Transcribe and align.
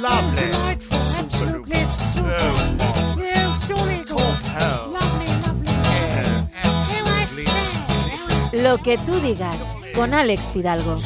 Lovely. 0.00 0.50
Delightful. 0.50 0.98
Super 0.98 1.24
Absolutely 1.24 1.76
duper. 1.76 2.14
super. 2.14 2.38
So 2.38 3.20
Yeah, 3.22 3.58
jolly 3.68 3.96
good. 3.98 4.08
Top 4.08 4.42
hell. 4.58 4.88
Lovely, 4.90 5.26
lovely. 5.44 5.72
Yeah, 5.72 6.22
There 6.22 7.04
I 7.06 7.22
absolutely 7.22 7.44
stand. 7.46 8.50
There 8.52 8.60
I 8.60 8.62
Lo 8.62 8.78
que 8.78 8.98
tú 8.98 9.12
digas, 9.20 9.56
con 9.94 10.14
Alex 10.14 10.50
Fidalgo. 10.52 10.96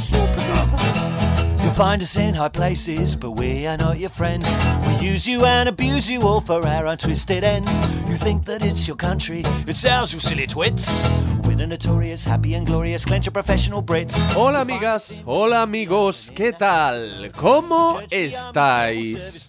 Find 1.79 2.03
us 2.03 2.17
in 2.17 2.35
high 2.35 2.49
places, 2.49 3.15
but 3.15 3.31
we 3.31 3.65
are 3.65 3.77
not 3.77 4.01
your 4.01 4.11
friends. 4.11 4.49
We 4.89 5.11
use 5.11 5.29
you 5.29 5.45
and 5.45 5.69
abuse 5.69 6.11
you 6.11 6.21
all 6.23 6.41
for 6.41 6.67
our 6.67 6.89
own 6.89 6.97
twisted 6.97 7.45
ends. 7.45 7.71
You 8.09 8.17
think 8.17 8.47
that 8.47 8.65
it's 8.65 8.89
your 8.89 8.97
country, 8.97 9.43
it's 9.65 9.85
ours, 9.85 10.13
you 10.13 10.19
silly 10.19 10.49
twits. 10.49 11.09
We're 11.45 11.55
notorious, 11.55 12.25
happy 12.25 12.55
and 12.55 12.67
glorious, 12.67 13.05
clench 13.05 13.27
your 13.27 13.33
professional 13.33 13.81
Brits. 13.81 14.17
Hola 14.35 14.63
amigas, 14.65 15.23
hola 15.25 15.63
amigos, 15.63 16.33
¿qué 16.35 16.53
tal? 16.53 17.31
¿Cómo 17.37 18.01
estáis? 18.11 19.49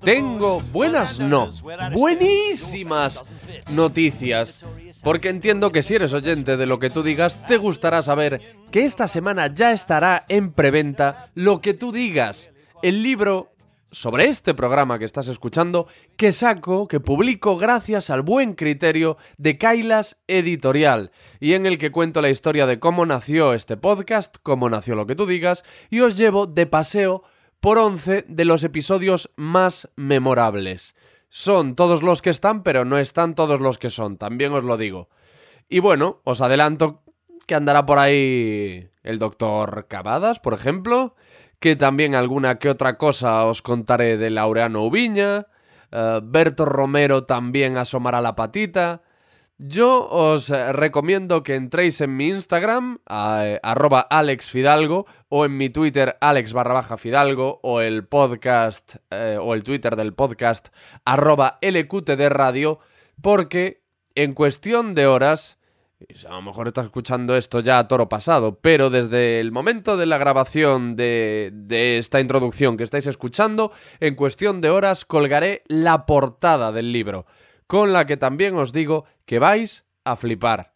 Tengo 0.00 0.58
buenas, 0.72 1.20
no, 1.20 1.48
buenísimas 1.92 3.22
noticias. 3.72 4.64
Porque 5.02 5.28
entiendo 5.28 5.70
que 5.70 5.82
si 5.82 5.96
eres 5.96 6.12
oyente 6.12 6.56
de 6.56 6.66
lo 6.66 6.78
que 6.78 6.90
tú 6.90 7.02
digas, 7.02 7.44
te 7.46 7.56
gustará 7.56 8.02
saber 8.02 8.40
que 8.70 8.84
esta 8.84 9.08
semana 9.08 9.52
ya 9.52 9.72
estará 9.72 10.24
en 10.28 10.52
preventa 10.52 11.30
lo 11.34 11.60
que 11.60 11.74
tú 11.74 11.90
digas. 11.90 12.50
El 12.82 13.02
libro 13.02 13.52
sobre 13.92 14.26
este 14.28 14.54
programa 14.54 14.98
que 14.98 15.04
estás 15.04 15.28
escuchando, 15.28 15.86
que 16.16 16.32
saco, 16.32 16.88
que 16.88 17.00
publico 17.00 17.58
gracias 17.58 18.10
al 18.10 18.22
buen 18.22 18.54
criterio 18.54 19.18
de 19.36 19.58
Kailas 19.58 20.18
Editorial, 20.26 21.10
y 21.40 21.52
en 21.54 21.66
el 21.66 21.78
que 21.78 21.92
cuento 21.92 22.22
la 22.22 22.30
historia 22.30 22.66
de 22.66 22.80
cómo 22.80 23.04
nació 23.04 23.52
este 23.52 23.76
podcast, 23.76 24.36
cómo 24.42 24.70
nació 24.70 24.94
lo 24.94 25.04
que 25.04 25.14
tú 25.14 25.26
digas, 25.26 25.62
y 25.90 26.00
os 26.00 26.16
llevo 26.16 26.46
de 26.46 26.66
paseo 26.66 27.22
por 27.60 27.78
11 27.78 28.24
de 28.26 28.44
los 28.44 28.64
episodios 28.64 29.30
más 29.36 29.88
memorables. 29.94 30.94
Son 31.34 31.76
todos 31.76 32.02
los 32.02 32.20
que 32.20 32.28
están, 32.28 32.62
pero 32.62 32.84
no 32.84 32.98
están 32.98 33.34
todos 33.34 33.58
los 33.58 33.78
que 33.78 33.88
son, 33.88 34.18
también 34.18 34.52
os 34.52 34.64
lo 34.64 34.76
digo. 34.76 35.08
Y 35.66 35.78
bueno, 35.78 36.20
os 36.24 36.42
adelanto 36.42 37.04
que 37.46 37.54
andará 37.54 37.86
por 37.86 37.98
ahí 37.98 38.90
el 39.02 39.18
doctor 39.18 39.86
Cavadas, 39.88 40.40
por 40.40 40.52
ejemplo, 40.52 41.14
que 41.58 41.74
también 41.74 42.14
alguna 42.14 42.58
que 42.58 42.68
otra 42.68 42.98
cosa 42.98 43.46
os 43.46 43.62
contaré 43.62 44.18
de 44.18 44.28
Laureano 44.28 44.82
Ubiña, 44.82 45.46
eh, 45.90 46.20
Berto 46.22 46.66
Romero 46.66 47.24
también 47.24 47.78
asomará 47.78 48.20
la 48.20 48.36
patita. 48.36 49.00
Yo 49.58 50.08
os 50.08 50.50
eh, 50.50 50.72
recomiendo 50.72 51.42
que 51.42 51.54
entréis 51.54 52.00
en 52.00 52.16
mi 52.16 52.28
Instagram, 52.28 52.98
eh, 53.08 53.60
arroba 53.62 54.00
alexfidalgo, 54.00 55.06
o 55.28 55.44
en 55.44 55.56
mi 55.56 55.70
Twitter, 55.70 56.16
alex 56.20 56.52
barra 56.52 56.74
baja 56.74 56.96
fidalgo, 56.96 57.60
o 57.62 57.80
el 57.80 58.06
podcast, 58.06 58.96
eh, 59.10 59.38
o 59.40 59.54
el 59.54 59.62
Twitter 59.62 59.94
del 59.94 60.14
podcast, 60.14 60.68
arroba 61.04 61.58
lqtd 61.60 62.28
radio, 62.28 62.80
porque 63.20 63.82
en 64.14 64.34
cuestión 64.34 64.94
de 64.94 65.06
horas, 65.06 65.58
a 66.26 66.34
lo 66.34 66.42
mejor 66.42 66.66
estás 66.66 66.86
escuchando 66.86 67.36
esto 67.36 67.60
ya 67.60 67.78
a 67.78 67.88
toro 67.88 68.08
pasado, 68.08 68.58
pero 68.60 68.90
desde 68.90 69.38
el 69.38 69.52
momento 69.52 69.96
de 69.96 70.06
la 70.06 70.18
grabación 70.18 70.96
de, 70.96 71.50
de 71.52 71.98
esta 71.98 72.20
introducción 72.20 72.76
que 72.76 72.84
estáis 72.84 73.06
escuchando, 73.06 73.70
en 74.00 74.16
cuestión 74.16 74.60
de 74.60 74.70
horas 74.70 75.04
colgaré 75.04 75.62
la 75.68 76.04
portada 76.04 76.72
del 76.72 76.90
libro, 76.90 77.26
con 77.72 77.94
la 77.94 78.04
que 78.04 78.18
también 78.18 78.54
os 78.54 78.70
digo 78.70 79.06
que 79.24 79.38
vais 79.38 79.86
a 80.04 80.14
flipar. 80.16 80.74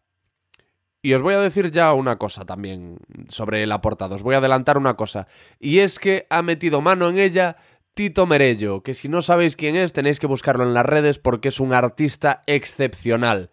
Y 1.03 1.13
os 1.13 1.21
voy 1.21 1.35
a 1.35 1.39
decir 1.39 1.69
ya 1.69 1.93
una 1.93 2.17
cosa 2.17 2.43
también 2.43 2.97
sobre 3.29 3.67
la 3.67 3.81
portada, 3.81 4.15
os 4.15 4.23
voy 4.23 4.33
a 4.33 4.39
adelantar 4.39 4.79
una 4.79 4.95
cosa, 4.95 5.27
y 5.59 5.77
es 5.77 5.99
que 5.99 6.25
ha 6.31 6.41
metido 6.41 6.81
mano 6.81 7.07
en 7.07 7.19
ella 7.19 7.57
Tito 7.93 8.25
Merello, 8.25 8.81
que 8.81 8.95
si 8.95 9.09
no 9.09 9.21
sabéis 9.21 9.55
quién 9.55 9.75
es 9.75 9.93
tenéis 9.93 10.19
que 10.19 10.25
buscarlo 10.25 10.63
en 10.63 10.73
las 10.73 10.87
redes 10.87 11.19
porque 11.19 11.49
es 11.49 11.59
un 11.59 11.71
artista 11.71 12.41
excepcional. 12.47 13.51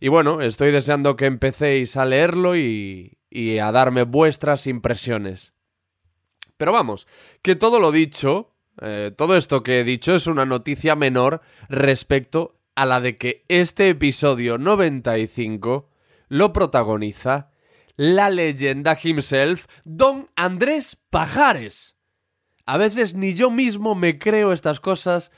Y 0.00 0.08
bueno, 0.08 0.40
estoy 0.40 0.72
deseando 0.72 1.14
que 1.14 1.26
empecéis 1.26 1.96
a 1.96 2.04
leerlo 2.04 2.56
y, 2.56 3.16
y 3.30 3.58
a 3.58 3.70
darme 3.70 4.02
vuestras 4.02 4.66
impresiones. 4.66 5.54
Pero 6.56 6.72
vamos, 6.72 7.06
que 7.42 7.54
todo 7.54 7.78
lo 7.78 7.92
dicho, 7.92 8.56
eh, 8.80 9.12
todo 9.16 9.36
esto 9.36 9.62
que 9.62 9.80
he 9.80 9.84
dicho 9.84 10.14
es 10.14 10.26
una 10.26 10.46
noticia 10.46 10.96
menor 10.96 11.40
respecto 11.68 12.58
a 12.74 12.86
la 12.86 13.00
de 13.00 13.18
que 13.18 13.44
este 13.48 13.88
episodio 13.88 14.58
95 14.58 15.90
lo 16.28 16.52
protagoniza 16.52 17.50
la 17.96 18.30
leyenda 18.30 18.96
himself, 19.02 19.66
don 19.84 20.30
Andrés 20.34 20.96
Pajares. 21.10 21.96
A 22.64 22.78
veces 22.78 23.14
ni 23.14 23.34
yo 23.34 23.50
mismo 23.50 23.94
me 23.94 24.18
creo 24.18 24.52
estas 24.52 24.80
cosas 24.80 25.30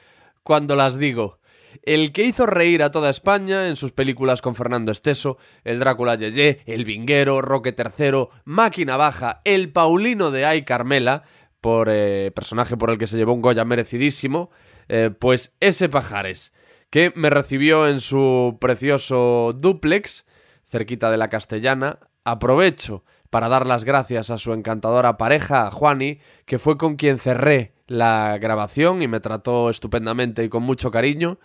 cuando 0.44 0.76
las 0.76 0.96
digo. 0.96 1.40
El 1.82 2.12
que 2.12 2.22
hizo 2.22 2.46
reír 2.46 2.84
a 2.84 2.92
toda 2.92 3.10
España 3.10 3.66
en 3.66 3.74
sus 3.74 3.90
películas 3.90 4.42
con 4.42 4.54
Fernando 4.54 4.92
Esteso, 4.92 5.38
el 5.64 5.80
Drácula 5.80 6.14
Yeye, 6.14 6.60
el 6.66 6.84
Vinguero, 6.84 7.42
Roque 7.42 7.74
III, 7.76 8.28
Máquina 8.44 8.96
Baja, 8.96 9.40
el 9.44 9.72
Paulino 9.72 10.30
de 10.30 10.44
Ay 10.44 10.62
Carmela, 10.62 11.24
por 11.62 11.88
eh, 11.90 12.32
personaje 12.34 12.76
por 12.76 12.90
el 12.90 12.98
que 12.98 13.06
se 13.06 13.16
llevó 13.16 13.32
un 13.32 13.40
Goya 13.40 13.64
merecidísimo, 13.64 14.50
eh, 14.88 15.10
pues 15.16 15.54
ese 15.60 15.88
Pajares, 15.88 16.52
que 16.90 17.12
me 17.14 17.30
recibió 17.30 17.86
en 17.86 18.00
su 18.00 18.58
precioso 18.60 19.54
duplex, 19.56 20.26
cerquita 20.66 21.10
de 21.10 21.16
la 21.16 21.28
Castellana, 21.28 22.00
aprovecho 22.24 23.04
para 23.30 23.48
dar 23.48 23.66
las 23.66 23.84
gracias 23.84 24.28
a 24.30 24.38
su 24.38 24.52
encantadora 24.52 25.16
pareja, 25.16 25.68
a 25.68 25.70
Juani, 25.70 26.18
que 26.44 26.58
fue 26.58 26.76
con 26.76 26.96
quien 26.96 27.16
cerré 27.16 27.72
la 27.86 28.36
grabación 28.38 29.00
y 29.00 29.08
me 29.08 29.20
trató 29.20 29.70
estupendamente 29.70 30.42
y 30.44 30.48
con 30.48 30.64
mucho 30.64 30.90
cariño. 30.90 31.38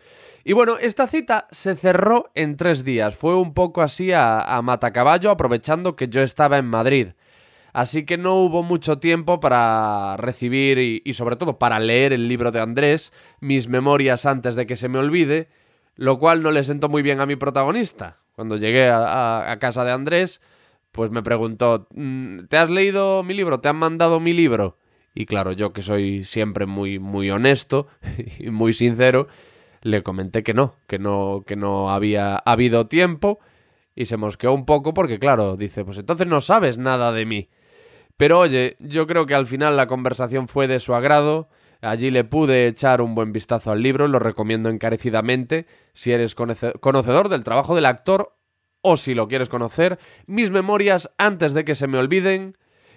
Y 0.43 0.53
bueno, 0.53 0.77
esta 0.81 1.07
cita 1.07 1.47
se 1.51 1.75
cerró 1.75 2.31
en 2.33 2.57
tres 2.57 2.83
días. 2.83 3.15
Fue 3.15 3.35
un 3.35 3.53
poco 3.53 3.83
así 3.83 4.11
a, 4.11 4.41
a 4.41 4.61
matacaballo, 4.63 5.29
aprovechando 5.29 5.95
que 5.95 6.07
yo 6.07 6.21
estaba 6.21 6.57
en 6.57 6.65
Madrid. 6.65 7.09
Así 7.77 8.05
que 8.05 8.17
no 8.17 8.33
hubo 8.33 8.63
mucho 8.63 8.97
tiempo 8.97 9.39
para 9.39 10.17
recibir 10.17 10.79
y, 10.79 11.13
sobre 11.13 11.35
todo 11.35 11.59
para 11.59 11.79
leer 11.79 12.11
el 12.11 12.27
libro 12.27 12.51
de 12.51 12.59
Andrés, 12.59 13.13
mis 13.39 13.67
memorias 13.67 14.25
antes 14.25 14.55
de 14.55 14.65
que 14.65 14.75
se 14.75 14.89
me 14.89 14.97
olvide, 14.97 15.47
lo 15.93 16.17
cual 16.17 16.41
no 16.41 16.49
le 16.49 16.63
sentó 16.63 16.89
muy 16.89 17.03
bien 17.03 17.21
a 17.21 17.27
mi 17.27 17.35
protagonista. 17.35 18.17
Cuando 18.31 18.57
llegué 18.57 18.89
a 18.89 19.55
casa 19.59 19.85
de 19.85 19.91
Andrés, 19.91 20.41
pues 20.91 21.11
me 21.11 21.21
preguntó, 21.21 21.87
"Mm, 21.93 22.45
¿te 22.49 22.57
has 22.57 22.71
leído 22.71 23.21
mi 23.21 23.35
libro? 23.35 23.59
¿Te 23.59 23.69
han 23.69 23.75
mandado 23.75 24.19
mi 24.19 24.33
libro? 24.33 24.79
Y 25.13 25.27
claro, 25.27 25.51
yo 25.51 25.71
que 25.71 25.83
soy 25.83 26.23
siempre 26.23 26.65
muy, 26.65 26.97
muy 26.97 27.29
honesto 27.29 27.89
y 28.39 28.49
muy 28.49 28.73
sincero, 28.73 29.27
le 29.83 30.01
comenté 30.01 30.41
que 30.41 30.55
no, 30.55 30.77
que 30.87 30.97
no, 30.97 31.43
que 31.45 31.55
no 31.55 31.91
había 31.91 32.37
habido 32.37 32.87
tiempo 32.87 33.37
y 33.93 34.05
se 34.05 34.17
mosqueó 34.17 34.51
un 34.51 34.65
poco 34.65 34.95
porque, 34.95 35.19
claro, 35.19 35.57
dice, 35.57 35.85
pues 35.85 35.99
entonces 35.99 36.25
no 36.25 36.41
sabes 36.41 36.79
nada 36.79 37.11
de 37.11 37.27
mí. 37.27 37.49
Pero 38.17 38.39
oye, 38.39 38.75
yo 38.79 39.05
creo 39.07 39.25
que 39.27 39.35
al 39.35 39.45
final 39.45 39.77
la 39.77 39.87
conversación 39.87 40.47
fue 40.47 40.67
de 40.67 40.79
su 40.79 40.95
agrado. 40.95 41.49
Allí 41.81 42.09
le 42.09 42.23
pude 42.23 42.67
echar 42.67 43.01
un 43.01 43.13
buen 43.13 43.31
vistazo 43.31 43.71
al 43.71 43.83
libro, 43.83 44.07
lo 44.07 44.17
recomiendo 44.17 44.69
encarecidamente 44.69 45.67
si 45.93 46.11
eres 46.11 46.35
conoce- 46.35 46.73
conocedor 46.79 47.29
del 47.29 47.43
trabajo 47.43 47.75
del 47.75 47.85
actor 47.85 48.35
o 48.81 48.97
si 48.97 49.13
lo 49.13 49.27
quieres 49.27 49.49
conocer, 49.49 49.99
mis 50.25 50.49
memorias 50.49 51.09
antes 51.17 51.53
de 51.53 51.65
que 51.65 51.75
se 51.75 51.87
me 51.87 51.99
olviden. 51.99 52.53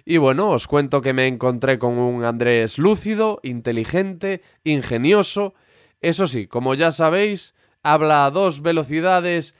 Y 0.07 0.17
bueno, 0.17 0.49
os 0.49 0.67
cuento 0.67 1.03
que 1.03 1.13
me 1.13 1.27
encontré 1.27 1.79
con 1.79 1.99
un 1.99 2.25
Andrés 2.25 2.79
lúcido, 2.79 3.41
inteligente, 3.43 4.41
ingenioso. 4.65 5.55
Eso 6.01 6.27
sí, 6.27 6.47
como 6.47 6.73
ya 6.75 6.91
sabéis, 6.93 7.55
habla 7.83 8.25
a 8.25 8.31
dos 8.31 8.63
velocidades 8.63 9.55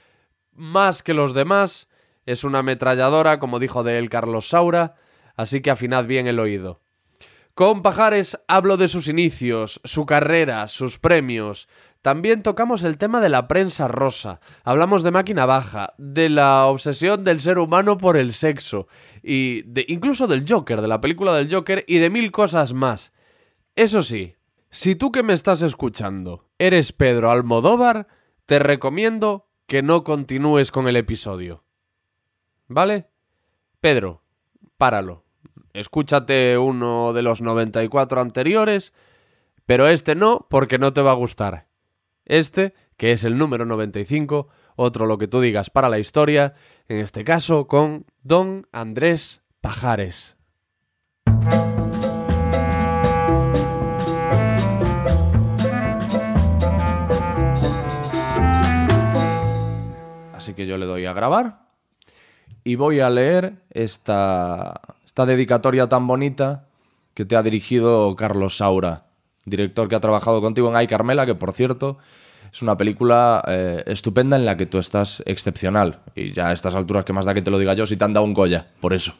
más 0.51 1.03
que 1.03 1.13
los 1.13 1.35
demás. 1.35 1.87
Es 2.25 2.43
una 2.43 2.59
ametralladora, 2.59 3.39
como 3.39 3.59
dijo 3.59 3.83
de 3.83 3.99
él 3.99 4.09
Carlos 4.09 4.49
Saura, 4.49 4.95
así 5.35 5.61
que 5.61 5.71
afinad 5.71 6.05
bien 6.05 6.27
el 6.27 6.39
oído. 6.39 6.81
Con 7.53 7.81
Pajares 7.81 8.39
hablo 8.47 8.77
de 8.77 8.87
sus 8.87 9.07
inicios, 9.07 9.81
su 9.83 10.05
carrera, 10.05 10.67
sus 10.67 10.99
premios. 10.99 11.67
También 12.01 12.43
tocamos 12.43 12.83
el 12.83 12.97
tema 12.97 13.19
de 13.19 13.29
la 13.29 13.47
prensa 13.47 13.87
rosa. 13.87 14.39
Hablamos 14.63 15.03
de 15.03 15.11
máquina 15.11 15.45
baja, 15.45 15.93
de 15.97 16.29
la 16.29 16.65
obsesión 16.65 17.23
del 17.23 17.41
ser 17.41 17.59
humano 17.59 17.97
por 17.97 18.17
el 18.17 18.33
sexo 18.33 18.87
y 19.21 19.63
de 19.63 19.85
incluso 19.89 20.27
del 20.27 20.45
Joker, 20.47 20.81
de 20.81 20.87
la 20.87 21.01
película 21.01 21.33
del 21.33 21.53
Joker 21.53 21.83
y 21.87 21.99
de 21.99 22.09
mil 22.09 22.31
cosas 22.31 22.73
más. 22.73 23.11
Eso 23.75 24.01
sí, 24.01 24.35
si 24.69 24.95
tú 24.95 25.11
que 25.11 25.21
me 25.21 25.33
estás 25.33 25.61
escuchando 25.61 26.49
eres 26.57 26.93
Pedro 26.93 27.29
Almodóvar, 27.29 28.07
te 28.45 28.59
recomiendo 28.59 29.49
que 29.67 29.83
no 29.83 30.03
continúes 30.03 30.71
con 30.71 30.87
el 30.87 30.95
episodio. 30.95 31.65
¿Vale? 32.67 33.09
Pedro, 33.81 34.20
páralo. 34.81 35.25
Escúchate 35.73 36.57
uno 36.57 37.13
de 37.13 37.21
los 37.21 37.39
94 37.39 38.19
anteriores, 38.19 38.95
pero 39.67 39.87
este 39.87 40.15
no, 40.15 40.47
porque 40.49 40.79
no 40.79 40.91
te 40.91 41.03
va 41.03 41.11
a 41.11 41.13
gustar. 41.13 41.67
Este, 42.25 42.73
que 42.97 43.11
es 43.11 43.23
el 43.23 43.37
número 43.37 43.63
95, 43.63 44.47
otro 44.75 45.05
lo 45.05 45.19
que 45.19 45.27
tú 45.27 45.39
digas 45.39 45.69
para 45.69 45.87
la 45.87 45.99
historia, 45.99 46.55
en 46.87 46.97
este 46.97 47.23
caso 47.23 47.67
con 47.67 48.07
Don 48.23 48.65
Andrés 48.71 49.43
Pajares. 49.61 50.35
Así 60.33 60.55
que 60.55 60.65
yo 60.65 60.79
le 60.79 60.87
doy 60.87 61.05
a 61.05 61.13
grabar 61.13 61.70
y 62.63 62.75
voy 62.75 62.99
a 62.99 63.09
leer 63.09 63.55
esta, 63.71 64.81
esta 65.05 65.25
dedicatoria 65.25 65.89
tan 65.89 66.07
bonita 66.07 66.65
que 67.13 67.25
te 67.25 67.35
ha 67.35 67.43
dirigido 67.43 68.15
Carlos 68.15 68.57
Saura, 68.57 69.05
director 69.45 69.87
que 69.89 69.95
ha 69.95 69.99
trabajado 69.99 70.41
contigo 70.41 70.69
en 70.69 70.75
Ay 70.75 70.87
Carmela, 70.87 71.25
que 71.25 71.35
por 71.35 71.53
cierto 71.53 71.97
es 72.51 72.61
una 72.61 72.75
película 72.75 73.43
eh, 73.47 73.83
estupenda 73.85 74.35
en 74.35 74.45
la 74.45 74.57
que 74.57 74.65
tú 74.65 74.77
estás 74.77 75.23
excepcional. 75.25 75.99
Y 76.15 76.33
ya 76.33 76.49
a 76.49 76.51
estas 76.51 76.75
alturas, 76.75 77.05
que 77.05 77.13
más 77.13 77.25
da 77.25 77.33
que 77.33 77.41
te 77.41 77.51
lo 77.51 77.57
diga 77.57 77.73
yo 77.73 77.85
si 77.85 77.95
te 77.95 78.03
han 78.03 78.13
dado 78.13 78.25
un 78.25 78.33
Goya? 78.33 78.67
Por 78.81 78.93
eso. 78.93 79.13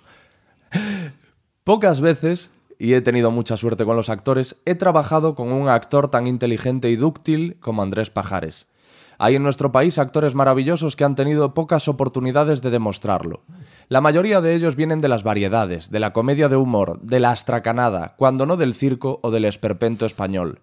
Pocas 1.63 2.01
veces, 2.01 2.51
y 2.77 2.93
he 2.93 3.01
tenido 3.01 3.31
mucha 3.31 3.55
suerte 3.55 3.85
con 3.85 3.95
los 3.95 4.09
actores, 4.09 4.57
he 4.65 4.75
trabajado 4.75 5.35
con 5.35 5.51
un 5.53 5.69
actor 5.69 6.09
tan 6.09 6.27
inteligente 6.27 6.89
y 6.89 6.97
dúctil 6.97 7.57
como 7.59 7.83
Andrés 7.83 8.09
Pajares. 8.09 8.67
Hay 9.23 9.35
en 9.35 9.44
nuestro 9.44 9.71
país 9.71 10.00
actores 10.00 10.33
maravillosos 10.33 10.95
que 10.95 11.03
han 11.03 11.13
tenido 11.13 11.53
pocas 11.53 11.88
oportunidades 11.88 12.63
de 12.63 12.71
demostrarlo. 12.71 13.44
La 13.88 14.01
mayoría 14.01 14.41
de 14.41 14.56
ellos 14.56 14.75
vienen 14.75 15.00
de 15.00 15.09
las 15.09 15.21
variedades, 15.21 15.91
de 15.91 16.00
la 16.00 16.12
comedia 16.12 16.50
de 16.50 16.56
humor, 16.56 17.00
de 17.03 17.19
la 17.19 17.29
astracanada, 17.29 18.15
cuando 18.18 18.47
no 18.47 18.57
del 18.57 18.73
circo 18.73 19.19
o 19.21 19.29
del 19.29 19.45
esperpento 19.45 20.07
español. 20.07 20.62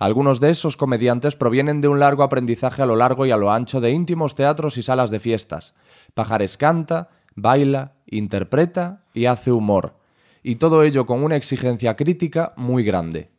Algunos 0.00 0.40
de 0.40 0.50
esos 0.50 0.76
comediantes 0.76 1.36
provienen 1.36 1.80
de 1.80 1.86
un 1.86 2.00
largo 2.00 2.24
aprendizaje 2.24 2.82
a 2.82 2.86
lo 2.86 2.96
largo 2.96 3.26
y 3.26 3.30
a 3.30 3.36
lo 3.36 3.52
ancho 3.52 3.80
de 3.80 3.92
íntimos 3.92 4.34
teatros 4.34 4.76
y 4.76 4.82
salas 4.82 5.10
de 5.10 5.20
fiestas. 5.20 5.76
Pajares 6.14 6.56
canta, 6.56 7.10
baila, 7.36 7.92
interpreta 8.06 9.04
y 9.14 9.26
hace 9.26 9.52
humor. 9.52 9.94
Y 10.42 10.56
todo 10.56 10.82
ello 10.82 11.06
con 11.06 11.22
una 11.22 11.36
exigencia 11.36 11.94
crítica 11.94 12.54
muy 12.56 12.82
grande. 12.82 13.33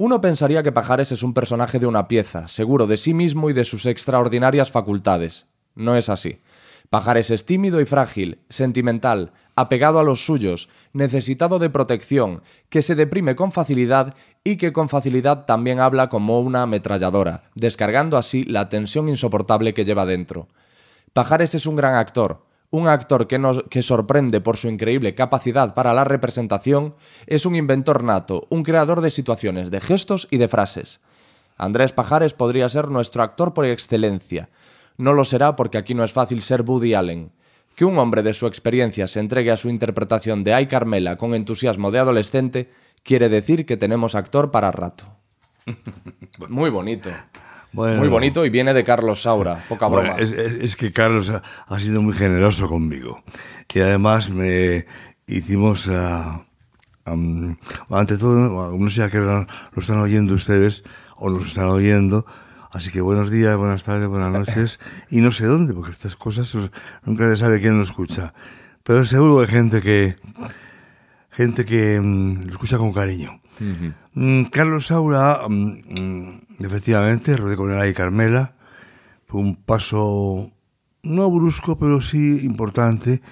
Uno 0.00 0.22
pensaría 0.22 0.62
que 0.62 0.72
Pajares 0.72 1.12
es 1.12 1.22
un 1.22 1.34
personaje 1.34 1.78
de 1.78 1.86
una 1.86 2.08
pieza, 2.08 2.48
seguro 2.48 2.86
de 2.86 2.96
sí 2.96 3.12
mismo 3.12 3.50
y 3.50 3.52
de 3.52 3.66
sus 3.66 3.84
extraordinarias 3.84 4.70
facultades. 4.70 5.44
No 5.74 5.94
es 5.94 6.08
así. 6.08 6.40
Pajares 6.88 7.30
es 7.30 7.44
tímido 7.44 7.82
y 7.82 7.84
frágil, 7.84 8.38
sentimental, 8.48 9.32
apegado 9.56 9.98
a 9.98 10.02
los 10.02 10.24
suyos, 10.24 10.70
necesitado 10.94 11.58
de 11.58 11.68
protección, 11.68 12.42
que 12.70 12.80
se 12.80 12.94
deprime 12.94 13.36
con 13.36 13.52
facilidad 13.52 14.14
y 14.42 14.56
que 14.56 14.72
con 14.72 14.88
facilidad 14.88 15.44
también 15.44 15.80
habla 15.80 16.08
como 16.08 16.40
una 16.40 16.62
ametralladora, 16.62 17.50
descargando 17.54 18.16
así 18.16 18.44
la 18.44 18.70
tensión 18.70 19.06
insoportable 19.10 19.74
que 19.74 19.84
lleva 19.84 20.06
dentro. 20.06 20.48
Pajares 21.12 21.54
es 21.54 21.66
un 21.66 21.76
gran 21.76 21.96
actor, 21.96 22.46
un 22.70 22.88
actor 22.88 23.26
que, 23.26 23.38
nos, 23.38 23.62
que 23.68 23.82
sorprende 23.82 24.40
por 24.40 24.56
su 24.56 24.68
increíble 24.68 25.14
capacidad 25.14 25.74
para 25.74 25.92
la 25.92 26.04
representación, 26.04 26.94
es 27.26 27.46
un 27.46 27.56
inventor 27.56 28.04
nato, 28.04 28.46
un 28.48 28.62
creador 28.62 29.00
de 29.00 29.10
situaciones, 29.10 29.70
de 29.70 29.80
gestos 29.80 30.28
y 30.30 30.38
de 30.38 30.48
frases. 30.48 31.00
Andrés 31.56 31.92
Pajares 31.92 32.32
podría 32.32 32.68
ser 32.68 32.88
nuestro 32.88 33.22
actor 33.22 33.52
por 33.52 33.66
excelencia. 33.66 34.48
No 34.96 35.12
lo 35.12 35.24
será 35.24 35.56
porque 35.56 35.78
aquí 35.78 35.94
no 35.94 36.04
es 36.04 36.12
fácil 36.12 36.42
ser 36.42 36.62
Woody 36.62 36.94
Allen. 36.94 37.32
Que 37.74 37.84
un 37.84 37.98
hombre 37.98 38.22
de 38.22 38.34
su 38.34 38.46
experiencia 38.46 39.06
se 39.08 39.20
entregue 39.20 39.50
a 39.50 39.56
su 39.56 39.68
interpretación 39.68 40.44
de 40.44 40.54
Ay 40.54 40.66
Carmela 40.66 41.16
con 41.16 41.34
entusiasmo 41.34 41.90
de 41.90 41.98
adolescente 41.98 42.70
quiere 43.02 43.28
decir 43.28 43.66
que 43.66 43.76
tenemos 43.76 44.14
actor 44.14 44.50
para 44.50 44.70
rato. 44.70 45.04
Muy 46.48 46.70
bonito. 46.70 47.10
Bueno, 47.72 47.98
Muy 47.98 48.08
bonito 48.08 48.44
y 48.44 48.50
viene 48.50 48.74
de 48.74 48.82
Carlos 48.84 49.22
Saura, 49.22 49.64
poca 49.68 49.86
broma. 49.86 50.12
Bueno, 50.14 50.18
es, 50.24 50.32
es- 50.32 50.76
que 50.76 50.92
Carlos 50.92 51.30
ha, 51.30 51.42
ha 51.68 51.78
sido 51.80 52.02
muy 52.02 52.14
generoso 52.14 52.68
conmigo. 52.68 53.22
Y 53.72 53.78
además 53.80 54.30
me 54.30 54.86
hicimos, 55.28 55.88
ah, 55.92 56.42
am, 57.04 57.56
ante 57.90 58.18
todo, 58.18 58.76
no 58.76 58.90
sé 58.90 59.02
a 59.04 59.08
qué 59.10 59.18
hora 59.20 59.46
lo 59.72 59.80
están 59.80 59.98
oyendo 59.98 60.34
ustedes 60.34 60.82
o 61.16 61.30
nos 61.30 61.46
están 61.46 61.66
oyendo. 61.66 62.26
Así 62.72 62.90
que 62.90 63.00
buenos 63.00 63.30
días, 63.30 63.56
buenas 63.56 63.84
tardes, 63.84 64.08
buenas 64.08 64.32
noches. 64.32 64.80
Y 65.10 65.20
no 65.20 65.30
sé 65.32 65.46
dónde, 65.46 65.72
porque 65.74 65.92
estas 65.92 66.16
cosas 66.16 66.52
nunca 67.04 67.28
se 67.28 67.36
sabe 67.36 67.60
quién 67.60 67.76
lo 67.78 67.84
escucha. 67.84 68.32
Pero 68.82 69.04
seguro 69.04 69.36
que 69.38 69.42
hay 69.44 69.50
gente 69.52 69.82
que, 69.82 70.16
gente 71.30 71.64
que 71.64 72.00
mm, 72.00 72.44
lo 72.46 72.52
escucha 72.52 72.78
con 72.78 72.92
cariño. 72.92 73.40
Mm, 74.14 74.44
Carlos 74.44 74.86
Saura, 74.86 75.42
mm, 75.48 76.40
efectivamente, 76.66 77.36
rodé 77.36 77.56
con 77.56 77.72
él 77.72 77.88
y 77.88 77.94
Carmela. 77.94 78.54
Fue 79.26 79.40
un 79.40 79.56
paso 79.56 80.50
no 81.02 81.30
brusco, 81.30 81.78
pero 81.78 82.00
sí 82.02 82.40
importante, 82.42 83.22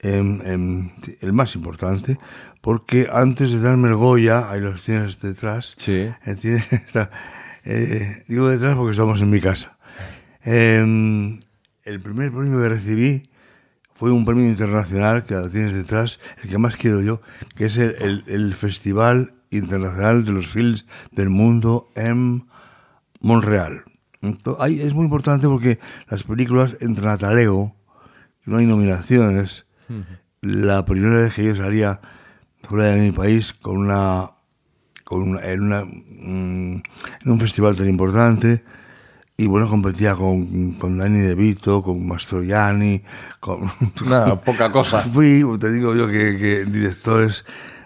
em, 0.00 0.40
em, 0.44 0.90
el 1.20 1.32
más 1.32 1.54
importante, 1.54 2.18
porque 2.60 3.08
antes 3.12 3.50
de 3.52 3.60
darme 3.60 3.88
el 3.88 3.94
Goya, 3.96 4.50
ahí 4.50 4.60
los 4.60 4.84
tienes 4.84 5.20
detrás, 5.20 5.74
Sí. 5.76 5.92
eh, 5.92 6.36
tiene- 6.40 6.64
está- 6.70 7.10
eh, 7.64 8.22
digo 8.28 8.48
detrás 8.48 8.76
porque 8.76 8.90
estamos 8.92 9.20
en 9.22 9.30
mi 9.30 9.40
casa. 9.40 9.78
Em, 10.42 11.40
el 11.84 12.00
primer 12.00 12.30
premio 12.32 12.60
que 12.60 12.68
recibí 12.68 13.30
fue 13.94 14.10
un 14.10 14.24
premio 14.26 14.44
internacional 14.46 15.24
que 15.24 15.34
lo 15.34 15.48
tienes 15.48 15.72
detrás, 15.72 16.18
el 16.42 16.50
que 16.50 16.58
más 16.58 16.76
quiero 16.76 17.00
yo, 17.00 17.22
que 17.56 17.66
es 17.66 17.76
el, 17.78 17.94
el- 18.00 18.24
el 18.26 18.54
Festival 18.54 19.32
Internacional 19.50 20.24
de 20.24 20.32
los 20.32 20.48
Films 20.48 20.84
del 21.12 21.30
Mundo 21.30 21.88
en 21.94 22.44
Montreal. 23.24 23.82
Ento- 24.22 24.56
ahí 24.60 24.80
es 24.80 24.92
muy 24.94 25.04
importante 25.04 25.46
porque 25.48 25.78
las 26.08 26.22
películas 26.22 26.76
entran 26.80 27.08
a 27.08 27.18
talego, 27.18 27.74
no 28.44 28.58
hay 28.58 28.66
nominaciones. 28.66 29.66
La 30.40 30.84
primera 30.84 31.20
vez 31.22 31.34
que 31.34 31.44
yo 31.44 31.54
salía 31.56 32.00
fuera 32.62 32.84
de 32.86 33.00
mi 33.00 33.12
país 33.12 33.52
con 33.52 33.76
una, 33.78 34.30
con 35.04 35.22
una, 35.22 35.40
en, 35.44 35.62
una, 35.62 35.84
mm, 35.84 36.82
en 37.24 37.30
un 37.30 37.40
festival 37.40 37.76
tan 37.76 37.88
importante 37.88 38.62
y 39.36 39.46
bueno, 39.46 39.68
competía 39.68 40.14
con, 40.14 40.72
con 40.74 40.96
Dani 40.98 41.20
De 41.20 41.34
Vito, 41.34 41.82
con 41.82 42.06
Mastroianni, 42.06 43.02
con... 43.40 43.70
No, 44.06 44.40
poca 44.40 44.70
cosa. 44.70 45.00
Fui, 45.02 45.44
te 45.58 45.72
digo 45.72 45.94
yo, 45.94 46.06
que, 46.06 46.36
que 46.38 46.64
directores 46.66 47.44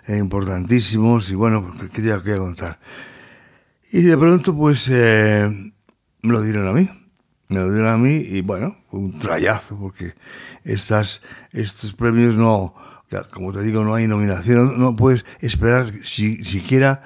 importantísimos 0.08 1.30
y 1.30 1.34
bueno, 1.34 1.64
pues, 1.76 1.90
¿qué 1.90 2.02
te 2.02 2.16
voy 2.16 2.32
a 2.32 2.38
contar? 2.38 2.78
Y 3.90 4.02
de 4.02 4.18
pronto, 4.18 4.54
pues, 4.54 4.88
eh, 4.90 5.72
me 6.22 6.32
lo 6.32 6.42
dieron 6.42 6.68
a 6.68 6.72
mí. 6.72 6.88
Me 7.48 7.60
lo 7.60 7.72
dieron 7.72 7.90
a 7.90 7.96
mí 7.96 8.16
y 8.16 8.42
bueno, 8.42 8.76
fue 8.90 9.00
un 9.00 9.18
trayazo, 9.18 9.78
porque 9.78 10.12
estas, 10.64 11.22
estos 11.52 11.94
premios 11.94 12.34
no, 12.34 12.74
como 13.32 13.52
te 13.52 13.62
digo, 13.62 13.84
no 13.84 13.94
hay 13.94 14.06
nominación, 14.06 14.78
no 14.78 14.94
puedes 14.94 15.24
esperar 15.40 15.90
si, 16.04 16.44
siquiera 16.44 17.02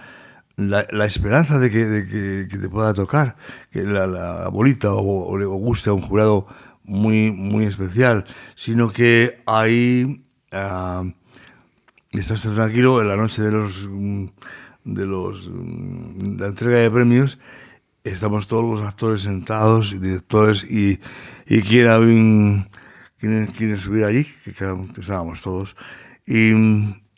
la, 0.56 0.84
la 0.90 1.04
esperanza 1.04 1.60
de 1.60 1.70
que, 1.70 1.84
de 1.84 2.48
que, 2.48 2.58
te 2.58 2.68
pueda 2.68 2.92
tocar, 2.92 3.36
que 3.70 3.84
la, 3.84 4.08
la 4.08 4.48
bolita 4.48 4.92
o, 4.92 5.38
le 5.38 5.44
guste 5.44 5.90
a 5.90 5.92
un 5.92 6.02
jurado 6.02 6.48
muy, 6.82 7.30
muy 7.30 7.64
especial, 7.64 8.26
sino 8.56 8.90
que 8.90 9.42
ahí 9.46 10.24
ah, 10.50 11.04
estás 12.10 12.42
tranquilo 12.42 13.00
en 13.00 13.08
la 13.08 13.16
noche 13.16 13.42
de 13.42 13.52
los 13.52 13.88
mm, 13.88 14.26
de 14.84 15.06
los 15.06 15.48
mm, 15.48 16.38
la 16.38 16.48
entrega 16.48 16.78
de 16.78 16.90
premios 16.90 17.38
estamos 18.04 18.46
todos 18.48 18.64
los 18.64 18.86
actores 18.86 19.22
sentados 19.22 19.92
y 19.92 19.98
directores 19.98 20.64
y, 20.68 20.98
y 21.46 21.62
quién, 21.62 21.88
habían- 21.88 22.68
quién, 23.18 23.46
quién 23.56 23.78
subir 23.78 24.04
allí 24.04 24.24
que, 24.44 24.52
que 24.52 25.00
estábamos 25.00 25.40
todos 25.42 25.76
y, 26.26 26.50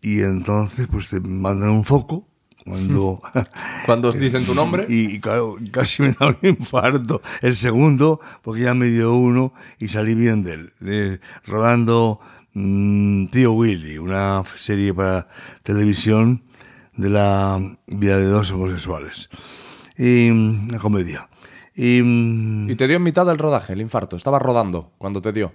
y 0.02 0.20
entonces 0.20 0.86
pues 0.88 1.08
te 1.08 1.20
mandan 1.20 1.70
un 1.70 1.84
foco 1.84 2.28
cuando 2.66 3.20
Cuando 3.86 4.08
os 4.08 4.18
dicen 4.18 4.44
tu 4.44 4.54
nombre. 4.54 4.86
y, 4.88 5.16
y 5.16 5.20
casi 5.20 6.00
me 6.02 6.12
da 6.12 6.28
un 6.28 6.38
infarto. 6.42 7.20
El 7.42 7.56
segundo, 7.56 8.20
porque 8.42 8.62
ya 8.62 8.72
me 8.72 8.86
dio 8.88 9.14
uno 9.14 9.52
y 9.78 9.88
salí 9.88 10.14
bien 10.14 10.42
de 10.42 10.54
él. 10.54 10.72
Eh, 10.80 11.18
rodando 11.44 12.20
mm, 12.54 13.26
Tío 13.26 13.52
Willy, 13.52 13.98
una 13.98 14.42
serie 14.56 14.94
para 14.94 15.28
televisión 15.62 16.42
de 16.96 17.10
la 17.10 17.60
vida 17.86 18.18
de 18.18 18.26
dos 18.26 18.50
homosexuales. 18.50 19.28
Y 19.96 20.30
mm, 20.30 20.68
una 20.70 20.78
comedia. 20.78 21.28
Y 21.74 22.00
mm, 22.02 22.70
Y 22.70 22.74
te 22.76 22.86
dio 22.86 22.96
en 22.96 23.02
mitad 23.02 23.26
del 23.26 23.38
rodaje, 23.38 23.72
el 23.72 23.80
infarto. 23.80 24.16
Estabas 24.16 24.42
rodando 24.42 24.92
cuando 24.98 25.20
te 25.22 25.32
dio. 25.32 25.52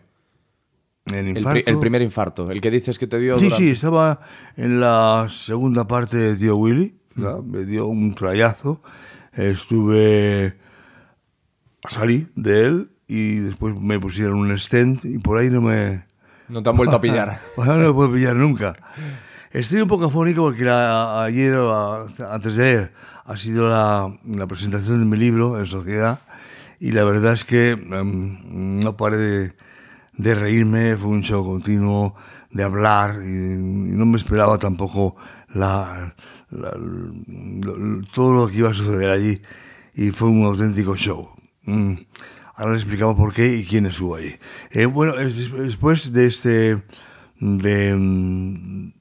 el 1.07 1.15
El, 1.15 1.33
pri- 1.33 1.39
infarto. 1.39 1.69
el 1.71 1.79
primer 1.79 2.01
infarto, 2.01 2.51
el 2.51 2.61
que 2.61 2.69
dices 2.71 2.99
que 2.99 3.07
te 3.07 3.19
dio 3.19 3.37
Sí, 3.39 3.45
durante- 3.45 3.63
sí, 3.65 3.71
estaba 3.71 4.19
en 4.57 4.79
la 4.79 5.27
segunda 5.29 5.87
parte 5.87 6.17
de 6.17 6.35
Tío 6.35 6.57
Willy, 6.57 6.95
me 7.15 7.65
dio 7.65 7.87
un 7.87 8.13
trayazo, 8.13 8.81
estuve, 9.33 10.57
salí 11.89 12.27
de 12.35 12.65
él 12.65 12.91
y 13.07 13.39
después 13.39 13.79
me 13.79 13.99
pusieron 13.99 14.39
un 14.39 14.57
stent 14.57 15.03
y 15.05 15.17
por 15.19 15.37
ahí 15.37 15.49
no 15.49 15.61
me... 15.61 16.05
No 16.47 16.63
te 16.63 16.69
han 16.69 16.77
vuelto 16.77 16.95
a 16.95 17.01
pillar. 17.01 17.39
No 17.57 17.75
me 17.77 17.91
puedo 17.93 18.11
pillar 18.13 18.35
nunca. 18.35 18.75
Estoy 19.51 19.81
un 19.81 19.87
poco 19.87 20.05
afónico 20.05 20.43
porque 20.43 20.63
la- 20.63 21.23
ayer, 21.23 21.55
o 21.55 22.07
antes 22.31 22.55
de 22.55 22.67
ayer, 22.67 22.93
ha 23.25 23.35
sido 23.37 23.67
la, 23.69 24.11
la 24.25 24.47
presentación 24.47 24.99
de 24.99 25.05
mi 25.05 25.17
libro 25.17 25.59
en 25.59 25.65
Sociedad 25.65 26.19
y 26.79 26.91
la 26.91 27.03
verdad 27.03 27.33
es 27.33 27.43
que 27.43 27.71
em, 27.71 28.79
no 28.79 28.95
paré 28.95 29.17
de, 29.17 29.53
de 30.13 30.35
reírme, 30.35 30.95
fue 30.97 31.09
un 31.09 31.23
show 31.23 31.43
continuo 31.43 32.15
de 32.51 32.63
hablar 32.63 33.15
y, 33.23 33.27
y 33.27 33.91
no 33.97 34.05
me 34.05 34.17
esperaba 34.17 34.57
tampoco 34.59 35.15
la, 35.53 36.15
la- 36.51 36.77
lo- 36.77 38.01
todo 38.13 38.33
lo 38.33 38.47
que 38.49 38.57
iba 38.57 38.69
a 38.69 38.73
suceder 38.73 39.09
allí 39.09 39.41
y 39.95 40.11
fue 40.11 40.29
un 40.29 40.43
auténtico 40.45 40.95
show. 40.95 41.29
Mm. 41.63 41.93
Ahora 42.55 42.73
les 42.73 42.81
explicamos 42.81 43.15
por 43.15 43.33
qué 43.33 43.47
y 43.55 43.65
quién 43.65 43.85
estuvo 43.87 44.15
ahí. 44.15 44.35
Eh, 44.71 44.85
bueno, 44.85 45.17
es- 45.17 45.51
después 45.51 46.11
de 46.13 46.27
este, 46.27 46.83
de, 47.39 47.95
mm, 47.95 48.91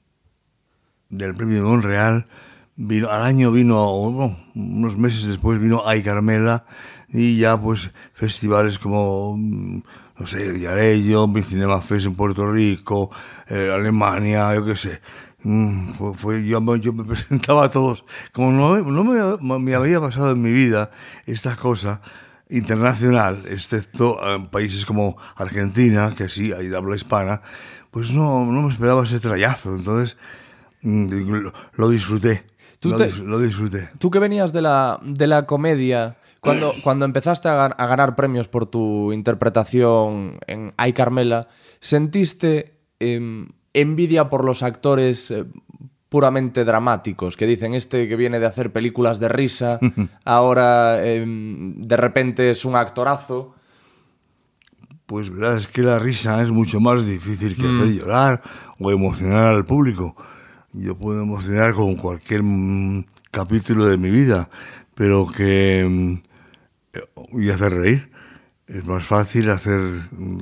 del 1.09 1.33
premio 1.35 1.63
Monreal, 1.63 2.27
vino, 2.75 3.09
al 3.09 3.23
año 3.23 3.51
vino, 3.51 3.91
bueno, 4.11 4.37
unos 4.55 4.97
meses 4.97 5.25
después 5.25 5.59
vino 5.59 5.83
Ay 5.87 6.03
Carmela 6.03 6.65
y 7.09 7.37
ya 7.37 7.59
pues 7.59 7.91
festivales 8.13 8.79
como, 8.79 9.35
mm, 9.37 9.81
no 10.19 10.27
sé, 10.27 10.51
Villarello, 10.51 11.27
Cinema 11.43 11.81
Fest 11.81 12.05
en 12.05 12.15
Puerto 12.15 12.51
Rico, 12.51 13.09
eh, 13.47 13.71
Alemania, 13.73 14.53
yo 14.55 14.65
qué 14.65 14.75
sé. 14.75 15.01
Mm, 15.43 15.93
fue, 15.93 16.13
fue- 16.15 16.45
yo, 16.45 16.59
yo 16.75 16.93
me 16.93 17.03
presentaba 17.05 17.65
a 17.65 17.71
todos. 17.71 18.03
Como 18.33 18.51
no, 18.51 18.77
no 18.77 19.03
me, 19.03 19.59
me 19.59 19.75
había 19.75 19.99
pasado 20.01 20.31
en 20.31 20.41
mi 20.41 20.51
vida 20.51 20.91
esta 21.25 21.55
cosa 21.55 22.01
internacional, 22.49 23.43
excepto 23.47 24.17
en 24.35 24.47
países 24.47 24.85
como 24.85 25.17
Argentina, 25.35 26.13
que 26.17 26.29
sí, 26.29 26.49
de 26.49 26.75
habla 26.77 26.95
hispana, 26.95 27.41
pues 27.91 28.11
no, 28.11 28.45
no 28.45 28.63
me 28.63 28.73
esperaba 28.73 29.03
ese 29.03 29.19
trayazo. 29.19 29.75
Entonces, 29.75 30.17
lo, 30.81 31.51
lo 31.73 31.89
disfruté. 31.89 32.43
Tú 32.79 32.89
Lo, 32.89 32.97
te- 32.97 33.07
dis- 33.07 33.17
lo 33.19 33.39
disfruté. 33.39 33.89
Tú 33.99 34.09
que 34.09 34.19
venías 34.19 34.53
de 34.53 34.61
la, 34.61 34.99
de 35.03 35.27
la 35.27 35.45
comedia, 35.45 36.17
cuando, 36.39 36.71
cuando 36.83 37.05
empezaste 37.05 37.49
a, 37.49 37.55
gan- 37.69 37.75
a 37.77 37.85
ganar 37.87 38.15
premios 38.15 38.47
por 38.47 38.65
tu 38.67 39.11
interpretación 39.11 40.39
en 40.47 40.73
Ay 40.77 40.93
Carmela, 40.93 41.47
¿sentiste 41.81 42.77
em, 42.99 43.49
envidia 43.73 44.29
por 44.29 44.45
los 44.45 44.63
actores 44.63 45.29
eh, 45.31 45.45
puramente 46.07 46.63
dramáticos? 46.63 47.35
Que 47.35 47.45
dicen, 47.47 47.73
este 47.73 48.07
que 48.07 48.15
viene 48.15 48.39
de 48.39 48.45
hacer 48.45 48.71
películas 48.71 49.19
de 49.19 49.27
risa, 49.27 49.79
ahora 50.23 51.05
em, 51.05 51.81
de 51.81 51.97
repente 51.97 52.49
es 52.49 52.63
un 52.63 52.77
actorazo. 52.77 53.55
Pues 55.05 55.29
verás, 55.35 55.57
es 55.63 55.67
que 55.67 55.81
la 55.81 55.97
risa 55.99 56.41
es 56.41 56.51
mucho 56.51 56.79
más 56.79 57.05
difícil 57.05 57.55
que 57.55 57.63
hacer 57.63 57.87
llorar 57.95 58.41
o 58.79 58.91
emocionar 58.91 59.55
al 59.55 59.65
público. 59.65 60.15
Yo 60.73 60.95
puedo 60.97 61.21
emocionar 61.21 61.73
con 61.73 61.95
cualquier 61.95 62.43
mm, 62.43 63.05
capítulo 63.31 63.85
de 63.87 63.97
mi 63.97 64.09
vida, 64.11 64.49
pero 64.95 65.27
que... 65.27 65.85
mm, 65.89 66.13
eh, 66.93 66.99
y 67.33 67.49
hacer 67.49 67.73
reír. 67.73 68.09
Es 68.67 68.85
más 68.85 69.03
fácil 69.05 69.49
hacer 69.49 69.79
mm, 70.11 70.37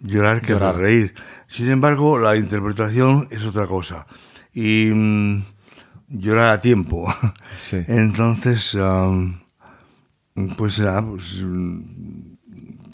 llorar 0.00 0.40
que 0.40 0.52
Llorar. 0.52 0.70
hacer 0.70 0.82
reír. 0.82 1.14
Sin 1.48 1.70
embargo, 1.70 2.18
la 2.18 2.36
interpretación 2.36 3.28
es 3.30 3.44
otra 3.44 3.66
cosa. 3.66 4.06
Y 4.52 4.90
llorar 6.08 6.48
a 6.54 6.60
tiempo. 6.60 7.12
Sí. 7.58 7.78
Entonces, 7.86 8.74
am, 8.74 9.40
pues 10.56 10.80
pues, 11.08 11.44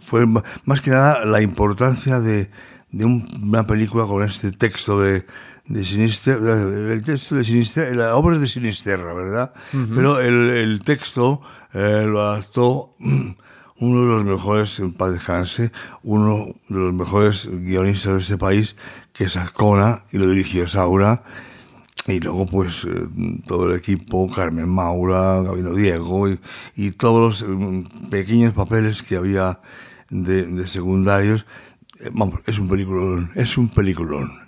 fue 0.06 0.26
más 0.64 0.80
que 0.82 0.90
nada 0.90 1.24
la 1.24 1.40
importancia 1.40 2.20
de, 2.20 2.50
de 2.90 3.04
un- 3.04 3.26
una 3.42 3.66
película 3.66 4.06
con 4.06 4.22
este 4.22 4.52
texto 4.52 5.00
de, 5.00 5.24
de 5.66 5.84
Sinisterra, 5.84 6.62
el 6.62 7.02
texto 7.02 7.36
de 7.36 7.44
Sinisterra, 7.44 7.94
la 7.94 8.16
obra 8.16 8.36
es 8.36 8.40
de 8.40 8.48
Sinisterra, 8.48 9.14
¿verdad? 9.14 9.52
Pero 9.94 10.20
el, 10.20 10.50
el 10.50 10.80
texto 10.80 11.40
eh, 11.72 12.04
lo 12.06 12.20
adaptó 12.20 12.94
uno 13.78 14.00
de 14.00 14.06
los 14.06 14.24
mejores, 14.24 14.78
en 14.80 14.92
paz 14.92 15.12
descanse, 15.12 15.72
uno 16.02 16.46
de 16.68 16.78
los 16.78 16.94
mejores 16.94 17.48
guionistas 17.50 18.14
de 18.14 18.20
este 18.20 18.38
país, 18.38 18.76
que 19.12 19.24
es 19.24 19.36
Azcona, 19.36 20.04
y 20.12 20.18
lo 20.18 20.28
dirigió 20.28 20.66
Saura. 20.68 21.24
Y 22.06 22.18
luego, 22.18 22.46
pues, 22.46 22.84
eh, 22.84 22.88
todo 23.46 23.70
el 23.70 23.78
equipo, 23.78 24.28
Carmen 24.28 24.68
Maura, 24.68 25.40
Gabino 25.42 25.72
Diego 25.74 26.28
y, 26.28 26.40
y 26.74 26.90
todos 26.90 27.44
los 27.44 27.48
mm, 27.48 28.08
pequeños 28.10 28.54
papeles 28.54 29.02
que 29.04 29.16
había 29.16 29.60
de, 30.10 30.46
de 30.46 30.66
secundarios. 30.66 31.46
Eh, 32.00 32.10
vamos, 32.12 32.40
es 32.46 32.58
un 32.58 32.68
peliculón, 32.68 33.30
es 33.36 33.56
un 33.56 33.68
peliculón. 33.68 34.41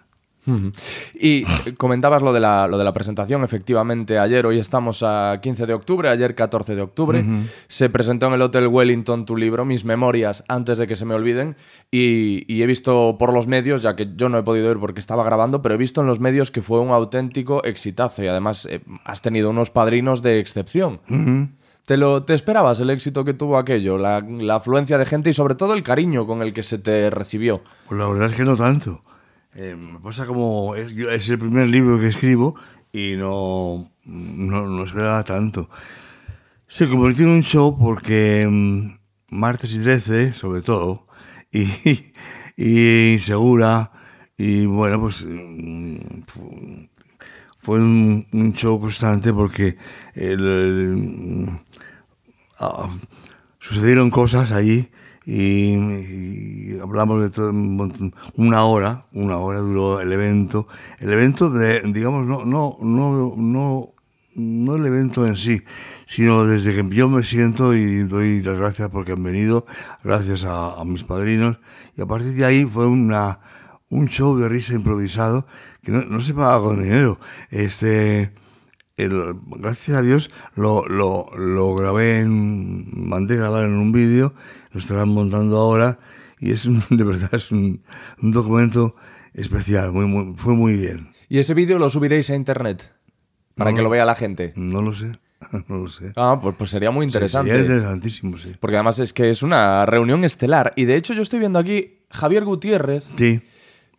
Y 1.14 1.42
eh, 1.42 1.74
comentabas 1.76 2.22
lo 2.22 2.32
de, 2.32 2.40
la, 2.40 2.66
lo 2.66 2.76
de 2.76 2.84
la 2.84 2.92
presentación, 2.92 3.44
efectivamente, 3.44 4.18
ayer, 4.18 4.44
hoy 4.46 4.58
estamos 4.58 5.02
a 5.02 5.40
15 5.42 5.66
de 5.66 5.74
octubre, 5.74 6.08
ayer 6.08 6.34
14 6.34 6.74
de 6.74 6.82
octubre, 6.82 7.24
se 7.66 7.88
presentó 7.88 8.26
en 8.26 8.34
el 8.34 8.42
Hotel 8.42 8.66
Wellington 8.66 9.24
tu 9.24 9.36
libro, 9.36 9.64
Mis 9.64 9.84
Memorias, 9.84 10.44
antes 10.48 10.78
de 10.78 10.86
que 10.86 10.96
se 10.96 11.04
me 11.04 11.14
olviden, 11.14 11.56
y, 11.90 12.44
y 12.52 12.62
he 12.62 12.66
visto 12.66 13.16
por 13.18 13.32
los 13.32 13.46
medios, 13.46 13.82
ya 13.82 13.96
que 13.96 14.08
yo 14.16 14.28
no 14.28 14.38
he 14.38 14.42
podido 14.42 14.70
ir 14.70 14.78
porque 14.78 15.00
estaba 15.00 15.24
grabando, 15.24 15.62
pero 15.62 15.74
he 15.74 15.78
visto 15.78 16.00
en 16.00 16.06
los 16.06 16.20
medios 16.20 16.50
que 16.50 16.62
fue 16.62 16.80
un 16.80 16.90
auténtico 16.90 17.64
exitazo. 17.64 18.22
Y 18.22 18.28
además 18.28 18.66
eh, 18.70 18.80
has 19.04 19.22
tenido 19.22 19.50
unos 19.50 19.70
padrinos 19.70 20.22
de 20.22 20.40
excepción. 20.40 21.00
¿Te, 21.86 21.96
lo, 21.96 22.24
¿Te 22.24 22.34
esperabas 22.34 22.80
el 22.80 22.90
éxito 22.90 23.24
que 23.24 23.34
tuvo 23.34 23.58
aquello, 23.58 23.98
la, 23.98 24.20
la 24.20 24.56
afluencia 24.56 24.98
de 24.98 25.06
gente 25.06 25.30
y 25.30 25.34
sobre 25.34 25.54
todo 25.54 25.74
el 25.74 25.82
cariño 25.82 26.26
con 26.26 26.42
el 26.42 26.52
que 26.52 26.62
se 26.62 26.78
te 26.78 27.10
recibió? 27.10 27.62
Pues 27.88 27.98
la 27.98 28.08
verdad 28.08 28.28
es 28.30 28.34
que 28.34 28.44
no 28.44 28.56
tanto. 28.56 29.02
Me 29.54 30.00
pasa 30.00 30.26
como 30.26 30.74
es, 30.74 31.28
el 31.28 31.38
primer 31.38 31.68
libro 31.68 31.98
que 32.00 32.08
escribo 32.08 32.56
y 32.92 33.14
no, 33.16 33.88
no, 34.04 34.66
no 34.66 34.84
esperaba 34.84 35.22
tanto. 35.22 35.70
Se 36.66 36.88
convirtió 36.88 37.24
en 37.26 37.32
un 37.32 37.42
show 37.42 37.78
porque 37.78 38.46
mm, 38.50 39.36
martes 39.36 39.72
y 39.74 39.78
13, 39.78 40.34
sobre 40.34 40.62
todo, 40.62 41.06
y, 41.52 41.68
y 42.56 43.18
Segura, 43.20 43.92
y 44.36 44.66
bueno, 44.66 45.00
pues 45.00 45.24
fu- 46.26 46.88
fue 47.60 47.78
un, 47.78 48.52
show 48.56 48.80
constante 48.80 49.32
porque 49.32 49.76
ah, 52.58 52.90
sucedieron 53.60 54.10
cosas 54.10 54.50
allí 54.52 54.88
y, 55.26 55.74
y 55.74 56.78
hablamos 56.82 57.22
de 57.22 57.30
todo 57.30 57.50
una 58.36 58.64
hora, 58.64 59.06
una 59.12 59.38
hora 59.38 59.60
duró 59.60 60.00
el 60.00 60.12
evento. 60.12 60.66
El 60.98 61.12
evento, 61.12 61.50
de, 61.50 61.80
digamos, 61.92 62.26
no, 62.26 62.44
no, 62.44 62.76
no, 62.80 63.34
no, 63.36 63.88
no 64.36 64.76
el 64.76 64.86
evento 64.86 65.26
en 65.26 65.36
sí, 65.36 65.62
sino 66.06 66.44
desde 66.44 66.74
que 66.74 66.94
yo 66.94 67.08
me 67.08 67.22
siento 67.22 67.74
y 67.74 68.02
doy 68.04 68.42
las 68.42 68.58
gracias 68.58 68.90
porque 68.90 69.12
han 69.12 69.22
venido, 69.22 69.64
gracias 70.02 70.44
a, 70.44 70.80
a 70.80 70.84
mis 70.84 71.04
padrinos, 71.04 71.58
y 71.96 72.02
a 72.02 72.06
partir 72.06 72.32
de 72.34 72.44
ahí 72.44 72.64
fue 72.64 72.86
una, 72.86 73.40
un 73.90 74.08
show 74.08 74.36
de 74.36 74.48
risa 74.48 74.74
improvisado 74.74 75.46
que 75.82 75.92
no, 75.92 76.02
no 76.04 76.20
se 76.20 76.34
pagaba 76.34 76.64
con 76.64 76.82
dinero. 76.82 77.18
Este, 77.50 78.32
el- 78.96 79.34
gracias 79.58 79.96
a 79.96 80.02
Dios 80.02 80.30
lo, 80.56 80.86
lo, 80.86 81.26
lo 81.36 81.74
grabé, 81.74 82.20
en, 82.20 82.86
mandé 83.08 83.36
grabar 83.36 83.64
en 83.64 83.74
un 83.74 83.92
vídeo, 83.92 84.34
lo 84.74 84.80
estarán 84.80 85.08
montando 85.08 85.56
ahora 85.56 85.98
y 86.38 86.50
es 86.52 86.66
un- 86.66 86.82
de 86.90 87.04
verdad 87.04 87.30
es 87.32 87.50
un, 87.50 87.82
un 88.22 88.32
documento 88.32 88.94
especial, 89.32 89.92
muy, 89.92 90.04
muy- 90.06 90.34
fue 90.36 90.52
muy 90.54 90.74
bien. 90.76 91.08
¿Y 91.28 91.38
ese 91.38 91.54
vídeo 91.54 91.78
lo 91.78 91.88
subiréis 91.88 92.28
a 92.30 92.34
internet? 92.36 92.92
Para 93.56 93.70
No, 93.70 93.76
que 93.76 93.82
lo 93.82 93.88
vea 93.88 94.04
la 94.04 94.14
gente. 94.14 94.52
No 94.56 94.82
lo 94.82 94.94
sé, 94.94 95.18
no 95.68 95.78
lo 95.78 95.86
sé. 95.88 96.12
Ah, 96.16 96.38
pues, 96.42 96.56
pues 96.58 96.70
sería 96.70 96.90
muy 96.90 97.06
interesante. 97.06 97.50
Sería 97.50 97.64
interesantísimo, 97.66 98.36
sí. 98.36 98.52
Porque 98.60 98.76
además 98.76 98.98
es 98.98 99.12
que 99.12 99.30
es 99.30 99.42
una 99.42 99.86
reunión 99.86 100.24
estelar. 100.24 100.72
Y 100.76 100.84
de 100.84 100.96
hecho 100.96 101.14
yo 101.14 101.22
estoy 101.22 101.38
viendo 101.38 101.58
aquí 101.58 102.00
Javier 102.10 102.44
Gutiérrez, 102.44 103.04
Sí, 103.16 103.40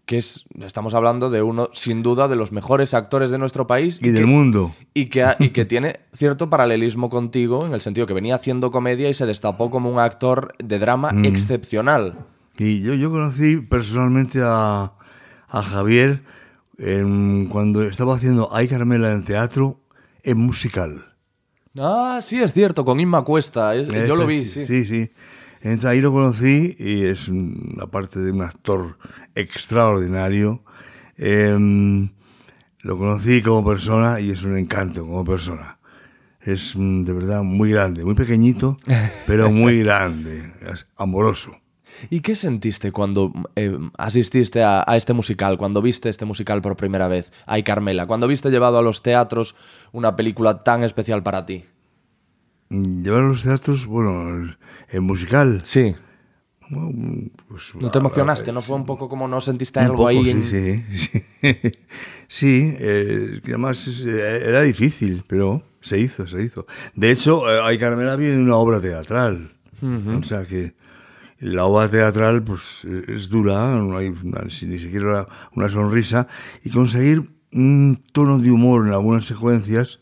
que 0.06 0.18
es, 0.20 0.46
estamos 0.64 0.94
hablando 0.94 1.30
de 1.32 1.42
uno, 1.42 1.70
sin 1.74 2.04
duda, 2.04 2.28
de 2.28 2.36
los 2.36 2.52
mejores 2.52 2.94
actores 2.94 3.32
de 3.32 3.38
nuestro 3.40 3.66
país. 3.66 4.00
y 4.04 4.10
del 4.10 4.26
que, 4.26 4.28
mundo. 4.28 4.76
Y 4.94 5.08
que, 5.08 5.24
ha- 5.24 5.36
y 5.40 5.50
que 5.50 5.66
tiene 5.66 6.02
cierto 6.14 6.50
paralelismo 6.50 7.10
contigo, 7.10 7.66
en 7.66 7.74
el 7.74 7.82
sentido 7.82 8.06
que 8.06 8.14
venía 8.14 8.36
haciendo 8.36 8.70
comedia 8.72 9.10
y 9.10 9.14
se 9.16 9.26
destapó 9.26 9.72
como 9.72 9.90
un 9.90 10.00
actor 10.00 10.54
de 10.64 10.78
drama 10.80 11.12
Mm. 11.12 11.26
excepcional. 11.26 12.20
Y 12.58 12.82
yo, 12.82 12.94
yo 12.94 13.10
conocí 13.12 13.58
personalmente 13.58 14.40
a, 14.44 14.94
a 15.48 15.64
Javier 15.64 16.24
en- 16.78 17.48
cuando 17.48 17.84
estaba 17.84 18.16
haciendo 18.16 18.50
Ay 18.54 18.68
Carmela 18.68 19.12
en 19.12 19.24
teatro, 19.24 19.82
en 20.24 20.38
musical. 20.38 21.06
Ah, 21.78 22.20
sí, 22.22 22.42
es 22.42 22.54
cierto, 22.54 22.86
con 22.86 23.00
Inma 23.00 23.24
Cuesta. 23.24 23.76
es- 23.76 23.88
yo 24.08 24.16
lo 24.16 24.26
vi, 24.28 24.46
sí. 24.46 24.66
Sí, 24.66 24.86
sí. 24.86 25.10
Entonces 25.66 25.86
ahí 25.86 26.00
lo 26.00 26.12
conocí 26.12 26.76
y 26.78 27.06
es 27.06 27.28
un- 27.28 27.78
aparte 27.82 28.20
de 28.20 28.32
un 28.32 28.44
actor 28.44 28.98
extraordinario. 29.34 30.64
em, 31.18 32.10
lo 32.82 32.98
conocí 32.98 33.42
como 33.42 33.64
persona 33.66 34.20
y 34.20 34.30
es 34.32 34.44
un 34.44 34.58
encanto 34.58 35.02
como 35.06 35.24
persona. 35.24 35.80
Es 36.42 36.76
mm, 36.76 37.04
de 37.06 37.14
verdad 37.14 37.42
muy 37.42 37.72
grande, 37.72 38.04
muy 38.06 38.16
pequeñito, 38.16 38.76
pero 39.26 39.50
muy 39.50 39.80
grande, 39.80 40.52
es 40.72 40.86
amoroso. 40.98 41.52
¿Y 42.10 42.20
qué 42.20 42.36
sentiste 42.36 42.92
cuando 42.92 43.32
eh, 43.56 43.80
asististe 43.98 44.62
a, 44.62 44.84
a 44.86 44.98
este 44.98 45.14
musical, 45.14 45.58
cuando 45.58 45.82
viste 45.82 46.10
este 46.10 46.26
musical 46.26 46.62
por 46.62 46.76
primera 46.76 47.08
vez, 47.08 47.32
Ay 47.46 47.64
Carmela, 47.64 48.06
cuando 48.06 48.28
viste 48.28 48.50
llevado 48.52 48.78
a 48.78 48.82
los 48.82 49.02
teatros 49.02 49.56
una 49.94 50.16
película 50.18 50.64
tan 50.64 50.84
especial 50.84 51.24
para 51.24 51.46
ti? 51.46 51.64
Llevar 52.70 53.22
a 53.22 53.28
los 53.28 53.44
teatros, 53.44 53.86
bueno, 53.86 54.54
musical. 55.02 55.62
Sí. 55.64 55.96
pues, 57.48 57.76
¿No 57.76 57.92
te 57.92 58.00
emocionaste? 58.00 58.52
¿No 58.52 58.62
fue 58.62 58.76
un 58.76 58.86
poco 58.86 59.08
como 59.10 59.28
no 59.28 59.42
sentiste 59.42 59.80
algo 59.80 59.98
poco, 59.98 60.08
ahí? 60.10 60.24
sí, 60.24 60.32
en- 60.32 60.86
sí, 60.90 61.10
sí. 61.42 61.72
Sí, 62.28 62.76
eh, 62.80 63.40
además 63.46 63.88
eh, 64.04 64.42
era 64.44 64.62
difícil, 64.64 65.24
pero 65.28 65.64
se 65.82 66.00
hizo, 66.00 66.28
se 66.28 66.44
hizo. 66.44 66.66
De 66.96 67.12
hecho, 67.12 67.50
eh, 67.50 67.62
Ay 67.64 67.78
Carmela 67.78 68.16
viene 68.16 68.38
una 68.40 68.56
obra 68.56 68.82
teatral. 68.82 69.52
O 69.82 70.24
sea 70.24 70.48
que 70.48 70.74
la 71.40 71.66
obra 71.66 71.88
teatral 71.88 72.42
pues 72.44 72.86
eh, 72.86 73.04
es 73.10 73.30
dura, 73.30 73.76
no 73.76 73.98
hay 73.98 74.10
ni 74.10 74.80
siquiera 74.80 75.28
una, 75.54 75.70
sonrisa, 75.70 76.28
y 76.64 76.72
conseguir 76.72 77.30
un 77.52 78.04
tono 78.12 78.40
de 78.40 78.50
humor 78.50 78.88
en 78.88 78.94
algunas 78.94 79.26
secuencias, 79.26 80.00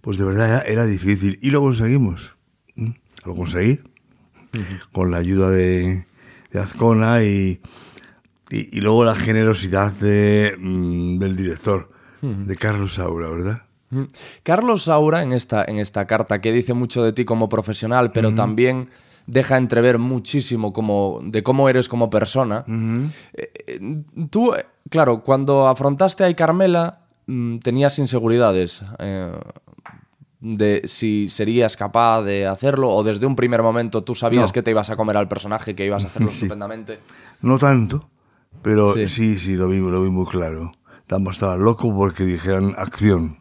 pues 0.00 0.16
de 0.16 0.24
verdad 0.24 0.64
era, 0.66 0.86
difícil. 0.86 1.38
Y 1.42 1.50
lo 1.50 1.60
conseguimos. 1.60 2.32
¿m? 2.76 2.98
Lo 3.24 3.36
conseguí 3.36 3.80
con 4.92 5.10
la 5.10 5.18
ayuda 5.18 5.50
de, 5.50 6.06
de 6.50 6.60
Azcona 6.60 7.22
y, 7.22 7.60
y, 8.50 8.78
y 8.78 8.80
luego 8.80 9.04
la 9.04 9.14
generosidad 9.14 9.92
de, 9.92 10.56
mm, 10.58 11.18
del 11.18 11.36
director, 11.36 11.90
de 12.22 12.56
Carlos 12.56 12.94
Saura, 12.94 13.28
¿verdad? 13.28 13.62
Carlos 14.42 14.84
Saura, 14.84 15.22
en 15.22 15.32
esta, 15.32 15.64
en 15.64 15.78
esta 15.78 16.06
carta, 16.06 16.40
que 16.40 16.52
dice 16.52 16.74
mucho 16.74 17.04
de 17.04 17.12
ti 17.12 17.24
como 17.24 17.48
profesional, 17.48 18.10
pero 18.12 18.34
también 18.34 18.88
deja 19.26 19.56
entrever 19.58 19.98
muchísimo 19.98 20.72
como, 20.72 21.20
de 21.22 21.42
cómo 21.42 21.68
eres 21.68 21.88
como 21.88 22.10
persona. 22.10 22.64
Eh, 23.34 23.50
eh, 23.66 24.02
tú, 24.30 24.54
eh, 24.54 24.66
claro, 24.88 25.22
cuando 25.22 25.66
afrontaste 25.66 26.24
a 26.24 26.34
Carmela, 26.34 27.00
mm, 27.26 27.58
tenías 27.58 27.98
inseguridades 27.98 28.82
eh, 28.98 29.32
de 30.54 30.82
si 30.84 31.28
serías 31.28 31.76
capaz 31.76 32.22
de 32.22 32.46
hacerlo, 32.46 32.90
o 32.90 33.02
desde 33.02 33.26
un 33.26 33.34
primer 33.36 33.62
momento 33.62 34.04
tú 34.04 34.14
sabías 34.14 34.46
No. 34.46 34.52
que 34.52 34.62
te 34.62 34.70
ibas 34.70 34.90
a 34.90 34.96
comer 34.96 35.16
al 35.16 35.28
personaje, 35.28 35.74
que 35.74 35.84
ibas 35.86 36.04
a 36.04 36.08
hacerlo 36.08 36.28
Sí. 36.30 36.34
estupendamente. 36.44 37.00
No 37.42 37.58
tanto, 37.58 38.08
pero 38.62 38.92
Sí. 38.94 39.08
sí, 39.08 39.38
sí, 39.38 39.54
lo, 39.56 39.68
vi, 39.68 39.78
lo 39.78 40.02
vi 40.02 40.10
muy 40.10 40.26
claro. 40.26 40.72
Estamos 41.00 41.36
estaba 41.36 41.56
loco 41.56 41.94
porque 41.94 42.24
dijeran 42.24 42.74
acción. 42.76 43.38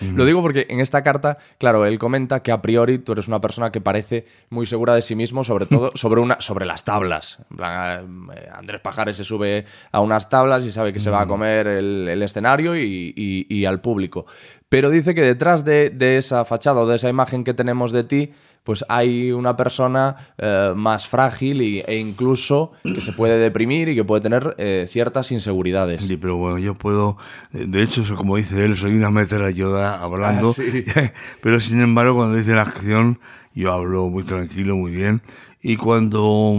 Lo 0.00 0.24
digo 0.24 0.42
porque 0.42 0.66
en 0.68 0.80
esta 0.80 1.04
carta, 1.04 1.38
claro, 1.58 1.86
él 1.86 1.96
comenta 1.96 2.42
que 2.42 2.50
a 2.50 2.60
priori 2.60 2.98
tú 2.98 3.12
eres 3.12 3.28
una 3.28 3.40
persona 3.40 3.70
que 3.70 3.80
parece 3.80 4.24
muy 4.50 4.66
segura 4.66 4.94
de 4.96 5.02
sí 5.02 5.14
mismo, 5.14 5.44
sobre 5.44 5.66
todo 5.66 5.92
sobre, 5.94 6.20
una, 6.20 6.40
sobre 6.40 6.66
las 6.66 6.82
tablas. 6.82 7.38
En 7.52 7.56
plan, 7.58 8.28
eh, 8.34 8.48
Andrés 8.52 8.80
Pajares 8.80 9.16
se 9.16 9.22
sube 9.22 9.64
a 9.92 10.00
unas 10.00 10.28
tablas 10.28 10.64
y 10.64 10.72
sabe 10.72 10.92
que 10.92 10.98
se 10.98 11.10
va 11.10 11.20
a 11.20 11.26
comer 11.28 11.68
el, 11.68 12.08
el 12.08 12.22
escenario 12.24 12.74
y, 12.76 13.14
y- 13.16 13.46
y 13.48 13.64
al 13.64 13.80
público. 13.80 14.26
Pero 14.74 14.90
dice 14.90 15.14
que 15.14 15.22
detrás 15.22 15.64
de, 15.64 15.90
de 15.90 16.16
esa 16.16 16.44
fachada 16.44 16.80
o 16.80 16.86
de 16.86 16.96
esa 16.96 17.08
imagen 17.08 17.44
que 17.44 17.54
tenemos 17.54 17.92
de 17.92 18.02
ti, 18.02 18.32
pues 18.64 18.84
hay 18.88 19.30
una 19.30 19.56
persona 19.56 20.16
eh, 20.38 20.72
más 20.74 21.06
frágil 21.06 21.62
y- 21.62 21.80
e 21.86 21.96
incluso 21.98 22.72
que 22.82 23.00
se 23.00 23.12
puede 23.12 23.38
deprimir 23.38 23.88
y 23.90 23.94
que 23.94 24.02
puede 24.04 24.22
tener 24.22 24.54
eh, 24.58 24.88
ciertas 24.90 25.30
inseguridades. 25.32 26.04
Sí, 26.04 26.16
pero 26.16 26.36
bueno, 26.38 26.58
yo 26.58 26.74
puedo, 26.74 27.18
eh, 27.52 27.66
de 27.68 27.82
hecho, 27.82 28.02
como 28.16 28.36
dice 28.36 28.64
él, 28.64 28.76
soy 28.76 28.94
una 28.96 29.10
metralleta 29.10 30.02
hablando, 30.02 30.50
Ah, 30.50 30.54
sí. 30.54 30.84
pero 31.42 31.60
sin 31.60 31.80
embargo, 31.80 32.16
cuando 32.16 32.36
dicen 32.36 32.56
acción, 32.58 33.20
yo 33.54 33.70
hablo 33.72 34.08
muy 34.08 34.24
tranquilo, 34.24 34.74
muy 34.76 34.90
bien, 34.92 35.22
y 35.62 35.76
cuando 35.76 36.58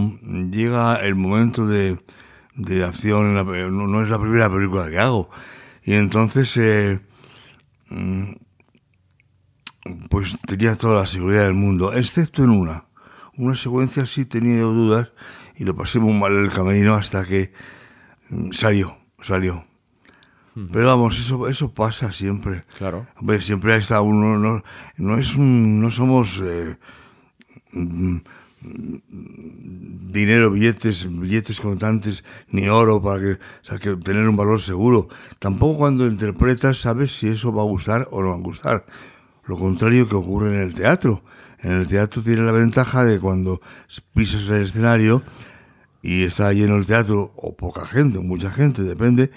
llega 0.50 0.96
el 1.04 1.16
momento 1.16 1.66
de, 1.66 1.98
de 2.54 2.82
acción, 2.84 3.34
la 3.34 3.42
no, 3.44 3.86
no 3.88 4.02
es 4.02 4.08
la 4.08 4.18
primera 4.18 4.48
película 4.48 4.88
que 4.88 4.98
hago, 4.98 5.28
y 5.84 5.92
entonces, 5.94 6.56
eh, 6.56 7.00
pues 10.10 10.38
tenía 10.46 10.76
toda 10.76 11.00
la 11.00 11.06
seguridad 11.06 11.44
del 11.44 11.54
mundo, 11.54 11.92
excepto 11.92 12.44
en 12.44 12.50
una. 12.50 12.84
Una 13.36 13.54
secuencia 13.54 14.06
sí 14.06 14.24
tenía 14.24 14.58
yo 14.58 14.72
dudas 14.72 15.10
y 15.56 15.64
lo 15.64 15.76
pasé 15.76 15.98
muy 15.98 16.14
mal 16.14 16.32
el 16.32 16.52
camino 16.52 16.94
hasta 16.94 17.24
que 17.24 17.52
mm, 18.30 18.52
salió, 18.52 18.98
salió. 19.22 19.64
Pero 20.72 20.86
vamos, 20.86 21.18
eso, 21.18 21.48
eso 21.48 21.74
pasa 21.74 22.12
siempre. 22.12 22.64
Claro. 22.78 23.06
Hombre, 23.16 23.42
siempre 23.42 23.76
está 23.76 24.00
uno, 24.00 24.38
no, 24.38 24.64
no 24.96 25.18
es 25.18 25.34
un, 25.34 25.82
no 25.82 25.90
somos 25.90 26.40
eh, 26.42 26.78
mm, 27.72 28.14
mm, 28.14 28.22
dinero, 30.12 30.50
billetes, 30.50 31.06
billetes 31.08 31.60
contantes, 31.60 32.24
ni 32.50 32.68
oro 32.68 33.02
para 33.02 33.20
que, 33.20 33.90
o 33.90 33.98
tener 33.98 34.28
un 34.28 34.36
valor 34.36 34.60
seguro. 34.60 35.08
Tampoco 35.38 35.78
cuando 35.78 36.06
interpretas 36.06 36.80
sabes 36.80 37.16
si 37.16 37.28
eso 37.28 37.52
va 37.52 37.62
a 37.62 37.66
gustar 37.66 38.08
o 38.10 38.22
no 38.22 38.30
va 38.30 38.36
a 38.36 38.38
gustar. 38.38 38.86
Lo 39.44 39.58
contrario 39.58 40.08
que 40.08 40.16
ocurre 40.16 40.54
en 40.54 40.62
el 40.62 40.74
teatro. 40.74 41.22
En 41.60 41.72
el 41.72 41.86
teatro 41.86 42.22
tiene 42.22 42.42
la 42.42 42.52
ventaja 42.52 43.04
de 43.04 43.18
cuando 43.18 43.60
pisas 44.14 44.42
el 44.48 44.62
escenario 44.62 45.22
y 46.02 46.24
está 46.24 46.52
lleno 46.52 46.76
el 46.76 46.86
teatro, 46.86 47.32
o 47.36 47.56
poca 47.56 47.84
gente, 47.86 48.18
o 48.18 48.22
mucha 48.22 48.50
gente, 48.50 48.82
depende, 48.82 49.30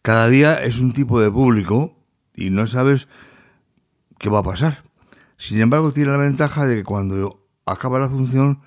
cada 0.00 0.28
día 0.28 0.62
es 0.62 0.78
un 0.78 0.92
tipo 0.92 1.20
de 1.20 1.30
público 1.30 1.98
y 2.34 2.50
no 2.50 2.66
sabes 2.66 3.08
qué 4.18 4.30
va 4.30 4.38
a 4.38 4.42
pasar. 4.42 4.82
Sin 5.36 5.60
embargo, 5.60 5.92
tiene 5.92 6.12
la 6.12 6.18
ventaja 6.18 6.64
de 6.64 6.76
que 6.76 6.84
cuando 6.84 7.46
acaba 7.66 7.98
la 7.98 8.08
función 8.08 8.62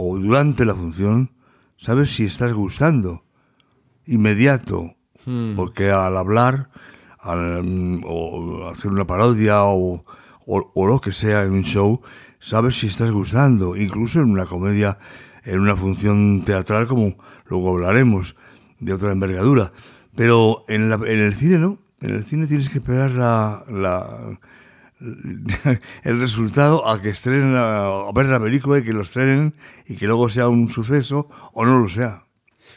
o 0.00 0.16
durante 0.16 0.64
la 0.64 0.74
función, 0.76 1.32
sabes 1.76 2.14
si 2.14 2.24
estás 2.24 2.52
gustando. 2.52 3.24
Inmediato. 4.06 4.94
Porque 5.56 5.90
al 5.90 6.16
hablar, 6.16 6.70
al, 7.18 8.00
o 8.04 8.68
hacer 8.68 8.90
una 8.90 9.06
parodia 9.06 9.64
o, 9.64 10.04
o- 10.46 10.72
o 10.74 10.86
lo 10.86 11.00
que 11.00 11.12
sea 11.12 11.42
en 11.42 11.52
un 11.52 11.64
show, 11.64 12.00
sabes 12.38 12.78
si 12.78 12.86
estás 12.86 13.10
gustando. 13.10 13.76
Incluso 13.76 14.20
en 14.20 14.30
una 14.30 14.46
comedia, 14.46 14.98
en 15.44 15.60
una 15.60 15.76
función 15.76 16.42
teatral, 16.44 16.86
como 16.86 17.16
luego 17.46 17.70
hablaremos, 17.74 18.36
de 18.80 18.92
otra 18.94 19.12
envergadura. 19.12 19.72
Pero 20.14 20.64
en, 20.68 20.88
la- 20.88 20.94
en 20.96 21.20
el 21.20 21.34
cine 21.34 21.58
no. 21.58 21.78
En 22.00 22.10
el 22.14 22.24
cine 22.24 22.46
tienes 22.46 22.68
que 22.70 22.78
esperar 22.78 23.10
la, 23.10 23.64
la- 23.68 24.38
el 26.04 26.20
resultado 26.20 26.86
a 26.88 27.00
que 27.00 27.10
estrenen, 27.10 27.56
a, 27.56 28.08
a 28.08 28.12
ver 28.12 28.26
la 28.26 28.40
película 28.40 28.78
y 28.78 28.84
que 28.84 28.92
lo 28.92 29.02
estrenen 29.02 29.54
y 29.86 29.96
que 29.96 30.06
luego 30.06 30.28
sea 30.28 30.48
un 30.48 30.68
suceso 30.68 31.28
o 31.52 31.64
no 31.64 31.78
lo 31.78 31.88
sea. 31.88 32.24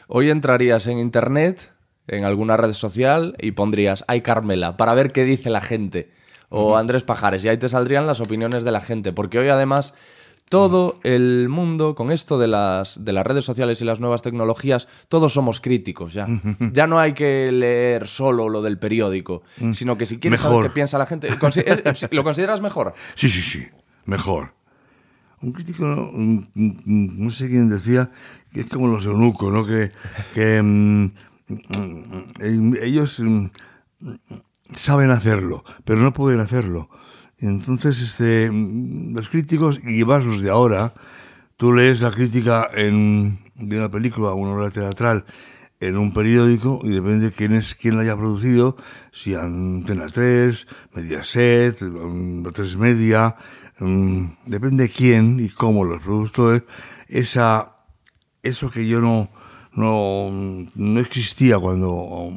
Hoy 0.08 0.30
entrarías 0.30 0.86
en 0.86 0.98
internet, 0.98 1.72
en 2.06 2.24
alguna 2.24 2.56
red 2.56 2.74
social, 2.74 3.34
y 3.38 3.52
pondrías 3.52 4.04
Ay 4.08 4.20
Carmela, 4.20 4.76
para 4.76 4.94
ver 4.94 5.12
qué 5.12 5.24
dice 5.24 5.50
la 5.50 5.60
gente. 5.60 6.10
O 6.54 6.76
Andrés 6.76 7.02
Pajares, 7.02 7.42
y 7.44 7.48
ahí 7.48 7.56
te 7.56 7.70
saldrían 7.70 8.06
las 8.06 8.20
opiniones 8.20 8.62
de 8.62 8.72
la 8.72 8.82
gente. 8.82 9.14
Porque 9.14 9.38
hoy 9.38 9.48
además 9.48 9.94
todo 10.48 11.00
el 11.02 11.48
mundo, 11.48 11.94
con 11.94 12.12
esto 12.12 12.38
de 12.38 12.46
las, 12.46 13.02
de 13.02 13.12
las 13.12 13.26
redes 13.26 13.44
sociales 13.44 13.80
y 13.80 13.84
las 13.84 14.00
nuevas 14.00 14.20
tecnologías, 14.20 14.86
todos 15.08 15.32
somos 15.32 15.60
críticos 15.60 16.12
ya. 16.12 16.26
Ya 16.72 16.86
no 16.86 16.98
hay 16.98 17.14
que 17.14 17.50
leer 17.50 18.06
solo 18.06 18.48
lo 18.48 18.62
del 18.62 18.78
periódico, 18.78 19.42
sino 19.72 19.96
que 19.96 20.06
si 20.06 20.18
quieres 20.18 20.40
saber 20.40 20.56
Mejor. 20.56 20.70
qué 20.70 20.74
piensa 20.74 20.98
la 20.98 21.06
gente, 21.06 21.28
eh, 21.28 21.94
¿lo 22.10 22.24
consideras 22.24 22.60
mejor? 22.60 22.92
Sí, 23.14 23.28
sí, 23.28 23.42
sí, 23.42 23.66
mejor. 24.04 24.54
Un 25.40 25.52
crítico, 25.52 25.84
no, 26.54 27.30
sé 27.30 27.48
quién 27.48 27.68
decía, 27.68 28.10
que 28.52 28.60
es 28.60 28.68
como 28.68 28.86
los 28.88 29.04
eunucos, 29.06 29.52
¿no? 29.52 29.66
Que, 29.66 29.90
que 30.34 30.62
mm, 30.62 31.04
mm, 31.48 32.74
ellos 32.80 33.18
mm, 33.18 33.46
saben 34.74 35.10
hacerlo, 35.10 35.64
pero 35.84 36.00
no 36.00 36.12
pueden 36.12 36.40
hacerlo. 36.40 36.88
Entonces, 37.42 38.00
este, 38.00 38.50
los 38.52 39.28
críticos, 39.28 39.80
y 39.84 40.04
más 40.04 40.24
los 40.24 40.42
de 40.42 40.50
ahora, 40.50 40.94
tú 41.56 41.72
lees 41.72 42.00
la 42.00 42.12
crítica 42.12 42.68
en, 42.72 43.40
de 43.56 43.78
una 43.78 43.90
película 43.90 44.32
una 44.32 44.52
obra 44.52 44.70
teatral 44.70 45.24
en 45.80 45.96
un 45.96 46.12
periódico 46.12 46.80
y 46.84 46.90
depende 46.90 47.26
de 47.26 47.32
quién 47.32 47.52
es 47.54 47.74
quién 47.74 47.96
la 47.96 48.02
haya 48.02 48.16
producido, 48.16 48.76
si 49.10 49.34
Antena 49.34 50.06
3, 50.06 50.68
Mediaset, 50.94 51.82
mm, 51.82 52.44
tres 52.52 52.76
Media, 52.76 53.34
mm, 53.80 54.24
depende 54.46 54.88
quién 54.88 55.40
y 55.40 55.48
cómo 55.48 55.84
los 55.84 56.00
productores, 56.00 56.62
esa, 57.08 57.74
eso 58.44 58.70
que 58.70 58.86
yo 58.86 59.00
no, 59.00 59.28
no, 59.72 60.30
no 60.76 61.00
existía 61.00 61.58
cuando, 61.58 62.32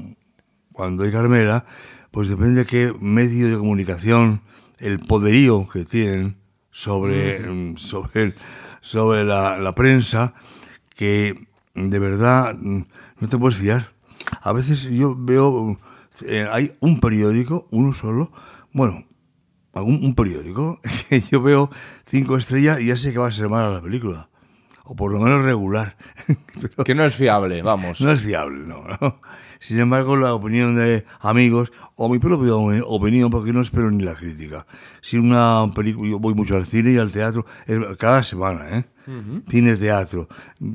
cuando 0.72 1.04
hay 1.04 1.12
Carmela, 1.12 1.66
pues 2.10 2.30
depende 2.30 2.62
de 2.62 2.66
qué 2.66 2.94
medio 3.00 3.48
de 3.52 3.58
comunicación, 3.60 4.42
el 4.86 5.00
poderío 5.00 5.68
que 5.68 5.84
tienen 5.84 6.38
sobre, 6.72 7.40
mm, 7.40 7.78
sobre, 7.78 8.34
sobre 8.82 9.24
la, 9.24 9.58
la 9.58 9.74
prensa, 9.76 10.34
que 10.96 11.48
de 11.74 12.00
verdad 12.00 12.56
mm, 12.60 12.82
no 13.20 13.28
te 13.28 13.38
puedes 13.38 13.58
fiar. 13.58 13.92
A 14.42 14.52
veces 14.54 14.84
yo 14.84 15.16
veo, 15.18 15.78
eh, 16.28 16.48
hay 16.52 16.76
un 16.80 17.00
periódico, 17.00 17.68
uno 17.72 17.94
solo, 17.94 18.32
bueno, 18.74 19.06
un, 19.74 20.04
un 20.04 20.16
periódico, 20.16 20.80
que 21.10 21.22
yo 21.22 21.42
veo 21.42 21.70
cinco 22.10 22.38
estrellas 22.38 22.80
y 22.80 22.88
ya 22.88 22.98
sé 22.98 23.12
que 23.12 23.20
va 23.20 23.28
a 23.28 23.32
ser 23.32 23.50
mala 23.50 23.70
la 23.74 23.82
película. 23.82 24.30
O 24.88 24.96
por 24.96 25.12
lo 25.12 25.20
menos 25.20 25.44
regular. 25.44 25.98
Pero- 26.62 26.84
Que 26.84 26.94
no 26.94 27.04
es 27.06 27.16
fiable, 27.16 27.62
vamos. 27.64 28.00
no 28.02 28.12
es 28.12 28.22
fiable, 28.22 28.66
no, 28.68 28.84
no. 29.02 29.20
Sin 29.66 29.80
embargo, 29.80 30.16
la 30.16 30.34
opinión 30.34 30.76
de 30.76 31.06
amigos, 31.22 31.72
o 31.96 32.08
mi 32.10 32.20
propia 32.20 32.56
opinión, 32.56 33.30
porque 33.32 33.52
no 33.52 33.62
espero 33.62 33.90
ni 33.90 34.04
la 34.04 34.14
crítica. 34.16 34.68
Si 35.02 35.18
una 35.18 35.66
película, 35.76 36.10
yo 36.10 36.20
voy 36.20 36.34
mucho 36.36 36.56
al 36.56 36.66
cine 36.66 36.92
y 36.92 36.98
al 36.98 37.12
teatro, 37.12 37.46
cada 37.98 38.22
semana, 38.24 38.78
¿eh? 38.80 38.86
Cine, 39.50 39.76
teatro. 39.78 40.28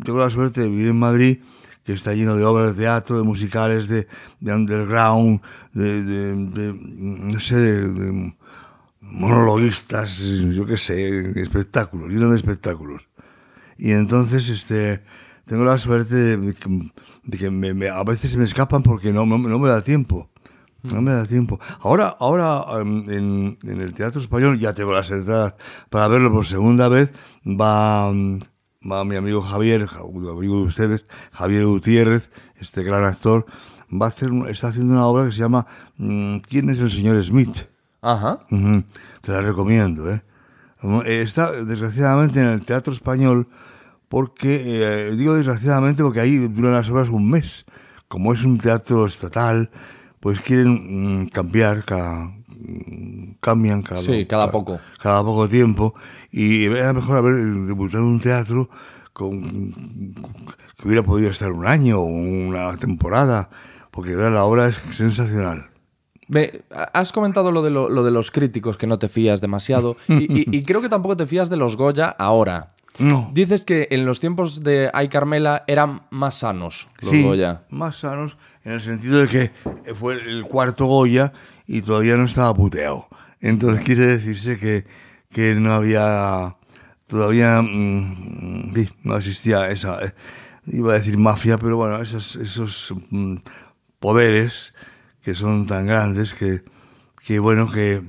Tengo 0.04 0.18
la 0.18 0.30
suerte 0.30 0.62
de 0.62 0.68
vivir 0.68 0.88
en 0.88 0.98
Madrid, 0.98 1.38
que 1.84 1.92
está 1.92 2.14
lleno 2.14 2.36
de 2.36 2.44
obras 2.44 2.76
de 2.76 2.82
teatro, 2.82 3.16
de 3.18 3.22
musicales, 3.24 3.88
de, 3.88 4.06
de 4.40 4.54
underground, 4.54 5.40
de, 5.72 6.02
de- 6.04 6.36
de, 6.36 6.74
no 6.74 7.40
sé, 7.40 7.56
de, 7.56 7.88
de 7.88 8.34
monologuistas, 9.00 10.18
yo 10.18 10.66
qué 10.66 10.76
sé, 10.76 11.40
espectáculos, 11.40 12.10
lleno 12.10 12.30
de 12.30 12.36
espectáculos. 12.36 13.02
Y 13.78 13.92
entonces, 13.92 14.48
este, 14.48 15.00
tengo 15.50 15.64
la 15.64 15.78
suerte 15.78 16.14
de, 16.14 16.54
que, 16.54 16.90
de 17.24 17.36
que 17.38 17.50
me- 17.50 17.74
me- 17.74 17.88
a 17.88 18.04
veces 18.04 18.36
me 18.36 18.44
escapan 18.44 18.84
porque 18.84 19.12
no, 19.12 19.26
no, 19.26 19.36
no 19.36 19.58
me 19.58 19.68
da 19.68 19.82
tiempo. 19.82 20.30
No 20.84 21.02
me 21.02 21.10
da 21.10 21.26
tiempo. 21.26 21.58
Ahora, 21.80 22.14
ahora 22.20 22.64
em, 22.80 23.10
en, 23.10 23.58
en 23.64 23.80
el 23.80 23.92
Teatro 23.92 24.20
Español 24.20 24.60
ya 24.60 24.72
tengo 24.74 24.92
las 24.92 25.10
entradas 25.10 25.54
para 25.90 26.06
verlo 26.06 26.30
por 26.32 26.46
segunda 26.46 26.88
vez. 26.88 27.10
Va, 27.44 28.10
va 28.90 29.04
mi 29.04 29.16
amigo 29.16 29.42
Javier, 29.42 29.86
ja- 29.88 29.98
amigo 30.00 30.60
de 30.60 30.68
ustedes, 30.68 31.04
Javier 31.32 31.66
Gutiérrez, 31.66 32.30
este 32.60 32.84
gran 32.84 33.04
actor. 33.04 33.44
Va 33.92 34.06
a 34.06 34.08
hacer, 34.10 34.30
está 34.48 34.68
haciendo 34.68 34.92
una 34.94 35.04
obra 35.06 35.26
que 35.26 35.32
se 35.32 35.40
llama 35.40 35.66
mm, 35.96 36.36
¿Quién 36.48 36.70
es 36.70 36.78
el 36.78 36.92
señor 36.92 37.22
Smith? 37.24 37.66
Ajá. 38.02 38.38
Ujú, 38.52 38.84
Te 39.22 39.32
la 39.32 39.42
recomiendo, 39.42 40.08
eh, 40.10 40.22
Está, 41.04 41.50
desgraciadamente, 41.52 42.40
en 42.40 42.46
el 42.48 42.64
Teatro 42.64 42.92
Español, 42.94 43.48
porque, 44.10 45.08
eh, 45.10 45.16
digo 45.16 45.34
desgraciadamente, 45.34 46.02
porque 46.02 46.18
ahí 46.18 46.36
duran 46.36 46.72
las 46.72 46.90
obras 46.90 47.08
un 47.08 47.30
mes. 47.30 47.64
Como 48.08 48.32
es 48.34 48.44
un 48.44 48.58
teatro 48.58 49.06
estatal, 49.06 49.70
pues 50.18 50.40
quieren 50.42 51.22
mm, 51.22 51.26
cambiar, 51.28 51.84
cada, 51.84 52.24
mm, 52.24 53.36
cambian 53.40 53.82
cada, 53.82 54.00
Sí, 54.00 54.26
cada 54.26 54.50
poco. 54.50 54.80
cada 55.00 55.22
poco 55.22 55.48
tiempo. 55.48 55.94
Y 56.32 56.64
era 56.64 56.92
mejor 56.92 57.18
haber 57.18 57.34
debutado 57.36 58.02
en 58.02 58.10
un 58.10 58.20
teatro 58.20 58.68
con, 59.12 60.12
que 60.76 60.88
hubiera 60.88 61.04
podido 61.04 61.30
estar 61.30 61.52
un 61.52 61.66
año 61.66 62.00
o 62.00 62.04
una 62.04 62.74
temporada, 62.76 63.48
porque 63.92 64.16
verdad, 64.16 64.32
la 64.34 64.44
obra 64.44 64.66
es 64.68 64.80
sensacional. 64.90 65.66
Ve, 66.26 66.62
has 66.92 67.12
comentado 67.12 67.52
lo 67.52 67.62
de, 67.62 67.70
lo, 67.70 67.88
lo 67.88 68.02
de 68.04 68.10
los 68.10 68.30
críticos, 68.32 68.76
que 68.76 68.86
no 68.88 68.98
te 68.98 69.08
fías 69.08 69.40
demasiado, 69.40 69.96
y, 70.08 70.24
y- 70.40 70.46
y 70.58 70.62
creo 70.64 70.80
que 70.80 70.88
tampoco 70.88 71.16
te 71.16 71.26
fías 71.26 71.48
de 71.50 71.56
los 71.56 71.76
Goya 71.76 72.08
ahora. 72.08 72.74
No. 72.98 73.30
Dices 73.32 73.64
que 73.64 73.88
en 73.90 74.04
los 74.04 74.20
tiempos 74.20 74.62
de 74.62 74.90
Ay 74.92 75.08
Carmela 75.08 75.64
eran 75.66 76.02
más 76.10 76.40
sanos 76.40 76.88
los 77.00 77.10
sí, 77.10 77.22
Goya. 77.22 77.62
más 77.70 77.96
sanos 77.96 78.36
en 78.64 78.72
el 78.72 78.80
sentido 78.80 79.20
de 79.20 79.28
que 79.28 79.94
fue 79.94 80.14
el 80.14 80.44
cuarto 80.44 80.86
Goya 80.86 81.32
y 81.66 81.82
todavía 81.82 82.16
no 82.16 82.24
estaba 82.24 82.52
puteado. 82.54 83.08
Entonces 83.40 83.84
quiere 83.84 84.06
decirse 84.06 84.58
que, 84.58 84.84
que 85.30 85.54
no 85.54 85.72
había 85.72 86.56
todavía 87.06 87.62
mm, 87.62 88.74
sí, 88.74 88.88
no 89.02 89.16
existía 89.16 89.68
esa 89.70 90.04
eh, 90.04 90.14
iba 90.66 90.92
a 90.92 90.98
decir 90.98 91.18
mafia, 91.18 91.58
pero 91.58 91.76
bueno, 91.76 92.00
esos, 92.00 92.36
esos 92.36 92.94
mm, 93.10 93.36
poderes 93.98 94.74
que 95.22 95.34
son 95.34 95.66
tan 95.66 95.86
grandes 95.86 96.34
que, 96.34 96.62
que 97.24 97.38
bueno 97.38 97.70
que 97.70 98.02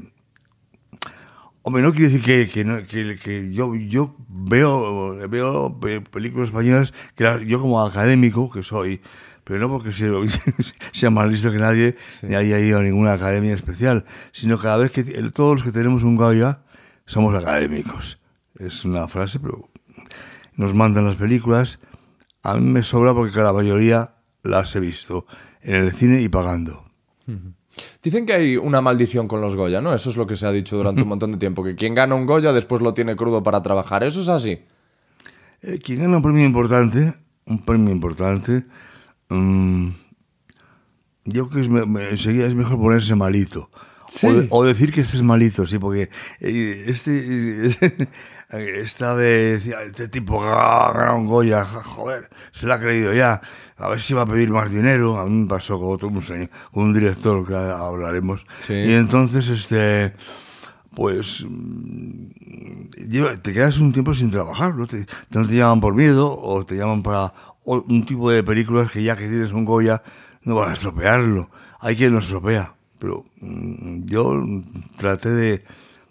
Hombre, 1.64 1.84
no 1.84 1.92
quiere 1.92 2.08
decir 2.10 2.24
que, 2.24 2.50
que, 2.50 2.66
no- 2.66 2.86
que- 2.88 3.18
que 3.18 3.54
yo, 3.54 3.76
yo 3.76 4.16
veo, 4.28 5.16
veo 5.30 5.80
pe- 5.80 6.02
películas 6.02 6.48
españolas 6.50 6.92
que 7.16 7.46
yo 7.46 7.62
como 7.62 7.84
académico 7.84 8.50
que 8.52 8.64
soy, 8.64 9.02
pero 9.44 9.60
no 9.60 9.70
porque 9.70 9.92
sea, 9.94 11.10
más 11.12 11.30
listo 11.30 11.52
que 11.52 11.60
nadie, 11.60 11.96
ni 12.24 12.36
haya 12.36 12.60
ido 12.60 12.80
a 12.80 12.82
ninguna 12.84 13.14
academia 13.14 13.54
especial, 13.54 14.06
sino 14.32 14.58
cada 14.58 14.78
vez 14.78 14.92
que 14.92 15.04
todos 15.32 15.56
los 15.58 15.64
que 15.64 15.72
tenemos 15.72 16.02
un 16.04 16.16
Goya 16.16 16.62
somos 17.06 17.36
académicos. 17.36 18.20
Es 18.56 18.84
una 18.86 19.08
frase, 19.08 19.40
pero 19.40 19.70
nos 20.56 20.74
mandan 20.74 21.06
las 21.06 21.16
películas. 21.16 21.80
A 22.44 22.56
mí 22.56 22.62
me 22.68 22.82
sobra 22.84 23.14
porque 23.14 23.38
la 23.40 23.54
mayoría 23.54 24.16
las 24.44 24.76
he 24.76 24.80
visto 24.80 25.26
en 25.62 25.76
el 25.76 25.92
cine 25.92 26.22
y 26.22 26.30
pagando. 26.30 26.86
Dicen 28.04 28.26
que 28.26 28.34
hay 28.34 28.58
una 28.58 28.82
maldición 28.82 29.28
con 29.28 29.42
los 29.42 29.56
Goya, 29.56 29.82
¿no? 29.82 29.94
Eso 29.94 30.10
es 30.10 30.18
lo 30.18 30.26
que 30.28 30.36
se 30.36 30.46
ha 30.48 30.52
dicho 30.52 30.78
durante 30.78 31.02
un 31.04 31.10
montón 31.10 31.32
de 31.32 31.38
tiempo, 31.38 31.64
que 31.64 31.76
quien 31.76 31.94
gana 31.96 32.16
un 32.16 32.26
Goya 32.26 32.54
después 32.54 32.82
lo 32.82 32.94
tiene 32.94 33.16
crudo 33.16 33.44
para 33.44 33.62
trabajar. 33.64 34.04
¿Eso 34.04 34.22
es 34.22 34.30
así? 34.30 34.60
Eh, 35.62 35.80
quien 35.84 36.00
gana 36.02 36.18
un 36.18 36.24
premio 36.24 36.44
importante, 36.46 37.14
un 37.46 37.64
premio 37.64 37.92
importante, 37.94 38.66
mm, 39.30 39.90
yo 41.26 41.48
creo 41.50 41.50
que 41.50 41.62
es, 41.62 41.70
me- 41.70 41.86
me- 41.86 42.10
enseguida 42.10 42.48
es 42.48 42.56
mejor 42.56 42.80
ponerse 42.80 43.16
malito. 43.16 43.70
Sí. 44.10 44.28
O, 44.28 44.34
de- 44.34 44.48
o 44.50 44.64
decir 44.66 44.92
que 44.92 45.02
este 45.02 45.18
es 45.18 45.24
malito, 45.24 45.66
sí, 45.68 45.78
porque 45.80 46.10
eh, 46.42 46.84
este 46.88 47.68
está 48.84 49.16
de 49.16 49.54
decir, 49.54 49.74
este 49.88 50.10
tipo 50.10 50.44
ha 50.44 50.92
ganado 50.94 51.18
un 51.18 51.28
Goya, 51.28 51.64
joder, 51.64 52.30
se 52.52 52.66
lo 52.66 52.74
ha 52.74 52.80
creído 52.80 53.14
ya, 53.14 53.42
a 53.82 53.90
ver 53.90 54.02
si 54.02 54.14
va 54.14 54.22
a 54.24 54.26
pedir 54.26 54.50
más 54.50 54.70
dinero. 54.72 55.18
A 55.20 55.26
mí 55.26 55.32
me 55.44 55.48
pasó 55.48 55.80
con 55.80 55.92
otro 55.94 56.08
un, 56.10 56.22
señor- 56.22 56.50
con 56.72 56.84
un 56.86 56.94
director 56.94 57.46
que 57.48 57.56
hablaremos. 57.56 58.46
Sí. 58.66 58.74
Y 58.74 58.94
entonces, 58.94 59.48
este, 59.50 60.14
pues 60.96 61.46
te 63.42 63.54
quedas 63.54 63.78
un 63.80 63.92
tiempo 63.92 64.14
sin 64.14 64.32
trabajar, 64.32 64.76
¿no? 64.76 64.88
Te, 64.88 65.06
no 65.32 65.48
te 65.48 65.56
llaman 65.56 65.80
por 65.80 65.96
miedo 65.96 66.38
o 66.40 66.66
te 66.66 66.76
llaman 66.76 67.02
para 67.04 67.34
un 67.66 68.06
tipo 68.06 68.30
de 68.32 68.44
películas 68.44 68.92
que 68.92 69.04
ya 69.04 69.16
que 69.16 69.28
tienes 69.28 69.52
un 69.52 69.66
Goya 69.66 70.02
no 70.44 70.56
vas 70.56 70.70
a 70.70 70.74
estropearlo. 70.74 71.50
Hay 71.80 71.96
quien 71.96 72.14
lo 72.14 72.20
estropea, 72.20 72.74
pero 73.00 73.26
mm, 73.42 74.06
yo 74.06 74.42
traté 74.98 75.30
de... 75.30 75.64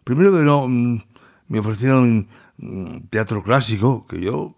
Primero 0.05 0.33
que 0.33 0.39
no, 0.43 0.67
mm, 0.69 1.01
me 1.49 1.59
ofrecieron 1.61 2.29
mm, 2.59 2.97
teatro 3.11 3.43
clásico, 3.43 4.07
que 4.07 4.21
yo 4.21 4.57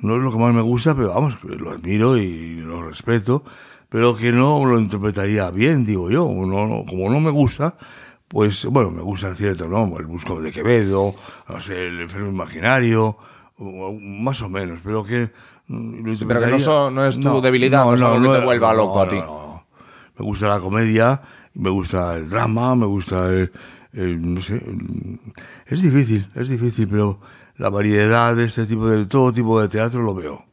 no 0.00 0.16
es 0.16 0.22
lo 0.22 0.32
que 0.32 0.38
más 0.38 0.54
me 0.54 0.62
gusta, 0.62 0.94
pero 0.94 1.08
vamos, 1.10 1.36
lo 1.44 1.70
admiro 1.70 2.16
y 2.16 2.56
lo 2.56 2.82
respeto, 2.82 3.42
pero 3.88 4.16
que 4.16 4.32
no 4.32 4.64
lo 4.64 4.78
interpretaría 4.78 5.50
bien, 5.50 5.84
digo 5.84 6.10
yo. 6.10 6.28
No, 6.28 6.66
no- 6.66 6.84
como 6.88 7.10
no 7.10 7.20
me 7.20 7.30
gusta, 7.30 7.76
pues 8.28 8.64
bueno, 8.66 8.90
me 8.90 9.02
gusta 9.02 9.34
cierto, 9.34 9.68
¿no? 9.68 9.96
El 9.98 10.06
Busco 10.06 10.40
de 10.40 10.52
Quevedo, 10.52 11.14
no 11.48 11.60
sé, 11.60 11.88
El 11.88 12.00
Enfermo 12.00 12.28
Imaginario, 12.28 13.16
más 13.58 14.40
o 14.42 14.48
menos, 14.48 14.80
pero 14.84 15.04
que. 15.04 15.30
mm, 15.68 16.14
Sí, 16.14 16.24
pero 16.26 16.40
que 16.40 16.46
no 16.46 16.58
son- 16.58 16.94
no 16.94 17.04
es 17.06 17.18
tu 17.20 17.40
debilidad, 17.40 17.84
no 17.84 17.94
es 17.94 18.00
algo 18.02 18.32
que 18.32 18.38
te 18.38 18.44
vuelva 18.44 18.72
loco 18.74 19.00
a 19.00 19.08
ti. 19.08 19.16
no. 19.16 19.64
Me 20.18 20.24
gusta 20.24 20.48
la 20.48 20.60
comedia, 20.60 21.20
me 21.54 21.70
gusta 21.70 22.16
el 22.16 22.28
drama, 22.28 22.76
me 22.76 22.86
gusta 22.86 23.28
el, 23.28 23.50
el- 23.92 24.34
no 24.34 24.40
sé, 24.40 24.54
el- 24.56 25.18
es 25.66 25.82
difícil, 25.82 26.28
es 26.34 26.48
difícil, 26.48 26.88
pero 26.88 27.20
la 27.60 27.68
variedad 27.68 28.34
de 28.34 28.44
este 28.46 28.64
tipo 28.66 28.88
de 28.88 29.04
todo 29.06 29.32
tipo 29.32 29.60
de 29.60 29.68
teatro 29.68 30.00
lo 30.02 30.14
veo. 30.14 30.44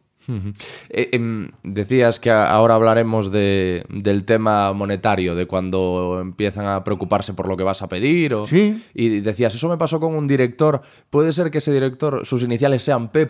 Eh, 0.89 1.07
em, 1.13 1.51
decías 1.63 2.19
que 2.19 2.29
ahora 2.29 2.75
hablaremos 2.75 3.31
de- 3.31 3.85
del 3.89 4.25
tema 4.25 4.73
monetario, 4.73 5.35
de 5.35 5.45
cuando 5.45 6.19
empiezan 6.21 6.65
a 6.67 6.83
preocuparse 6.83 7.33
por 7.33 7.47
lo 7.47 7.55
que 7.55 7.63
vas 7.63 7.81
a 7.81 7.87
pedir. 7.87 8.33
O, 8.33 8.45
Sí. 8.45 8.83
Y 8.93 9.21
decías, 9.21 9.55
eso 9.55 9.69
me 9.69 9.77
pasó 9.77 10.01
con 10.01 10.13
un 10.15 10.27
director. 10.27 10.81
Puede 11.09 11.31
ser 11.31 11.49
que 11.49 11.59
ese 11.59 11.71
director, 11.71 12.25
sus 12.25 12.43
iniciales 12.43 12.83
sean 12.83 13.09
P.A. 13.09 13.29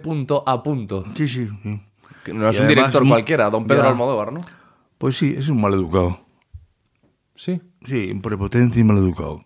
Sí, 1.14 1.28
sí, 1.28 1.48
sí. 1.62 1.82
Que 2.26 2.34
No 2.34 2.50
es 2.50 2.60
un 2.60 2.68
director 2.68 3.04
un- 3.04 3.10
cualquiera, 3.10 3.52
don 3.52 3.68
Pedro 3.68 3.84
ya. 3.84 3.90
Almodóvar, 3.90 4.34
¿no? 4.34 4.42
Pues 4.98 5.18
sí, 5.18 5.36
es 5.38 5.50
un 5.50 5.62
maleducado. 5.62 6.20
Sí. 7.36 7.62
Sí, 7.86 8.10
un 8.12 8.24
prepotente 8.24 8.80
y 8.80 8.84
maleducado. 8.84 9.46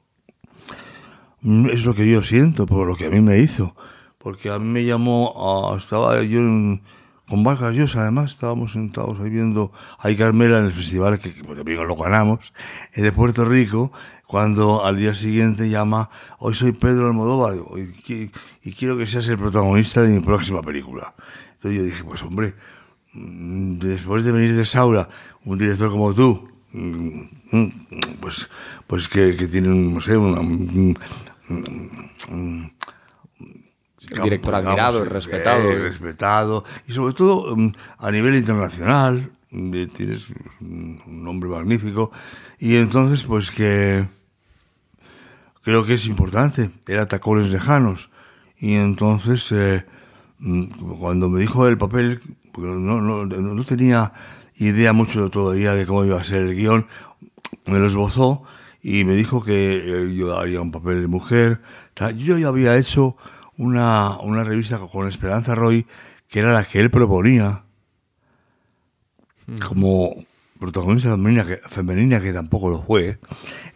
Mm, 1.42 1.68
Es 1.70 1.84
lo 1.84 1.94
que 1.94 2.10
yo 2.10 2.24
siento, 2.24 2.66
por 2.66 2.88
lo 2.88 2.96
que 2.96 3.08
a 3.08 3.10
mí 3.10 3.20
me 3.20 3.40
hizo. 3.40 3.76
Porque 4.22 4.50
a 4.50 4.60
mí 4.60 4.66
me 4.68 4.86
llamó, 4.86 5.76
estaba 5.78 6.22
yo 6.24 6.40
en- 6.40 6.82
con 7.28 7.44
Vargas 7.44 7.74
Llosa, 7.76 8.02
además, 8.02 8.32
estábamos 8.32 8.74
sentados 8.74 9.20
ahí 9.22 9.30
viendo 9.30 9.72
a 10.00 10.14
Carmela 10.16 10.60
en 10.60 10.66
el 10.66 10.72
festival, 10.72 11.18
que, 11.20 11.34
que 11.34 11.44
pues, 11.44 11.58
también 11.58 11.88
lo 11.88 11.96
ganamos, 11.96 12.52
eh, 12.94 13.02
de 13.02 13.12
Puerto 13.14 13.46
Rico, 13.46 13.92
cuando 14.28 14.86
al 14.86 14.98
día 14.98 15.16
siguiente 15.16 15.70
llama, 15.70 16.10
hoy 16.40 16.56
soy 16.56 16.74
Pedro 16.74 17.08
Almodóvar 17.08 17.56
y, 17.56 17.82
qui- 18.04 18.32
y 18.64 18.74
quiero 18.74 18.98
que 18.98 19.08
seas 19.08 19.28
el 19.30 19.38
protagonista 19.38 20.02
de 20.02 20.10
mi 20.10 20.20
próxima 20.20 20.62
película. 20.62 21.16
Entonces 21.54 21.80
yo 21.80 21.86
dije, 21.86 22.04
pues 22.04 22.22
hombre, 22.24 22.54
mm, 23.14 23.78
después 23.80 24.24
de 24.26 24.32
venir 24.34 24.56
de 24.56 24.66
Saura, 24.66 25.08
un 25.46 25.58
director 25.58 25.90
como 25.90 26.14
tú, 26.14 26.50
mm, 26.74 27.22
mm, 27.52 27.68
pues, 28.20 28.50
pues 28.88 29.08
que, 29.08 29.34
tiene, 29.48 29.70
no 29.70 30.02
sé, 30.02 30.18
una, 30.18 30.40
un- 30.42 30.98
un- 32.30 32.74
El 34.10 34.22
director 34.24 34.56
admirado 34.56 35.00
y 35.00 35.08
eh, 35.08 35.10
respetado. 35.10 35.72
eh, 35.72 35.80
respetado. 35.80 36.64
Y 36.88 36.94
sobre 36.94 37.14
todo 37.14 37.56
mm, 37.56 37.74
a 38.00 38.12
nivel 38.12 38.36
internacional, 38.36 39.32
eh, 39.52 39.88
tienes 39.96 40.28
un 40.60 41.00
nombre 41.24 41.50
magnífico. 41.50 42.12
Y 42.60 42.78
entonces, 42.78 43.24
pues 43.24 43.52
que 43.52 44.08
creo 45.64 45.86
que 45.86 45.96
es 45.96 46.06
importante. 46.08 46.72
Era 46.88 47.06
Tacones 47.08 47.50
Lejanos. 47.50 48.10
Y 48.58 48.74
entonces, 48.76 49.52
eh, 49.52 49.86
mm, 50.40 50.66
cuando 51.00 51.30
me 51.30 51.40
dijo 51.40 51.68
el 51.68 51.78
papel, 51.78 52.20
porque 52.52 52.70
no, 52.70 53.02
no, 53.02 53.26
no- 53.26 53.66
tenía 53.66 54.14
idea 54.56 54.94
mucho 54.94 55.30
todavía 55.30 55.74
de 55.74 55.86
cómo 55.86 56.06
iba 56.06 56.20
a 56.20 56.24
ser 56.24 56.42
el 56.44 56.56
guion, 56.56 56.88
me 57.66 57.80
lo 57.80 57.88
esbozó 57.88 58.44
y 58.84 59.04
me 59.06 59.16
dijo 59.16 59.44
que 59.44 60.14
yo 60.16 60.38
haría 60.38 60.62
un 60.62 60.72
papel 60.72 61.02
de 61.02 61.08
mujer. 61.08 61.62
Yo 62.18 62.38
ya 62.38 62.48
había 62.48 62.78
hecho 62.78 63.16
una, 63.62 64.18
una 64.22 64.44
revista 64.44 64.80
con 64.80 65.08
Esperanza 65.08 65.54
Roy, 65.54 65.86
que 66.28 66.40
era 66.40 66.52
la 66.52 66.64
que 66.64 66.80
él 66.80 66.90
proponía 66.90 67.64
como 69.68 70.16
protagonista 70.60 71.12
femenina 71.12 71.46
que, 71.46 71.58
femenina, 71.70 72.20
que 72.20 72.34
tampoco 72.34 72.70
lo 72.70 72.82
fue. 72.82 73.20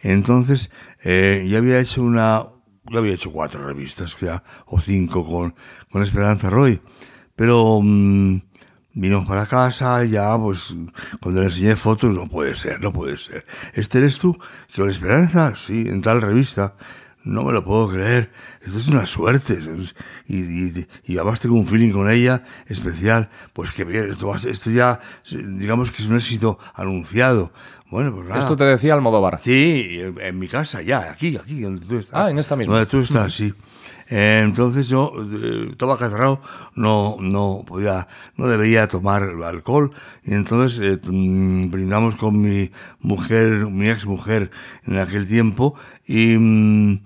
Entonces, 0.02 0.70
eh, 1.04 1.46
ya 1.48 1.58
había 1.58 1.78
hecho 1.78 2.02
una, 2.02 2.46
yo 2.90 2.98
había 2.98 3.14
hecho 3.14 3.30
cuatro 3.30 3.64
revistas 3.64 4.16
ya, 4.20 4.42
o 4.66 4.80
cinco 4.80 5.24
con, 5.24 5.54
con 5.92 6.02
Esperanza 6.02 6.50
Roy. 6.50 6.80
Pero 7.36 7.80
mm, 7.80 8.40
vinimos 8.94 9.28
para 9.28 9.46
casa 9.46 10.04
ya, 10.04 10.36
pues, 10.36 10.74
cuando 11.20 11.42
le 11.42 11.46
enseñé 11.46 11.76
fotos, 11.76 12.12
no 12.12 12.26
puede 12.26 12.56
ser, 12.56 12.80
no 12.80 12.92
puede 12.92 13.18
ser. 13.18 13.46
¿Este 13.74 13.98
eres 13.98 14.18
tú? 14.18 14.36
¿Que 14.72 14.80
con 14.80 14.90
Esperanza? 14.90 15.54
Sí, 15.56 15.84
en 15.86 16.02
tal 16.02 16.22
revista. 16.22 16.74
No 17.26 17.42
me 17.42 17.52
lo 17.52 17.64
puedo 17.64 17.88
creer. 17.88 18.30
Esto 18.62 18.78
es 18.78 18.86
una 18.86 19.04
suerte. 19.04 19.58
Y, 20.26 20.36
y, 20.36 20.86
y 21.04 21.16
además 21.16 21.40
tengo 21.40 21.56
un 21.56 21.66
feeling 21.66 21.90
con 21.90 22.08
ella 22.08 22.44
especial. 22.68 23.28
Pues 23.52 23.72
que 23.72 23.84
bien, 23.84 24.08
esto, 24.08 24.32
esto 24.34 24.70
ya, 24.70 25.00
digamos 25.28 25.90
que 25.90 26.02
es 26.02 26.08
un 26.08 26.16
éxito 26.16 26.58
anunciado. 26.74 27.52
Bueno, 27.90 28.14
pues 28.14 28.28
nada. 28.28 28.40
Esto 28.40 28.56
te 28.56 28.62
decía 28.64 28.94
Almodóvar. 28.94 29.38
Sí, 29.38 29.98
en 30.00 30.20
en 30.20 30.38
mi 30.38 30.46
casa, 30.46 30.82
ya, 30.82 31.10
aquí, 31.10 31.36
aquí, 31.36 31.60
donde 31.60 31.84
tú 31.84 31.98
estás. 31.98 32.14
Ah, 32.14 32.30
en 32.30 32.38
esta 32.38 32.54
misma. 32.54 32.74
Donde 32.74 32.88
tú 32.88 33.00
estás, 33.00 33.34
sí. 33.34 33.52
Eh, 34.08 34.42
Entonces 34.44 34.88
yo 34.88 35.12
eh, 35.32 35.68
estaba 35.72 35.98
catarrado, 35.98 36.40
no, 36.74 37.16
no 37.20 37.64
podía, 37.66 38.06
no 38.36 38.46
debía 38.46 38.86
tomar 38.86 39.22
alcohol 39.44 39.90
y 40.24 40.34
entonces 40.34 40.78
eh, 40.80 41.00
mm, 41.10 41.70
brindamos 41.70 42.14
con 42.16 42.40
mi 42.40 42.70
mujer, 43.00 43.66
mi 43.68 43.88
ex 43.88 44.06
mujer 44.06 44.50
en 44.86 44.98
aquel 44.98 45.26
tiempo 45.26 45.74
y, 46.06 46.36
mm, 46.38 47.00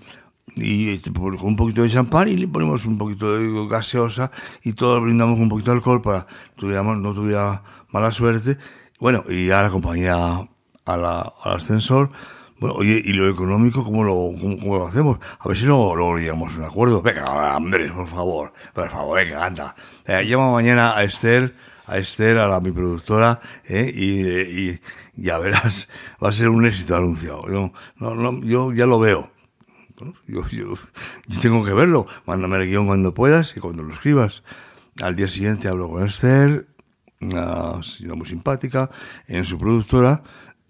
y 0.56 0.90
este, 0.90 1.10
con 1.12 1.38
un 1.42 1.56
poquito 1.56 1.82
de 1.82 1.88
champán 1.90 2.28
y 2.28 2.36
le 2.36 2.48
ponemos 2.48 2.84
un 2.84 2.98
poquito 2.98 3.34
de 3.38 3.66
gaseosa 3.68 4.30
y 4.62 4.72
todos 4.74 5.02
brindamos 5.02 5.38
un 5.38 5.48
poquito 5.48 5.70
de 5.70 5.78
alcohol 5.78 6.02
para 6.02 6.26
tuviéramos, 6.56 6.98
no 6.98 7.14
tuviera 7.14 7.62
mala 7.90 8.10
suerte. 8.10 8.58
Bueno, 8.98 9.24
y 9.28 9.46
ya 9.46 9.62
la 9.62 9.68
acompañé 9.68 10.10
a 10.10 10.46
la- 10.86 11.32
al 11.44 11.56
ascensor. 11.56 12.10
Bueno, 12.60 12.76
oye, 12.76 13.00
¿y 13.02 13.14
lo 13.14 13.30
económico 13.30 13.82
cómo 13.82 14.04
lo, 14.04 14.38
cómo, 14.38 14.58
cómo 14.58 14.76
lo 14.76 14.86
hacemos? 14.86 15.18
A 15.38 15.48
ver 15.48 15.56
si 15.56 15.64
luego, 15.64 15.96
luego 15.96 16.18
llegamos 16.18 16.54
a 16.54 16.58
un 16.58 16.64
acuerdo. 16.64 17.00
Venga, 17.00 17.56
Andrés, 17.56 17.90
por 17.90 18.06
favor, 18.06 18.52
por 18.74 18.90
favor, 18.90 19.16
venga, 19.16 19.46
anda. 19.46 19.74
Eh, 20.04 20.26
llama 20.26 20.52
mañana 20.52 20.94
a 20.94 21.02
Esther, 21.02 21.54
a 21.86 21.96
Esther, 21.96 22.36
a 22.36 22.46
la, 22.48 22.60
mi 22.60 22.70
productora, 22.70 23.40
eh, 23.64 23.90
y, 23.94 24.72
y 24.72 24.80
ya 25.16 25.38
verás, 25.38 25.88
va 26.22 26.28
a 26.28 26.32
ser 26.32 26.50
un 26.50 26.66
éxito 26.66 26.94
anunciado. 26.94 27.48
Yo, 27.48 27.72
no, 27.96 28.14
no, 28.14 28.42
yo 28.42 28.74
ya 28.74 28.84
lo 28.84 29.00
veo. 29.00 29.30
Bueno, 29.98 30.12
yo, 30.26 30.46
yo, 30.48 30.74
yo 31.28 31.40
tengo 31.40 31.64
que 31.64 31.72
verlo. 31.72 32.06
Mándame 32.26 32.58
el 32.58 32.68
guion 32.68 32.86
cuando 32.86 33.14
puedas 33.14 33.56
y 33.56 33.60
cuando 33.60 33.82
lo 33.82 33.94
escribas. 33.94 34.42
Al 35.00 35.16
día 35.16 35.28
siguiente 35.28 35.66
hablo 35.66 35.88
con 35.88 36.06
Esther, 36.06 36.68
una 37.22 37.82
señora 37.82 38.16
muy 38.16 38.26
simpática, 38.26 38.90
en 39.28 39.46
su 39.46 39.58
productora, 39.58 40.22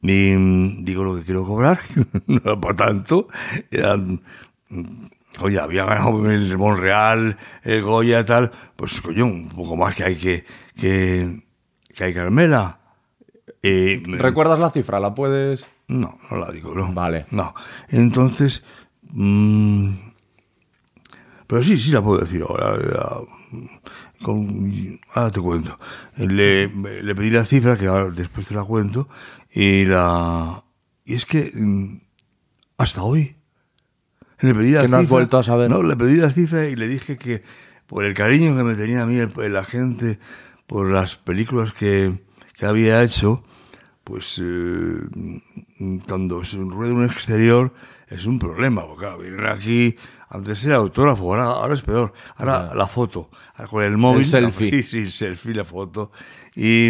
y 0.03 0.33
mm, 0.37 0.85
digo 0.85 1.05
lo 1.05 1.17
que 1.17 1.25
quiero 1.25 1.45
cobrar, 1.45 1.79
no 2.27 2.41
era 2.45 2.59
para 2.61 2.75
tanto. 2.77 3.29
Eran, 3.71 4.23
mm, 4.69 4.85
oye, 5.41 5.59
había 5.61 5.85
ganado 5.85 6.31
el 6.31 6.57
Monreal, 6.59 7.37
el 7.65 7.83
Goya, 7.83 8.25
tal, 8.25 8.51
pues 8.77 9.01
coño, 9.01 9.27
un 9.27 9.49
poco 9.49 9.77
más 9.77 9.95
que 9.95 10.05
hay 10.05 10.17
que, 10.17 10.45
que, 10.77 11.43
que 11.95 12.05
hay 12.05 12.15
Carmela. 12.15 12.79
Y, 13.63 13.97
¿Recuerdas 14.05 14.59
la 14.59 14.71
cifra? 14.71 15.01
¿La 15.01 15.15
puedes...? 15.15 15.69
no, 15.89 16.17
no 16.31 16.37
la 16.39 16.51
digo, 16.53 16.73
no. 16.75 16.93
Vale. 16.93 17.27
No. 17.33 17.53
Entonces. 17.89 18.63
mm, 19.11 19.91
pero 21.47 21.63
sí, 21.65 21.77
sí 21.79 21.91
la 21.91 22.01
puedo 22.03 22.21
decir 22.21 22.43
ahora. 22.49 22.77
la- 22.77 23.21
con- 24.23 24.99
ahora 25.15 25.31
te 25.31 25.41
cuento. 25.41 25.79
Le, 26.17 26.69
le 26.69 27.15
pedí 27.15 27.31
la 27.31 27.45
cifra, 27.45 27.77
que 27.77 27.87
ahora 27.87 28.11
después 28.11 28.47
te 28.47 28.55
la 28.55 28.63
cuento, 28.65 29.09
y 29.53 29.85
la. 29.85 30.65
Y 31.05 31.15
es 31.15 31.25
que. 31.27 31.51
mm, 31.55 32.01
hasta 32.79 33.03
hoy. 33.03 33.37
Le 34.41 34.55
pedí 34.55 34.71
la 34.73 34.83
Que 34.83 34.89
no 34.89 34.97
has 34.99 35.09
vuelto 35.09 35.39
a 35.39 35.43
saber. 35.43 35.69
No, 35.71 35.83
le 35.83 35.97
pedí 35.97 36.17
la 36.17 36.31
cifra 36.31 36.67
y 36.67 36.75
le 36.77 36.89
dije 36.89 37.19
que 37.19 37.43
por 37.87 38.05
el 38.05 38.15
cariño 38.15 38.57
que 38.57 38.63
me 38.65 38.75
tenía 38.75 39.03
a 39.03 39.07
mí 39.07 39.17
el- 39.17 39.53
la 39.53 39.65
gente, 39.65 40.19
por 40.67 40.89
las 40.91 41.17
películas 41.17 41.73
que, 41.75 42.23
que 42.57 42.65
había 42.65 43.03
hecho, 43.03 43.45
pues 44.05 44.41
eh, 44.43 44.95
cuando 46.07 46.45
se 46.45 46.57
rueda 46.59 46.95
un 46.95 47.05
exterior 47.05 47.75
es 48.09 48.27
un 48.27 48.39
problema, 48.39 48.87
porque 48.87 49.01
claro, 49.05 49.19
vienen 49.19 49.47
aquí, 49.47 49.97
antes 50.31 50.65
era 50.65 50.77
autógrafo, 50.77 51.25
ahora, 51.25 51.45
ahora 51.45 51.75
es 51.75 51.83
peor, 51.83 52.13
ahora 52.37 52.75
la 52.75 52.87
foto, 52.87 53.31
con 53.69 53.85
el 53.85 53.97
móvil, 53.99 54.23
El 54.23 54.27
selfie. 54.27 54.71
sí, 54.71 54.83
sí, 54.83 54.99
el 54.99 55.13
selfie, 55.13 55.55
la 55.55 55.65
foto, 55.65 56.11
y, 56.57 56.89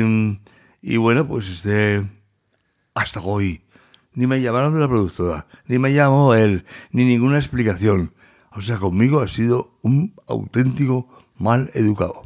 y 0.83 0.97
bueno, 0.99 1.27
pues 1.27 1.49
este, 1.49 2.07
hasta 2.95 3.21
hoy, 3.21 3.63
ni 4.15 4.27
me 4.27 4.41
llamaron 4.41 4.75
de 4.75 4.81
la 4.81 4.89
productora, 4.89 5.47
ni 5.67 5.79
me 5.79 5.93
llamó 5.93 6.35
él, 6.35 6.65
ni 6.93 7.05
ninguna 7.05 7.39
explicación, 7.39 8.15
o 8.53 8.61
sea, 8.61 8.79
conmigo 8.79 9.21
ha 9.21 9.29
sido 9.29 9.79
un 9.83 10.15
auténtico 10.29 11.09
mal 11.37 11.71
educado. 11.75 12.23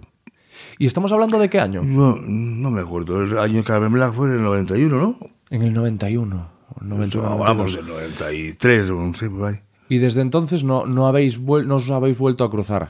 ¿Y 0.79 0.87
estamos 0.87 1.13
hablando 1.13 1.39
de 1.39 1.49
qué 1.51 1.61
año? 1.61 1.83
No, 1.85 2.17
no 2.17 2.71
me 2.71 2.81
acuerdo, 2.81 3.23
el 3.23 3.39
año 3.39 3.59
de 3.59 3.65
Carmen 3.65 3.93
Black 3.93 4.15
fue 4.15 4.29
en 4.29 4.35
el 4.37 4.43
91, 4.43 4.97
¿no? 4.97 5.19
En 5.51 5.63
el 5.63 5.73
91. 5.73 6.51
o 6.75 6.85
91, 6.85 7.29
Hablamos 7.29 7.73
92. 7.73 7.77
del 7.77 7.87
93 7.87 8.91
o 8.91 8.95
no 8.95 9.15
sé, 9.15 9.31
por 9.31 9.49
ahí. 9.49 9.57
Y 9.89 9.99
desde 9.99 10.23
entonces 10.23 10.65
no, 10.65 10.87
no, 10.87 11.07
habéis 11.07 11.39
no 11.41 11.77
os 11.77 11.91
habéis 11.91 12.19
vuelto 12.19 12.43
a 12.45 12.51
cruzar. 12.51 12.89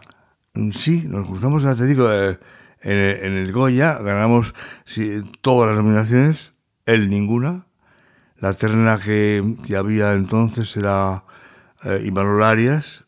Mm, 0.54 0.70
Sí, 0.70 1.02
nos 1.06 1.26
cruzamos, 1.26 1.64
te 1.76 1.86
digo, 1.86 2.10
eh, 2.10 2.38
en, 2.82 2.92
el, 2.92 3.16
en 3.24 3.32
el 3.38 3.52
Goya, 3.52 3.98
ganamos 3.98 4.54
sí, 4.84 5.20
todas 5.40 5.70
las 5.74 5.82
nominaciones, 5.84 6.53
él 6.86 7.08
ninguna. 7.08 7.66
La 8.38 8.52
terna 8.52 8.98
que, 8.98 9.56
que 9.66 9.76
había 9.76 10.14
entonces 10.14 10.76
era 10.76 11.24
eh, 11.84 12.02
Imanol 12.04 12.42
Arias, 12.42 13.04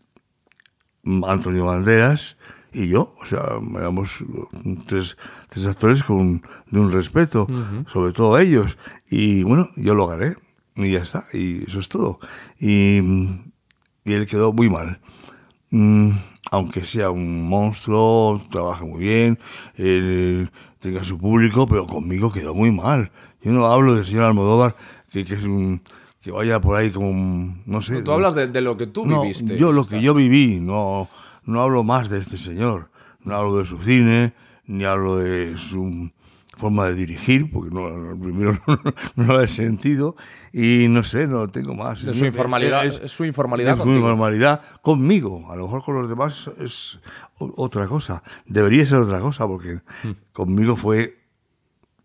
mm, 1.03 1.25
Antonio 1.25 1.67
Banderas 1.67 2.37
y 2.73 2.89
yo. 2.89 3.15
O 3.21 3.27
sea, 3.27 3.59
éramos 3.77 4.23
eh, 4.23 4.77
tres, 4.87 5.17
tres 5.49 5.67
actores 5.67 6.03
con, 6.03 6.43
de 6.71 6.81
un 6.81 6.93
respeto, 6.93 7.47
sobre 7.87 8.13
todo 8.13 8.39
ellos. 8.39 8.79
Y 9.09 9.43
bueno, 9.43 9.71
yo 9.77 9.95
lo 9.95 10.07
gané 10.07 10.37
y 10.77 10.93
ya 10.93 11.01
está, 11.01 11.27
y 11.33 11.65
eso 11.69 11.81
es 11.81 11.89
todo. 11.89 12.21
Y, 12.59 13.01
mm, 13.03 13.53
y 14.05 14.13
él 14.13 14.27
quedó 14.27 14.53
muy 14.53 14.71
mal. 14.71 15.01
Mm, 15.71 16.13
aunque 16.51 16.85
sea 16.87 17.11
un 17.11 17.49
monstruo, 17.49 18.41
trabaja 18.51 18.85
muy 18.85 19.01
bien, 19.01 19.39
eh, 19.77 20.47
tenga 20.79 21.03
su 21.05 21.19
público, 21.19 21.67
pero 21.67 21.87
conmigo 21.87 22.33
quedó 22.33 22.55
muy 22.55 22.71
mal. 22.71 23.11
Yo 23.47 23.53
no 23.53 23.65
hablo 23.67 23.95
del 23.95 24.05
señor 24.05 24.25
Almodóvar, 24.25 24.75
que, 25.13 25.25
que 25.25 25.35
es 25.35 25.45
un 25.45 25.81
que 26.21 26.33
vaya 26.33 26.61
por 26.61 26.77
ahí 26.77 26.91
como, 26.91 27.09
un- 27.11 27.63
no 27.67 27.81
sé. 27.81 28.03
Tú 28.03 28.11
hablas 28.11 28.35
de, 28.35 28.49
de 28.49 28.61
lo 28.61 28.77
que 28.77 28.89
tú 28.89 29.07
No, 29.07 29.23
viviste. 29.23 29.57
Yo 29.57 29.71
lo 29.71 29.87
que 29.87 30.03
yo 30.03 30.13
viví, 30.15 30.59
no, 30.59 31.09
no 31.45 31.61
hablo 31.63 31.85
más 31.85 32.09
de 32.11 32.19
este 32.19 32.37
señor. 32.39 32.91
No 33.23 33.37
hablo 33.37 33.59
de 33.59 33.65
su 33.67 33.79
cine, 33.79 34.35
ni 34.67 34.85
hablo 34.85 35.19
de 35.19 35.57
su 35.57 36.11
forma 36.57 36.87
de 36.87 36.95
dirigir, 36.95 37.49
porque 37.53 37.71
no, 37.73 38.19
primero 38.21 38.59
no, 38.67 38.81
no 39.15 39.25
lo 39.35 39.41
he 39.41 39.47
sentido, 39.47 40.17
y 40.53 40.87
no 40.89 41.05
sé, 41.05 41.29
no 41.29 41.47
tengo 41.47 41.75
más. 41.77 42.03
De 42.03 42.13
su 42.15 42.25
informalidad- 42.27 42.85
es 43.05 43.13
su 43.13 43.25
informalidad 43.25 43.81
su 43.81 43.89
informalidad 43.91 44.63
conmigo. 44.83 45.47
A 45.53 45.55
lo 45.55 45.65
mejor 45.67 45.85
con 45.85 45.95
los 45.95 46.09
demás 46.09 46.51
es 46.59 46.99
otra 47.39 47.87
cosa. 47.87 48.25
Debería 48.47 48.85
ser 48.87 48.99
otra 48.99 49.21
cosa, 49.21 49.47
porque 49.47 49.81
Hmm. 50.03 50.13
conmigo 50.33 50.75
fue 50.75 51.17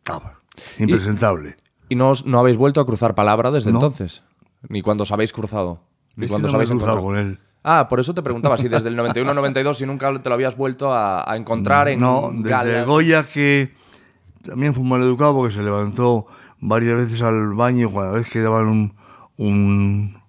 ah, 0.10 0.34
impresentable. 0.78 1.56
¿Y 1.90 1.96
no, 1.96 2.10
os- 2.12 2.26
no 2.26 2.40
habéis 2.40 2.58
vuelto 2.58 2.80
a 2.82 2.86
cruzar 2.86 3.16
palabra 3.16 3.52
desde 3.52 3.72
No. 3.72 3.78
entonces? 3.80 4.24
Ni 4.70 4.82
cuando 4.82 5.04
os 5.04 5.12
habéis 5.12 5.34
cruzado. 5.34 5.82
Ni 6.16 6.26
Es 6.26 6.30
cuando 6.30 6.48
os 6.48 6.54
no 6.54 6.58
habéis 6.58 6.72
cruzado 6.72 7.02
con 7.02 7.18
él. 7.18 7.40
Ah, 7.64 7.88
por 7.90 8.00
eso 8.00 8.14
te 8.14 8.22
preguntaba 8.24 8.58
si 8.58 8.68
desde 8.70 8.88
el 8.90 8.96
91 8.96 9.34
92 9.34 9.78
si 9.78 9.86
nunca 9.86 10.12
te 10.22 10.30
lo 10.30 10.36
habías 10.36 10.58
vuelto 10.58 10.92
a, 10.92 11.30
a 11.32 11.38
encontrar 11.38 11.88
en 11.90 12.00
No, 12.00 12.32
desde 12.34 12.50
galas. 12.50 12.88
Goya 12.88 13.24
que 13.24 13.74
también 14.44 14.74
fue 14.74 14.84
mal 14.84 15.02
educado 15.02 15.36
porque 15.36 15.54
se 15.54 15.62
levantó 15.62 16.26
varias 16.60 16.96
veces 16.98 17.22
al 17.22 17.54
baño 17.54 17.92
cada 17.92 18.12
vez 18.14 18.28
que 18.30 18.40
daban 18.42 18.68
un, 18.68 18.96
un, 19.38 20.22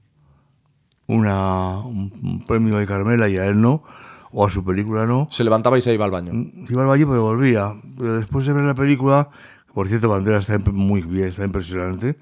una, 1.06 1.78
un 1.80 2.44
premio 2.46 2.76
de 2.78 2.86
Carmela 2.86 3.28
y 3.28 3.36
a 3.36 3.46
él 3.46 3.60
no, 3.60 3.82
o 4.30 4.46
a 4.46 4.50
su 4.50 4.64
película 4.64 5.06
no. 5.06 5.28
Se 5.30 5.44
levantaba 5.44 5.78
y 5.78 5.82
se 5.82 5.92
iba 5.94 6.04
al 6.04 6.10
baño. 6.10 6.32
Se 6.66 6.72
iba 6.72 6.82
al 6.82 6.88
baño 6.88 7.06
pero 7.08 7.22
volvía. 7.22 7.74
Pero 7.96 8.14
después 8.14 8.46
de 8.46 8.52
ver 8.52 8.64
la 8.64 8.74
película, 8.74 9.28
por 9.74 9.88
cierto, 9.88 10.08
Bandera 10.08 10.38
está 10.38 10.58
muy 10.58 11.02
bien, 11.02 11.28
está 11.28 11.44
impresionante, 11.44 12.16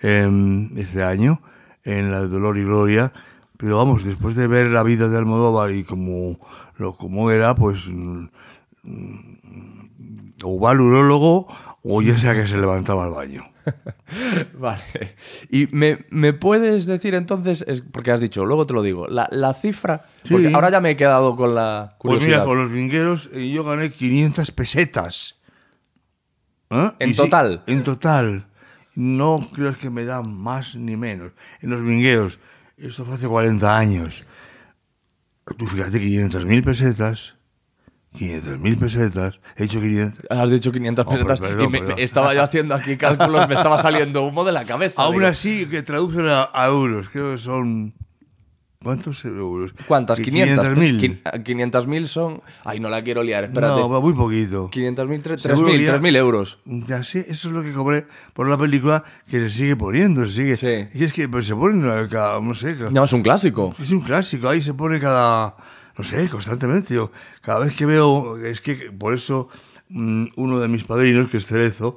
em, 0.00 0.76
este 0.78 1.02
año, 1.02 1.40
en 1.84 2.10
la 2.10 2.20
de 2.22 2.28
Dolor 2.28 2.56
y 2.58 2.64
Gloria. 2.64 3.12
Pero 3.56 3.76
vamos, 3.78 4.04
después 4.04 4.34
de 4.34 4.46
ver 4.48 4.68
la 4.70 4.82
vida 4.82 5.08
de 5.08 5.16
Almodóvar 5.16 5.70
y 5.72 5.84
como, 5.84 6.38
lo, 6.76 6.94
como 6.96 7.30
era, 7.30 7.54
pues 7.54 7.86
mm, 7.88 8.26
mm, 8.82 10.32
o 10.42 10.60
va 10.60 10.72
al 10.72 10.80
urólogo 10.80 11.46
o 11.82 12.02
ya 12.02 12.18
sea 12.18 12.34
que 12.34 12.46
se 12.46 12.56
levantaba 12.56 13.04
al 13.04 13.12
baño. 13.12 13.44
Vale. 14.58 14.82
Y 15.50 15.68
me, 15.72 16.04
me 16.10 16.32
puedes 16.32 16.86
decir 16.86 17.14
entonces, 17.14 17.64
es- 17.68 17.82
porque 17.92 18.10
has 18.10 18.20
dicho, 18.20 18.44
luego 18.44 18.66
te 18.66 18.74
lo 18.74 18.82
digo, 18.82 19.06
la, 19.06 19.28
la 19.30 19.54
cifra. 19.54 20.04
Porque 20.28 20.48
Sí. 20.48 20.54
ahora 20.54 20.70
ya 20.70 20.80
me 20.80 20.90
he 20.90 20.96
quedado 20.96 21.36
con 21.36 21.54
la 21.54 21.96
Pues 22.00 22.14
curiosidad. 22.16 22.38
mira, 22.38 22.44
con 22.44 22.58
los 22.58 22.70
vingueros 22.70 23.30
eh, 23.32 23.50
yo 23.50 23.64
gané 23.64 23.90
500 23.90 24.50
pesetas. 24.50 25.36
¿Eh? 26.74 26.90
¿En 26.98 27.14
total? 27.16 27.62
en 27.66 27.84
total. 27.84 28.46
No 28.96 29.48
creo 29.52 29.76
que 29.76 29.90
me 29.90 30.04
dan 30.04 30.32
más 30.32 30.74
ni 30.76 30.96
menos. 30.96 31.32
En 31.60 31.70
los 31.70 31.82
vingueros. 31.82 32.38
Esto 32.76 33.04
fue 33.04 33.14
hace 33.14 33.26
40 33.28 33.76
años. 33.78 34.24
tú 35.58 35.66
fíjate, 35.66 36.00
500.000 36.00 36.64
pesetas, 36.64 37.34
500.000 38.18 38.78
pesetas, 38.78 39.34
he 39.56 39.64
hecho 39.64 39.80
500. 39.80 40.26
Has 40.30 40.50
dicho 40.50 40.70
500 40.72 41.04
Oh, 41.06 41.10
pero 41.10 41.26
pesetas 41.26 41.40
perdón, 41.48 41.64
y 41.64 41.68
me- 41.68 41.78
perdón. 41.80 41.98
estaba 41.98 42.34
yo 42.34 42.42
haciendo 42.42 42.74
aquí 42.74 42.96
cálculos, 42.96 43.48
me 43.48 43.54
estaba 43.56 43.80
saliendo 43.82 44.22
humo 44.24 44.44
de 44.44 44.52
la 44.52 44.64
cabeza. 44.64 44.94
Aún 45.02 45.16
digo. 45.16 45.26
así, 45.26 45.66
que 45.66 45.82
traducen 45.82 46.26
a, 46.28 46.48
a 46.52 46.66
euros, 46.68 47.08
creo 47.10 47.32
que 47.32 47.38
son... 47.38 47.94
¿Cuántos 48.84 49.24
euros? 49.24 49.72
¿Cuántas? 49.88 50.18
Que 50.18 50.24
500. 50.24 50.66
500.000. 50.68 51.00
Quin- 51.00 51.42
500.000 51.44 52.06
son... 52.06 52.42
Ay, 52.64 52.78
no 52.80 52.88
la 52.88 53.02
quiero 53.02 53.22
liar, 53.22 53.44
espérate. 53.44 53.80
No, 53.80 54.00
muy 54.00 54.12
poquito. 54.12 54.70
500.000, 54.70 55.22
tre- 55.22 55.38
Seguro 55.38 55.68
3.000, 55.68 55.76
que 55.78 55.84
ya- 55.84 55.96
3.000 55.98 56.16
euros. 56.16 56.58
Ya 56.64 57.02
sé, 57.02 57.20
eso 57.28 57.48
es 57.48 57.54
lo 57.54 57.62
que 57.62 57.72
cobré 57.72 58.06
por 58.34 58.48
la 58.48 58.56
película 58.56 59.02
que 59.28 59.40
se 59.40 59.50
sigue 59.50 59.76
poniendo, 59.76 60.24
se 60.26 60.30
sigue. 60.32 60.56
Sí. 60.56 60.98
Y 60.98 61.04
es 61.04 61.12
que 61.12 61.28
pues, 61.28 61.46
se 61.46 61.54
ponen 61.56 61.84
eh, 61.84 62.06
cada, 62.10 62.40
no 62.40 62.54
sé, 62.54 62.76
cada- 62.76 62.90
No, 62.90 63.04
es 63.04 63.12
un 63.12 63.22
clásico. 63.22 63.72
es 63.78 63.90
un 63.90 64.00
clásico, 64.00 64.48
ahí 64.48 64.62
se 64.62 64.74
pone 64.74 65.00
cada, 65.00 65.56
no 65.96 66.04
sé, 66.04 66.28
constantemente. 66.28 66.94
Yo, 66.94 67.10
cada 67.42 67.60
vez 67.60 67.74
que 67.74 67.86
veo, 67.86 68.36
es 68.38 68.60
que 68.60 68.92
por 68.96 69.14
eso 69.14 69.48
mm, 69.88 70.26
uno 70.36 70.60
de 70.60 70.68
mis 70.68 70.84
padrinos, 70.84 71.30
que 71.30 71.38
es 71.38 71.46
Cerezo, 71.46 71.96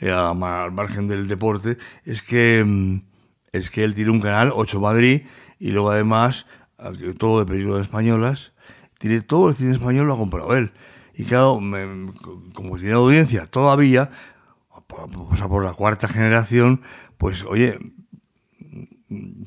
eh, 0.00 0.10
al 0.10 0.36
margen 0.72 1.06
del 1.06 1.28
deporte, 1.28 1.78
es 2.04 2.20
que, 2.22 2.64
mm, 2.66 3.00
es 3.52 3.70
que 3.70 3.84
él 3.84 3.94
tiene 3.94 4.10
un 4.10 4.20
canal, 4.20 4.50
8 4.52 4.80
Madrid, 4.80 5.22
y 5.64 5.70
luego 5.70 5.92
además, 5.92 6.44
todo 7.16 7.38
de 7.38 7.46
películas 7.46 7.80
españolas, 7.80 8.52
tiene 8.98 9.22
todo 9.22 9.48
el 9.48 9.54
cine 9.54 9.72
español 9.72 10.06
lo 10.06 10.12
ha 10.12 10.18
comprado 10.18 10.54
él. 10.54 10.72
Y 11.14 11.24
claro, 11.24 11.58
como 12.52 12.76
tiene 12.76 12.92
audiencia 12.92 13.46
todavía, 13.46 14.10
o 14.68 15.34
sea, 15.34 15.48
por 15.48 15.64
la 15.64 15.72
cuarta 15.72 16.06
generación, 16.06 16.82
pues 17.16 17.44
oye, 17.44 17.78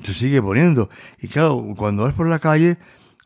se 0.02 0.12
sigue 0.12 0.42
poniendo. 0.42 0.90
Y 1.20 1.28
claro, 1.28 1.64
cuando 1.76 2.02
vas 2.02 2.14
por 2.14 2.28
la 2.28 2.40
calle, 2.40 2.78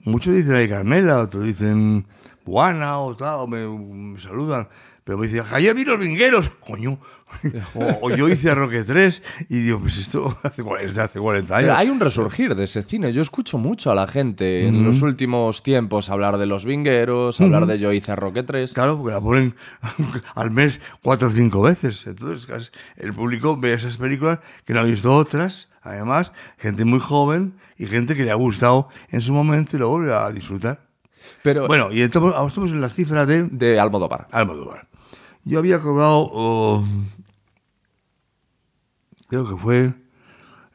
muchos 0.05 0.35
dicen 0.35 0.57
ay 0.57 0.68
Carmela, 0.68 1.20
otros 1.20 1.44
dicen 1.44 2.07
Juana 2.44 2.98
o 2.98 3.14
tal, 3.14 3.48
me, 3.48 3.66
me 3.68 4.20
saludan. 4.20 4.68
Pero 5.05 5.18
me 5.18 5.26
dicen, 5.26 5.42
ayer 5.52 5.74
vi 5.74 5.85
los 5.85 5.98
vingueros, 5.98 6.48
coño. 6.61 7.00
o, 7.74 7.98
o 8.02 8.11
yo 8.14 8.28
hice 8.28 8.50
a 8.50 8.55
Roque 8.55 8.85
3 8.85 9.22
y 9.48 9.62
digo, 9.62 9.81
pues 9.81 9.98
esto 9.98 10.38
hace, 10.44 10.62
cua- 10.62 10.81
es 10.81 10.94
de 10.94 11.02
hace 11.02 11.18
40 11.18 11.57
años. 11.57 11.66
Pero 11.66 11.76
hay 11.76 11.88
un 11.90 11.98
resurgir 11.98 12.55
de 12.55 12.64
ese 12.64 12.85
cine. 12.85 13.12
Yo 13.12 13.20
escucho 13.20 13.59
mucho 13.59 13.90
a 13.90 13.96
la 13.96 14.07
gente 14.07 14.66
en 14.68 14.85
los 14.85 15.02
últimos 15.02 15.62
tiempos 15.64 16.09
hablar 16.09 16.38
de 16.38 16.46
los 16.46 16.64
vingueros, 16.64 17.40
hablar 17.40 17.66
de 17.66 17.81
Yo 17.81 17.90
hice 17.92 18.12
a 18.12 18.16
Roque 18.16 18.44
3. 18.44 18.72
Claro, 18.74 18.96
porque 18.98 19.14
la 19.14 19.20
ponen 19.20 19.57
al 20.37 20.50
mes 20.52 20.81
cuatro 21.02 21.28
o 21.28 21.31
cinco 21.33 21.62
veces. 21.62 22.07
Entonces, 22.07 22.70
el 22.96 23.12
público 23.12 23.57
ve 23.57 23.72
esas 23.72 23.96
películas 23.96 24.38
que 24.64 24.72
no 24.72 24.81
ha 24.81 24.85
visto 24.85 25.11
otras. 25.11 25.68
Además, 25.83 26.33
gente 26.59 26.85
muy 26.85 27.00
joven 27.00 27.55
y 27.76 27.87
gente 27.87 28.14
que 28.14 28.22
le 28.22 28.31
ha 28.31 28.35
gustado 28.37 28.88
en 29.11 29.20
su 29.20 29.33
momento 29.35 29.76
y 29.76 29.81
lo 29.81 29.88
vuelve 29.88 30.14
a 30.14 30.31
disfrutar. 30.31 30.91
Pero 31.42 31.66
Bueno, 31.66 31.88
y 31.92 32.02
ahora 32.02 32.46
estamos 32.46 32.70
en 32.70 32.80
la 32.80 32.88
cifra 32.88 33.26
de 33.26 33.44
de 33.44 33.78
Almodóvar. 33.78 34.28
Almodóvar. 34.30 34.88
Yo 35.44 35.58
había 35.58 35.80
cobrado, 35.80 36.30
oh, 36.32 36.85
creo 39.28 39.48
que 39.48 39.56
fue, 39.56 39.92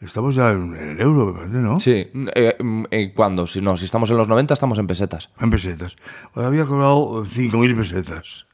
estamos 0.01 0.35
ya 0.35 0.51
en 0.51 0.75
el 0.75 0.99
euro, 0.99 1.27
me 1.27 1.33
parece, 1.33 1.57
¿no? 1.57 1.79
Sí. 1.79 2.07
Eh, 2.35 2.57
eh, 2.91 3.13
¿Cuándo? 3.15 3.47
Si 3.47 3.61
no, 3.61 3.77
si 3.77 3.85
estamos 3.85 4.09
en 4.09 4.17
los 4.17 4.27
90, 4.27 4.53
estamos 4.53 4.77
en 4.77 4.87
pesetas. 4.87 5.29
En 5.39 5.49
pesetas. 5.49 5.95
Pues 6.33 6.45
había 6.45 6.65
cobrado 6.65 7.23
5.000 7.25 7.77
pesetas. 7.77 8.47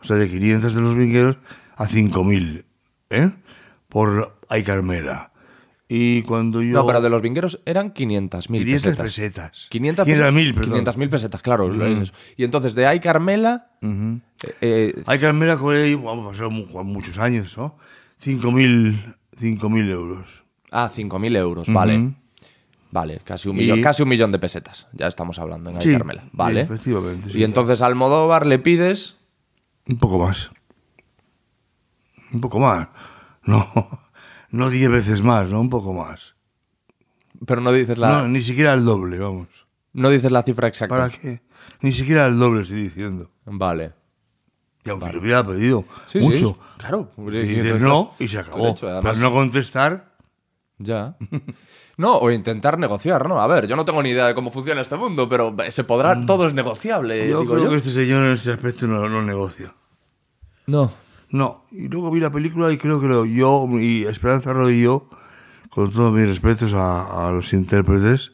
O 0.00 0.04
sea, 0.04 0.16
de 0.16 0.30
500 0.30 0.74
de 0.74 0.80
los 0.80 0.94
vingueros 0.94 1.38
a 1.76 1.86
5.000, 1.86 2.64
¿eh? 3.10 3.30
Por 3.88 4.38
Ay 4.48 4.62
Carmela. 4.62 5.32
Y 5.96 6.22
cuando 6.22 6.60
yo... 6.62 6.72
No, 6.72 6.86
pero 6.86 7.00
de 7.00 7.08
los 7.10 7.22
vingueros 7.22 7.60
eran 7.66 7.92
500.000 7.94 8.58
500 8.58 8.82
pesetas. 8.82 9.06
pesetas. 9.06 9.66
500 9.70 10.08
500.000, 10.08 10.54
perdón. 10.54 10.84
500.000 10.84 11.08
pesetas, 11.10 11.42
claro. 11.42 11.68
lo 11.68 11.86
es 11.86 11.98
eso. 12.00 12.12
Y 12.36 12.44
entonces 12.44 12.74
de 12.74 12.86
Ay 12.86 13.00
Carmela, 13.00 13.70
eh, 13.82 14.18
eh, 14.60 15.02
Ay 15.06 15.18
Carmela 15.18 15.56
cobré, 15.56 15.94
vamos, 15.94 16.30
pasaron 16.32 16.54
mu- 16.54 16.84
muchos 16.84 17.18
años, 17.18 17.56
¿no? 17.56 17.76
5.000 18.24 19.14
5.000 19.40 19.90
euros. 19.90 20.44
ah, 20.70 20.90
5.000 20.94 21.36
euros, 21.36 21.68
vale. 21.72 21.98
Ujú. 21.98 22.14
Vale, 22.90 23.20
casi 23.24 23.48
un, 23.48 23.56
Y- 23.56 23.60
millón, 23.60 23.82
casi 23.82 24.02
un 24.04 24.08
millón 24.08 24.30
de 24.32 24.38
pesetas. 24.38 24.86
Ya 24.92 25.06
estamos 25.08 25.38
hablando 25.38 25.70
en 25.70 25.76
Ay 25.76 25.82
Sí, 25.82 25.92
Carmela. 25.92 26.24
Vale. 26.32 26.60
efectivamente, 26.62 27.30
sí. 27.30 27.38
y 27.38 27.44
entonces 27.44 27.82
a 27.82 27.86
Almodóvar 27.86 28.46
le 28.46 28.58
pides. 28.58 29.16
Un 29.88 29.98
poco 29.98 30.18
más. 30.18 30.50
Un 32.32 32.40
poco 32.40 32.58
más. 32.60 32.88
No, 33.46 33.66
no 34.54 34.70
10 34.70 34.90
veces 34.90 35.22
más, 35.22 35.48
¿no? 35.50 35.60
Un 35.60 35.70
poco 35.70 35.92
más. 35.92 36.34
Pero 37.46 37.60
no 37.60 37.72
dices 37.72 37.98
la, 37.98 38.08
No, 38.22 38.28
ni 38.28 38.40
siquiera 38.42 38.72
el 38.74 38.84
doble, 38.84 39.18
vamos. 39.18 39.48
no 39.92 40.08
dices 40.10 40.30
la 40.32 40.42
cifra 40.42 40.68
exacta. 40.68 40.94
¿Para 40.94 41.08
qué? 41.10 41.42
Ni 41.80 41.92
siquiera 41.92 42.26
el 42.26 42.38
doble 42.38 42.62
estoy 42.62 42.82
diciendo. 42.82 43.30
Vale. 43.44 43.92
Y 44.84 44.90
aunque 44.90 45.12
lo 45.12 45.20
hubiera 45.20 45.44
pedido 45.44 45.84
Sí, 46.06 46.20
mucho. 46.20 46.48
sí. 46.50 46.56
Claro. 46.78 47.10
y 47.16 47.30
dices 47.30 47.82
no 47.82 48.14
y 48.18 48.28
se 48.28 48.38
acabó. 48.38 48.74
además- 48.82 49.02
Pero 49.02 49.16
no 49.16 49.32
contestar, 49.32 50.14
Ya. 50.78 51.16
No, 51.96 52.16
o 52.18 52.28
intentar 52.32 52.76
negociar, 52.76 53.28
¿no? 53.28 53.40
A 53.40 53.46
ver, 53.46 53.68
yo 53.68 53.76
no 53.76 53.84
tengo 53.84 54.02
ni 54.02 54.08
idea 54.10 54.26
de 54.26 54.34
cómo 54.34 54.50
funciona 54.50 54.80
este 54.80 54.96
mundo, 54.96 55.28
pero 55.28 55.54
se 55.70 55.84
podrá, 55.84 56.26
todo 56.26 56.48
es 56.48 56.52
negociable, 56.52 57.26
Mm. 57.26 57.30
yo 57.30 57.40
digo 57.42 57.52
creo 57.54 57.64
yo. 57.64 57.70
que 57.70 57.76
este 57.76 57.90
señor 57.90 58.24
en 58.24 58.32
ese 58.32 58.50
aspecto 58.52 58.88
no, 58.88 59.08
no 59.08 59.22
negocia. 59.22 59.72
No. 60.66 60.92
No, 61.30 61.64
y 61.72 61.88
luego 61.88 62.10
vi 62.10 62.20
la 62.20 62.30
película 62.30 62.70
y 62.72 62.78
creo 62.78 63.00
que 63.00 63.08
lo, 63.08 63.24
yo 63.24 63.66
y 63.80 64.04
Esperanza 64.04 64.52
yo, 64.70 65.08
con 65.70 65.90
todos 65.90 66.12
mis 66.12 66.26
respetos 66.28 66.72
a, 66.74 67.28
a 67.28 67.32
los 67.32 67.52
intérpretes, 67.52 68.32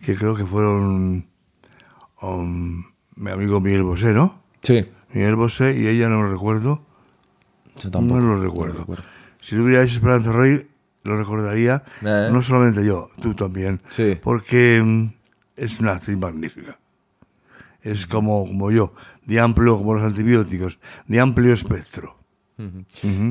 que 0.00 0.16
creo 0.16 0.34
que 0.34 0.44
fueron 0.44 1.26
um, 2.22 2.84
mi 3.16 3.30
amigo 3.30 3.60
Miguel 3.60 3.82
Bosé, 3.84 4.12
¿no? 4.12 4.42
Sí. 4.62 4.84
Miguel 5.12 5.36
Bosé 5.36 5.78
y 5.78 5.86
ella 5.86 6.08
no 6.08 6.22
lo 6.22 6.30
recuerdo, 6.32 6.82
Yo 7.78 7.90
tampoco. 7.90 8.20
no 8.20 8.34
lo 8.36 8.42
recuerdo. 8.42 8.80
recuerdo. 8.80 9.04
Si 9.40 9.54
lo 9.56 9.64
hubiera 9.64 9.82
hecho 9.82 9.94
Esperanza 9.94 10.32
Roy, 10.32 10.68
lo 11.04 11.16
recordaría, 11.16 11.82
Eh. 12.02 12.28
no 12.32 12.42
solamente 12.42 12.84
yo, 12.84 13.10
tú 13.20 13.34
también, 13.34 13.80
Sí. 13.88 14.16
porque 14.20 14.82
mm, 14.82 15.06
es 15.56 15.80
una 15.80 15.92
actriz 15.92 16.16
magnífica. 16.18 16.78
Es 17.82 18.06
como, 18.06 18.46
como 18.46 18.70
yo, 18.70 18.92
de 19.24 19.40
amplio, 19.40 19.78
como 19.78 19.94
los 19.94 20.02
antibióticos, 20.02 20.78
de 21.06 21.20
amplio 21.20 21.54
espectro. 21.54 22.18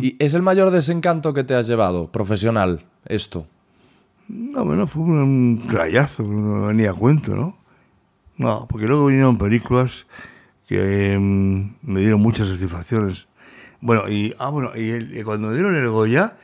¿Y 0.02 0.16
es 0.24 0.34
el 0.34 0.42
mayor 0.42 0.72
desencanto 0.72 1.34
que 1.34 1.44
te 1.44 1.56
has 1.56 1.68
llevado, 1.68 2.12
profesional, 2.12 2.86
esto? 3.06 3.46
No, 4.28 4.64
bueno, 4.66 4.88
fue 4.88 5.02
un, 5.04 5.64
trayazo, 5.68 6.24
no 6.24 6.68
venía 6.68 6.92
a 6.92 6.94
cuento, 6.94 7.36
¿no? 7.36 7.58
No, 8.38 8.68
porque 8.70 8.88
luego 8.88 9.08
vinieron 9.08 9.38
películas 9.38 10.06
que 10.68 11.18
mm, 11.20 11.92
me 11.92 12.00
dieron 12.02 12.22
muchas 12.22 12.48
satisfacciones. 12.48 13.28
Bueno, 13.82 14.04
y, 14.10 14.34
ah, 14.40 14.50
bueno, 14.50 14.70
y, 14.76 14.90
el- 14.92 15.18
y 15.18 15.24
cuando 15.24 15.48
me 15.48 15.54
dieron 15.54 15.76
el 15.76 15.90
Goya, 15.90 16.38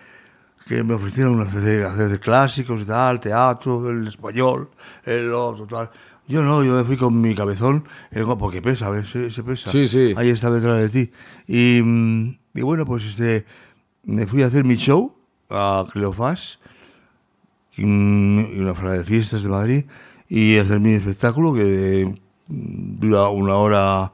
que 0.68 0.84
me 0.84 0.96
ofrecieron 0.96 1.40
hacer, 1.42 1.92
de 1.92 2.20
clásicos 2.20 2.82
y 2.82 2.86
tal, 2.86 3.20
teatro, 3.20 3.90
el 3.90 4.08
español, 4.08 4.70
el 5.06 5.32
otro, 5.34 5.68
tal. 5.68 5.90
Yo 6.28 6.42
no, 6.42 6.64
yo 6.64 6.74
me 6.74 6.84
fui 6.84 6.98
con 6.98 7.22
mi 7.22 7.36
cabezón, 7.36 7.86
el 8.10 8.26
porque 8.40 8.62
pesa, 8.64 8.90
¿ves? 8.90 9.10
Se, 9.12 9.30
se 9.30 9.44
pesa. 9.44 9.70
Sí, 9.70 9.88
sí. 9.88 10.12
Ahí 10.18 10.30
está 10.30 10.50
detrás 10.50 10.80
de 10.80 10.90
ti. 10.90 11.12
Y, 11.48 11.82
mm, 11.84 12.36
y 12.56 12.62
bueno, 12.62 12.86
pues 12.86 13.06
este, 13.06 13.46
me 14.04 14.26
fui 14.26 14.44
a 14.44 14.48
hacer 14.48 14.64
mi 14.64 14.76
show 14.76 15.16
a 15.50 15.86
Cleofás, 15.92 16.60
y 17.78 17.84
y 17.84 18.60
una 18.60 18.74
sala 18.74 18.94
de 18.94 19.04
fiestas 19.04 19.44
de 19.44 19.50
Madrid 19.50 19.86
y 20.30 20.58
hacer 20.58 20.80
mi 20.80 20.94
espectáculo 20.94 21.54
que 21.54 22.14
mm, 22.48 23.00
dura 23.00 23.30
una 23.30 23.56
hora 23.56 24.12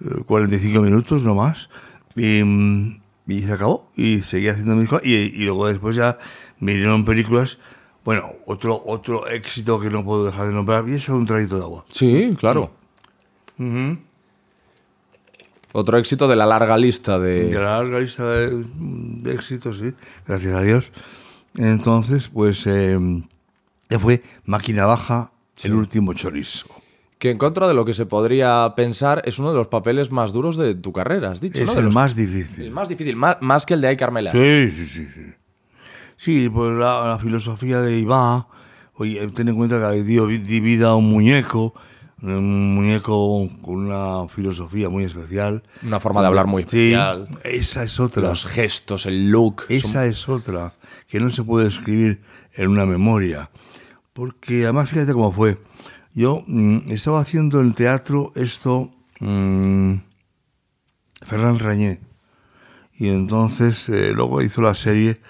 eh, 0.00 0.22
45 0.26 0.80
minutos, 0.80 1.22
no 1.22 1.34
más. 1.34 1.68
Y, 2.16 2.42
mm, 2.42 3.00
y 3.26 3.40
se 3.42 3.52
acabó. 3.52 3.90
Y 3.96 4.20
seguí 4.20 4.48
haciendo 4.48 4.76
mis 4.76 4.88
cosas. 4.88 5.06
Y, 5.06 5.14
y 5.14 5.44
luego 5.44 5.68
después 5.68 5.96
ya 5.96 6.18
vinieron 6.60 7.04
películas. 7.04 7.58
Bueno, 8.04 8.32
otro, 8.46 8.82
otro 8.86 9.28
éxito 9.28 9.78
que 9.78 9.90
no 9.90 10.04
puedo 10.04 10.24
dejar 10.24 10.48
de 10.48 10.54
nombrar. 10.54 10.88
Y 10.88 10.92
eso 10.92 11.12
es 11.12 11.18
un 11.18 11.26
traguito 11.26 11.56
de 11.56 11.62
agua. 11.62 11.84
Sí, 11.90 12.34
claro. 12.38 12.72
Otro 15.72 15.96
éxito 15.98 16.28
de 16.28 16.36
la 16.36 16.44
larga 16.46 16.76
lista 16.76 17.18
De 17.18 17.44
de... 17.48 17.54
la 17.54 17.78
larga 17.82 18.00
lista 18.00 18.28
de, 18.30 18.64
de 18.76 19.32
éxitos, 19.34 19.78
sí. 19.78 19.92
Gracias 20.26 20.52
a 20.54 20.60
Dios. 20.62 20.90
Entonces, 21.56 22.28
pues, 22.32 22.66
eh, 22.66 22.98
fue 24.00 24.22
Máquina 24.44 24.86
Baja, 24.86 25.32
el 25.62 25.74
último 25.74 26.14
chorizo. 26.14 26.66
Que 27.18 27.30
en 27.30 27.38
contra 27.38 27.68
de 27.68 27.74
lo 27.74 27.84
que 27.84 27.94
se 27.94 28.04
podría 28.04 28.72
pensar, 28.74 29.22
es 29.24 29.38
uno 29.38 29.50
de 29.52 29.56
los 29.58 29.68
papeles 29.68 30.10
más 30.10 30.32
duros 30.32 30.56
de 30.56 30.74
tu 30.74 30.92
carrera, 30.92 31.30
has 31.30 31.40
dicho, 31.40 31.60
Es 31.60 31.66
¿no? 31.66 31.74
De 31.74 31.78
el 31.80 31.84
los- 31.86 31.94
más 31.94 32.16
difícil. 32.16 32.64
el 32.64 32.70
más 32.72 32.88
difícil, 32.88 33.16
más, 33.16 33.36
más 33.40 33.64
que 33.64 33.74
el 33.74 33.80
de 33.80 33.88
Ay 33.88 33.96
Carmela. 33.96 34.32
Sí, 34.32 34.70
sí, 34.72 34.86
sí. 34.86 35.06
Sí, 35.06 35.22
sí 36.16 36.48
pues 36.48 36.72
la, 36.72 37.06
la 37.06 37.18
filosofía 37.18 37.80
de 37.80 37.98
Iván, 37.98 38.44
oye, 38.94 39.26
ten 39.28 39.48
en 39.48 39.56
cuenta 39.56 39.90
que 39.92 40.02
dio 40.02 40.26
di 40.26 40.60
vida 40.60 40.88
a 40.90 40.96
un 40.96 41.08
muñeco, 41.10 41.74
un 42.22 42.74
muñeco 42.74 43.48
con 43.62 43.74
una 43.74 44.28
filosofía 44.28 44.88
muy 44.88 45.04
especial. 45.04 45.62
Una 45.82 45.98
forma 46.00 46.20
de 46.20 46.26
hablar 46.28 46.46
muy 46.46 46.62
Sí, 46.62 46.92
especial. 46.92 47.28
esa 47.44 47.82
es 47.84 47.98
otra. 48.00 48.22
Los 48.28 48.46
gestos, 48.46 49.06
el 49.06 49.30
look. 49.30 49.62
son- 49.62 49.76
Esa 49.76 50.06
es 50.06 50.28
otra, 50.28 50.74
que 51.08 51.18
no 51.20 51.30
se 51.30 51.42
puede 51.42 51.68
escribir 51.68 52.20
en 52.54 52.68
una 52.68 52.86
memoria. 52.86 53.50
Porque 54.12 54.64
además, 54.64 54.90
fíjate 54.90 55.12
cómo 55.12 55.32
fue. 55.32 55.58
yo 56.14 56.44
mm, 56.46 56.90
estaba 56.90 57.20
haciendo 57.20 57.60
en 57.60 57.72
teatro 57.74 58.32
esto, 58.36 58.90
mm, 59.20 59.94
Ferran 61.22 61.58
Rañé. 61.58 62.00
Y 62.94 63.08
entonces 63.08 63.88
eh, 63.88 64.12
luego 64.14 64.42
hizo 64.42 64.60
la 64.60 64.74
serie, 64.74 65.20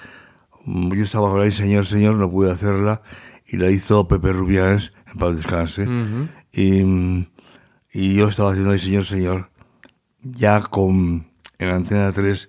mm, 0.64 0.92
yo 0.92 1.04
estaba 1.04 1.30
con 1.30 1.40
ahí, 1.40 1.52
señor, 1.52 1.86
señor, 1.86 2.16
no 2.16 2.28
pude 2.30 2.50
hacerla, 2.50 3.02
y 3.46 3.56
la 3.56 3.70
hizo 3.70 4.08
Pepe 4.08 4.32
Rubianes, 4.32 4.92
en 5.06 5.18
paz 5.18 5.36
descanse. 5.36 5.82
y, 5.84 5.86
mm, 5.86 6.28
y 6.52 8.14
yo 8.14 8.28
estaba 8.28 8.50
haciendo 8.50 8.72
ahí, 8.72 8.78
señor, 8.78 9.04
señor, 9.04 9.50
ya 10.22 10.60
con, 10.62 11.26
en 11.58 11.68
Antena 11.68 12.12
3, 12.12 12.48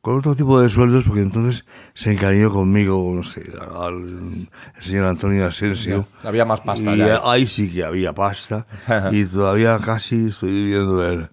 con 0.00 0.18
otro 0.18 0.34
tipo 0.34 0.60
de 0.60 0.68
sueldos, 0.68 1.04
porque 1.06 1.22
entonces 1.22 1.64
se 1.94 2.12
encariñó 2.12 2.52
conmigo, 2.52 3.12
no 3.14 3.22
sé, 3.24 3.42
al, 3.74 4.48
el 4.76 4.82
señor 4.82 5.06
Antonio 5.06 5.46
Asensio. 5.46 6.06
Ya, 6.22 6.28
había 6.28 6.44
más 6.44 6.60
pasta 6.60 6.94
Y 6.94 6.98
ya. 6.98 7.16
eh, 7.16 7.20
ahí 7.24 7.46
sí 7.46 7.70
que 7.72 7.84
había 7.84 8.12
pasta. 8.12 8.66
y 9.12 9.24
todavía 9.24 9.78
casi 9.78 10.26
estoy 10.26 10.50
viviendo 10.52 11.06
él. 11.10 11.30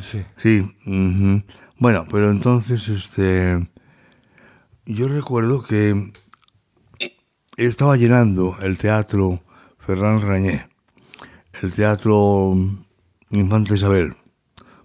Sí. 0.00 0.24
Sí. 0.38 0.76
Bueno, 1.78 2.06
pero 2.10 2.30
entonces, 2.30 2.88
este. 2.88 3.68
Yo 4.86 5.08
recuerdo 5.08 5.62
que 5.62 6.12
estaba 7.56 7.96
llenando 7.96 8.56
el 8.62 8.78
teatro 8.78 9.42
Ferran 9.78 10.20
Rañé, 10.20 10.68
el 11.64 11.72
teatro 11.72 12.54
Infanta 13.30 13.74
Isabel. 13.74 14.14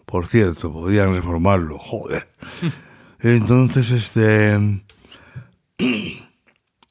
Por 0.06 0.26
cierto, 0.28 0.72
podían 0.72 1.14
reformarlo, 1.14 1.78
joder. 1.78 2.30
Entonces, 3.20 3.92
este. 3.92 4.56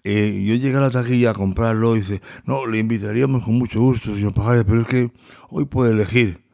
eh, 0.04 0.44
yo 0.46 0.54
llegué 0.54 0.76
a 0.76 0.80
la 0.80 0.90
taquilla 0.90 1.30
a 1.30 1.34
comprarlo 1.34 1.96
y 1.96 2.00
dice, 2.00 2.22
no, 2.44 2.66
le 2.66 2.78
invitaríamos 2.78 3.44
con 3.44 3.54
mucho 3.54 3.80
gusto, 3.80 4.14
señor 4.14 4.34
Pajares, 4.34 4.64
pero 4.64 4.82
es 4.82 4.86
que 4.86 5.10
hoy 5.50 5.64
puede 5.64 5.92
elegir. 5.92 6.44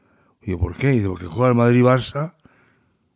Y 0.42 0.52
yo, 0.52 0.58
¿por 0.58 0.76
qué? 0.76 0.92
Y 0.94 0.96
dice, 0.98 1.08
porque 1.08 1.26
juega 1.26 1.48
el 1.50 1.54
Madrid-Barça. 1.56 2.34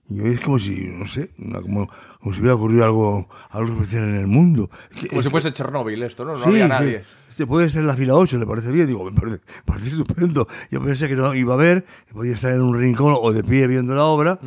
Y 0.09 0.17
yo, 0.17 0.25
es 0.25 0.41
como 0.41 0.59
si, 0.59 0.89
no 0.89 1.07
sé, 1.07 1.31
una- 1.39 1.61
como, 1.61 1.89
como 2.21 2.35
si 2.35 2.41
hubiera 2.41 2.55
ocurrido 2.57 2.85
algo, 2.85 3.29
algo 3.51 3.73
especial 3.75 4.05
en 4.05 4.17
el 4.17 4.27
mundo. 4.27 4.71
Como 5.11 5.23
si 5.23 5.31
fuese 5.31 5.53
Chernóbil 5.53 6.03
esto, 6.03 6.25
¿no? 6.25 6.33
No 6.33 6.45
Sí, 6.45 6.49
había 6.51 6.69
nadie. 6.69 7.05
Este 7.29 7.47
puede 7.47 7.67
estar 7.67 7.81
en 7.81 7.87
la 7.87 7.95
fila 7.97 8.15
8, 8.15 8.39
¿le 8.39 8.47
parece 8.47 8.73
bien? 8.73 8.89
Digo, 8.89 9.05
me 9.05 9.13
parece, 9.13 9.41
parece 9.65 9.91
estupendo. 9.91 10.49
Yo 10.71 10.83
pensé 10.83 11.07
que 11.07 11.15
no 11.15 11.33
iba 11.35 11.55
a 11.55 11.57
ver, 11.57 11.85
que 12.07 12.15
podía 12.15 12.35
estar 12.35 12.53
en 12.53 12.63
un 12.63 12.79
rincón 12.79 13.15
o 13.17 13.33
de 13.33 13.45
pie 13.45 13.67
viendo 13.69 13.95
la 13.95 14.05
obra. 14.05 14.41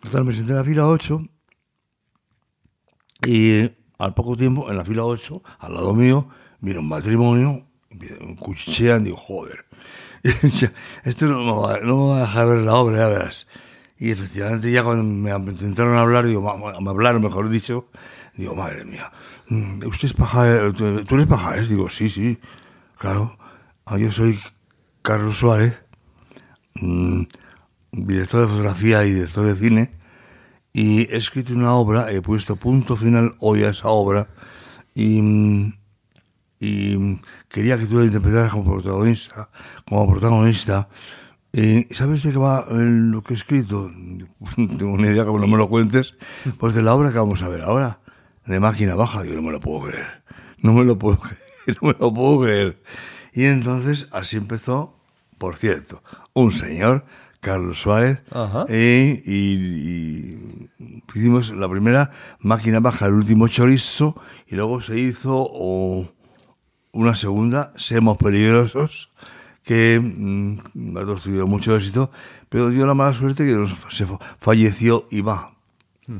Total, 0.00 0.24
me 0.24 0.34
senté 0.34 0.50
en 0.52 0.58
la 0.58 0.64
fila 0.64 0.86
8 0.86 1.22
y 3.26 3.70
al 3.98 4.14
poco 4.14 4.36
tiempo, 4.36 4.70
en 4.70 4.76
la 4.76 4.84
fila 4.84 5.04
8, 5.04 5.42
al 5.58 5.74
lado 5.74 5.94
mío, 5.94 6.28
vino 6.60 6.80
un 6.80 6.88
matrimonio, 6.88 7.66
cuchichean, 8.38 9.04
digo, 9.04 9.16
joder, 9.16 9.66
esto 11.04 11.26
no 11.26 11.38
me, 11.44 11.52
va, 11.52 11.80
no 11.80 11.96
me 11.96 12.08
va 12.10 12.16
a 12.18 12.20
dejar 12.20 12.46
ver 12.48 12.58
la 12.60 12.74
obra, 12.74 12.98
ya 12.98 13.08
verás. 13.08 13.46
Y 14.00 14.10
efectivamente 14.12 14.72
ya 14.72 14.82
cuando 14.82 15.04
me 15.04 15.30
intentaron 15.52 15.98
hablar, 15.98 16.26
digo, 16.26 16.40
me 16.80 16.90
hablaron, 16.90 17.20
mejor 17.20 17.50
dicho, 17.50 17.90
digo, 18.34 18.56
madre 18.56 18.86
mía, 18.86 19.12
mm, 19.50 19.86
¿usted 19.86 20.06
es 20.06 20.14
Pajares? 20.14 20.74
¿Tú 20.74 21.14
eres 21.14 21.26
Pajares? 21.26 21.68
Digo, 21.68 21.90
sí, 21.90 22.08
sí, 22.08 22.38
claro. 22.96 23.36
Ah, 23.84 23.98
Yo 23.98 24.10
soy 24.10 24.40
Carlos 25.02 25.38
Suárez, 25.38 25.82
mm, 26.76 27.24
director 27.92 28.40
de 28.40 28.48
fotografía 28.48 29.04
y 29.04 29.12
director 29.12 29.44
de 29.44 29.54
cine, 29.54 29.90
y 30.72 31.02
he 31.12 31.18
escrito 31.18 31.52
una 31.52 31.74
obra, 31.74 32.10
he 32.10 32.22
puesto 32.22 32.56
punto 32.56 32.96
final 32.96 33.34
hoy 33.38 33.64
a 33.64 33.68
esa 33.70 33.88
obra, 33.88 34.28
y, 34.94 35.18
y 36.58 36.96
mm, 36.96 37.20
quería 37.50 37.76
que 37.76 37.84
tú 37.84 37.98
la 37.98 38.06
interpretaras 38.06 38.50
como 38.50 38.72
protagonista, 38.72 39.50
como 39.86 40.10
protagonista. 40.10 40.88
Y 41.52 41.86
¿Sabes 41.94 42.22
de 42.22 42.32
qué 42.32 42.38
va 42.38 42.66
eh, 42.70 42.74
lo 42.74 43.22
que 43.22 43.34
he 43.34 43.36
escrito? 43.36 43.90
Tengo 44.56 44.92
una 44.92 45.08
idea, 45.08 45.24
como 45.24 45.38
no 45.38 45.46
me 45.46 45.56
lo 45.56 45.68
cuentes. 45.68 46.14
Pues 46.58 46.74
de 46.74 46.82
la 46.82 46.94
obra 46.94 47.10
que 47.10 47.18
vamos 47.18 47.42
a 47.42 47.48
ver 47.48 47.62
ahora, 47.62 48.00
de 48.46 48.60
máquina 48.60 48.94
baja. 48.94 49.22
Digo, 49.22 49.36
no 49.36 49.42
me 49.42 49.52
lo 49.52 49.60
puedo 49.60 49.88
creer. 49.88 50.22
No 50.62 50.72
me 50.72 50.84
lo 50.84 50.98
puedo 50.98 51.18
creer, 51.66 51.78
no 51.80 51.88
me 51.88 51.96
lo 51.98 52.14
puedo 52.14 52.40
creer. 52.42 52.82
Y 53.32 53.44
entonces 53.44 54.08
así 54.12 54.36
empezó, 54.36 54.96
por 55.38 55.56
cierto, 55.56 56.02
un 56.32 56.52
señor, 56.52 57.04
Carlos 57.40 57.80
Suárez, 57.80 58.22
eh, 58.68 59.22
y, 59.24 59.54
y 59.54 60.70
hicimos 61.14 61.50
la 61.50 61.68
primera 61.68 62.10
máquina 62.40 62.80
baja, 62.80 63.06
el 63.06 63.14
último 63.14 63.48
chorizo, 63.48 64.20
y 64.46 64.56
luego 64.56 64.82
se 64.82 64.98
hizo 64.98 65.34
o, 65.34 66.12
una 66.92 67.14
segunda, 67.14 67.72
Semos 67.76 68.18
Peligrosos, 68.18 69.10
que 69.70 70.00
mm, 70.02 70.96
ha 70.96 71.22
tenido 71.22 71.46
mucho 71.46 71.76
éxito, 71.76 72.10
pero 72.48 72.70
dio 72.70 72.86
la 72.88 72.94
mala 72.94 73.12
suerte 73.12 73.44
que 73.44 73.54
se 73.90 74.04
fa- 74.04 74.18
falleció 74.40 75.06
Iván. 75.12 75.50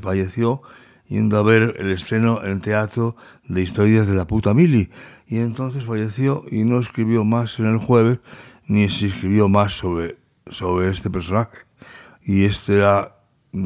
Falleció 0.01 0.61
yendo 1.05 1.37
a 1.37 1.43
ver 1.43 1.75
el 1.77 1.91
estreno 1.91 2.41
en 2.45 2.61
teatro 2.61 3.17
de 3.49 3.61
Historias 3.61 4.07
de 4.07 4.15
la 4.15 4.25
puta 4.25 4.53
Mili. 4.53 4.89
Y 5.27 5.39
entonces 5.39 5.83
falleció 5.83 6.45
y 6.49 6.63
no 6.63 6.79
escribió 6.79 7.25
más 7.25 7.59
en 7.59 7.65
el 7.65 7.77
jueves, 7.77 8.19
ni 8.67 8.89
se 8.89 9.07
escribió 9.07 9.49
más 9.49 9.73
sobre, 9.73 10.15
sobre 10.49 10.89
este 10.89 11.09
personaje. 11.09 11.57
Y 12.23 12.45
este 12.45 12.77
era, 12.77 13.17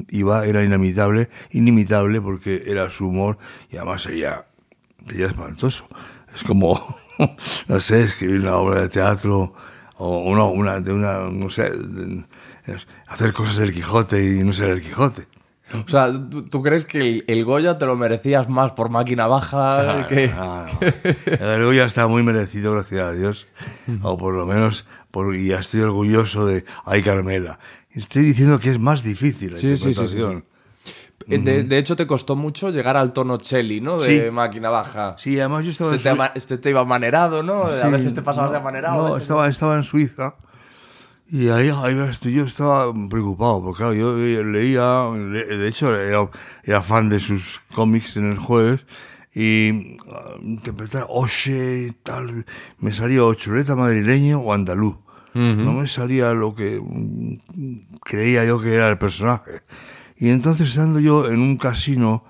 Iba 0.10 0.48
era 0.48 0.64
inimitable, 0.64 1.30
inimitable 1.52 2.22
porque 2.22 2.64
era 2.66 2.90
su 2.90 3.10
humor 3.10 3.38
y 3.70 3.76
además 3.78 4.02
sería, 4.02 4.48
sería 5.08 5.28
espantoso. 5.28 5.88
Es 6.36 6.44
como, 6.44 6.82
no 7.68 7.80
sé, 7.80 8.06
escribir 8.06 8.42
una 8.42 8.56
obra 8.56 8.82
de 8.82 8.90
teatro 8.90 9.54
o 9.98 10.20
una, 10.20 10.46
una, 10.46 10.80
de 10.80 10.94
una 10.94 11.30
no 11.30 11.50
sé, 11.50 11.70
de- 11.72 12.24
hacer 13.08 13.34
cosas 13.34 13.58
del 13.58 13.74
Quijote 13.74 14.24
y 14.24 14.44
no 14.44 14.54
ser 14.54 14.70
el 14.72 14.82
Quijote. 14.82 15.28
O 15.86 15.90
sea, 15.90 16.12
¿tú, 16.30 16.44
tú 16.44 16.62
crees 16.62 16.86
que 16.86 17.00
el, 17.00 17.24
el 17.28 17.44
Goya 17.44 17.78
te 17.78 17.86
lo 17.88 17.96
merecías 17.96 18.48
más 18.50 18.72
por 18.74 18.90
máquina 18.90 19.26
baja 19.28 20.06
que... 20.08 20.32
Ah, 20.36 20.68
no. 20.70 21.58
Luego 21.58 21.74
ya 21.74 21.86
está 21.86 22.08
muy 22.08 22.22
merecido, 22.24 22.74
gracias 22.74 23.02
a 23.02 23.12
Dios. 23.14 23.48
O 24.04 24.16
por 24.18 24.36
lo 24.36 24.46
menos, 24.46 24.86
por, 25.12 25.36
y 25.36 25.52
estoy 25.54 25.82
orgulloso 25.82 26.46
de 26.46 26.66
Ay 26.86 27.02
Carmela. 27.02 27.60
Estoy 27.92 28.24
diciendo 28.24 28.60
que 28.60 28.70
es 28.70 28.80
más 28.80 29.02
difícil 29.04 29.54
la 29.54 29.58
Sí, 29.58 29.72
sí, 29.72 29.78
sí, 29.78 29.84
sí, 29.84 29.90
interpretación. 29.90 30.46
De, 31.28 31.64
de 31.64 31.78
hecho, 31.78 31.96
te 31.96 32.06
costó 32.06 32.36
mucho 32.36 32.70
llegar 32.70 32.98
al 32.98 33.12
tono 33.12 33.38
Chelly, 33.38 33.82
¿no? 33.82 34.00
De 34.00 34.26
Sí. 34.26 34.32
máquina 34.32 34.70
baja. 34.70 35.16
Sí, 35.18 35.40
además 35.40 35.66
yo 35.66 35.72
estaba 35.72 35.90
Se 35.90 35.96
en 35.98 36.04
te, 36.04 36.10
ama- 36.10 36.32
este 36.36 36.58
te 36.60 36.70
iba 36.70 36.86
manerado, 36.86 37.42
¿no? 37.42 37.66
a 37.66 37.86
Sí, 37.86 37.92
veces 37.92 38.14
te 38.14 38.22
pasabas 38.22 38.52
de 38.52 38.58
no, 38.58 38.62
amanerado. 38.62 39.06
a 39.06 39.10
No, 39.10 39.18
estaba, 39.18 39.48
estaba 39.50 39.76
en 39.76 39.84
Suiza 39.84 40.36
y 41.28 41.50
ahí, 41.50 41.70
ahí 41.76 41.96
yo 42.32 42.44
estaba 42.46 42.94
preocupado, 43.10 43.60
porque 43.64 43.78
claro, 43.80 43.94
yo 43.96 44.16
leía, 44.44 45.10
le- 45.16 45.58
de 45.58 45.68
hecho 45.68 45.96
era, 45.96 46.30
era 46.64 46.82
fan 46.84 47.10
de 47.10 47.20
sus 47.20 47.62
cómics 47.74 48.18
en 48.18 48.32
el 48.32 48.38
jueves 48.38 48.86
y 49.34 49.98
ah, 50.12 50.36
interpretar 50.44 51.08
Oche 51.10 51.88
y 51.88 51.92
tal, 52.04 52.46
me 52.78 52.94
salía 52.94 53.24
o 53.24 53.34
chuleta 53.34 53.76
madrileño 53.76 54.40
o 54.42 54.54
andaluz. 54.54 54.98
No 55.34 55.74
me 55.74 55.86
salía 55.88 56.32
lo 56.34 56.56
que 56.56 56.80
mm, 56.82 57.98
creía 58.04 58.46
yo 58.46 58.62
que 58.62 58.74
era 58.76 58.90
el 58.90 58.98
personaje. 58.98 59.64
Y 60.18 60.30
entonces 60.30 60.70
estando 60.70 61.00
yo 61.00 61.30
en 61.30 61.40
un 61.40 61.58
casino 61.58 62.24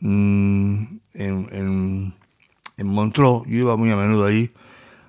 mm, 0.00 0.82
en, 1.14 1.48
en, 1.52 2.14
en 2.76 2.86
Montreux, 2.86 3.44
yo 3.46 3.58
iba 3.58 3.76
muy 3.76 3.90
a 3.90 3.96
menudo 3.96 4.24
ahí, 4.26 4.50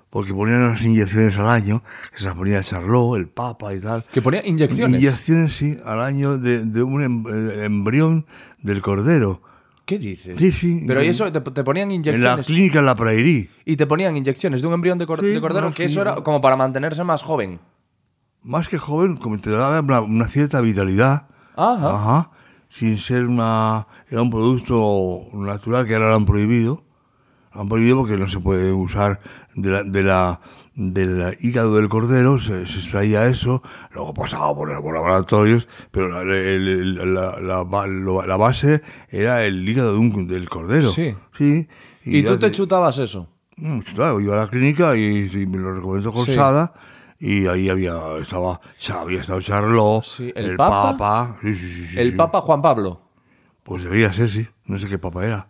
porque 0.10 0.34
ponían 0.34 0.64
unas 0.64 0.82
inyecciones 0.84 1.38
al 1.38 1.48
año, 1.50 1.82
que 2.12 2.20
se 2.20 2.26
las 2.26 2.36
ponía 2.36 2.62
Charlot, 2.62 3.18
el 3.18 3.28
Papa 3.28 3.74
y 3.74 3.80
tal. 3.80 4.06
Que 4.12 4.22
ponía 4.22 4.46
inyecciones. 4.46 4.98
Inyecciones, 5.02 5.54
sí, 5.54 5.78
al 5.84 6.02
año 6.02 6.38
de, 6.38 6.66
de 6.66 6.84
un 6.84 7.02
em- 7.04 7.24
eh, 7.28 7.66
embrión 7.66 8.26
del 8.62 8.82
cordero. 8.82 9.42
¿Qué 9.86 9.98
dices? 10.00 10.36
Sí, 10.40 10.52
sí. 10.54 10.84
Pero 10.88 11.04
¿y 11.04 11.08
eso 11.08 11.30
te, 11.30 11.42
te 11.42 11.64
ponían 11.64 11.92
En 11.92 12.04
la 12.04 12.10
inyecciones. 12.12 12.46
clínica 12.46 12.80
en 12.80 12.86
la 12.86 12.96
Prairie. 12.96 13.50
Y 13.66 13.76
te 13.76 13.86
ponían 13.86 14.16
inyecciones 14.16 14.62
de 14.62 14.68
un 14.68 14.74
embrión 14.76 14.98
de, 14.98 15.06
cor- 15.06 15.20
Sí, 15.20 15.26
de 15.26 15.42
cordero, 15.42 15.66
bueno, 15.66 15.76
que 15.76 15.88
sí. 15.90 15.92
eso 15.94 16.02
era 16.02 16.16
como 16.16 16.40
para 16.40 16.56
mantenerse 16.56 17.04
más 17.04 17.22
joven. 17.22 17.60
Más 18.44 18.70
que 18.70 18.78
joven, 18.78 19.18
como 19.18 19.38
te 19.40 19.50
daba 19.50 19.80
una, 19.82 20.00
una 20.02 20.28
cierta 20.30 20.62
vitalidad. 20.62 21.28
Ajá. 21.56 21.96
Ajá. 21.96 22.32
Sin 22.70 22.98
ser 22.98 23.26
una. 23.28 23.88
Era 24.10 24.22
un 24.22 24.30
producto 24.32 25.22
natural 25.34 25.86
que 25.86 25.94
ahora 25.94 26.10
lo 26.10 26.16
han 26.16 26.26
prohibido. 26.26 26.84
Lo 27.54 27.62
han 27.62 27.70
prohibido 27.70 27.98
porque 27.98 28.18
no 28.18 28.28
se 28.28 28.40
puede 28.40 28.72
usar 28.74 29.20
de 29.54 29.70
la, 29.70 29.84
de 29.84 30.02
la, 30.04 30.40
del 30.74 31.38
hígado 31.42 31.76
del 31.76 31.88
cordero, 31.88 32.40
se, 32.40 32.66
se 32.66 32.80
extraía 32.80 33.28
eso, 33.28 33.62
luego 33.94 34.12
pasaba 34.16 34.56
por, 34.56 34.74
por 34.82 34.96
laboratorios, 34.96 35.68
pero 35.92 36.10
la, 36.10 36.22
el- 36.36 37.14
la, 37.14 37.40
la 37.40 38.26
la 38.26 38.38
base 38.38 38.82
era 39.10 39.46
el 39.46 39.70
hígado 39.70 39.94
de 39.94 40.00
un- 40.00 40.28
del 40.28 40.50
cordero. 40.50 40.90
Sí. 40.90 41.16
Sí. 41.38 41.68
Y, 42.06 42.24
ya 42.24 42.30
tú 42.32 42.40
te 42.40 42.50
chutabas 42.52 42.98
eso. 42.98 43.28
Mm, 43.58 43.82
Claro, 43.94 44.20
iba 44.20 44.34
a 44.34 44.46
la 44.46 44.48
clínica 44.50 44.96
y, 44.98 45.30
y 45.32 45.46
me 45.46 45.60
lo 45.60 45.76
recomendó 45.76 46.12
Colsada. 46.12 46.74
Y 47.26 47.48
ahí 47.48 47.70
había, 47.70 48.18
estaba, 48.22 48.60
había 48.94 49.22
estado 49.22 49.40
Charlot, 49.40 50.04
Sí, 50.04 50.34
¿el 50.36 50.52
el, 50.52 50.56
Papa? 50.58 50.98
Papa. 50.98 51.38
sí, 51.42 51.56
sí, 51.56 51.98
El. 51.98 52.18
Papa 52.18 52.42
Juan 52.42 52.62
Pablo. 52.62 53.00
Pues 53.64 53.84
debía 53.86 54.12
ser, 54.12 54.30
sí. 54.30 54.46
No 54.66 54.78
sé 54.78 54.90
qué 54.90 55.00
Papa 55.00 55.26
era. 55.26 55.48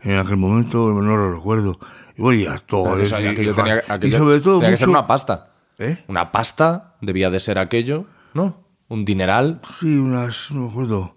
En 0.00 0.18
aquel 0.18 0.36
momento 0.36 0.92
no 0.92 1.16
lo 1.16 1.32
recuerdo. 1.32 1.78
Y 2.16 2.22
bueno, 2.22 2.40
y 2.40 2.46
actores. 2.46 3.06
Eso, 3.06 3.20
y- 3.20 3.26
aquello 3.28 3.52
y- 3.52 3.54
tenía, 3.54 3.82
y 4.02 4.10
sobre 4.10 4.40
todo 4.40 4.58
tenía 4.58 4.72
que 4.72 4.78
ser 4.78 4.88
mucho- 4.88 4.98
una 4.98 5.06
pasta. 5.06 5.52
¿Eh? 5.78 6.04
Una 6.08 6.32
pasta 6.32 6.96
debía 7.00 7.30
de 7.30 7.38
ser 7.38 7.58
aquello, 7.60 8.06
¿no? 8.34 8.56
Un 8.88 9.04
dineral. 9.04 9.60
Sí, 9.78 9.96
unas, 9.96 10.50
no 10.50 10.62
me 10.62 10.70
acuerdo, 10.70 11.16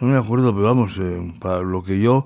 no 0.00 0.08
me 0.08 0.16
acuerdo, 0.18 0.54
pero 0.54 0.64
vamos, 0.68 0.96
eh, 0.98 1.34
para 1.38 1.60
lo 1.60 1.82
que 1.84 2.00
yo, 2.00 2.24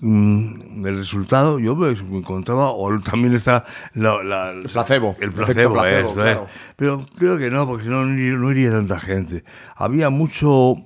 mm, 0.00 0.86
el 0.86 0.96
resultado, 0.96 1.58
yo 1.58 1.74
me 1.76 1.90
encontraba, 1.90 2.70
o 2.70 2.98
también 3.00 3.34
está 3.34 3.64
la, 3.94 4.22
la- 4.22 4.50
el 4.52 4.68
placebo, 4.68 5.16
el 5.20 5.32
placebo, 5.32 5.74
placebo, 5.74 6.10
eso, 6.10 6.20
eh. 6.20 6.32
claro. 6.34 6.46
pero 6.76 7.06
creo 7.16 7.38
que 7.38 7.50
no, 7.50 7.66
porque 7.66 7.84
si 7.84 7.90
no, 7.90 8.04
no 8.04 8.50
iría- 8.50 8.70
tanta 8.70 9.00
gente. 9.00 9.44
Había 9.76 10.10
mucho 10.10 10.76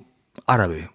árabe, 0.47 0.89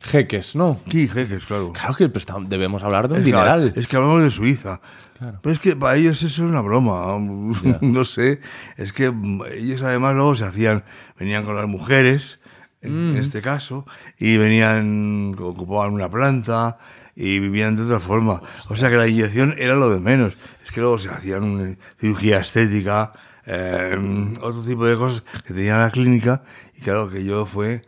Jeques, 0.00 0.56
¿no? 0.56 0.80
sí, 0.88 1.06
jeques, 1.06 1.44
claro. 1.46 1.72
Claro 1.72 1.94
que 1.94 2.08
pues, 2.08 2.26
debemos 2.48 2.82
hablar 2.82 3.06
de 3.08 3.14
un 3.14 3.20
Es 3.20 3.24
que- 3.24 3.30
dineral. 3.32 3.72
Es 3.76 3.86
que 3.86 3.96
hablamos 3.96 4.24
de 4.24 4.30
Suiza. 4.32 4.80
Claro. 5.16 5.38
Pero 5.40 5.52
es 5.54 5.60
que 5.60 5.76
para 5.76 5.94
ellos 5.96 6.16
eso 6.16 6.26
es 6.26 6.38
una 6.50 6.60
broma. 6.60 7.16
no 7.80 8.04
sé. 8.04 8.40
Es 8.76 8.92
que 8.92 9.12
mm, 9.12 9.42
ellos 9.54 9.80
además 9.82 10.16
luego 10.16 10.34
se 10.34 10.44
hacían, 10.44 10.82
venían 11.20 11.44
con 11.44 11.54
las 11.54 11.68
mujeres, 11.68 12.40
en 12.80 13.12
Mm. 13.12 13.16
este 13.18 13.42
caso, 13.42 13.86
y 14.18 14.36
venían, 14.38 15.36
ocupaban 15.38 15.92
una 15.92 16.10
planta 16.10 16.78
y 17.14 17.38
vivían 17.38 17.76
de 17.76 17.82
otra 17.82 18.00
forma. 18.00 18.42
O 18.68 18.76
sea 18.76 18.90
que 18.90 18.96
la 18.96 19.06
inyección 19.08 19.54
era 19.58 19.74
lo 19.74 19.90
de 19.90 20.00
menos. 20.00 20.36
Es 20.64 20.70
que 20.70 20.80
luego 20.80 20.98
se 20.98 21.10
hacían 21.10 21.60
eh, 21.72 21.78
cirugía 21.98 22.38
estética, 22.38 23.12
eh, 23.46 24.32
otro 24.40 24.62
tipo 24.62 24.84
de 24.86 24.96
cosas 24.96 25.22
que 25.46 25.54
tenían 25.54 25.76
en 25.76 25.82
la 25.82 25.90
clínica. 25.90 26.42
Y 26.76 26.80
claro 26.80 27.08
que 27.10 27.24
yo 27.24 27.46
fue 27.46 27.82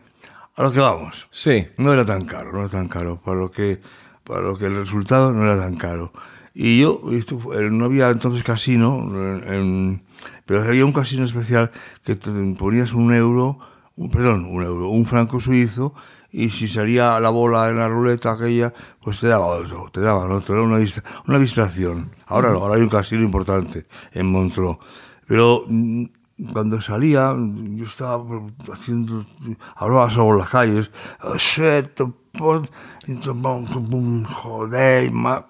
a 0.56 0.62
lo 0.62 0.72
que 0.72 0.80
vamos. 0.80 1.26
Sí. 1.30 1.66
No 1.78 1.92
era 1.92 2.04
tan 2.04 2.24
caro, 2.26 2.52
no 2.52 2.60
era 2.60 2.68
tan 2.68 2.88
caro. 2.88 3.20
Para 3.22 3.38
lo 3.38 3.50
que, 3.50 3.80
para 4.24 4.40
lo 4.42 4.56
que 4.56 4.66
el 4.66 4.76
resultado 4.76 5.32
no 5.32 5.42
era 5.44 5.58
tan 5.58 5.76
caro. 5.76 6.12
Y 6.56 6.80
yo, 6.80 7.00
esto 7.10 7.38
fue- 7.40 7.68
no 7.70 7.86
había 7.86 8.10
entonces 8.10 8.44
casino, 8.44 9.00
en- 9.10 9.52
en- 9.54 10.02
pero 10.46 10.62
había 10.62 10.84
un 10.84 10.92
casino 10.92 11.24
especial 11.24 11.72
que 12.04 12.14
te 12.14 12.30
ponías 12.56 12.92
un 12.92 13.12
euro, 13.12 13.58
un- 13.96 14.08
perdón, 14.10 14.44
un 14.44 14.62
euro, 14.62 14.88
un 14.90 15.04
franco 15.04 15.40
suizo, 15.40 15.94
y 16.36 16.50
si 16.50 16.66
salía 16.66 17.20
la 17.20 17.30
bola 17.30 17.68
en 17.68 17.78
la 17.78 17.88
ruleta 17.88 18.32
aquella, 18.32 18.74
pues 19.00 19.20
te 19.20 19.28
daba 19.28 19.46
otro, 19.46 19.88
te 19.92 20.00
daban 20.00 20.32
otro, 20.32 20.54
era 20.54 20.64
una, 20.64 20.84
una 21.28 21.38
distracción. 21.38 22.10
Ahora 22.26 22.50
no, 22.50 22.58
ahora 22.58 22.74
hay 22.74 22.82
un 22.82 22.88
casino 22.88 23.22
importante 23.22 23.86
en 24.12 24.26
Montreux. 24.32 24.78
Pero 25.28 25.62
mm, 25.68 26.04
cuando 26.52 26.80
salía, 26.80 27.34
yo 27.36 27.84
estaba 27.86 28.20
haciendo, 28.72 29.24
hablaba 29.76 30.10
sobre 30.10 30.38
las 30.40 30.48
calles, 30.50 30.90
"Shit, 31.38 32.00
pon- 32.32 32.68
y 33.06 33.14
tomaba 33.14 33.54
un- 33.56 33.94
un- 33.94 34.24
joder, 34.24 35.12
ma- 35.12 35.46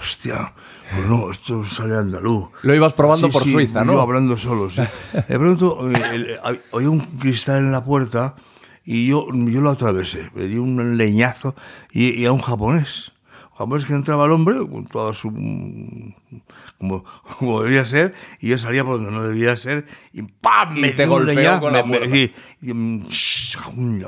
hostia, 0.00 0.52
pues 0.94 1.06
no, 1.08 1.30
esto 1.32 1.64
sale 1.64 1.96
andaluz. 1.96 2.48
Lo 2.62 2.74
ibas 2.74 2.92
probando 2.92 3.26
Sí, 3.26 3.32
por 3.32 3.42
sí, 3.42 3.50
Suiza, 3.52 3.84
¿no? 3.84 3.94
Yo 3.94 4.00
hablando 4.02 4.36
solo, 4.38 4.70
sí. 4.70 4.82
De 5.28 5.38
pronto, 5.38 5.90
eh, 5.90 6.38
hab- 6.44 6.60
había 6.72 6.90
un 6.90 7.00
cristal 7.00 7.58
en 7.58 7.72
la 7.72 7.84
puerta 7.84 8.36
y 8.84 9.06
yo, 9.08 9.26
yo 9.32 9.60
lo 9.60 9.70
atravesé, 9.70 10.30
me 10.34 10.44
di 10.44 10.56
un 10.58 10.96
leñazo 10.96 11.54
y, 11.90 12.10
y 12.10 12.26
a 12.26 12.32
un 12.32 12.40
japonés. 12.40 13.12
Un 13.52 13.58
japonés 13.58 13.84
que 13.84 13.92
entraba 13.94 14.24
el 14.24 14.32
hombre 14.32 14.56
con 14.68 14.86
toda 14.86 15.12
su 15.14 15.30
como, 16.78 17.04
como 17.38 17.62
debía 17.62 17.86
ser, 17.86 18.14
y 18.40 18.48
yo 18.48 18.58
salía 18.58 18.84
por 18.84 18.96
donde 18.96 19.12
no 19.12 19.22
debía 19.22 19.56
ser, 19.56 19.86
y 20.12 20.22
¡pam! 20.22 20.76
Y 20.76 20.80
me 20.80 20.90
te 20.92 21.06
golpeó 21.06 21.34
leñazo, 21.34 21.60
con 21.60 21.72
la 21.72 21.84
me- 21.84 21.90
me- 21.90 21.98
puerta. 21.98 22.16
y- 22.16 22.32
y, 22.62 22.74
mm, 22.74 23.06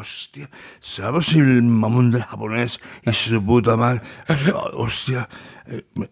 hostia, 0.00 0.50
¿sabes 0.80 1.32
el 1.34 1.62
mamón 1.62 2.10
del 2.10 2.22
japonés 2.24 2.80
y 3.06 3.12
su 3.12 3.44
puta 3.44 3.76
madre? 3.76 4.00
Hostia, 4.74 5.28
eh, 5.66 5.82
me 5.94 6.08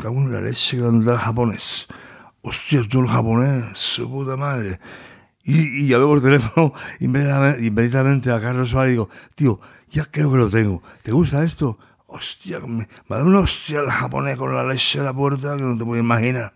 cago 0.00 0.18
en 0.20 0.32
la 0.32 0.40
leche 0.40 0.76
grande 0.78 1.10
del 1.10 1.18
japonés. 1.18 1.88
Hostia, 2.42 2.82
tú 2.88 3.00
el 3.00 3.08
japonés, 3.08 3.64
su 3.76 4.08
puta 4.10 4.36
madre. 4.36 4.78
Y, 5.48 5.84
y 5.84 5.86
llamé 5.88 6.04
por 6.04 6.20
teléfono 6.20 6.74
inmediatamente, 7.00 8.30
a 8.30 8.38
Carlos 8.38 8.68
Suárez 8.68 8.90
y 8.90 8.92
digo, 8.92 9.08
tío, 9.34 9.58
ya 9.90 10.04
creo 10.04 10.30
que 10.30 10.36
lo 10.36 10.50
tengo. 10.50 10.82
¿Te 11.02 11.10
gusta 11.10 11.42
esto? 11.42 11.78
Hostia, 12.06 12.60
me, 12.60 12.86
me 13.08 13.16
dado 13.16 13.24
una 13.24 13.40
hostia 13.40 13.80
el 13.80 13.88
japonés 13.90 14.36
con 14.36 14.54
la 14.54 14.62
leche 14.62 14.98
de 14.98 15.06
la 15.06 15.14
puerta 15.14 15.56
que 15.56 15.62
no 15.62 15.78
te 15.78 15.86
puedes 15.86 16.04
imaginar. 16.04 16.52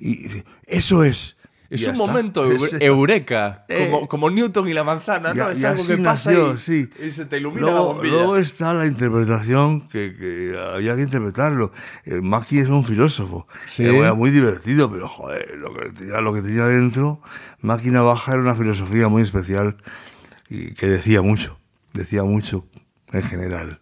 Y, 0.00 0.26
y 0.26 0.44
eso 0.66 1.04
es. 1.04 1.36
Es 1.74 1.86
un 1.86 1.92
está. 1.94 2.06
momento 2.06 2.44
eureka, 2.80 3.64
Eh, 3.68 3.88
como, 3.90 4.06
como 4.08 4.30
Newton 4.30 4.68
y 4.68 4.72
la 4.72 4.84
manzana, 4.84 5.30
¿no? 5.30 5.34
Ya- 5.34 5.52
es 5.52 5.64
algo 5.64 5.86
que 5.86 5.96
pasa 5.98 6.30
nació, 6.30 6.54
y, 6.54 6.58
sí. 6.58 6.90
y 7.06 7.10
se 7.10 7.24
te 7.26 7.36
ilumina 7.38 7.62
luego, 7.62 7.76
la 7.78 7.84
bombilla. 7.84 8.14
luego 8.14 8.36
está 8.36 8.74
la 8.74 8.86
interpretación 8.86 9.88
que, 9.88 10.14
que 10.16 10.56
había 10.74 10.96
que 10.96 11.02
interpretarlo. 11.02 11.72
El 12.04 12.22
Maki 12.22 12.58
es 12.60 12.68
un 12.68 12.84
filósofo. 12.84 13.46
Sí. 13.66 13.84
Era 13.84 14.14
muy 14.14 14.30
divertido, 14.30 14.90
pero 14.90 15.08
joder, 15.08 15.56
lo 15.58 15.74
que 15.74 15.90
tenía, 15.90 16.20
lo 16.20 16.32
que 16.32 16.42
tenía 16.42 16.66
dentro, 16.66 17.20
Máquina 17.60 18.02
Baja 18.02 18.32
era 18.32 18.40
una 18.40 18.54
filosofía 18.54 19.08
muy 19.08 19.22
especial 19.22 19.76
y 20.48 20.74
que 20.74 20.86
decía 20.86 21.22
mucho, 21.22 21.58
decía 21.92 22.22
mucho 22.24 22.66
en 23.12 23.22
general. 23.22 23.80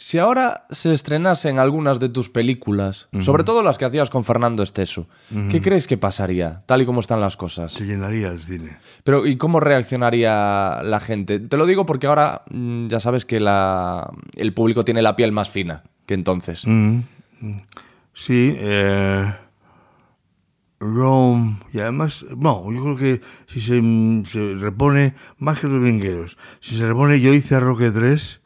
Si 0.00 0.16
ahora 0.16 0.64
se 0.70 0.92
estrenasen 0.92 1.58
algunas 1.58 1.98
de 1.98 2.08
tus 2.08 2.30
películas, 2.30 3.08
sobre 3.18 3.42
todo 3.42 3.64
las 3.64 3.78
que 3.78 3.84
hacías 3.84 4.10
con 4.10 4.22
Fernando 4.22 4.62
Esteso, 4.62 5.08
¿qué 5.50 5.60
crees 5.60 5.88
que 5.88 5.98
pasaría, 5.98 6.62
tal 6.66 6.82
y 6.82 6.86
como 6.86 7.00
están 7.00 7.20
las 7.20 7.36
cosas? 7.36 7.72
Se 7.72 7.84
llenaría 7.84 8.28
el 8.28 8.38
cine. 8.38 8.78
Pero, 9.02 9.26
¿y 9.26 9.36
cómo 9.36 9.58
reaccionaría 9.58 10.82
la 10.84 11.00
gente? 11.00 11.40
Te 11.40 11.56
lo 11.56 11.66
digo 11.66 11.84
porque 11.84 12.06
ahora 12.06 12.42
mm, 12.48 12.86
ya 12.86 13.00
sabes 13.00 13.24
que 13.24 13.40
la, 13.40 14.08
el 14.36 14.54
público 14.54 14.84
tiene 14.84 15.02
la 15.02 15.16
piel 15.16 15.32
más 15.32 15.50
fina 15.50 15.82
que 16.06 16.14
entonces. 16.14 16.62
Sí, 18.14 18.54
eh, 18.56 19.34
Rome, 20.78 21.56
y 21.72 21.80
además, 21.80 22.24
no, 22.36 22.72
yo 22.72 22.82
creo 22.84 22.96
que 22.96 23.20
si 23.48 23.60
se, 23.60 23.82
se 24.30 24.54
repone, 24.58 25.16
más 25.38 25.58
que 25.58 25.66
los 25.66 25.82
vingueros, 25.82 26.38
si 26.60 26.76
se 26.76 26.86
repone 26.86 27.18
Yo 27.18 27.34
hice 27.34 27.56
a 27.56 27.60
Roque 27.60 27.90
3, 27.90 28.42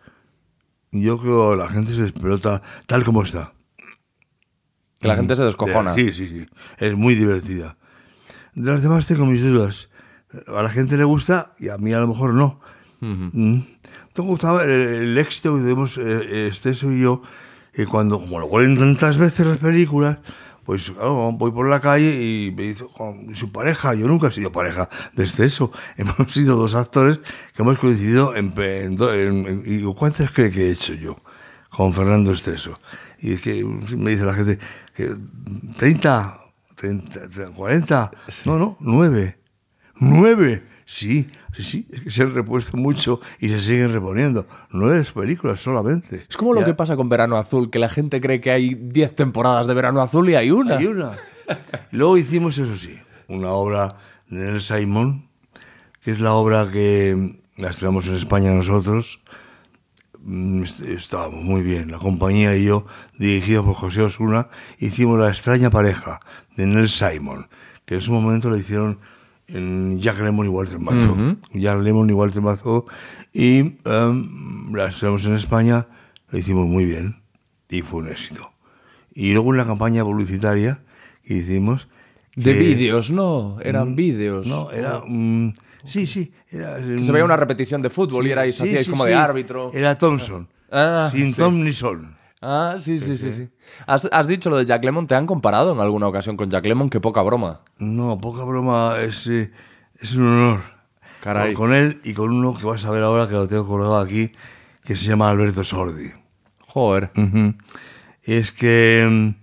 yo 0.92 1.18
creo 1.18 1.50
que 1.50 1.56
la 1.56 1.68
gente 1.68 1.92
se 1.92 2.02
explota 2.02 2.62
tal 2.86 3.04
como 3.04 3.22
está. 3.22 3.54
Que 5.00 5.08
la 5.08 5.16
gente 5.16 5.34
se 5.34 5.42
descojona. 5.42 5.94
Sí, 5.94 6.12
sí, 6.12 6.28
sí, 6.28 6.46
es 6.78 6.96
muy 6.96 7.14
divertida. 7.14 7.76
De 8.54 8.70
las 8.70 8.82
demás 8.82 9.06
tengo 9.06 9.26
mis 9.26 9.42
dudas. 9.42 9.88
A 10.46 10.62
la 10.62 10.68
gente 10.68 10.96
le 10.96 11.04
gusta 11.04 11.54
y 11.58 11.68
a 11.68 11.78
mí 11.78 11.92
a 11.92 12.00
lo 12.00 12.06
mejor 12.06 12.34
no. 12.34 12.60
Mm. 13.00 13.58
Me 14.16 14.24
gustaba 14.24 14.64
el, 14.64 14.70
el 14.70 15.18
éxito 15.18 15.54
que 15.54 15.62
tuvimos 15.62 15.98
eh, 15.98 16.46
Esteso 16.46 16.92
y 16.92 17.00
yo, 17.00 17.22
que 17.72 17.86
cuando, 17.86 18.20
como 18.20 18.38
lo 18.38 18.46
vuelven 18.46 18.78
tantas 18.78 19.18
veces 19.18 19.46
las 19.46 19.58
películas, 19.58 20.18
pues 20.64 20.90
claro, 20.90 21.32
voy 21.32 21.50
por 21.50 21.68
la 21.68 21.80
calle 21.80 22.10
y 22.22 22.52
me 22.56 22.62
dice 22.62 22.84
con 22.96 23.34
su 23.34 23.50
pareja, 23.52 23.94
yo 23.94 24.06
nunca 24.06 24.28
he 24.28 24.32
sido 24.32 24.52
pareja 24.52 24.88
de 25.14 25.24
Esteso, 25.24 25.72
hemos 25.96 26.32
sido 26.32 26.56
dos 26.56 26.74
actores 26.74 27.18
que 27.54 27.62
hemos 27.62 27.78
coincidido 27.78 28.34
en... 28.36 28.52
pe- 28.52 28.84
en 28.84 28.96
do- 28.96 29.12
en- 29.12 29.46
en- 29.46 29.60
y 29.66 29.76
digo, 29.78 29.94
¿cuántas 29.94 30.30
cree 30.30 30.50
que 30.50 30.68
he 30.68 30.70
hecho 30.70 30.94
yo 30.94 31.16
con 31.70 31.92
Fernando 31.92 32.32
Esteso? 32.32 32.74
Y 33.18 33.32
es 33.34 33.40
que 33.40 33.64
me 33.64 34.10
dice 34.12 34.24
la 34.24 34.34
gente, 34.34 34.58
que 34.94 35.10
30, 35.78 36.38
30, 36.76 37.20
40, 37.54 38.10
no, 38.46 38.58
no, 38.58 38.76
9. 38.80 39.38
¡Nueve! 39.96 40.66
Sí, 40.84 41.30
sí, 41.52 41.62
sí, 41.62 41.86
es 41.92 42.00
que 42.02 42.10
se 42.10 42.22
han 42.22 42.34
repuesto 42.34 42.76
mucho 42.76 43.20
y 43.40 43.48
se 43.48 43.60
siguen 43.60 43.92
reponiendo. 43.92 44.46
Nueve 44.70 45.04
películas 45.14 45.60
solamente. 45.60 46.26
Es 46.28 46.36
como 46.36 46.54
lo 46.54 46.60
Ya. 46.60 46.66
que 46.66 46.74
pasa 46.74 46.96
con 46.96 47.08
Verano 47.08 47.36
Azul, 47.36 47.70
que 47.70 47.78
la 47.78 47.88
gente 47.88 48.20
cree 48.20 48.40
que 48.40 48.50
hay 48.50 48.74
10 48.74 49.14
temporadas 49.16 49.66
de 49.66 49.74
Verano 49.74 50.00
Azul 50.02 50.28
y 50.30 50.34
hay 50.34 50.50
una. 50.50 50.78
Hay 50.78 50.86
una. 50.86 51.12
Y 51.90 51.96
luego 51.96 52.16
hicimos, 52.16 52.56
eso 52.58 52.76
sí, 52.76 52.98
una 53.28 53.50
obra 53.52 53.96
de 54.28 54.38
Nel 54.46 54.62
Simon, 54.62 55.28
que 56.02 56.12
es 56.12 56.20
la 56.20 56.32
obra 56.34 56.70
que 56.70 57.38
la 57.56 57.70
estrenamos 57.70 58.06
en 58.08 58.14
España 58.16 58.52
nosotros. 58.52 59.20
Mm, 60.24 60.62
est- 60.62 60.80
Estábamos 60.80 61.42
muy 61.42 61.62
bien. 61.62 61.90
La 61.90 61.98
compañía 61.98 62.56
y 62.56 62.64
yo, 62.64 62.86
dirigido 63.18 63.64
por 63.64 63.74
José 63.74 64.02
Osuna, 64.02 64.48
hicimos 64.78 65.18
La 65.18 65.28
extraña 65.28 65.68
pareja 65.70 66.20
de 66.56 66.66
Nel 66.66 66.88
Simon, 66.88 67.48
que 67.84 67.96
en 67.96 68.00
su 68.00 68.12
momento 68.12 68.48
la 68.48 68.56
hicieron 68.56 68.98
en 69.52 69.98
Jack 70.00 70.20
Lemmon 70.20 70.46
y 70.46 70.48
Walter 70.48 70.78
Mazo. 70.78 71.36
Jack 71.54 71.80
Lemmon 71.80 72.10
y 72.10 72.12
Walter 72.12 72.42
Mazo. 72.42 72.86
Y 73.32 73.58
em, 73.84 74.74
la 74.74 74.88
estrenamos 74.88 75.24
en 75.26 75.34
España, 75.34 75.86
la 76.30 76.38
hicimos 76.38 76.66
muy 76.66 76.84
bien 76.84 77.22
y 77.68 77.82
fue 77.82 78.00
un 78.00 78.08
éxito. 78.08 78.52
Y 79.14 79.32
luego 79.32 79.48
una 79.48 79.64
campaña 79.66 80.04
publicitaria 80.04 80.82
que 81.24 81.34
hicimos. 81.34 81.88
De 82.34 82.54
vídeos, 82.54 83.10
no, 83.10 83.58
eran 83.60 83.94
vídeos. 83.94 84.46
No, 84.46 84.70
era. 84.70 85.02
mm, 85.06 85.54
sí, 85.84 86.06
sí. 86.06 86.32
Era, 86.50 86.76
Que 86.76 87.04
se 87.04 87.12
veía 87.12 87.24
una 87.24 87.36
repetición 87.36 87.82
de 87.82 87.90
fútbol 87.90 88.26
y 88.26 88.30
erais, 88.30 88.56
Sí, 88.56 88.62
hacíais 88.62 88.86
sí, 88.86 88.90
como 88.90 89.04
sí. 89.04 89.10
de 89.10 89.14
árbitro. 89.16 89.70
Era 89.74 89.96
Thompson. 89.98 90.48
Ah, 90.70 91.10
sin 91.12 91.32
sí. 91.32 91.38
Tom 91.38 91.62
ni 91.62 91.72
Son. 91.72 92.16
Ah, 92.40 92.76
sí, 92.80 92.98
sí, 92.98 93.16
sí, 93.16 93.32
sí. 93.32 93.48
Has, 93.86 94.08
has 94.12 94.26
dicho 94.26 94.50
lo 94.50 94.56
de 94.58 94.66
Jack 94.66 94.84
Lemmon, 94.84 95.06
¿te 95.06 95.14
han 95.14 95.26
comparado 95.26 95.72
en 95.72 95.80
alguna 95.80 96.06
ocasión 96.08 96.36
con 96.36 96.50
Jack 96.50 96.66
Lemmon? 96.66 96.90
Qué 96.90 97.00
poca 97.00 97.22
broma. 97.22 97.60
No, 97.78 98.18
poca 98.18 98.44
broma, 98.44 98.96
es, 99.00 99.26
eh, 99.26 99.50
es 100.00 100.14
un 100.16 100.24
honor. 100.26 100.60
Caray. 101.20 101.54
Con 101.54 101.72
él 101.72 102.00
y 102.04 102.14
con 102.14 102.30
uno 102.32 102.54
que 102.56 102.66
vas 102.66 102.84
a 102.84 102.90
ver 102.90 103.02
ahora 103.02 103.26
que 103.28 103.34
lo 103.34 103.46
tengo 103.48 103.66
colgado 103.66 103.98
aquí, 103.98 104.32
que 104.84 104.96
se 104.96 105.06
llama 105.08 105.30
Alberto 105.30 105.62
Sordi. 105.64 106.10
Joder. 106.66 107.10
Es 108.22 108.50
que 108.52 109.34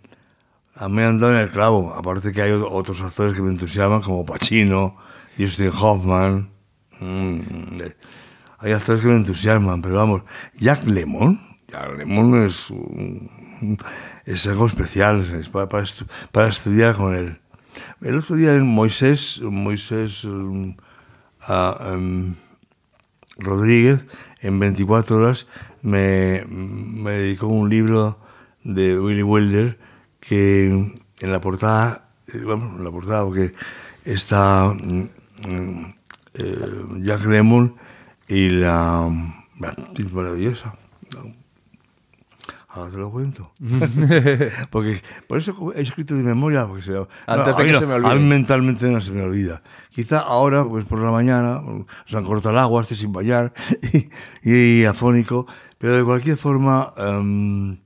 a 0.76 0.88
mí 0.90 0.96
me 0.96 1.04
han 1.04 1.20
dado 1.20 1.34
en 1.36 1.40
el 1.40 1.50
clavo. 1.50 1.94
Aparte 1.94 2.32
que 2.34 2.42
hay 2.42 2.52
otros 2.52 3.02
actores 3.02 3.34
que 3.36 3.42
me 3.42 3.50
entusiasman, 3.52 4.02
como 4.02 4.26
Pacino, 4.26 4.96
Justin 5.38 5.72
Hoffman. 5.80 6.50
mm, 7.00 7.40
hay 8.60 8.72
actores 8.74 9.02
que 9.02 9.08
me 9.08 9.16
entusiasman, 9.16 9.82
pero 9.82 9.96
vamos, 9.96 10.24
Jack 10.56 10.84
Lemmon, 10.84 11.40
Jack 11.70 11.98
Lemmon 11.98 12.44
es, 12.44 12.70
un- 12.70 13.78
es 14.34 14.46
algo 14.48 14.68
especial, 14.68 15.22
es 15.42 15.50
para, 15.50 15.68
para 15.70 15.84
estu- 15.84 16.08
para 16.32 16.48
estudiar 16.48 16.96
con 16.96 17.16
él. 17.16 17.40
El 18.02 18.18
otro 18.18 18.36
día 18.36 18.56
en 18.56 18.68
Moisés, 18.68 19.40
Moisés 19.42 20.24
um, 20.24 20.76
em, 21.50 22.36
Rodríguez, 23.38 24.06
en 24.42 24.60
24 24.60 25.18
horas, 25.18 25.48
me, 25.82 26.46
me 26.50 27.12
dedicó 27.12 27.48
un 27.48 27.70
libro 27.70 28.20
de 28.64 29.00
Willy 29.00 29.24
Wilder 29.24 29.80
que 30.20 30.68
en 30.68 31.32
la 31.32 31.40
portada, 31.42 32.10
eh, 32.28 32.42
bueno, 32.44 32.76
en 32.78 32.84
la 32.84 32.92
portada, 32.92 33.24
porque 33.24 33.54
está 34.04 34.66
mm, 34.74 35.10
mm, 35.48 35.96
eh, 36.36 36.86
Jack 37.00 37.26
Lemmon 37.26 37.76
y 38.28 38.50
la, 38.50 39.10
la 39.60 39.76
maravillosa. 40.12 40.76
Ahora 42.72 42.92
te 42.92 42.98
lo 42.98 43.10
cuento. 43.12 43.52
porque 44.70 45.02
por 45.28 45.40
eso 45.40 45.74
he 45.76 45.82
escrito 45.82 46.14
de 46.16 46.22
memoria, 46.24 46.68
porque 46.68 46.84
se, 46.84 46.96
Antes 47.26 47.48
no, 47.48 47.58
de 47.58 47.64
que 47.66 47.72
no, 47.72 47.80
se 47.80 47.86
me 47.88 47.94
a 47.94 47.96
olvide. 47.96 48.16
mí 48.16 48.26
mentalmente 48.26 48.90
no 48.92 49.02
se 49.02 49.12
me 49.12 49.22
olvida. 49.24 49.64
Quizá 49.90 50.20
ahora, 50.20 50.64
pues 50.64 50.86
por 50.86 51.00
la 51.00 51.10
mañana, 51.12 51.62
se 52.06 52.16
han 52.18 52.24
cortado 52.26 52.54
el 52.54 52.60
agua, 52.60 52.82
estoy 52.84 52.98
sin 52.98 53.12
bañar 53.12 53.54
y, 54.44 54.52
y 54.82 54.86
afónico, 54.86 55.48
pero 55.80 55.98
de 55.98 56.04
cualquier 56.04 56.38
forma, 56.38 56.94
em, 56.98 57.80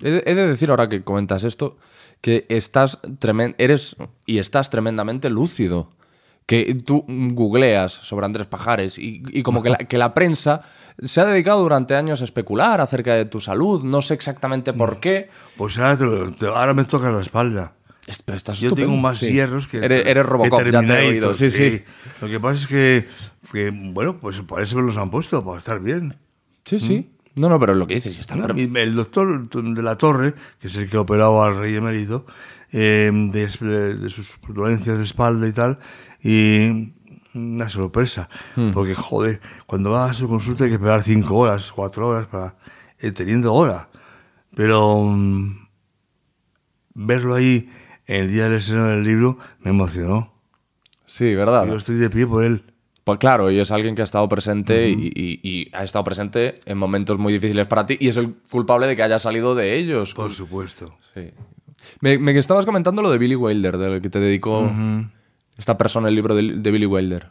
He 0.00 0.10
de, 0.10 0.22
he 0.26 0.34
de 0.34 0.46
decir 0.48 0.70
ahora 0.70 0.88
que 0.88 1.04
comentas 1.04 1.44
esto 1.44 1.76
que 2.22 2.46
estás 2.48 2.98
tremen- 3.20 3.54
eres 3.58 3.94
y 4.26 4.38
estás 4.38 4.70
tremendamente 4.70 5.28
lúcido. 5.30 5.90
Que 6.50 6.74
tú 6.84 7.04
googleas 7.06 7.92
sobre 7.92 8.26
Andrés 8.26 8.48
Pajares 8.48 8.98
y, 8.98 9.22
y 9.32 9.44
como 9.44 9.62
que 9.62 9.70
la, 9.70 9.76
que 9.78 9.96
la 9.98 10.12
prensa 10.14 10.62
se 11.00 11.20
ha 11.20 11.24
dedicado 11.24 11.62
durante 11.62 11.94
años 11.94 12.20
a 12.22 12.24
especular 12.24 12.80
acerca 12.80 13.14
de 13.14 13.24
tu 13.24 13.40
salud. 13.40 13.84
No 13.84 14.02
sé 14.02 14.14
exactamente 14.14 14.72
por 14.72 14.98
qué. 14.98 15.28
pues 15.56 15.78
ahora, 15.78 15.96
te 15.96 16.04
lo- 16.06 16.32
te- 16.32 16.46
ahora 16.46 16.74
me 16.74 16.84
toca 16.84 17.08
la 17.12 17.20
espalda. 17.20 17.74
Estás 18.06 18.58
Yo 18.58 18.72
tengo 18.72 18.96
más 18.96 19.18
Sí. 19.18 19.30
hierros 19.30 19.68
que. 19.68 19.76
Eres, 19.78 20.00
eres 20.04 20.24
que 20.24 20.28
Robocop, 20.28 20.64
ya 20.72 20.80
te 20.82 20.92
he 20.92 21.08
oído. 21.10 21.34
Sí, 21.36 21.52
sí. 21.52 21.84
Lo 22.20 22.26
que 22.26 22.40
pasa 22.40 22.56
es 22.58 22.66
que, 22.66 23.06
que, 23.52 23.70
bueno, 23.72 24.18
pues 24.18 24.40
por 24.42 24.60
eso 24.60 24.76
me 24.78 24.82
los 24.82 24.96
han 24.96 25.08
puesto, 25.10 25.44
para 25.44 25.58
estar 25.58 25.80
bien. 25.80 26.16
Sí, 26.64 26.80
sí. 26.80 27.10
No, 27.36 27.48
no, 27.48 27.60
pero 27.60 27.74
lo 27.76 27.86
que 27.86 27.94
dices, 27.94 28.18
está 28.18 28.34
¿no? 28.34 28.46
El 28.48 28.94
doctor 28.96 29.48
de 29.48 29.82
la 29.84 29.96
Torre, 29.96 30.34
que 30.58 30.66
es 30.66 30.74
el 30.74 30.90
que 30.90 30.98
operaba 30.98 31.46
al 31.46 31.58
rey 31.58 31.76
emérito, 31.76 32.26
eh, 32.72 33.10
de, 33.12 33.94
de 33.96 34.10
sus 34.10 34.36
dolencias 34.48 34.98
de 34.98 35.04
espalda 35.04 35.46
y 35.46 35.52
tal, 35.52 35.78
y 36.22 36.92
una 37.34 37.68
sorpresa, 37.70 38.28
porque 38.74 38.94
joder, 38.94 39.40
cuando 39.66 39.90
vas 39.90 40.10
a 40.10 40.14
su 40.14 40.28
consulta 40.28 40.64
hay 40.64 40.70
que 40.70 40.74
esperar 40.76 41.02
cinco 41.02 41.36
horas, 41.36 41.70
cuatro 41.72 42.08
horas 42.08 42.26
para 42.26 42.56
eh, 42.98 43.12
teniendo 43.12 43.54
hora, 43.54 43.88
pero 44.54 45.04
mm, 45.04 45.68
verlo 46.94 47.34
ahí 47.34 47.68
el 48.06 48.30
día 48.30 48.44
del 48.44 48.54
estreno 48.54 48.88
del 48.88 49.04
libro 49.04 49.38
me 49.60 49.70
emocionó. 49.70 50.32
Sí, 51.06 51.34
¿verdad? 51.34 51.66
Yo 51.66 51.76
estoy 51.76 51.96
de 51.96 52.10
pie 52.10 52.26
por 52.26 52.44
él. 52.44 52.64
Pues 53.04 53.18
claro, 53.18 53.50
y 53.50 53.58
es 53.58 53.70
alguien 53.70 53.94
que 53.94 54.02
ha 54.02 54.04
estado 54.04 54.28
presente 54.28 54.88
y, 54.90 55.10
y- 55.14 55.40
y 55.42 55.70
ha 55.74 55.82
estado 55.84 56.04
presente 56.04 56.60
en 56.66 56.78
momentos 56.78 57.18
muy 57.18 57.32
difíciles 57.32 57.66
para 57.66 57.86
ti 57.86 57.96
y 57.98 58.08
es 58.08 58.16
el 58.16 58.34
culpable 58.50 58.86
de 58.86 58.94
que 58.94 59.02
haya 59.02 59.18
salido 59.18 59.54
de 59.54 59.76
ellos. 59.78 60.14
Por 60.14 60.32
supuesto. 60.32 60.94
Sí. 61.14 61.30
Me, 62.00 62.18
me 62.18 62.36
estabas 62.38 62.66
comentando 62.66 63.00
lo 63.02 63.10
de 63.10 63.18
Billy 63.18 63.34
Wilder, 63.36 63.78
del 63.78 64.02
que 64.02 64.10
te 64.10 64.20
dedicó 64.20 64.70
esta 65.60 65.78
persona 65.78 66.08
el 66.08 66.14
libro 66.16 66.34
de, 66.34 66.56
de 66.56 66.70
Billy 66.70 66.86
Wilder. 66.86 67.30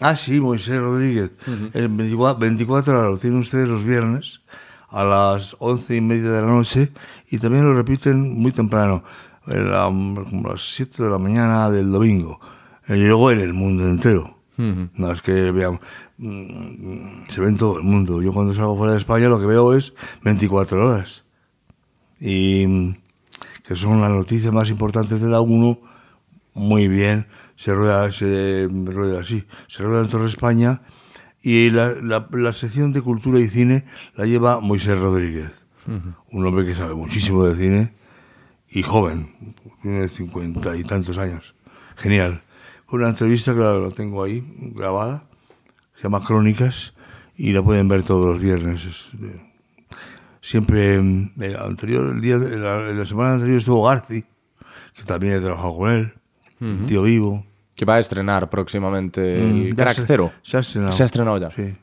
Ah, 0.00 0.16
sí, 0.16 0.40
Moisés 0.40 0.78
Rodríguez. 0.80 1.32
El 1.72 1.88
24, 1.88 2.38
24 2.38 2.92
horas 2.98 3.10
lo 3.12 3.18
tienen 3.18 3.40
ustedes 3.40 3.66
los 3.68 3.82
viernes 3.84 4.42
a 4.90 5.02
las 5.04 5.56
once 5.58 5.96
y 5.96 6.00
media 6.00 6.30
de 6.30 6.40
la 6.42 6.46
noche 6.48 6.92
y 7.30 7.38
también 7.38 7.64
lo 7.64 7.74
repiten 7.74 8.34
muy 8.38 8.52
temprano, 8.52 9.02
la- 9.46 9.84
como 9.86 10.48
a 10.48 10.52
las 10.52 10.72
7 10.74 11.02
de 11.02 11.10
la 11.10 11.18
mañana 11.18 11.70
del 11.70 11.90
domingo. 11.90 12.40
Y 12.88 12.94
luego 12.94 13.30
en 13.30 13.40
el 13.40 13.52
mundo 13.54 13.86
entero. 13.88 14.36
No 14.56 15.12
es 15.12 15.22
que 15.22 15.52
vean, 15.52 15.78
mm, 16.16 17.26
se 17.30 17.40
ve 17.40 17.48
en 17.48 17.56
todo 17.56 17.78
el 17.78 17.84
mundo. 17.84 18.20
Yo 18.22 18.32
cuando 18.32 18.54
salgo 18.54 18.76
fuera 18.76 18.92
de 18.94 18.98
España 18.98 19.28
lo 19.28 19.38
que 19.40 19.46
veo 19.46 19.72
es 19.74 19.94
24 20.22 20.84
horas. 20.84 21.24
Y 22.20 22.66
mm, 22.66 22.94
que 23.66 23.76
son 23.76 24.00
las 24.00 24.10
noticias 24.10 24.52
más 24.52 24.68
importantes 24.70 25.20
de 25.20 25.28
la 25.28 25.40
1 25.40 25.78
muy 26.58 26.88
bien, 26.88 27.26
se 27.56 27.74
rueda, 27.74 28.10
se 28.12 28.68
rueda 28.70 29.20
así, 29.20 29.44
se 29.68 29.82
rueda 29.82 30.02
en 30.02 30.08
toda 30.08 30.28
España 30.28 30.82
y 31.42 31.70
la, 31.70 31.92
la- 32.02 32.28
la 32.32 32.52
sección 32.52 32.92
de 32.92 33.00
cultura 33.00 33.38
y 33.40 33.48
cine 33.48 33.84
la 34.14 34.26
lleva 34.26 34.60
Moisés 34.60 34.98
Rodríguez, 34.98 35.52
un 36.30 36.44
hombre 36.46 36.66
que 36.66 36.74
sabe 36.74 36.94
muchísimo 36.94 37.44
de 37.46 37.56
cine 37.56 37.94
y 38.68 38.82
joven, 38.82 39.54
tiene 39.82 40.08
cincuenta 40.08 40.76
y 40.76 40.84
tantos 40.84 41.16
años, 41.16 41.54
genial. 41.96 42.42
Fue 42.86 42.98
una 42.98 43.08
entrevista 43.10 43.54
que 43.54 43.60
la, 43.60 43.90
tengo 43.94 44.22
ahí 44.22 44.44
grabada, 44.74 45.24
se 45.96 46.02
llama 46.04 46.22
Crónicas 46.24 46.94
y 47.36 47.52
la 47.52 47.62
pueden 47.62 47.88
ver 47.88 48.02
todos 48.02 48.26
los 48.26 48.40
viernes. 48.42 48.86
siempre, 50.40 51.00
mm, 51.00 51.32
el 51.40 51.56
anterior, 51.56 52.14
el 52.14 52.20
día, 52.20 52.36
la, 52.38 52.80
la 52.92 53.06
semana 53.06 53.34
anterior 53.34 53.58
estuvo 53.58 53.84
Garci, 53.84 54.22
que 54.94 55.02
también 55.06 55.34
he 55.34 55.40
trabajado 55.40 55.76
con 55.76 55.90
él, 55.90 56.12
tío 56.86 57.02
vivo. 57.02 57.44
Que 57.74 57.84
va 57.84 57.94
a 57.94 57.98
estrenar 58.00 58.50
próximamente 58.50 59.40
el 59.46 59.54
Mm, 59.54 59.76
ya 59.76 59.84
Crack 59.84 59.96
se- 59.96 60.06
Zero. 60.06 60.32
Se 60.42 60.56
ha 60.56 60.60
estrenado. 60.60 60.92
Se 60.92 61.02
ha 61.04 61.06
estrenado 61.06 61.38
ya. 61.38 61.50
Sí. 61.50 61.74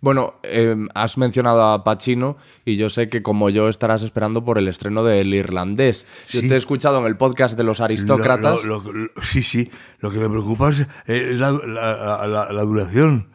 Bueno, 0.00 0.34
eh, 0.42 0.74
has 0.94 1.18
mencionado 1.18 1.62
a 1.62 1.84
Pacino 1.84 2.36
y 2.64 2.76
yo 2.76 2.88
sé 2.88 3.08
que 3.10 3.22
como 3.22 3.50
yo 3.50 3.68
estarás 3.68 4.02
esperando 4.02 4.44
por 4.44 4.56
el 4.58 4.68
estreno 4.68 5.04
del 5.04 5.32
irlandés. 5.34 6.06
Yo 6.30 6.40
Sí. 6.40 6.48
te 6.48 6.54
he 6.54 6.56
escuchado 6.56 6.98
en 7.00 7.04
el 7.06 7.16
podcast 7.16 7.56
de 7.56 7.62
los 7.64 7.80
aristócratas. 7.80 8.64
Lo- 8.64 8.80
lo- 8.82 8.92
lo- 8.92 9.10
sí, 9.22 9.42
sí. 9.42 9.70
Lo 10.00 10.10
que 10.10 10.18
me 10.18 10.28
preocupa 10.30 10.70
es, 10.70 10.86
es 11.06 11.38
la, 11.38 11.50
la- 11.52 12.26
la- 12.26 12.52
la 12.52 12.62
duración. 12.62 13.28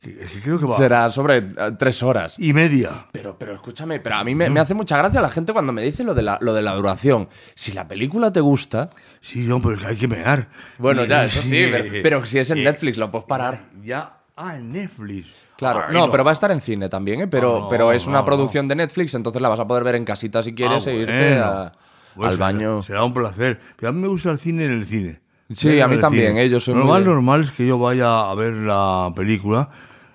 Que, 0.00 0.14
que 0.16 0.40
creo 0.42 0.58
que 0.58 0.66
va. 0.66 0.76
Será 0.76 1.12
sobre 1.12 1.36
eh, 1.38 1.52
tres 1.78 2.02
horas. 2.02 2.36
Y 2.38 2.52
media. 2.52 3.06
Pero, 3.12 3.36
pero 3.38 3.54
escúchame, 3.54 4.00
pero 4.00 4.16
a 4.16 4.24
mí 4.24 4.34
me, 4.34 4.50
me 4.50 4.58
hace 4.58 4.74
mucha 4.74 4.96
gracia 4.98 5.20
la 5.20 5.28
gente 5.28 5.52
cuando 5.52 5.72
me 5.72 5.82
dice 5.82 6.02
lo 6.02 6.12
de, 6.14 6.22
la, 6.22 6.38
lo 6.40 6.52
de 6.54 6.62
la 6.62 6.74
duración. 6.74 7.28
Si 7.54 7.70
la 7.72 7.86
película 7.86 8.32
te 8.32 8.40
gusta, 8.40 8.90
Sí, 9.22 9.46
no, 9.46 9.62
pero 9.62 9.76
es 9.76 9.80
que 9.80 9.86
hay 9.86 9.96
que 9.96 10.08
mear. 10.08 10.48
bueno, 10.78 11.04
ya, 11.06 11.24
eso 11.24 11.40
sí, 11.42 11.64
pero, 11.70 11.84
pero 12.02 12.26
si 12.26 12.38
es 12.40 12.50
en 12.50 12.62
Netflix 12.64 12.98
lo 12.98 13.10
puedes 13.10 13.26
parar. 13.26 13.60
Ya. 13.82 14.18
Ah, 14.36 14.56
en 14.56 14.72
Netflix. 14.72 15.32
Claro, 15.56 15.84
Ay, 15.88 15.94
no, 15.94 16.10
pero 16.10 16.24
va 16.24 16.32
a 16.32 16.34
estar 16.34 16.50
en 16.50 16.60
cine 16.60 16.88
también, 16.88 17.20
¿eh? 17.22 17.26
Pero, 17.28 17.56
Ah, 17.56 17.60
no, 17.60 17.68
pero 17.68 17.92
es 17.92 18.06
una 18.08 18.24
producción 18.24 18.66
de 18.66 18.74
Netflix, 18.74 19.14
entonces 19.14 19.40
la 19.40 19.48
vas 19.48 19.60
a 19.60 19.66
poder 19.66 19.84
ver 19.84 19.94
en 19.94 20.04
casita 20.04 20.42
si 20.42 20.54
quieres 20.54 20.86
Ah, 20.86 20.90
e 20.90 20.94
irte 20.96 21.12
bueno. 21.28 21.44
a- 21.44 21.72
Pues 22.16 22.28
al 22.28 22.34
será- 22.34 22.44
baño. 22.46 22.82
Será 22.82 23.04
un 23.04 23.14
placer. 23.14 23.60
Pero 23.76 23.90
a 23.90 23.92
mí 23.92 24.00
me 24.00 24.08
gusta 24.08 24.30
el 24.32 24.38
cine 24.38 24.64
en 24.64 24.72
el 24.72 24.84
cine. 24.86 25.20
Sí, 25.50 25.80
a 25.80 25.86
mí 25.86 25.98
también. 25.98 26.36
¿eh? 26.38 26.48
Yo 26.48 26.58
soy 26.58 26.74
Lo 26.74 26.80
muy 26.80 26.90
más 26.90 27.02
normal 27.04 27.42
es 27.42 27.52
que 27.52 27.66
yo 27.66 27.78
vaya 27.78 28.28
a 28.30 28.34
ver 28.34 28.54
la 28.54 29.12
película 29.14 29.70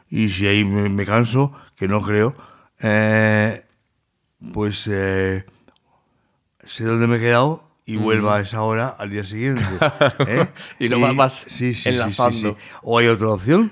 y 0.10 0.28
si 0.30 0.48
ahí 0.48 0.66
me, 0.66 0.90
me 0.90 1.06
canso, 1.06 1.54
que 1.76 1.88
no 1.88 2.02
creo, 2.02 2.36
eh, 2.82 3.64
pues 4.54 4.88
eh, 4.92 5.46
sé 6.66 6.84
dónde 6.84 7.08
me 7.08 7.18
he 7.18 7.20
quedado 7.20 7.67
y 7.88 7.96
vuelva 7.96 8.36
a 8.38 8.42
esa 8.42 8.62
hora 8.62 8.90
al 8.90 9.10
día 9.10 9.24
siguiente. 9.24 9.64
¿eh? 10.28 10.48
Y 10.78 10.90
lo 10.90 11.00
vas 11.16 11.46
sí, 11.50 11.74
sí, 11.74 11.90
enlazando. 11.90 12.32
sí. 12.52 12.56
O 12.84 13.00
hay 13.00 13.08
otra 13.08 13.30
opción, 13.30 13.72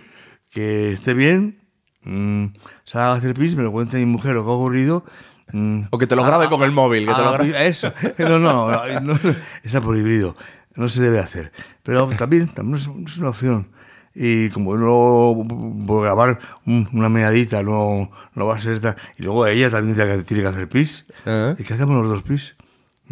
que 0.50 0.94
esté 0.94 1.14
bien, 1.14 1.60
mm, 2.04 2.46
salga 2.86 3.12
a 3.12 3.16
hacer 3.16 3.34
pis, 3.36 3.56
me 3.58 3.64
lo 3.64 3.72
cuente 3.74 3.98
mi 3.98 4.06
mujer 4.06 4.34
lo 4.34 4.46
que 4.46 4.50
ha 4.50 4.54
ocurrido. 4.54 5.04
mm, 5.52 5.82
O 5.92 5.98
que 5.98 6.08
te 6.08 6.16
lo 6.16 6.24
grabe 6.24 6.48
con 6.48 6.64
el 6.64 6.72
móvil, 6.72 7.06
que 7.06 7.14
te 7.14 7.22
lo 7.22 7.28
ah, 7.28 7.32
grabe. 7.34 7.68
Eso. 7.68 7.94
No, 8.18 8.40
no, 8.40 8.70
no, 9.02 9.02
no, 9.02 9.20
está 9.64 9.82
prohibido. 9.82 10.36
No 10.76 10.88
se 10.90 11.02
debe 11.02 11.20
hacer. 11.20 11.52
Pero 11.84 12.08
también, 12.18 12.48
también 12.48 12.78
es, 12.78 13.18
una 13.18 13.30
opción. 13.30 13.68
Y 14.14 14.50
como 14.52 14.78
no 14.78 15.46
por 15.86 16.04
grabar 16.04 16.40
un- 16.66 16.88
una 16.94 17.10
meadita 17.10 17.64
no, 17.64 18.10
no 18.34 18.46
va 18.46 18.56
a 18.56 18.60
ser 18.62 18.80
tan... 18.80 18.96
Y 19.18 19.24
luego 19.24 19.46
ella 19.46 19.70
también 19.70 19.96
tiene 19.98 20.18
que, 20.18 20.24
tiene 20.24 20.44
que 20.44 20.50
hacer 20.50 20.70
pis. 20.70 21.06
¿Eh? 21.26 21.54
¿Y 21.60 21.64
qué 21.64 21.74
hacemos 21.74 22.02
los 22.02 22.10
dos 22.10 22.24
pis? 22.24 22.56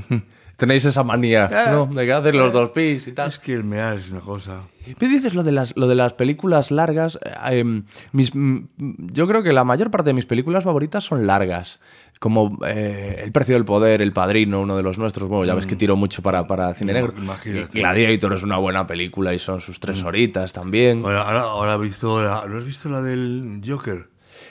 Tenéis 0.58 0.86
esa 0.86 1.04
manía, 1.04 1.49
Eh. 1.51 1.72
¿no? 1.72 1.88
De 1.88 2.06
que 2.06 2.14
hacer 2.14 2.36
los 2.36 2.54
dos 2.54 2.70
pis 2.70 3.08
y 3.08 3.12
tal. 3.12 3.30
Es 3.30 3.39
que 3.39 3.54
el 3.54 3.64
mear 3.64 3.97
es 3.97 4.12
una 4.12 4.22
cosa... 4.22 4.62
¿Qué 4.99 5.08
dices 5.08 5.34
lo 5.34 5.43
de 5.43 5.51
las, 5.54 5.74
lo 5.78 5.88
de 5.88 5.95
las 5.95 6.14
películas 6.14 6.70
largas? 6.70 7.18
Eh, 7.24 7.60
em, 7.60 7.84
mis, 8.12 8.36
mm, 8.36 8.66
yo 9.14 9.28
creo 9.28 9.41
que 9.41 9.54
la 9.54 9.64
mayor 9.64 9.89
parte 9.89 10.10
de 10.10 10.14
mis 10.14 10.26
películas 10.26 10.64
favoritas 10.64 11.04
son 11.06 11.26
largas. 11.26 11.80
Como 12.20 12.60
eh, 12.66 13.22
El 13.24 13.32
precio 13.32 13.56
del 13.56 13.66
poder, 13.66 14.01
El 14.01 14.14
padrino, 14.14 14.62
uno 14.62 14.78
de 14.78 14.84
los 14.84 14.97
nuestros. 14.97 15.28
Bueno, 15.28 15.45
ya 15.45 15.56
ves 15.56 15.66
que 15.66 15.76
tiro 15.76 15.95
mucho 15.95 16.22
para, 16.22 16.45
para 16.47 16.74
cine 16.74 16.93
negro. 16.93 17.14
Imagínate. 17.18 17.70
Y 17.78 17.80
Gladiator 17.82 18.34
es 18.34 18.43
una 18.43 18.58
buena 18.58 18.86
película 18.86 19.34
y 19.34 19.39
son 19.39 19.60
sus 19.60 19.80
tres 19.80 20.04
horitas 20.04 20.54
también. 20.54 21.04
Ahora, 21.04 21.24
ahora, 21.24 21.39
ahora 21.41 21.74
he 21.76 21.80
visto 21.80 22.22
la, 22.24 22.45
¿No 22.47 22.58
has 22.58 22.66
visto 22.66 22.89
la 22.89 23.01
del 23.01 23.62
Joker? 23.66 24.08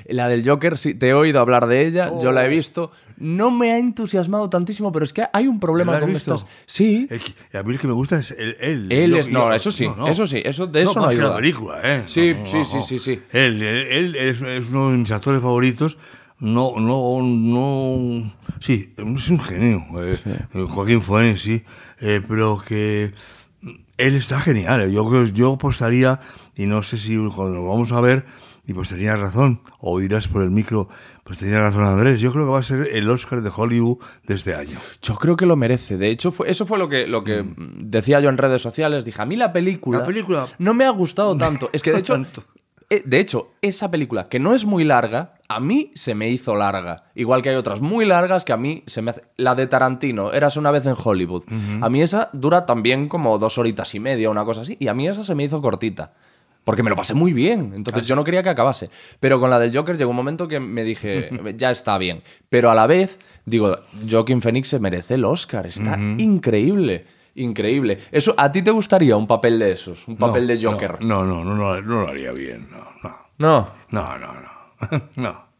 La 0.07 0.29
del 0.29 0.49
Joker, 0.49 0.79
sí, 0.79 0.95
te 0.95 1.09
he 1.09 1.15
oído 1.15 1.41
hablar 1.41 1.67
de 1.67 1.87
ella, 1.87 2.11
yo 2.23 2.33
la 2.33 2.45
he 2.45 2.49
visto. 2.49 2.91
No 3.19 3.51
me 3.51 3.73
ha 3.73 3.79
entusiasmado 3.79 4.51
tantísimo, 4.51 4.91
pero 4.91 5.05
es 5.05 5.13
que 5.13 5.25
hay 5.33 5.47
un 5.47 5.55
¿La 5.57 5.61
problema 5.61 6.01
con 6.01 6.13
visto? 6.13 6.35
estas. 6.35 6.51
Sí. 6.67 7.07
El 7.11 7.21
a 7.59 7.63
mí 7.63 7.75
el 7.75 7.79
que 7.81 7.87
me 7.87 7.93
gusta 7.93 8.19
es 8.19 8.33
él. 8.33 8.57
Él, 8.61 8.91
Él 8.93 9.11
Yo- 9.13 9.17
es. 9.19 9.29
No, 9.29 9.49
yo- 9.49 9.53
eso 9.55 9.71
sí, 9.71 9.87
no, 9.87 9.97
no. 9.97 10.07
eso 10.09 10.27
sí, 10.27 10.43
eso, 10.45 10.67
de 10.67 10.83
eso 10.83 10.99
no, 11.01 11.07
hay 11.07 11.17
la 11.19 11.37
película, 11.37 11.81
¿eh? 11.85 12.03
Sí, 12.07 12.35
No, 12.39 12.47
sí, 12.47 12.59
no, 12.59 12.65
sí, 12.65 12.77
no. 12.77 12.83
sí, 12.83 12.99
sí. 12.99 13.21
Él, 13.31 13.63
él, 13.63 13.87
él 13.91 14.17
es, 14.17 14.41
es 14.43 14.69
uno 14.71 14.91
de 14.91 14.99
mis 14.99 15.11
actores 15.11 15.41
favoritos. 15.41 15.97
No, 16.41 16.73
no, 16.81 17.21
no. 17.23 18.33
Sí, 18.61 18.93
es 18.97 19.29
un 19.31 19.39
genio. 19.41 19.85
eh, 20.03 20.17
eh, 20.55 20.67
Joaquín 20.69 21.03
Fuentes, 21.03 21.43
sí. 21.43 21.63
eh, 22.01 22.21
pero 22.27 22.59
que 22.67 23.13
él 23.99 24.17
está 24.17 24.41
genial. 24.41 24.91
Yo, 24.91 25.27
yo 25.27 25.53
apostaría, 25.53 26.19
y 26.57 26.67
no 26.67 26.83
sé 26.83 26.99
si 26.99 27.17
cuando 27.35 27.61
lo 27.61 27.69
vamos 27.69 27.93
a 27.93 28.01
ver, 28.01 28.25
y 28.67 28.75
pues 28.75 28.89
tenía 28.91 29.17
razón, 29.17 29.61
o 29.81 29.99
dirás 29.99 30.29
por 30.29 30.43
el 30.43 30.51
micro, 30.51 30.89
pues 31.25 31.39
tenía 31.39 31.61
razón 31.61 31.85
Andrés. 31.85 32.21
Yo 32.21 32.33
creo 32.33 32.45
que 32.45 32.51
va 32.53 32.59
a 32.61 32.63
ser 32.63 32.87
el 32.93 33.11
Oscar 33.11 33.43
de 33.43 33.51
Hollywood 33.55 33.99
de 34.27 34.35
este 34.35 34.55
año. 34.55 34.79
Yo 35.03 35.17
creo 35.17 35.37
que 35.37 35.47
lo 35.47 35.57
merece. 35.57 35.97
De 35.97 36.09
hecho, 36.11 36.31
fue, 36.31 36.51
eso 36.51 36.65
fue 36.67 36.79
lo 36.79 36.89
que, 36.89 37.07
lo 37.07 37.25
que 37.25 37.45
decía 37.57 38.21
yo 38.21 38.29
en 38.29 38.39
redes 38.39 38.63
sociales. 38.63 39.05
Dije, 39.05 39.21
a 39.21 39.27
mí 39.27 39.37
la 39.37 39.53
película. 39.53 39.99
Mm. 39.99 40.01
La 40.01 40.07
película- 40.07 40.47
No 40.59 40.75
me 40.75 40.85
ha 40.85 40.91
gustado 40.91 41.37
tanto. 41.37 41.71
Es 41.73 41.83
que 41.83 41.91
de 41.93 41.99
hecho. 41.99 42.15
Tanto. 42.15 42.45
eh, 42.91 43.03
De 43.05 43.19
hecho, 43.21 43.51
esa 43.63 43.91
película, 43.91 44.29
que 44.29 44.39
no 44.39 44.55
es 44.55 44.65
muy 44.65 44.85
larga, 44.85 45.35
a 45.49 45.59
mí 45.61 45.91
se 45.95 46.15
me 46.15 46.29
hizo 46.31 46.55
larga. 46.55 47.11
Igual 47.15 47.43
que 47.43 47.49
hay 47.51 47.57
otras 47.57 47.81
muy 47.81 48.05
largas 48.05 48.45
que 48.45 48.53
a 48.53 48.57
mí 48.57 48.85
se 48.87 49.03
me 49.03 49.11
hace. 49.11 49.23
La 49.37 49.55
de 49.57 49.67
Tarantino, 49.67 50.33
Eras 50.33 50.57
una 50.57 50.71
vez 50.71 50.87
en 50.87 50.95
Hollywood. 50.97 51.43
A 51.81 51.91
mí 51.91 52.01
esa 52.01 52.31
dura 52.33 52.65
también 52.65 53.09
como 53.09 53.39
dos 53.39 53.59
horitas 53.59 53.93
y 53.97 54.01
media, 54.01 54.31
una 54.31 54.45
cosa 54.45 54.61
así. 54.63 54.77
Y 54.79 54.87
a 54.89 54.95
mí 54.95 55.09
esa 55.09 55.25
se 55.25 55.35
me 55.35 55.43
hizo 55.45 55.61
cortita. 55.61 56.13
Porque 56.65 56.83
me 56.83 56.91
lo 56.91 56.97
pasé 56.97 57.15
muy 57.15 57.33
bien. 57.33 57.73
Entonces 57.75 58.07
yo 58.07 58.15
no 58.15 58.23
quería 58.25 58.43
que 58.43 58.49
acabase. 58.49 58.89
Pero 59.19 59.41
con 59.41 59.51
la 59.51 59.59
del 59.59 59.77
Joker 59.77 59.97
llegó 59.97 60.11
un 60.11 60.17
momento 60.17 60.47
que 60.47 60.61
me 60.61 60.85
dije, 60.85 61.31
ya 61.57 61.71
está 61.71 61.99
bien. 61.99 62.23
Pero 62.49 62.71
a 62.71 62.75
la 62.75 62.87
vez, 62.87 63.19
digo, 63.45 63.79
Joaquin 64.09 64.41
Phoenix 64.41 64.69
se 64.69 64.79
merece 64.79 65.15
el 65.15 65.25
Oscar. 65.25 65.67
Está 65.67 65.99
increíble. 65.99 67.07
Increíble. 67.35 67.99
Eso, 68.11 68.35
¿A 68.37 68.53
ti 68.53 68.63
te 68.63 68.71
gustaría 68.71 69.17
un 69.17 69.27
papel 69.27 69.59
de 69.59 69.73
esos? 69.73 70.07
Un 70.07 70.17
papel 70.17 70.47
No, 70.47 70.49
de 70.55 70.63
Joker. 70.63 71.03
No, 71.03 71.25
no, 71.25 71.43
no, 71.45 71.55
no, 71.55 71.81
no 71.81 72.03
lo 72.03 72.09
haría 72.09 72.33
bien. 72.33 72.69
No, 72.71 72.87
no. 73.03 73.17
No. 73.39 73.69
No, 73.91 74.19
no, 74.19 74.35
no. 74.41 75.03
no. 75.17 75.52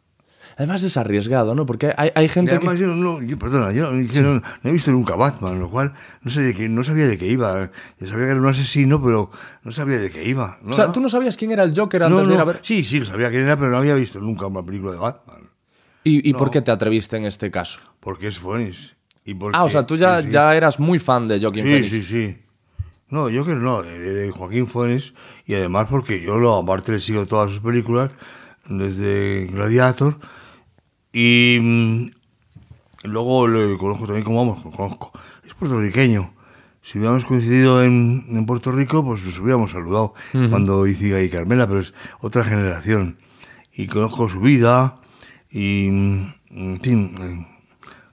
Además 0.57 0.83
es 0.83 0.97
arriesgado, 0.97 1.55
¿no? 1.55 1.65
Porque 1.67 1.93
hay, 1.97 2.11
hay 2.15 2.27
Y 2.27 2.29
gente 2.29 2.51
además 2.53 2.77
que... 2.77 2.83
yo, 2.83 2.95
no, 2.95 3.23
yo- 3.23 3.39
perdona, 3.39 3.73
yo, 3.73 3.93
yo 4.01 4.23
no, 4.23 4.35
no 4.35 4.43
he 4.65 4.73
visto 4.73 4.91
nunca 4.91 5.17
Batman, 5.17 5.59
lo 5.59 5.71
cual 5.71 5.93
no, 6.23 6.31
sé 6.31 6.43
de 6.43 6.55
qué, 6.55 6.69
no 6.69 6.85
sabía 6.85 7.07
de 7.07 7.17
qué 7.19 7.27
iba. 7.27 7.71
Yo 7.99 8.07
sabía 8.07 8.27
que 8.27 8.31
era 8.33 8.41
un 8.41 8.47
asesino, 8.49 9.03
pero 9.03 9.31
no 9.63 9.73
sabía 9.73 9.99
de 9.99 10.11
qué 10.11 10.29
iba. 10.29 10.59
No, 10.63 10.71
o 10.71 10.75
sea, 10.75 10.93
tú 10.93 11.01
no 11.01 11.09
sabías 11.09 11.37
quién 11.37 11.51
era 11.53 11.63
el 11.63 11.75
Joker 11.79 12.03
antes 12.05 12.27
de 12.29 12.35
ir 12.35 12.41
a 12.41 12.45
ver... 12.45 12.61
Sí, 12.63 12.85
sí, 12.85 13.01
lo 13.01 13.07
sabía 13.07 13.31
quién 13.31 13.45
era, 13.45 13.57
pero 13.57 13.71
no 13.71 13.79
había 13.79 13.95
visto 13.95 14.21
nunca 14.21 14.47
una 14.47 14.63
película 14.63 14.93
de 14.93 14.99
Batman. 14.99 15.51
¿Y, 16.05 16.29
y 16.29 16.35
por 16.35 16.51
qué 16.51 16.61
te 16.63 16.71
atreviste 16.71 17.17
en 17.17 17.25
este 17.27 17.51
caso? 17.51 17.79
Porque 18.01 18.29
es 18.29 18.39
Phoenix. 18.39 18.97
Y 19.25 19.35
porque, 19.35 19.57
Ah, 19.57 19.65
o 19.65 19.69
sea, 19.69 19.87
tú 19.87 19.97
ya, 19.97 20.21
sí, 20.21 20.31
ya 20.31 20.55
eras 20.57 20.81
muy 20.81 20.99
fan 20.99 21.29
de 21.29 21.41
Joaquin 21.41 21.63
Sí, 21.65 21.71
Phoenix. 21.71 21.91
sí, 21.91 22.03
sí. 22.03 22.39
No, 23.09 23.29
yo 23.29 23.45
que 23.45 23.55
no, 23.55 23.83
de, 23.83 23.99
de 24.01 24.31
Joaquín 24.33 24.67
Fuentes 24.67 25.15
y 25.47 25.55
además 25.55 25.87
porque 25.91 26.21
yo 26.23 26.39
lo 26.39 26.57
aparte 26.57 26.93
le 26.93 27.01
sigo 27.01 27.27
todas 27.27 27.51
sus 27.51 27.61
películas 27.61 28.11
desde 28.69 29.47
Gladiator 29.53 30.17
y 31.13 31.59
mm, 31.61 32.11
luego 33.05 33.49
le 33.49 33.77
conozco 33.79 34.07
también 34.07 34.25
como 34.25 34.45
vamos, 34.47 34.63
conozco. 34.75 35.13
Es 35.45 35.55
puertorriqueño. 35.55 36.33
Si 36.83 36.99
hubiéramos 36.99 37.25
coincidido 37.25 37.85
en, 37.85 38.25
en 38.29 38.45
Puerto 38.47 38.73
Rico, 38.73 39.05
pues 39.05 39.23
nos 39.23 39.39
hubiéramos 39.39 39.71
saludado 39.71 40.15
cuando 40.51 40.85
hice 40.87 41.23
y 41.25 41.29
Carmela, 41.31 41.67
pero 41.69 41.81
es 41.81 41.95
otra 42.21 42.43
generación. 42.43 43.17
Y 43.73 43.87
conozco 43.87 44.29
su 44.29 44.41
vida 44.41 44.99
y, 45.51 45.89
mm, 45.91 46.33
en 46.51 46.81
fin, 46.81 47.17
eh, 47.21 47.47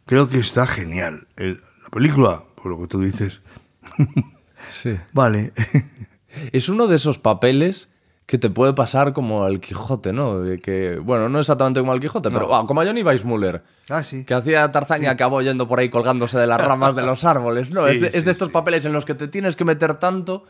creo 0.05 0.29
que 0.29 0.37
está 0.39 0.67
genial. 0.67 1.27
El- 1.35 1.59
la 1.83 1.89
película, 1.89 2.43
por 2.55 2.67
lo 2.71 2.79
que 2.79 2.87
tú 2.87 3.01
dices, 3.01 3.41
Sí. 4.69 4.95
Vale. 5.13 5.51
Es 6.51 6.69
uno 6.69 6.85
de 6.87 6.97
esos 6.97 7.17
papeles 7.17 7.89
que 8.29 8.37
te 8.37 8.51
puede 8.51 8.73
pasar 8.73 9.11
como 9.11 9.43
al 9.43 9.59
Quijote, 9.59 10.13
¿no? 10.13 10.41
De 10.41 10.59
que, 10.59 10.99
bueno, 10.99 11.29
no 11.29 11.39
exactamente 11.39 11.79
como 11.79 11.93
al 11.93 11.99
Quijote, 11.99 12.29
pero 12.29 12.53
ah, 12.53 12.63
como 12.67 12.79
a 12.79 12.85
Johnny 12.85 13.01
Weissmuller. 13.01 13.63
Ah, 13.89 14.03
sí. 14.03 14.23
Que 14.23 14.35
hacía 14.35 14.71
Tarzán 14.71 15.01
y 15.01 15.07
acabó 15.07 15.41
yendo 15.41 15.67
por 15.67 15.79
ahí 15.79 15.89
colgándose 15.89 16.37
de 16.37 16.45
las 16.45 16.61
ramas 16.61 16.95
de 16.95 17.01
los 17.01 17.25
árboles. 17.25 17.71
No, 17.71 17.87
Sí, 17.87 17.95
es, 17.95 18.01
de, 18.01 18.07
es 18.09 18.13
de 18.13 18.21
sí, 18.21 18.29
estos 18.29 18.51
papeles 18.51 18.85
en 18.85 18.93
los 18.93 19.03
que 19.03 19.15
te 19.15 19.27
tienes 19.29 19.55
que 19.55 19.65
meter 19.65 19.95
tanto 19.95 20.43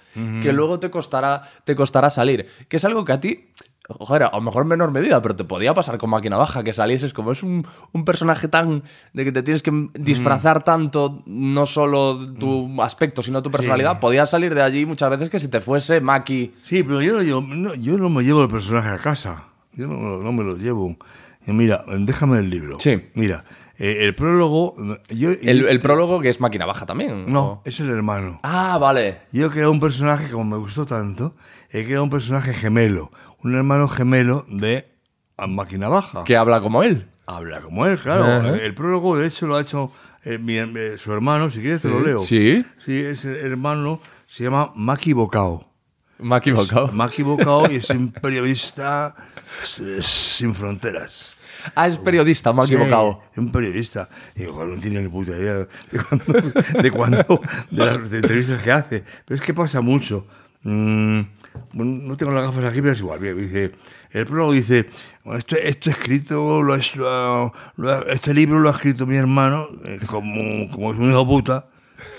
que 0.44 0.52
luego 0.52 0.82
te 0.82 0.92
costará, 0.92 1.44
te 1.64 1.74
costará 1.74 2.10
salir. 2.10 2.48
Que 2.68 2.76
es 2.76 2.84
algo 2.84 3.06
que 3.06 3.14
a 3.14 3.22
ti, 3.22 3.48
joder, 3.90 4.24
a 4.24 4.32
lo 4.34 4.42
mejor 4.42 4.62
en 4.64 4.68
menor 4.70 4.92
medida, 4.92 5.22
pero 5.22 5.36
te 5.36 5.44
podía 5.44 5.74
pasar 5.74 5.98
con 5.98 6.10
máquina 6.10 6.38
baja, 6.38 6.64
que 6.64 6.74
salieses 6.74 7.14
como 7.14 7.32
es 7.32 7.42
un, 7.44 7.66
un 7.92 8.06
personaje 8.06 8.48
tan 8.48 8.84
de 9.14 9.26
que 9.26 9.32
te 9.32 9.42
tienes 9.44 9.64
que 9.64 9.90
disfrazar 9.96 10.64
tanto, 10.64 11.24
no 11.26 11.66
solo 11.66 12.34
tu 12.34 12.82
aspecto, 12.82 13.22
sino 13.24 13.42
tu 13.42 13.50
personalidad. 13.52 14.00
Podías 14.00 14.30
salir 14.30 14.54
de 14.54 14.62
allí 14.62 14.86
muchas 14.86 15.10
veces 15.10 15.30
que 15.30 15.40
si 15.40 15.48
te 15.48 15.62
fuese 15.62 16.02
Maki. 16.02 16.54
Sí, 16.64 16.84
pero 16.84 17.02
yo 17.02 17.14
no, 17.14 17.22
llevo- 17.24 17.42
no- 17.42 17.76
yo 17.76 17.98
no 17.98 18.10
me 18.10 18.24
llevo 18.24 18.44
el 18.44 18.48
personaje 18.50 18.90
a 18.90 18.98
casa. 19.00 19.46
Yo 19.74 19.88
no, 19.88 20.18
no 20.18 20.32
me 20.32 20.44
lo 20.44 20.56
llevo. 20.56 20.96
Y 21.48 21.52
mira, 21.54 21.84
déjame 22.00 22.40
el 22.40 22.50
libro. 22.50 22.78
Sí. 22.80 23.02
Mira, 23.14 23.46
eh, 23.78 24.00
el 24.02 24.14
prólogo. 24.14 24.76
Yo, 25.10 25.30
El, 25.32 25.66
el 25.68 25.80
prólogo 25.80 26.20
que 26.20 26.30
es 26.30 26.40
máquina 26.42 26.66
baja 26.66 26.86
también. 26.86 27.32
No, 27.32 27.44
¿o? 27.46 27.62
es 27.66 27.80
el 27.80 27.90
hermano. 27.90 28.40
Ah, 28.44 28.78
vale. 28.80 29.20
Yo 29.32 29.48
he 29.48 29.50
creado 29.50 29.72
un 29.72 29.80
personaje, 29.80 30.30
como 30.30 30.44
me 30.44 30.58
gustó 30.58 30.86
tanto, 30.86 31.34
he 31.72 31.86
creado 31.86 32.04
un 32.04 32.10
personaje 32.10 32.54
gemelo. 32.54 33.12
Un 33.44 33.56
hermano 33.56 33.88
gemelo 33.88 34.46
de 34.50 34.88
Máquina 35.48 35.88
Baja. 35.90 36.24
Que 36.24 36.36
habla 36.38 36.62
como 36.62 36.84
él. 36.84 37.08
Habla 37.26 37.62
como 37.62 37.86
él, 37.86 37.98
claro. 38.00 38.56
El 38.56 38.74
prólogo, 38.74 39.18
de 39.18 39.28
hecho, 39.28 39.48
lo 39.48 39.56
ha 39.56 39.62
hecho 39.62 39.92
eh, 40.24 40.38
mi- 40.38 40.58
eh, 40.58 40.98
su 40.98 41.14
hermano. 41.14 41.50
Si 41.50 41.62
quieres, 41.62 41.82
te 41.82 41.88
lo 41.90 42.02
leo. 42.02 42.20
Sí. 42.22 42.66
Sí, 42.84 42.98
ese 42.98 43.40
hermano 43.42 44.02
se 44.28 44.44
llama 44.44 44.72
Maki 44.76 45.14
Bocao. 45.14 45.66
He 46.22 46.36
equivocado. 46.36 46.90
Maki 46.92 47.24
Bocao 47.24 47.72
y 47.72 47.76
es 47.78 47.90
un 47.92 48.12
periodista 48.12 49.16
sin 50.02 50.54
fronteras. 50.54 51.36
Ah, 51.76 51.88
es 51.88 51.98
periodista, 51.98 52.52
me 52.52 52.64
he 52.64 52.68
Sí, 52.68 52.74
equivocado. 52.74 53.22
un 53.38 53.52
periodista. 53.52 54.10
Digo, 54.36 54.54
"Joder, 54.54 54.70
no 54.76 54.82
tiene 54.82 55.02
ni 55.02 55.08
puta 55.08 55.32
idea 55.32 55.66
de 56.82 56.92
cuándo, 56.92 57.42
de, 57.72 57.86
las 57.86 58.12
entrevistas 58.12 58.62
que 58.62 58.72
hace. 58.72 59.04
Pero 59.26 59.40
es 59.40 59.42
que 59.46 59.54
pasa 59.54 59.80
mucho. 59.82 60.26
Mm, 60.64 61.22
no 61.74 62.18
tengo 62.18 62.32
las 62.32 62.46
gafas 62.46 62.66
aquí, 62.66 62.82
pero 62.82 62.94
es 62.94 63.00
igual. 63.00 63.20
Dice, 63.38 63.72
el 64.12 64.26
prólogo 64.26 64.54
dice, 64.54 64.90
esto, 65.26 65.56
esto 65.56 65.90
escrito, 65.90 66.62
lo, 66.64 66.76
es- 66.76 66.96
lo- 66.96 67.54
este 68.10 68.34
libro 68.34 68.60
lo 68.60 68.70
ha 68.70 68.74
escrito 68.74 69.06
mi 69.06 69.16
hermano, 69.16 69.68
eh, 69.86 70.00
como, 70.08 70.70
como 70.72 70.92
es 70.94 71.00
un 71.00 71.10
hijo 71.12 71.26
puta. 71.26 71.68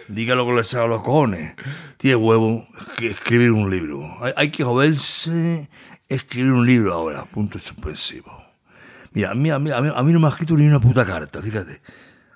Diga 0.09 0.35
lo 0.35 0.45
que 0.47 0.53
le 0.53 0.65
salga 0.65 0.85
a 0.87 0.89
los 0.89 1.03
cojones. 1.03 1.55
Tiene 1.97 2.17
huevo 2.17 2.67
que 2.99 3.07
escribir 3.09 3.51
un 3.53 3.71
libro. 3.71 4.07
Hay, 4.23 4.33
hay 4.37 4.51
que 4.51 4.63
joderse 4.63 5.71
escribir 6.09 6.53
un 6.53 6.67
libro 6.67 6.93
ahora. 6.93 7.25
Punto 7.25 7.59
suspensivo. 7.59 8.31
Mira, 9.13 9.31
a 9.31 9.35
mí, 9.35 9.49
a, 9.51 9.59
mí, 9.59 9.71
a, 9.71 9.81
mí, 9.81 9.89
a 9.95 10.03
mí 10.03 10.13
no 10.13 10.21
me 10.21 10.27
ha 10.27 10.31
escrito 10.31 10.55
ni 10.57 10.67
una 10.67 10.81
puta 10.81 11.07
carta, 11.07 11.41
fíjate. 11.41 11.81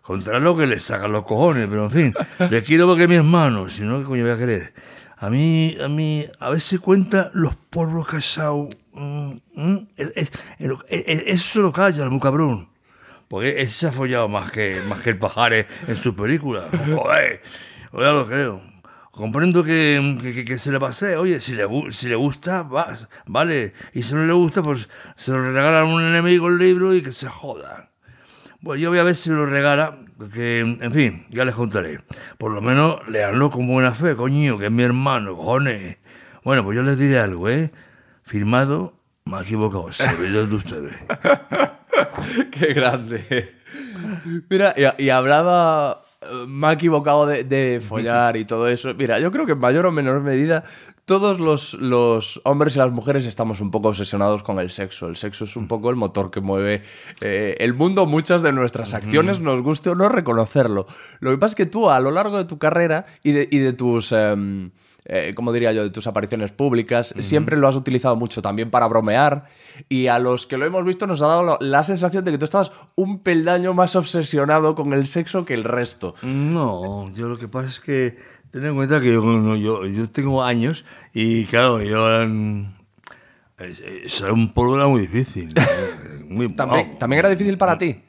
Contra 0.00 0.38
lo 0.40 0.56
que 0.56 0.66
le 0.66 0.80
sacan 0.80 1.12
los 1.12 1.24
cojones, 1.24 1.66
pero 1.68 1.84
en 1.84 1.90
fin, 1.90 2.14
le 2.50 2.62
quiero 2.62 2.86
porque 2.86 3.06
mi 3.08 3.16
hermano, 3.16 3.68
si 3.70 3.82
no, 3.82 3.98
¿qué 3.98 4.04
coño 4.04 4.22
voy 4.22 4.32
a 4.32 4.38
querer? 4.38 4.74
A 5.24 5.30
mí, 5.30 5.74
a 5.82 5.88
mí, 5.88 6.26
a 6.38 6.50
veces 6.50 6.80
cuenta 6.80 7.30
los 7.32 7.56
polvos 7.56 8.06
casados. 8.08 8.68
mm, 8.92 9.32
mm, 9.56 9.88
es- 9.96 10.12
es- 10.16 10.30
es- 10.58 11.04
es- 11.08 11.22
eso 11.26 11.60
lo 11.62 11.72
calla, 11.72 12.08
muy 12.10 12.20
cabrón. 12.20 12.68
Porque 13.26 13.60
ese 13.62 13.72
se 13.72 13.86
ha 13.88 13.92
follado 13.92 14.28
más 14.28 14.52
que, 14.52 14.80
más 14.88 15.00
que 15.00 15.10
el 15.10 15.18
pajares 15.18 15.66
en 15.88 15.96
sus 15.96 16.14
películas. 16.14 16.66
Joder, 16.94 17.40
ya 17.92 18.12
lo 18.12 18.26
creo. 18.26 18.60
Comprendo 19.10 19.64
que, 19.64 20.18
que- 20.22 20.44
que- 20.44 20.58
se 20.58 20.70
le 20.70 20.78
pase, 20.78 21.16
oye, 21.16 21.40
si 21.40 21.54
le, 21.54 21.64
si 21.92 22.06
le 22.08 22.14
gusta, 22.16 22.62
va, 22.62 22.96
vale. 23.26 23.72
Y 23.94 24.02
si 24.02 24.14
no 24.14 24.26
le 24.26 24.32
gusta, 24.34 24.62
pues 24.62 24.88
se 25.16 25.30
lo 25.32 25.40
regalan 25.42 25.74
a 25.74 25.84
un 25.84 26.02
enemigo 26.02 26.48
el 26.48 26.58
libro 26.58 26.94
y 26.94 27.00
que 27.02 27.12
se 27.12 27.28
joda. 27.28 27.90
Bueno, 28.60 28.80
yo 28.82 28.90
voy 28.90 28.98
a 28.98 29.04
ver 29.04 29.16
si 29.16 29.30
lo 29.30 29.46
regala, 29.46 29.96
que, 30.28 30.60
en 30.60 30.92
fin, 30.92 31.26
ya 31.30 31.44
les 31.44 31.54
contaré. 31.54 32.00
Por 32.38 32.52
lo 32.52 32.60
menos 32.60 33.06
leanlo 33.08 33.50
con 33.50 33.66
buena 33.66 33.94
fe, 33.94 34.16
coño, 34.16 34.58
que 34.58 34.66
es 34.66 34.70
mi 34.70 34.82
hermano, 34.82 35.36
cojones. 35.36 35.98
Bueno, 36.44 36.62
pues 36.64 36.76
yo 36.76 36.82
les 36.82 36.98
diré 36.98 37.18
algo, 37.18 37.48
¿eh? 37.48 37.70
Firmado, 38.22 38.94
me 39.24 39.36
ha 39.38 39.42
equivocado, 39.42 39.92
servidor 39.92 40.48
de 40.48 40.54
ustedes. 40.56 40.94
Qué 42.50 42.72
grande. 42.74 43.54
Mira, 44.48 44.74
y, 44.98 45.08
hablaba. 45.08 46.00
eh, 46.22 46.44
Me 46.48 46.66
ha 46.68 46.72
equivocado 46.72 47.26
de, 47.26 47.44
de 47.44 47.80
follar 47.80 48.36
y 48.36 48.44
todo 48.44 48.68
eso. 48.68 48.92
Mira, 48.94 49.18
yo 49.20 49.30
creo 49.30 49.46
que 49.46 49.52
en 49.52 49.58
mayor 49.58 49.86
o 49.86 49.92
menor 49.92 50.20
medida 50.20 50.64
todos 51.04 51.38
los, 51.38 51.74
los 51.74 52.40
hombres 52.44 52.76
y 52.76 52.78
las 52.78 52.90
mujeres 52.90 53.26
estamos 53.26 53.60
un 53.60 53.70
poco 53.70 53.88
obsesionados 53.88 54.42
con 54.42 54.58
el 54.58 54.70
sexo. 54.70 55.06
El 55.06 55.16
sexo 55.16 55.44
es 55.44 55.56
un 55.56 55.68
poco 55.68 55.90
el 55.90 55.96
motor 55.96 56.30
que 56.30 56.40
mueve 56.40 56.82
eh, 57.20 57.56
el 57.58 57.74
mundo. 57.74 58.06
Muchas 58.06 58.42
de 58.42 58.52
nuestras 58.52 58.94
acciones, 58.94 59.40
nos 59.40 59.60
guste 59.62 59.90
o 59.90 59.94
no 59.94 60.08
reconocerlo. 60.08 60.86
Lo 61.20 61.30
que 61.30 61.38
pasa 61.38 61.52
es 61.52 61.56
que 61.56 61.66
tú, 61.66 61.90
a 61.90 62.00
lo 62.00 62.10
largo 62.10 62.38
de 62.38 62.44
tu 62.46 62.58
carrera 62.58 63.06
y 63.22 63.32
de, 63.32 63.48
y 63.50 63.58
de 63.58 63.72
tus. 63.72 64.12
em, 64.12 64.70
eh, 65.06 65.32
como 65.34 65.52
diría 65.52 65.72
yo, 65.72 65.82
de 65.82 65.90
tus 65.90 66.06
apariciones 66.06 66.52
públicas, 66.52 67.14
siempre 67.18 67.56
lo 67.56 67.68
has 67.68 67.76
utilizado 67.76 68.16
mucho 68.16 68.40
también 68.42 68.70
para 68.70 68.86
bromear. 68.88 69.46
Y 69.88 70.06
a 70.06 70.18
los 70.18 70.46
que 70.46 70.56
lo 70.56 70.64
hemos 70.66 70.84
visto 70.84 71.06
nos 71.06 71.20
ha 71.22 71.26
dado 71.26 71.58
la 71.60 71.84
sensación 71.84 72.24
de 72.24 72.30
que 72.32 72.38
tú 72.38 72.44
estabas 72.44 72.72
un 72.94 73.18
peldaño 73.18 73.74
más 73.74 73.96
obsesionado 73.96 74.74
con 74.74 74.92
el 74.92 75.06
sexo 75.06 75.44
que 75.44 75.54
el 75.54 75.64
resto. 75.64 76.14
No, 76.22 77.04
yo 77.14 77.28
lo 77.28 77.38
que 77.38 77.48
pasa 77.48 77.68
es 77.68 77.80
que 77.80 78.16
ten 78.50 78.64
en 78.64 78.74
cuenta 78.76 79.00
que 79.00 79.12
yo, 79.12 79.22
no, 79.22 79.56
yo, 79.56 79.84
yo 79.86 80.08
tengo 80.10 80.42
años 80.44 80.84
y 81.12 81.44
claro, 81.46 81.82
yo 81.82 82.22
es, 83.58 83.80
es- 83.80 84.20
un 84.22 84.52
polvo 84.52 84.76
era 84.76 84.86
muy 84.86 85.02
difícil. 85.02 85.54
muy- 86.28 86.48
También, 86.54 86.98
también 86.98 87.18
era 87.20 87.28
difícil 87.28 87.58
para 87.58 87.76
ti. 87.78 88.00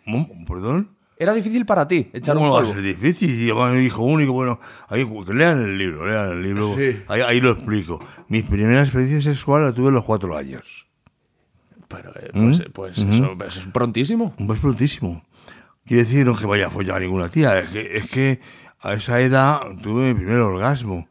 ¿Perdón? 0.47 0.94
Era 1.17 1.33
difícil 1.33 1.65
para 1.65 1.87
ti 1.87 2.09
echar 2.11 2.35
un 2.35 2.43
¿Cómo 2.43 2.53
va 2.55 2.61
a 2.61 2.65
polvo. 2.65 2.81
difícil? 2.81 3.47
Yo 3.47 3.75
hijo 3.77 4.03
único, 4.03 4.33
bueno, 4.33 4.59
ahí, 4.89 5.05
lean 5.33 5.61
el 5.61 5.77
libro, 5.77 6.05
lean 6.05 6.29
el 6.31 6.41
libro, 6.43 6.75
Sí. 6.75 7.01
ahí, 7.07 7.21
ahí 7.21 7.39
lo 7.39 7.51
explico. 7.51 8.03
Mi 8.27 8.41
primera 8.43 8.81
experiencia 8.81 9.21
sexual 9.31 9.63
la 9.65 9.73
tuve 9.73 9.89
a 9.89 9.91
los 9.91 10.03
cuatro 10.03 10.35
años. 10.35 10.87
Pero 11.87 12.11
eh, 12.15 12.31
pues, 12.33 12.59
¿Mm? 12.59 12.71
pues 12.73 12.97
eso, 12.97 13.37
eso 13.45 13.59
es 13.61 13.67
prontísimo. 13.67 14.33
Pues 14.45 14.59
prontísimo. 14.59 15.23
Quiere 15.85 16.03
decir 16.03 16.25
no 16.25 16.35
que 16.35 16.45
vaya 16.47 16.67
a 16.67 16.69
follar 16.69 16.97
a 16.97 16.99
ninguna 16.99 17.29
tía, 17.29 17.59
es 17.59 17.69
que, 17.69 17.97
es 17.97 18.09
que 18.09 18.39
a 18.81 18.93
esa 18.93 19.21
edad 19.21 19.61
tuve 19.81 20.13
mi 20.13 20.15
primer 20.15 20.39
orgasmo 20.39 21.07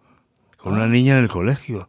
con 0.58 0.74
una 0.74 0.86
niña 0.86 1.12
en 1.16 1.24
el 1.24 1.28
colegio. 1.28 1.88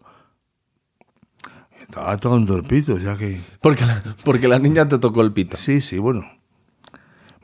Estaba 1.81 2.15
tocando 2.17 2.55
el 2.55 2.63
pito, 2.63 2.93
o 2.95 2.99
sea 2.99 3.17
que... 3.17 3.41
Porque 3.61 3.85
la, 3.85 4.01
porque 4.23 4.47
la 4.47 4.59
niña 4.59 4.87
te 4.87 4.97
tocó 4.99 5.21
el 5.21 5.33
pito. 5.33 5.57
Sí, 5.57 5.81
sí, 5.81 5.97
bueno. 5.97 6.25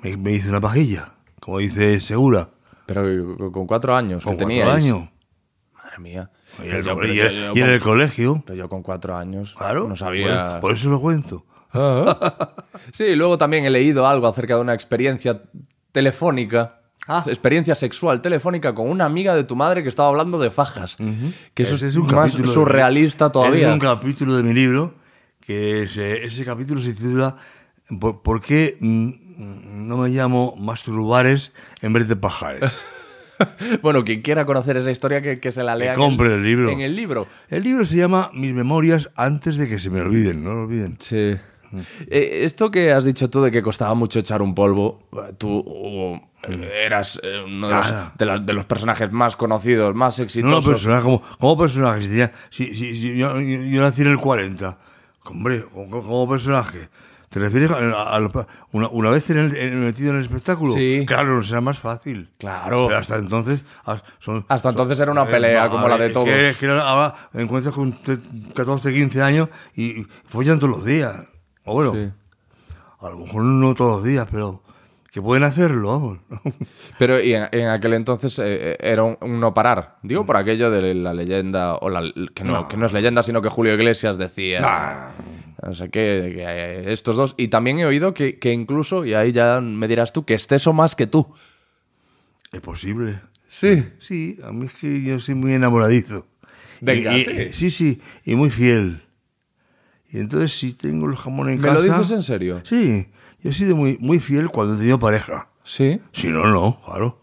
Me, 0.04 0.18
me 0.18 0.32
hice 0.34 0.49
una 0.49 0.62
pajilla, 0.62 1.14
como 1.39 1.60
dice 1.60 1.99
Segura, 2.02 2.49
Pero 2.86 3.52
con 3.52 3.68
cuatro 3.68 3.95
años 3.95 4.24
con 4.24 4.34
que 4.38 4.43
cuatro 4.43 4.47
teníais. 4.47 4.76
años. 4.86 5.10
Madre 5.74 5.99
mía. 5.99 6.30
Y, 6.64 6.68
en 6.68 6.76
el, 6.76 6.84
yo- 6.84 6.97
pero 6.97 7.14
y 7.14 7.18
yo- 7.18 7.26
en- 7.26 7.36
yo 7.36 7.52
y 7.54 7.60
en 7.60 7.66
con- 7.66 7.74
el 7.74 7.82
colegio. 7.82 8.43
pero 8.45 8.58
yo 8.58 8.70
con 8.70 8.82
cuatro 8.84 9.16
años 9.16 9.56
Claro. 9.58 9.88
no 9.88 9.95
sabía. 9.95 10.54
Por, 10.54 10.60
por 10.62 10.72
eso 10.76 10.89
lo 10.89 10.99
cuento. 10.99 11.45
Ah. 11.74 12.54
Sí, 12.93 13.16
luego 13.16 13.38
también 13.38 13.64
he 13.66 13.70
leído 13.70 14.08
algo 14.08 14.28
acerca 14.28 14.56
de 14.56 14.62
una 14.62 14.74
experiencia 14.74 15.41
telefónica. 15.91 16.80
Ah. 17.08 17.24
Experiencia 17.28 17.76
sexual 17.76 18.22
telefónica 18.22 18.74
con 18.74 18.89
una 18.89 19.06
amiga 19.06 19.36
de 19.36 19.43
tu 19.43 19.56
madre 19.56 19.84
que 19.84 19.89
estaba 19.89 20.10
hablando 20.10 20.39
de 20.39 20.52
fajas. 20.52 20.97
Que 21.54 21.64
eso 21.64 21.76
Ese 21.76 21.88
es, 21.89 21.95
más 21.95 22.12
capítulo 22.12 22.52
surrealista 22.52 23.32
todavía. 23.32 23.68
Es 23.68 23.74
un 23.74 23.80
capítulo 23.80 24.36
de 24.36 24.43
mi 24.43 24.54
libro 24.54 24.95
que 25.39 25.88
se- 25.89 26.24
ese 26.26 26.43
capítulo 26.45 26.82
se 26.82 26.93
titula 26.93 27.38
¿Por, 27.99 28.22
por 28.22 28.41
qué 28.41 28.78
mm, 28.80 29.12
no 29.42 29.98
me 29.98 30.10
llamo 30.10 30.56
Masturbares 30.58 31.52
en 31.82 31.94
vez 31.94 32.08
de 32.08 32.16
Pajares? 32.16 32.82
Bueno, 33.82 34.04
quien 34.04 34.22
quiera 34.22 34.46
conocer 34.46 34.78
esa 34.78 34.92
historia, 34.92 35.20
que, 35.24 35.39
que 35.39 35.52
se 35.52 35.64
la 35.64 35.76
lea. 35.76 35.94
en 35.94 36.00
compre 36.00 36.36
el 36.36 36.44
libro. 36.44 36.70
En 36.70 36.82
el 36.82 36.96
libro. 36.96 37.26
El 37.50 37.64
libro 37.64 37.86
se 37.86 37.96
llama 37.96 38.30
Mis 38.36 38.54
memorias 38.54 39.10
antes 39.16 39.58
de 39.58 39.68
que 39.68 39.80
se 39.80 39.89
me 39.89 40.00
olviden, 40.00 40.44
no 40.44 40.54
lo 40.54 40.62
olviden. 40.66 40.96
Sí. 41.00 41.16
Eh, 42.08 42.42
esto 42.44 42.70
que 42.70 42.92
has 42.94 43.04
dicho 43.04 43.32
tú 43.32 43.42
de 43.42 43.50
que 43.50 43.64
costaba 43.64 43.96
mucho 43.96 44.20
echar 44.20 44.44
un 44.44 44.54
polvo, 44.54 45.08
tú 45.39 46.20
eh, 46.44 46.84
eras 46.86 47.20
eh, 47.24 47.42
uno 47.44 47.68
de 47.68 47.74
los, 47.74 47.89
Nada. 47.92 48.14
de 48.16 48.26
la- 48.28 48.38
de 48.38 48.54
los 48.54 48.66
personajes 48.68 49.12
más 49.12 49.36
conocidos, 49.36 49.96
más 49.96 50.20
exitosos. 50.20 50.64
no, 50.64 50.72
personaje, 50.72 51.02
como, 51.02 51.24
como 51.39 51.58
personaje. 51.58 52.30
Si, 52.52 52.66
si- 52.76 52.96
si- 52.96 53.18
yo, 53.18 53.39
yo- 53.42 53.64
yo 53.64 53.82
nací 53.82 54.04
en 54.04 54.10
el 54.12 54.18
40. 54.20 54.78
Hombre, 55.24 55.64
como, 55.74 56.04
como 56.04 56.30
personaje. 56.30 56.89
¿Te 57.32 57.40
refieres 57.40 57.72
a, 57.72 57.76
a- 57.78 58.18
a- 58.18 58.48
una, 58.74 58.90
una 58.90 59.10
vez 59.10 59.30
en 59.30 59.38
el, 59.38 59.56
en- 59.56 59.86
metido 59.86 60.12
en 60.12 60.18
el 60.18 60.22
espectáculo? 60.24 60.74
Sí. 60.74 61.06
Claro, 61.08 61.38
no 61.38 61.44
será 61.44 61.62
más 61.62 61.80
fácil. 61.80 62.30
Claro. 62.38 62.88
Pero 62.88 63.00
hasta 63.00 63.16
entonces. 63.16 63.64
ah, 63.86 64.02
Son, 64.20 64.46
Hasta 64.50 64.64
son- 64.70 64.72
entonces 64.72 65.00
era 65.00 65.12
una 65.14 65.26
pelea 65.26 65.70
como 65.70 65.88
la 65.88 65.98
de 65.98 66.08
es 66.08 66.14
todos. 66.14 66.28
Que, 66.28 66.54
que 66.60 66.68
ahora 66.68 67.16
encuentras 67.34 67.74
con 67.74 67.94
te- 67.94 68.20
14, 68.54 68.94
15 68.94 69.22
años 69.22 69.48
y, 69.76 70.06
follan 70.28 70.60
todos 70.60 70.76
los 70.78 70.86
días. 70.86 71.16
O 71.64 71.74
bueno, 71.74 71.94
Sí. 71.94 72.12
a 73.00 73.10
lo 73.10 73.20
mejor 73.20 73.44
no 73.44 73.76
todos 73.76 73.98
los 73.98 74.04
días, 74.04 74.28
pero 74.30 74.62
que 75.14 75.22
pueden 75.22 75.44
hacerlo, 75.46 75.88
vamos. 75.90 76.18
Pero 76.98 77.20
y 77.20 77.34
en, 77.34 77.48
en 77.52 77.68
aquel 77.70 77.94
entonces 77.96 78.38
eh, 78.40 78.44
eh, 78.74 78.78
era 78.80 79.04
un, 79.04 79.18
un 79.22 79.40
no 79.42 79.54
parar. 79.54 79.98
Digo 80.04 80.26
por 80.26 80.38
aquello 80.38 80.70
de 80.72 80.94
la 80.96 81.14
leyenda, 81.14 81.76
o 81.76 81.90
la, 81.90 82.02
que, 82.34 82.44
no, 82.46 82.68
que 82.70 82.78
no 82.78 82.86
es 82.86 82.94
leyenda, 82.94 83.22
sino 83.24 83.42
que 83.42 83.50
Julio 83.50 83.74
Iglesias 83.74 84.18
decía. 84.18 84.62
Nah. 84.62 85.10
No 85.64 85.74
sé 85.74 85.86
qué, 85.89 86.34
que, 86.36 86.43
eh, 86.43 86.91
estos 86.91 87.16
dos. 87.16 87.36
Y 87.38 87.49
también 87.49 87.80
he 87.80 87.86
oído 87.86 88.14
que, 88.14 88.39
que 88.39 88.51
incluso, 88.51 89.05
y 89.05 89.14
ahí 89.14 89.32
ya 89.32 89.62
me 89.62 89.88
dirás 89.88 90.12
tú, 90.12 90.26
que 90.26 90.34
Esteso 90.34 90.74
más 90.74 90.95
que 90.95 91.05
tú. 91.07 91.28
Es 92.51 92.62
posible. 92.62 93.22
Sí. 93.47 93.84
Sí, 93.99 94.39
a 94.43 94.51
mí 94.51 94.66
es 94.66 94.74
que 94.74 95.03
yo 95.03 95.20
soy 95.20 95.36
muy 95.36 95.53
enamoradizo. 95.53 96.26
Venga, 96.80 97.16
Y- 97.18 97.22
y- 97.22 97.24
sí. 97.26 97.53
sí, 97.53 97.70
sí, 97.72 98.01
y 98.26 98.36
muy 98.36 98.49
fiel. 98.49 99.03
Y 100.09 100.18
entonces 100.18 100.57
si 100.57 100.74
tengo 100.74 101.07
el 101.07 101.16
jamón 101.16 101.49
en 101.49 101.57
¿Me 101.57 101.68
casa... 101.68 101.76
lo 101.76 101.84
dices 101.84 102.12
en 102.12 102.24
serio? 102.24 102.62
Sí, 102.64 103.07
yo 103.41 103.51
he 103.51 103.53
sido 103.53 103.76
muy, 103.76 103.97
muy 103.99 104.20
fiel 104.20 104.49
cuando 104.49 104.74
he 104.76 104.78
tenido 104.78 104.99
pareja. 104.99 105.47
Sí. 105.64 106.01
Si 106.12 106.28
no, 106.30 106.47
no, 106.47 106.82
claro. 106.84 107.22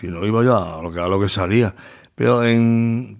Si 0.00 0.06
no, 0.08 0.24
iba 0.24 0.44
yo 0.44 0.56
a 0.56 0.80
lo 0.82 0.92
que, 0.92 1.00
a 1.00 1.08
lo 1.08 1.20
que 1.20 1.28
salía. 1.28 1.74
Pero 2.14 2.44
en, 2.44 3.18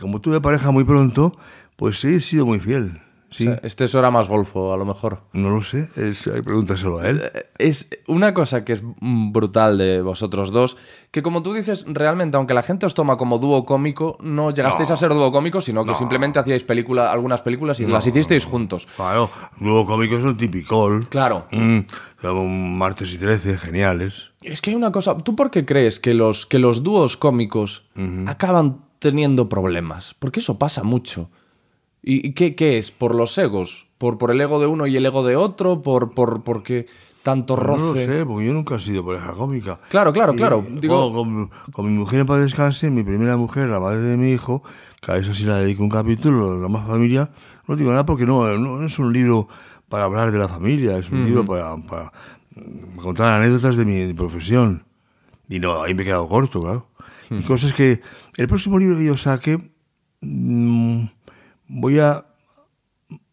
como 0.00 0.20
tuve 0.20 0.40
pareja 0.40 0.70
muy 0.70 0.84
pronto, 0.84 1.36
pues 1.76 1.98
sí 2.00 2.08
he 2.14 2.20
sido 2.20 2.46
muy 2.46 2.60
fiel. 2.60 3.00
Sí, 3.32 3.46
O 3.46 3.52
sea, 3.52 3.60
Esteso 3.62 3.98
era 4.00 4.10
más 4.10 4.26
golfo, 4.28 4.72
a 4.72 4.76
lo 4.76 4.84
mejor. 4.84 5.20
no 5.32 5.50
lo 5.50 5.62
sé, 5.62 5.88
es, 5.96 6.28
pregúntaselo 6.44 6.98
a 6.98 7.08
él. 7.08 7.22
Eh, 7.32 7.46
Es 7.58 7.88
una 8.08 8.34
cosa 8.34 8.64
que 8.64 8.72
es 8.72 8.80
brutal 8.82 9.78
de 9.78 10.02
vosotros 10.02 10.50
dos, 10.50 10.76
que 11.12 11.22
como 11.22 11.42
tú 11.42 11.52
dices, 11.52 11.84
realmente, 11.86 12.36
aunque 12.36 12.54
la 12.54 12.62
gente 12.62 12.86
os 12.86 12.94
toma 12.94 13.16
como 13.16 13.38
dúo 13.38 13.64
cómico, 13.64 14.16
no 14.20 14.50
llegasteis 14.50 14.88
No. 14.88 14.94
a 14.94 14.98
ser 14.98 15.10
dúo 15.10 15.30
cómico, 15.30 15.60
sino 15.60 15.84
que 15.84 15.92
No. 15.92 15.98
simplemente 15.98 16.38
hacíais 16.40 16.64
película, 16.64 17.12
algunas 17.12 17.42
películas 17.42 17.78
y 17.80 17.86
las 17.86 18.06
hicisteis 18.06 18.44
juntos. 18.46 18.88
Claro, 18.96 19.30
luego 19.60 19.86
cómicos 19.86 20.22
son 20.22 20.36
tipicol. 20.36 21.06
Claro. 21.08 21.46
Mm, 21.52 21.80
martes 22.76 23.12
y 23.14 23.18
13, 23.18 23.58
geniales. 23.58 24.30
Es 24.42 24.60
que 24.60 24.70
hay 24.70 24.76
una 24.76 24.90
cosa, 24.92 25.16
¿tú 25.18 25.36
por 25.36 25.50
qué 25.50 25.64
crees 25.64 26.00
que 26.00 26.14
los, 26.14 26.46
que 26.46 26.58
los 26.58 26.82
dúos 26.82 27.16
cómicos 27.16 27.84
acaban 28.26 28.78
teniendo 28.98 29.48
problemas? 29.48 30.14
Porque 30.18 30.40
eso 30.40 30.58
pasa 30.58 30.82
mucho. 30.82 31.30
¿Y 32.02 32.32
qué, 32.32 32.54
qué 32.54 32.78
es? 32.78 32.90
¿Por 32.90 33.14
los 33.14 33.36
egos? 33.38 33.86
¿Por, 33.98 34.16
¿Por 34.18 34.30
el 34.30 34.40
ego 34.40 34.58
de 34.60 34.66
uno 34.66 34.86
y 34.86 34.96
el 34.96 35.04
ego 35.04 35.22
de 35.22 35.36
otro? 35.36 35.82
¿Por, 35.82 36.12
por 36.14 36.42
porque 36.42 36.86
tanto 37.22 37.54
Pues 37.54 37.66
No 37.68 37.76
lo 37.76 37.92
roce? 37.92 38.06
sé, 38.06 38.24
porque 38.24 38.46
yo 38.46 38.54
nunca 38.54 38.76
he 38.76 38.80
sido 38.80 39.04
pareja 39.04 39.32
cómica. 39.34 39.78
Claro, 39.90 40.12
claro, 40.12 40.32
Y, 40.32 40.36
claro, 40.36 40.64
digo- 40.80 41.12
con, 41.12 41.50
con 41.72 41.86
mi 41.86 41.92
mujer 41.98 42.24
para 42.24 42.42
descanse, 42.42 42.90
mi 42.90 43.02
primera 43.02 43.36
mujer, 43.36 43.68
la 43.68 43.78
madre 43.80 43.98
de 44.00 44.16
mi 44.16 44.30
hijo, 44.32 44.62
que 45.02 45.12
a 45.12 45.16
eso 45.18 45.34
sí 45.34 45.44
la 45.44 45.58
dedico 45.58 45.82
un 45.82 45.90
capítulo, 45.90 46.58
la 46.58 46.68
más 46.68 46.86
familia, 46.86 47.30
no 47.68 47.76
digo 47.76 47.90
nada 47.90 48.06
porque 48.06 48.24
no, 48.24 48.56
no 48.58 48.82
es 48.86 48.98
un 48.98 49.12
libro 49.12 49.48
para 49.90 50.04
hablar 50.04 50.32
de 50.32 50.38
la 50.38 50.48
familia, 50.48 50.96
es 50.96 51.10
un 51.10 51.22
libro 51.24 51.44
para, 51.44 51.76
para 51.76 52.12
contar 53.02 53.32
anécdotas 53.34 53.76
de 53.76 53.84
mi, 53.84 53.98
de 53.98 54.06
mi 54.06 54.14
profesión. 54.14 54.84
Y 55.48 55.58
no, 55.60 55.82
ahí 55.82 55.94
me 55.94 56.02
he 56.02 56.04
quedado 56.06 56.28
corto, 56.28 56.62
claro. 56.62 56.86
Y 57.28 57.42
cosas 57.42 57.72
que... 57.74 58.00
El 58.36 58.46
próximo 58.48 58.78
libro 58.78 58.96
que 58.96 59.04
yo 59.04 59.16
saque, 59.16 59.70
mm, 60.20 61.04
voy 61.70 61.98
a 62.00 62.26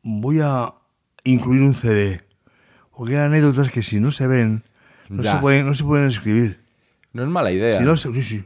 voy 0.03 0.39
a 0.41 0.73
incluir 1.23 1.61
un 1.61 1.75
CD. 1.75 2.21
Porque 2.95 3.17
hay 3.17 3.25
anécdotas 3.25 3.71
que 3.71 3.83
si 3.83 3.99
no 3.99 4.11
se 4.11 4.27
ven, 4.27 4.63
no, 5.09 5.21
Ya. 5.21 5.35
se 5.35 5.39
pueden, 5.41 5.65
no 5.65 5.73
se 5.75 5.83
pueden 5.83 6.07
escribir. 6.07 6.59
No 7.13 7.23
es 7.23 7.29
mala 7.29 7.51
idea. 7.51 7.79
Si 7.79 7.85
no 7.85 7.97
se, 7.97 8.13
sí, 8.13 8.23
sí. 8.23 8.45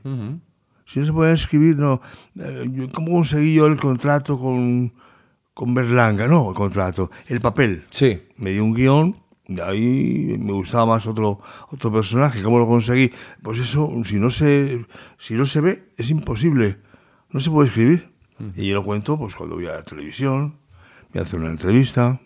Si 0.86 1.00
no 1.00 1.06
se 1.06 1.14
pueden 1.14 1.36
escribir, 1.36 1.78
no. 1.78 2.02
Eh, 2.39 2.89
¿Cómo 2.94 3.12
conseguí 3.12 3.54
yo 3.54 3.68
el 3.68 3.78
contrato 3.78 4.38
con, 4.39 4.94
con 5.54 5.74
Berlanga? 5.74 6.28
No, 6.28 6.50
el 6.50 6.56
contrato, 6.56 7.12
el 7.28 7.39
papel. 7.39 7.86
Sí. 7.89 8.22
Me 8.38 8.52
dio 8.52 8.64
un 8.66 8.74
guion, 8.74 9.16
de 9.48 9.62
ahí 9.64 10.38
me 10.39 10.52
gustaba 10.54 10.86
más 10.86 11.08
otro, 11.08 11.39
otro 11.70 11.92
personaje. 11.94 12.42
¿Cómo 12.44 12.60
lo 12.60 12.68
conseguí? 12.68 13.12
Pues 13.42 13.60
eso, 13.60 13.89
si 14.04 14.16
no 14.20 14.30
se, 14.32 14.86
si 15.18 15.34
no 15.36 15.46
se 15.46 15.62
ve, 15.62 15.84
es 15.98 16.10
imposible. 16.10 16.78
No 17.30 17.39
se 17.39 17.50
puede 17.50 17.70
escribir. 17.70 18.11
Y 18.56 18.70
yo 18.70 18.76
lo 18.76 18.84
cuento 18.84 19.18
pues 19.18 19.36
cuando 19.36 19.56
voy 19.56 19.66
a 19.68 19.72
la 19.74 19.84
televisión, 19.84 20.58
voy 21.14 21.20
a 21.20 21.24
hacer 21.24 21.39
una 21.39 21.50
entrevista. 21.52 22.20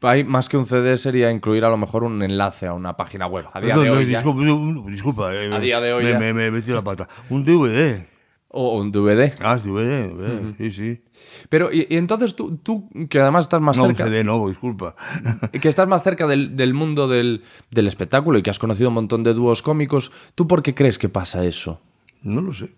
Hay 0.00 0.24
más 0.24 0.48
que 0.48 0.56
un 0.56 0.66
CD 0.66 0.96
sería 0.96 1.30
incluir 1.30 1.64
a 1.64 1.68
lo 1.68 1.76
mejor 1.76 2.02
un 2.02 2.22
enlace 2.22 2.66
a 2.66 2.72
una 2.72 2.96
página 2.96 3.26
web. 3.26 3.44
A 3.52 3.60
día 3.60 3.74
Perdón, 3.74 3.84
de 3.84 3.90
no, 3.90 3.96
hoy 3.98 4.06
ya. 4.06 4.18
disculpa, 4.22 4.42
no, 4.44 4.84
disculpa, 4.90 5.34
eh, 5.34 5.54
A 5.54 5.60
día 5.60 5.80
de 5.80 5.92
hoy 5.92 6.04
me, 6.04 6.10
ya. 6.12 6.18
me- 6.18 6.32
me 6.32 6.46
he 6.46 6.50
metido 6.50 6.76
la 6.76 6.82
pata. 6.84 7.08
Un 7.28 7.44
DVD. 7.44 8.06
O 8.50 8.78
un 8.78 8.90
DVD. 8.90 9.34
Ah, 9.40 9.56
DVD, 9.58 10.08
DVD, 10.14 10.56
sí, 10.56 10.72
sí. 10.72 11.02
Pero, 11.50 11.70
y, 11.70 11.86
y 11.90 11.96
entonces 11.98 12.34
tú, 12.34 12.56
tú, 12.56 12.88
que 13.10 13.20
además 13.20 13.42
estás 13.44 13.60
más 13.60 13.76
No, 13.76 13.84
cerca. 13.84 14.04
CD 14.04 14.24
no, 14.24 14.48
disculpa. 14.48 14.96
Que 15.60 15.68
estás 15.68 15.86
más 15.86 16.02
cerca 16.02 16.26
del, 16.26 16.56
del 16.56 16.72
mundo 16.72 17.06
del, 17.06 17.42
del 17.70 17.86
espectáculo 17.86 18.38
y 18.38 18.42
que 18.42 18.48
has 18.48 18.58
conocido 18.58 18.88
un 18.88 18.94
montón 18.94 19.22
de 19.24 19.34
dúos 19.34 19.60
cómicos, 19.60 20.10
¿tú 20.34 20.48
por 20.48 20.62
qué 20.62 20.74
crees 20.74 20.98
que 20.98 21.10
pasa 21.10 21.44
eso? 21.44 21.82
No 22.22 22.40
lo 22.40 22.54
sé. 22.54 22.74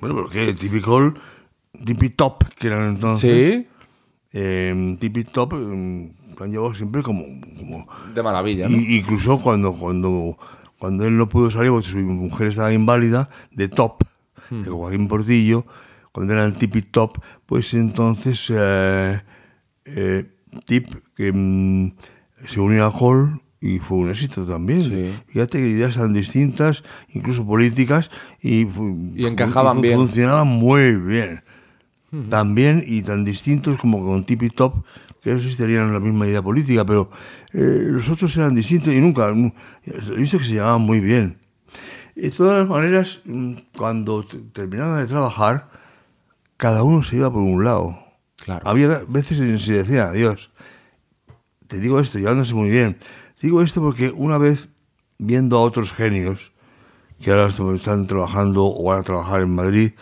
Bueno, 0.00 0.14
pero 0.16 0.28
que 0.28 0.52
típico, 0.54 1.14
tipi 1.84 2.10
top, 2.10 2.44
que 2.58 2.66
eran 2.68 2.94
entonces. 2.94 3.54
¿Sí? 3.54 3.66
Eh, 4.32 4.96
tipi 5.00 5.24
top, 5.24 5.54
eh, 5.54 6.12
han 6.40 6.50
llevado 6.50 6.74
siempre 6.74 7.02
como... 7.02 7.24
como 7.56 7.88
De 8.14 8.22
maravilla, 8.22 8.68
¿no? 8.68 8.76
y- 8.76 8.96
incluso 8.98 9.40
cuando, 9.40 9.72
cuando, 9.72 10.36
cuando 10.78 11.06
él 11.06 11.16
no 11.16 11.28
pudo 11.28 11.50
salir 11.50 11.70
porque 11.70 11.88
su 11.88 11.96
mujer 11.98 12.48
estaba 12.48 12.72
inválida, 12.72 13.30
de 13.52 13.68
top. 13.68 14.02
de 14.50 14.64
Joaquín 14.70 15.08
Portillo, 15.08 15.64
cuando 16.12 16.32
era 16.34 16.44
el 16.44 16.54
Tipi 16.54 16.82
Top, 16.82 17.18
pues 17.46 17.74
entonces 17.74 18.46
eh, 18.54 19.20
eh, 19.86 20.30
Tip 20.66 20.88
que 21.16 21.32
mm, 21.32 21.92
se 22.46 22.60
unió 22.60 22.84
a 22.86 22.90
Hall 22.90 23.40
y 23.60 23.78
fue 23.78 23.98
un 23.98 24.10
éxito 24.10 24.44
también. 24.46 24.82
Sí. 24.82 25.14
Fíjate 25.28 25.58
que 25.58 25.68
ideas 25.68 25.94
tan 25.96 26.12
distintas, 26.12 26.82
incluso 27.10 27.46
políticas, 27.46 28.10
y, 28.42 28.66
Y 29.14 29.26
encajaban 29.26 29.80
bien. 29.80 29.98
Funcionaban 29.98 30.48
muy 30.48 30.96
bien. 30.96 31.42
Tan 32.30 32.54
bien 32.54 32.82
y 32.86 33.02
tan 33.02 33.24
distintos 33.24 33.78
como 33.78 34.02
con 34.04 34.24
Tipi 34.24 34.48
Top, 34.48 34.84
que 35.22 35.32
esos 35.32 35.56
tenían 35.56 35.92
la 35.92 36.00
misma 36.00 36.26
idea 36.26 36.40
política, 36.40 36.84
pero 36.86 37.10
eh, 37.52 37.88
los 37.90 38.08
otros 38.08 38.36
eran 38.36 38.54
distintos 38.54 38.94
y 38.94 39.00
nunca, 39.00 39.32
nu- 39.32 39.52
he 39.84 40.16
visto 40.16 40.38
que 40.38 40.44
se 40.44 40.52
llevaban 40.52 40.82
muy 40.82 41.00
bien. 41.00 41.38
De 42.14 42.30
todas 42.30 42.66
maneras, 42.66 43.20
mm, 43.24 43.52
cuando 43.76 44.24
terminaban 44.52 44.98
de 45.00 45.06
trabajar, 45.06 45.68
cada 46.56 46.82
uno 46.84 47.02
se 47.02 47.16
iba 47.16 47.30
por 47.30 47.42
un 47.42 47.64
lado. 47.64 47.98
Claro. 48.42 48.66
Había 48.68 49.00
veces 49.08 49.38
en 49.38 49.52
que 49.52 49.58
se 49.58 49.72
decía, 49.82 50.12
Dios, 50.12 50.50
te 51.66 51.80
digo 51.80 52.00
esto, 52.00 52.18
llevándose 52.18 52.54
muy 52.54 52.70
bien. 52.70 52.96
Digo 53.40 53.62
esto 53.62 53.80
porque 53.80 54.10
una 54.14 54.38
vez, 54.38 54.68
viendo 55.18 55.56
a 55.56 55.60
otros 55.60 55.92
genios, 55.92 56.52
que 57.20 57.30
ahora 57.30 57.48
están 57.74 58.06
trabajando 58.06 58.64
o 58.66 58.84
van 58.84 59.00
a 59.00 59.02
trabajar 59.02 59.40
en 59.42 59.54
Madrid, 59.54 59.92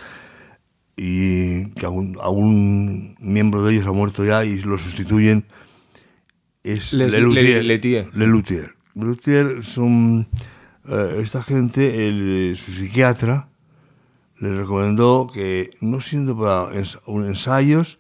y 0.97 1.71
que 1.73 1.87
algún, 1.87 2.17
algún 2.23 3.17
miembro 3.19 3.65
de 3.65 3.75
ellos 3.75 3.87
ha 3.87 3.93
muerto 3.93 4.25
ya 4.25 4.45
y 4.45 4.61
lo 4.61 4.79
sustituyen, 4.79 5.45
es 6.63 6.93
Les- 6.93 7.11
Lelutier. 7.11 7.65
Lelutier. 8.15 8.75
Lelutier 8.95 9.65
son 9.65 10.29
eh, 10.89 11.21
esta 11.21 11.43
gente, 11.43 12.09
el, 12.09 12.57
su 12.57 12.73
psiquiatra 12.73 13.49
le 14.39 14.55
recomendó 14.55 15.29
que 15.33 15.71
no 15.81 16.01
siendo 16.01 16.37
para 16.39 16.71
ensayos, 17.27 17.99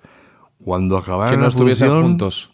cuando 0.63 0.97
acabaran 0.97 1.35
Que 1.35 1.37
no 1.39 1.43
la 1.43 1.49
juntos. 2.03 2.53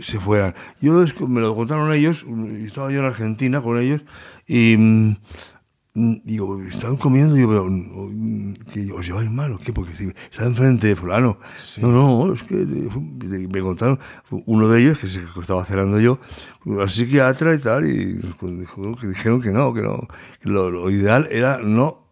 Se 0.00 0.18
fueran. 0.18 0.54
Yo 0.80 1.04
me 1.28 1.40
lo 1.40 1.54
contaron 1.54 1.92
ellos, 1.92 2.24
estaba 2.64 2.90
yo 2.90 3.00
en 3.00 3.06
Argentina 3.06 3.60
con 3.60 3.78
ellos, 3.78 4.02
y 4.46 4.76
mm, 4.76 5.16
digo, 5.94 6.60
estaban 6.62 6.96
comiendo, 6.96 7.34
digo, 7.34 7.50
pero, 7.50 7.66
mm, 7.68 8.54
que 8.72 8.92
os 8.92 9.06
lleváis 9.06 9.30
mal, 9.30 9.52
¿o 9.52 9.58
qué? 9.58 9.72
Porque 9.72 9.94
si 9.94 10.08
está 10.30 10.44
enfrente 10.46 10.86
de 10.86 10.96
fulano. 10.96 11.38
No, 11.80 11.90
no, 11.90 12.32
es 12.32 12.42
que 12.44 12.54
me 12.54 13.60
contaron, 13.60 13.98
uno 14.46 14.68
de 14.68 14.80
ellos, 14.80 14.98
que 14.98 15.08
se 15.08 15.20
estaba 15.40 15.64
cenando 15.64 15.98
yo, 16.00 16.20
al 16.80 16.90
psiquiatra 16.90 17.54
y 17.54 17.58
tal, 17.58 17.86
y 17.86 18.20
pues, 18.38 18.52
que 19.00 19.06
dijeron 19.08 19.40
que 19.40 19.50
no, 19.50 19.74
que 19.74 19.82
no, 19.82 19.98
que 20.40 20.48
lo, 20.48 20.70
lo 20.70 20.90
ideal 20.90 21.26
era 21.30 21.58
no, 21.58 22.06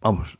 vamos, 0.00 0.38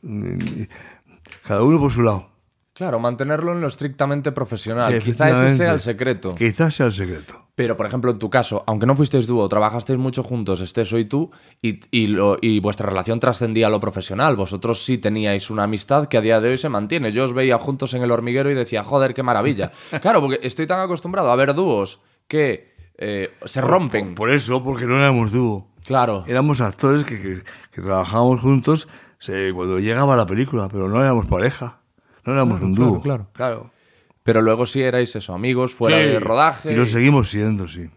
cada 1.43 1.63
uno 1.63 1.79
por 1.79 1.91
su 1.91 2.01
lado. 2.01 2.34
Claro, 2.75 2.99
mantenerlo 2.99 3.53
en 3.53 3.61
lo 3.61 3.67
estrictamente 3.67 4.33
profesional. 4.33 4.91
Sí, 4.91 4.99
Quizá 4.99 5.29
ese 5.45 5.55
sea 5.55 5.73
el 5.73 5.79
secreto. 5.79 6.35
Quizás 6.35 6.75
sea 6.75 6.87
el 6.87 6.93
secreto. 6.93 7.41
Pero, 7.55 7.77
por 7.77 7.85
ejemplo, 7.85 8.11
en 8.11 8.19
tu 8.19 8.29
caso, 8.29 8.65
aunque 8.67 8.85
no 8.85 8.97
fuisteis 8.97 9.27
dúo, 9.27 9.47
trabajasteis 9.47 9.97
mucho 9.97 10.23
juntos, 10.23 10.59
estés 10.59 10.91
hoy 10.91 11.05
tú, 11.05 11.31
y, 11.61 11.79
y, 11.89 12.07
lo- 12.07 12.37
y 12.41 12.59
vuestra 12.59 12.89
relación 12.89 13.21
trascendía 13.21 13.67
a 13.67 13.69
lo 13.69 13.79
profesional. 13.79 14.35
Vosotros 14.35 14.83
sí 14.83 14.97
teníais 14.97 15.49
una 15.49 15.63
amistad 15.63 16.07
que 16.09 16.17
a 16.17 16.21
día 16.21 16.41
de 16.41 16.49
hoy 16.49 16.57
se 16.57 16.67
mantiene. 16.67 17.13
Yo 17.13 17.23
os 17.23 17.33
veía 17.33 17.57
juntos 17.57 17.93
en 17.93 18.03
el 18.03 18.11
hormiguero 18.11 18.51
y 18.51 18.55
decía, 18.55 18.83
joder, 18.83 19.13
qué 19.13 19.23
maravilla. 19.23 19.71
Claro, 20.01 20.19
porque 20.19 20.39
estoy 20.43 20.67
tan 20.67 20.81
acostumbrado 20.81 21.31
a 21.31 21.35
ver 21.37 21.53
dúos 21.53 22.01
que 22.27 22.75
eh, 22.97 23.31
se 23.45 23.61
rompen. 23.61 24.07
Por, 24.15 24.27
por 24.27 24.31
eso, 24.31 24.61
porque 24.61 24.85
no 24.85 24.97
éramos 24.97 25.31
dúo. 25.31 25.69
Claro. 25.85 26.25
Éramos 26.27 26.59
actores 26.59 27.05
que, 27.05 27.21
que, 27.21 27.41
que 27.71 27.81
trabajábamos 27.81 28.41
juntos 28.41 28.89
se- 29.19 29.53
cuando 29.53 29.79
llegaba 29.79 30.17
la 30.17 30.25
película, 30.27 30.67
pero 30.69 30.89
no 30.89 31.01
éramos 31.01 31.27
pareja. 31.27 31.79
No 32.25 32.33
éramos 32.33 32.61
un 32.61 32.73
dúo. 32.75 33.01
claro. 33.01 33.27
claro. 33.33 33.71
Pero 34.23 34.41
luego 34.41 34.65
sí 34.65 34.81
erais 34.81 35.15
eso, 35.15 35.33
amigos, 35.33 35.75
fuera 35.75 35.99
Sí, 35.99 36.05
de 36.07 36.19
rodaje. 36.19 36.71
Y 36.73 36.75
lo 36.75 36.87
seguimos 36.87 37.29
siendo, 37.29 37.67
sí. 37.67 37.89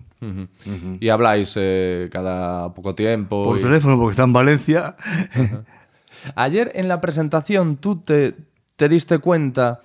Y 1.00 1.08
habláis 1.08 1.54
eh, 1.56 2.08
cada 2.12 2.74
poco 2.74 2.94
tiempo. 2.94 3.44
Por 3.44 3.58
y- 3.58 3.62
teléfono, 3.62 3.96
porque 3.96 4.10
está 4.12 4.24
en 4.24 4.32
Valencia. 4.34 4.96
Ayer 6.34 6.70
en 6.74 6.88
la 6.88 7.00
presentación 7.00 7.76
tú 7.76 7.96
te, 8.00 8.34
te 8.76 8.88
diste 8.88 9.18
cuenta, 9.20 9.80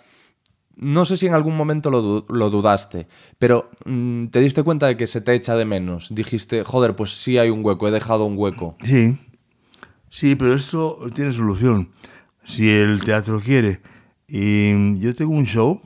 no 0.75 1.05
sé 1.05 1.17
si 1.17 1.27
en 1.27 1.33
algún 1.35 1.55
momento 1.55 1.91
lo, 1.91 2.25
lo 2.27 2.49
dudaste, 2.49 3.07
pero 3.37 3.69
mm, 3.85 4.27
te 4.27 4.39
diste 4.39 4.63
cuenta 4.63 4.87
de 4.87 4.97
que 4.97 5.07
se 5.07 5.21
te 5.21 5.33
echa 5.35 5.55
de 5.55 5.65
menos. 5.65 6.07
Dijiste, 6.13 6.63
joder, 6.63 6.95
pues 6.95 7.21
sí 7.21 7.37
hay 7.37 7.49
un 7.51 7.63
hueco, 7.63 7.87
he 7.87 7.91
dejado 7.91 8.25
un 8.25 8.37
hueco. 8.37 8.75
Sí. 8.83 9.17
Sí, 10.09 10.35
pero 10.35 10.53
esto 10.55 10.97
tiene 11.15 11.31
solución. 11.31 11.89
Si 12.43 12.69
el 12.69 13.01
teatro 13.03 13.39
quiere. 13.39 13.79
Y 14.27 14.99
yo 14.99 15.13
tengo 15.13 15.31
un 15.33 15.45
show 15.45 15.81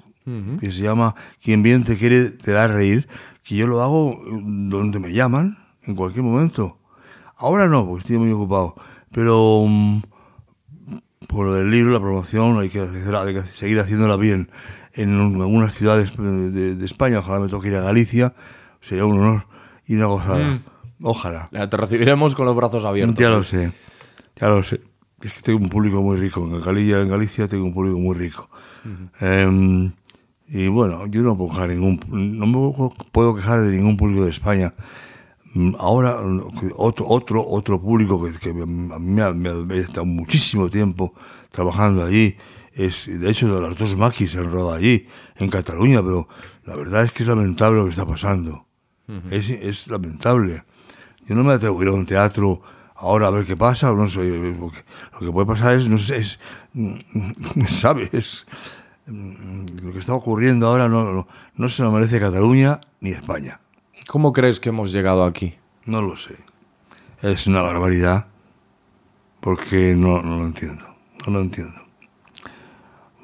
que 0.60 0.72
se 0.72 0.82
llama 0.82 1.16
Quien 1.42 1.64
bien 1.64 1.84
te 1.84 1.98
quiere 1.98 2.30
te 2.32 2.52
da 2.52 2.66
a 2.66 2.68
reír, 2.68 3.08
que 3.44 3.56
yo 3.56 3.66
lo 3.68 3.82
hago 3.82 4.22
donde 4.30 5.00
me 5.00 5.14
llaman, 5.14 5.58
en 5.84 5.96
cualquier 5.96 6.24
momento. 6.24 6.80
Ahora 7.38 7.68
no, 7.68 7.86
porque 7.86 8.02
estoy 8.02 8.18
muy 8.18 8.32
ocupado. 8.32 8.76
Pero 9.12 9.64
mm, 9.66 10.02
por 11.28 11.46
lo 11.46 11.54
del 11.56 11.70
libro, 11.72 11.92
la 11.92 12.00
promoción, 12.00 12.60
hay 12.60 12.70
que, 12.70 12.80
hacer- 12.82 13.16
hay 13.16 13.34
que 13.34 13.42
seguir 13.44 13.80
haciéndola 13.80 14.18
bien. 14.18 14.50
En 14.94 15.12
un- 15.20 15.36
algunas 15.42 15.74
ciudades 15.74 16.16
de, 16.18 16.52
de- 16.52 16.76
de 16.76 16.86
España, 16.86 17.20
ojalá 17.20 17.40
me 17.40 17.48
toque 17.48 17.68
ir 17.70 17.76
a 17.76 17.82
Galicia, 17.82 18.34
sería 18.82 19.06
un 19.06 19.20
honor 19.20 19.46
y 19.86 19.96
una 19.96 20.08
gozada. 20.08 20.60
Ojalá. 21.02 21.48
Eh, 21.52 21.68
Te 21.68 21.78
recibiremos 21.78 22.34
con 22.36 22.46
los 22.46 22.56
brazos 22.56 22.84
abiertos. 22.84 23.18
Ya 23.20 23.30
lo 23.30 23.44
sé, 23.44 23.72
ya 24.40 24.48
lo 24.50 24.64
sé. 24.64 24.82
Es 25.22 25.34
que 25.34 25.42
tengo 25.42 25.60
un 25.60 25.70
público 25.70 26.02
muy 26.02 26.18
rico. 26.18 26.42
En 26.42 26.62
Galicia, 26.62 27.02
en 27.02 27.10
Galicia 27.10 27.48
tengo 27.48 27.66
un 27.66 27.74
público 27.74 27.98
muy 27.98 28.16
rico. 28.16 28.50
Em, 29.20 29.92
y 30.48 30.68
bueno, 30.68 31.08
yo 31.08 31.22
no 31.24 31.36
puedo 31.38 31.50
quejar 31.52 31.70
ningún, 31.70 32.00
no 32.10 32.48
me 32.48 32.92
puedo 33.12 33.36
quejar 33.36 33.62
de 33.62 33.76
ningún 33.76 33.98
público 33.98 34.24
de 34.26 34.32
España. 34.32 34.74
Mm, 35.54 35.74
Ahora, 35.80 36.20
otro, 36.76 37.06
otro, 37.08 37.46
otro 37.48 37.82
público 37.82 38.24
que, 38.24 38.32
que 38.40 38.50
a 38.52 38.66
mí 38.66 38.88
me 39.00 39.22
ha, 39.24 39.32
me 39.34 39.50
ha- 39.50 39.76
estado 39.76 40.06
muchísimo 40.06 40.70
tiempo 40.70 41.14
trabajando 41.52 42.06
allí, 42.06 42.36
es, 42.74 43.08
de 43.08 43.30
hecho, 43.30 43.60
las 43.60 43.76
dos 43.76 43.98
maquis 43.98 44.32
se 44.32 44.38
han 44.38 44.52
rodado 44.52 44.74
allí, 44.74 45.08
en 45.38 45.50
Cataluña, 45.50 46.02
pero 46.04 46.28
la 46.66 46.76
verdad 46.76 47.04
es 47.04 47.12
que 47.12 47.24
es 47.24 47.30
lamentable 47.30 47.80
lo 47.80 47.86
que 47.86 47.92
está 47.92 48.06
pasando. 48.06 48.66
es, 49.32 49.50
es 49.50 49.88
lamentable. 49.88 50.64
Yo 51.26 51.34
no 51.36 51.44
me 51.44 51.54
atrevo 51.54 51.80
a 51.80 51.84
ir 51.84 51.90
a 51.90 51.94
un 51.94 52.06
teatro 52.06 52.62
ahora 52.98 53.28
a 53.28 53.32
ver 53.32 53.46
qué 53.46 53.56
pasa, 53.56 53.92
no 53.92 54.10
sé, 54.10 54.20
lo 54.60 54.70
que, 54.70 54.84
lo 55.14 55.20
que 55.20 55.32
puede 55.32 55.48
pasar 55.48 55.78
es, 55.78 55.88
no 55.88 55.98
sé, 55.98 56.18
es, 56.18 56.40
¿sabes? 57.68 58.46
Lo 59.06 59.94
que 59.94 60.00
está 60.00 60.14
ocurriendo 60.14 60.68
ahora 60.68 60.90
no, 60.90 61.12
no, 61.12 61.28
no 61.56 61.70
se 61.70 61.84
lo 61.84 61.92
merece 61.92 62.20
Cataluña 62.20 62.82
ni 63.00 63.12
España. 63.12 63.62
¿Cómo 64.08 64.34
crees 64.34 64.60
que 64.60 64.70
hemos 64.70 64.92
llegado 64.92 65.24
aquí? 65.24 65.56
No 65.86 66.02
lo 66.02 66.18
sé. 66.18 66.36
Es 67.22 67.48
una 67.48 67.62
barbaridad 67.62 68.28
porque 69.40 69.96
no, 69.96 70.22
no 70.22 70.38
lo 70.40 70.46
entiendo. 70.46 70.86
No 71.26 71.34
lo 71.34 71.42
entiendo. 71.42 71.82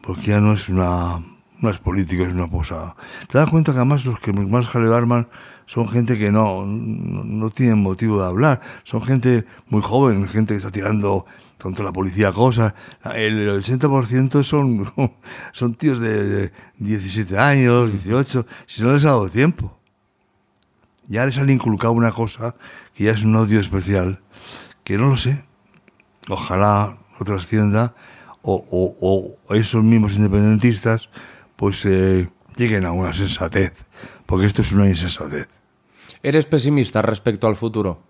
Porque 0.01 0.23
ya 0.23 0.41
no 0.41 0.53
es 0.53 0.69
una, 0.69 1.23
no 1.59 1.69
es 1.69 1.77
política, 1.77 2.23
es 2.23 2.33
una 2.33 2.49
cosa. 2.49 2.95
Te 3.27 3.37
das 3.37 3.49
cuenta 3.49 3.71
que 3.71 3.77
además 3.77 4.05
los 4.05 4.19
que 4.19 4.33
más 4.33 4.73
arman 4.75 5.27
son 5.73 5.87
gente 5.89 6.17
que 6.19 6.31
no, 6.31 6.65
no, 6.67 7.49
tienen 7.49 7.81
motivo 7.81 8.19
de 8.21 8.27
hablar. 8.27 8.61
Son 8.83 9.01
gente 9.01 9.45
muy 9.69 9.81
joven, 9.81 10.27
gente 10.27 10.53
que 10.53 10.57
está 10.59 10.69
tirando 10.69 11.25
contra 11.59 11.83
la 11.83 11.91
policía 11.91 12.31
cosas. 12.31 12.73
El 13.15 13.49
80% 13.49 14.43
son, 14.43 14.91
son 15.51 15.73
tíos 15.73 15.99
de, 15.99 16.23
de 16.49 16.51
17 16.77 17.37
años, 17.39 17.91
18, 17.91 18.45
si 18.67 18.83
no 18.83 18.93
les 18.93 19.03
ha 19.05 19.09
dado 19.09 19.29
tiempo 19.29 19.79
ya 21.05 21.25
les 21.25 21.37
han 21.37 21.49
inculcado 21.49 21.91
una 21.93 22.11
cosa 22.11 22.55
que 22.93 23.03
ya 23.05 23.11
es 23.11 23.23
un 23.25 23.35
odio 23.35 23.59
especial, 23.59 24.21
que 24.85 24.97
no 24.97 25.09
lo 25.09 25.17
sé. 25.17 25.43
Ojalá 26.29 26.97
no 27.19 27.25
trascienda 27.25 27.93
o, 28.41 28.63
o- 28.71 29.37
o 29.49 29.53
esos 29.55 29.83
mismos 29.83 30.13
independentistas 30.15 31.09
pues 31.57 31.83
eh, 31.85 32.29
lleguen 32.55 32.85
a 32.85 32.93
una 32.93 33.13
sensatez, 33.13 33.73
porque 34.25 34.45
esto 34.45 34.61
es 34.61 34.71
una 34.71 34.87
insensatez. 34.87 35.49
¿Eres 36.23 36.45
pesimista 36.45 37.01
respecto 37.01 37.47
al 37.47 37.55
futuro? 37.55 38.01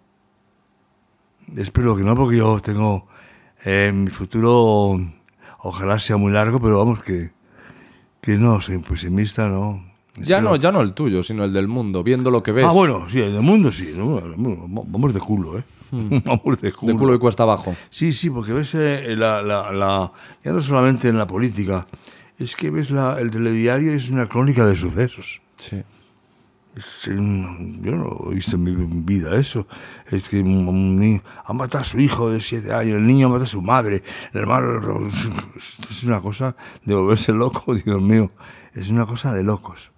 Espero 1.57 1.95
que 1.95 2.03
no, 2.03 2.15
porque 2.15 2.37
yo 2.37 2.59
tengo 2.59 3.07
eh, 3.65 3.91
mi 3.93 4.07
futuro, 4.07 4.99
ojalá 5.59 5.99
sea 5.99 6.17
muy 6.17 6.31
largo, 6.31 6.59
pero 6.59 6.77
vamos 6.77 7.03
que, 7.03 7.31
que 8.21 8.37
no, 8.37 8.61
soy 8.61 8.77
pesimista, 8.79 9.47
no. 9.47 9.83
Ya 10.15 10.37
Espero- 10.37 10.41
no, 10.51 10.55
ya 10.57 10.71
no 10.71 10.81
el 10.81 10.93
tuyo, 10.93 11.23
sino 11.23 11.43
el 11.43 11.51
del 11.53 11.67
mundo, 11.67 12.03
viendo 12.03 12.29
lo 12.29 12.43
que 12.43 12.51
ves. 12.51 12.65
Ah, 12.65 12.71
bueno, 12.71 13.09
sí, 13.09 13.19
el 13.19 13.33
del 13.33 13.41
mundo 13.41 13.71
sí. 13.71 13.93
¿no? 13.95 14.21
Vamos 14.85 15.13
de 15.13 15.19
culo, 15.19 15.57
¿eh? 15.57 15.63
Vamos 15.91 16.61
de 16.61 16.71
culo. 16.71 16.93
De 16.93 16.99
culo 16.99 17.13
y 17.15 17.19
cuesta 17.19 17.43
abajo. 17.43 17.75
Sí, 17.89 18.13
sí, 18.13 18.29
porque 18.29 18.53
ves 18.53 18.73
eh, 18.75 19.15
la, 19.17 19.41
la, 19.41 19.71
la- 19.71 20.11
ya 20.43 20.51
no 20.51 20.61
solamente 20.61 21.07
en 21.09 21.17
la 21.17 21.25
política, 21.25 21.87
es 22.37 22.55
que 22.55 22.69
ves 22.69 22.91
la, 22.91 23.19
el 23.19 23.31
telediario 23.31 23.91
es 23.91 24.09
una 24.11 24.27
crónica 24.27 24.65
de 24.67 24.77
sucesos. 24.77 25.41
Sí. 25.57 25.81
Un- 27.07 27.81
yo 27.83 27.91
no 27.95 28.31
he 28.31 28.35
visto 28.35 28.55
en 28.55 28.63
mi 28.63 28.71
vida 29.03 29.35
eso. 29.37 29.67
Es 30.11 30.27
que 30.29 30.41
un, 30.41 30.99
niño 30.99 31.21
ha 31.45 31.53
matado 31.53 31.83
a 31.83 31.85
su 31.85 31.99
hijo 31.99 32.31
de 32.31 32.41
siete 32.41 32.73
años, 32.73 32.95
el 32.95 33.05
niño 33.05 33.29
mata 33.29 33.43
a 33.43 33.47
su 33.47 33.61
madre, 33.61 34.03
el 34.33 34.39
hermano. 34.41 35.07
Es 35.89 36.03
una 36.03 36.21
cosa 36.21 36.55
de 36.83 36.95
volverse 36.95 37.31
loco, 37.31 37.75
Dios 37.85 38.01
mío. 38.01 38.31
Es 38.73 38.89
una 38.89 39.05
cosa 39.05 39.33
de 39.33 39.43
locos. 39.43 39.91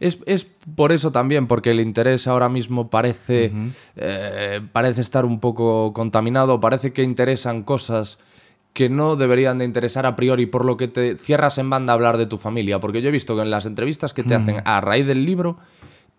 Es, 0.00 0.18
es 0.26 0.44
por 0.44 0.92
eso 0.92 1.12
también, 1.12 1.46
porque 1.46 1.70
el 1.70 1.80
interés 1.80 2.26
ahora 2.26 2.48
mismo 2.48 2.88
parece, 2.90 3.52
eh, 3.96 4.60
parece 4.72 5.00
estar 5.00 5.24
un 5.24 5.40
poco 5.40 5.92
contaminado, 5.92 6.60
parece 6.60 6.92
que 6.92 7.02
interesan 7.02 7.62
cosas 7.62 8.18
que 8.74 8.88
no 8.88 9.16
deberían 9.16 9.58
de 9.58 9.64
interesar 9.64 10.06
a 10.06 10.16
priori, 10.16 10.46
por 10.46 10.64
lo 10.64 10.76
que 10.76 10.88
te 10.88 11.18
cierras 11.18 11.58
en 11.58 11.68
banda 11.68 11.92
a 11.92 11.94
hablar 11.94 12.16
de 12.16 12.26
tu 12.26 12.38
familia. 12.38 12.80
Porque 12.80 13.02
yo 13.02 13.08
he 13.08 13.12
visto 13.12 13.34
que 13.36 13.42
en 13.42 13.50
las 13.50 13.66
entrevistas 13.66 14.14
que 14.14 14.24
te 14.24 14.34
hacen 14.34 14.62
a 14.64 14.80
raíz 14.80 15.06
del 15.06 15.26
libro, 15.26 15.58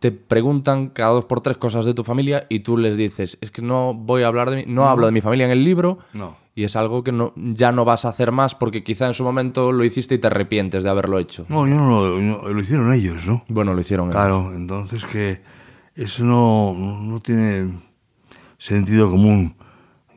te 0.03 0.11
preguntan 0.11 0.89
cada 0.89 1.13
dos 1.13 1.23
por 1.23 1.39
tres 1.39 1.55
cosas 1.55 1.85
de 1.85 1.93
tu 1.93 2.03
familia 2.03 2.45
y 2.49 2.59
tú 2.59 2.75
les 2.75 2.97
dices, 2.97 3.37
es 3.39 3.51
que 3.51 3.61
no 3.61 3.93
voy 3.93 4.23
a 4.23 4.27
hablar 4.27 4.49
de 4.49 4.57
mi, 4.57 4.65
no 4.73 4.89
hablo 4.89 5.05
de 5.05 5.13
mi 5.13 5.21
familia 5.21 5.45
en 5.45 5.51
el 5.53 5.63
libro. 5.63 5.99
No. 6.11 6.35
Y 6.55 6.65
es 6.65 6.75
algo 6.75 7.05
que 7.05 7.13
no, 7.13 7.31
ya 7.37 7.71
no 7.71 7.85
vas 7.85 8.03
a 8.03 8.09
hacer 8.09 8.33
más 8.33 8.53
porque 8.53 8.83
quizá 8.83 9.07
en 9.07 9.13
su 9.13 9.23
momento 9.23 9.71
lo 9.71 9.85
hiciste 9.85 10.15
y 10.15 10.17
te 10.17 10.27
arrepientes 10.27 10.83
de 10.83 10.89
haberlo 10.89 11.19
hecho. 11.19 11.45
No, 11.47 11.65
yo 11.69 11.75
no 11.75 11.87
lo, 11.89 12.19
no- 12.21 12.49
lo 12.49 12.61
hicieron 12.61 12.91
ellos, 12.91 13.25
¿no? 13.25 13.45
Bueno, 13.47 13.73
lo 13.73 13.79
hicieron. 13.79 14.07
ellos. 14.07 14.15
Claro, 14.17 14.53
entonces 14.53 15.05
que 15.05 15.39
eso 15.95 16.25
no, 16.25 16.73
no 16.75 17.21
tiene 17.21 17.71
sentido 18.57 19.09
común. 19.09 19.55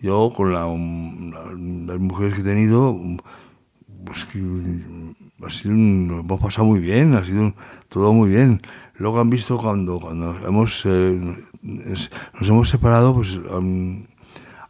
Yo 0.03 0.33
con 0.37 0.53
la, 0.53 0.67
la- 0.67 1.53
las 1.93 2.01
mujeres 2.01 2.35
que 2.35 2.41
he 2.41 2.45
tenido, 2.45 2.99
pues 4.05 4.25
que 4.25 4.39
ha 5.47 5.51
sido 5.51 5.75
un- 5.75 6.23
hemos 6.25 6.41
pasado 6.41 6.67
muy 6.67 6.81
bien, 6.81 7.15
ha 7.15 7.25
sido 7.25 7.55
todo 7.89 8.13
muy 8.13 8.31
bien. 8.31 8.61
Luego 8.99 9.21
han 9.21 9.29
visto 9.31 9.59
cuando, 9.59 10.01
cuando 10.01 10.35
hemos, 10.47 10.83
eh, 10.87 11.37
nos 11.63 12.49
hemos 12.49 12.69
separado, 12.69 13.15
pues 13.15 13.39
han, 13.53 14.09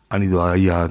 han 0.09 0.23
ido 0.23 0.45
ahí 0.45 0.69
a, 0.69 0.91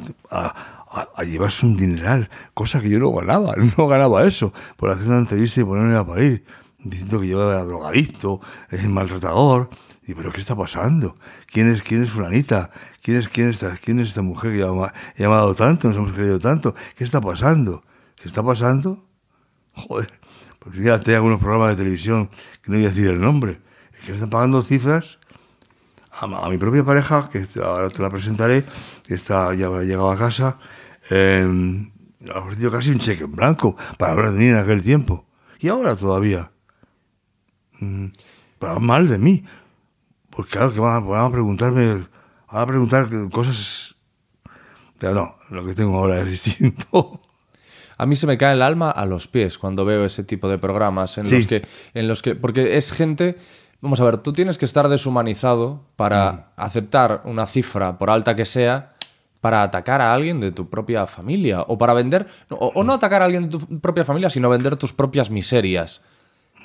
llevarse 1.25 1.65
un 1.65 1.75
dineral, 1.75 2.29
cosa 2.53 2.81
que 2.81 2.89
yo 2.89 2.99
no 2.99 3.11
ganaba, 3.11 3.53
no 3.77 3.87
ganaba 3.87 4.25
eso, 4.25 4.53
por 4.77 4.89
hacer 4.89 5.07
una 5.07 5.17
entrevista 5.19 5.59
y 5.61 5.65
ponerme 5.65 5.95
a 5.95 6.05
parir, 6.05 6.45
diciendo 6.79 7.19
que 7.19 7.27
yo 7.27 7.51
era 7.51 7.63
drogadicto, 7.65 8.39
es 8.69 8.87
maltratador. 8.87 9.69
Y 10.07 10.13
pero 10.13 10.31
¿qué 10.31 10.39
está 10.39 10.55
pasando? 10.55 11.17
¿Quién 11.47 11.67
es, 11.67 11.81
quién 11.81 12.03
es 12.03 12.11
fulanita? 12.11 12.69
¿Quién 13.01 13.17
es, 13.17 13.27
quién, 13.27 13.49
es 13.49 13.55
esta, 13.63 13.75
¿Quién 13.77 13.99
es 13.99 14.09
esta 14.09 14.21
mujer 14.21 14.53
que 14.53 14.61
ha 14.61 14.69
ama- 14.69 14.93
ha 14.93 15.17
llamado 15.17 15.55
tanto? 15.55 15.87
Nos 15.87 15.97
hemos 15.97 16.11
querido 16.11 16.39
tanto. 16.39 16.75
¿Qué 16.95 17.03
está 17.03 17.19
pasando? 17.19 17.83
¿Qué 18.15 18.27
está 18.27 18.43
pasando? 18.43 19.03
Joder, 19.73 20.13
pues 20.65 20.77
fíjate, 20.77 21.11
hay 21.11 21.17
algunos 21.17 21.39
programas 21.39 21.69
de 21.69 21.75
televisión 21.83 22.27
que 22.63 22.71
no 22.71 22.77
voy 22.77 22.87
a 22.87 22.89
decir 22.89 23.07
el 23.07 23.21
nombre, 23.21 23.61
es 23.93 24.01
que 24.01 24.13
están 24.13 24.31
pagando 24.31 24.63
cifras 24.63 25.19
a, 26.11 26.25
a 26.25 26.49
mi 26.49 26.57
propia 26.57 26.83
pareja, 26.83 27.29
que 27.29 27.45
ahora 27.63 27.89
te 27.89 28.01
la 28.01 28.09
presentaré, 28.09 28.65
que 29.03 29.13
está, 29.13 29.53
ya 29.53 29.67
ha 29.67 29.83
llegado 29.83 30.09
a 30.09 30.17
casa, 30.17 30.57
eh, 31.11 31.87
le 32.19 32.33
ha 32.33 32.39
ofrecido 32.39 32.71
casi 32.71 32.89
un 32.89 32.97
cheque 32.97 33.25
en 33.25 33.35
blanco 33.35 33.75
para 33.99 34.31
de 34.31 34.39
mí 34.39 34.47
en 34.47 34.57
aquel 34.57 34.81
tiempo. 34.81 35.27
Y 35.59 35.67
ahora 35.67 35.95
todavía. 35.95 36.51
Mm, 37.79 38.07
Para 38.57 38.79
mal 38.79 39.07
de 39.07 39.19
mí. 39.19 39.43
Pues 40.31 40.47
claro 40.49 40.73
que 40.73 40.79
van 40.79 40.95
a, 40.95 40.99
van 40.99 41.25
a 41.25 41.31
preguntarme, 41.31 41.93
van 42.51 42.61
a 42.61 42.65
preguntar 42.65 43.07
cosas... 43.31 43.95
Pero 44.97 45.13
no, 45.13 45.35
lo 45.51 45.63
que 45.63 45.75
tengo 45.75 45.99
ahora 45.99 46.21
es 46.21 46.31
distinto. 46.31 47.21
A 47.97 48.05
mí 48.05 48.15
se 48.15 48.27
me 48.27 48.37
cae 48.37 48.53
el 48.53 48.61
alma 48.61 48.91
a 48.91 49.05
los 49.05 49.27
pies 49.27 49.57
cuando 49.57 49.85
veo 49.85 50.05
ese 50.05 50.23
tipo 50.23 50.49
de 50.49 50.57
programas 50.57 51.17
en 51.17 51.29
Sí. 51.29 51.37
los 51.37 51.47
que 51.47 51.67
en 51.93 52.07
los 52.07 52.21
que 52.21 52.35
porque 52.35 52.77
es 52.77 52.91
gente 52.91 53.37
vamos 53.81 53.99
a 53.99 54.03
ver, 54.05 54.17
tú 54.17 54.33
tienes 54.33 54.57
que 54.57 54.65
estar 54.65 54.87
deshumanizado 54.89 55.83
para 55.95 56.31
Mm. 56.31 56.39
aceptar 56.57 57.21
una 57.25 57.45
cifra 57.45 57.97
por 57.97 58.09
alta 58.09 58.35
que 58.35 58.45
sea 58.45 58.93
para 59.41 59.61
atacar 59.61 60.01
a 60.01 60.11
alguien 60.13 60.39
de 60.39 60.51
tu 60.51 60.69
propia 60.69 61.05
familia 61.05 61.61
o 61.67 61.77
para 61.77 61.93
vender 61.93 62.25
o, 62.49 62.71
o 62.73 62.83
no 62.83 62.93
atacar 62.93 63.21
a 63.21 63.25
alguien 63.25 63.43
de 63.43 63.49
tu 63.59 63.79
propia 63.79 64.03
familia, 64.03 64.29
sino 64.31 64.49
vender 64.49 64.75
tus 64.75 64.91
propias 64.93 65.29
miserias. 65.29 66.01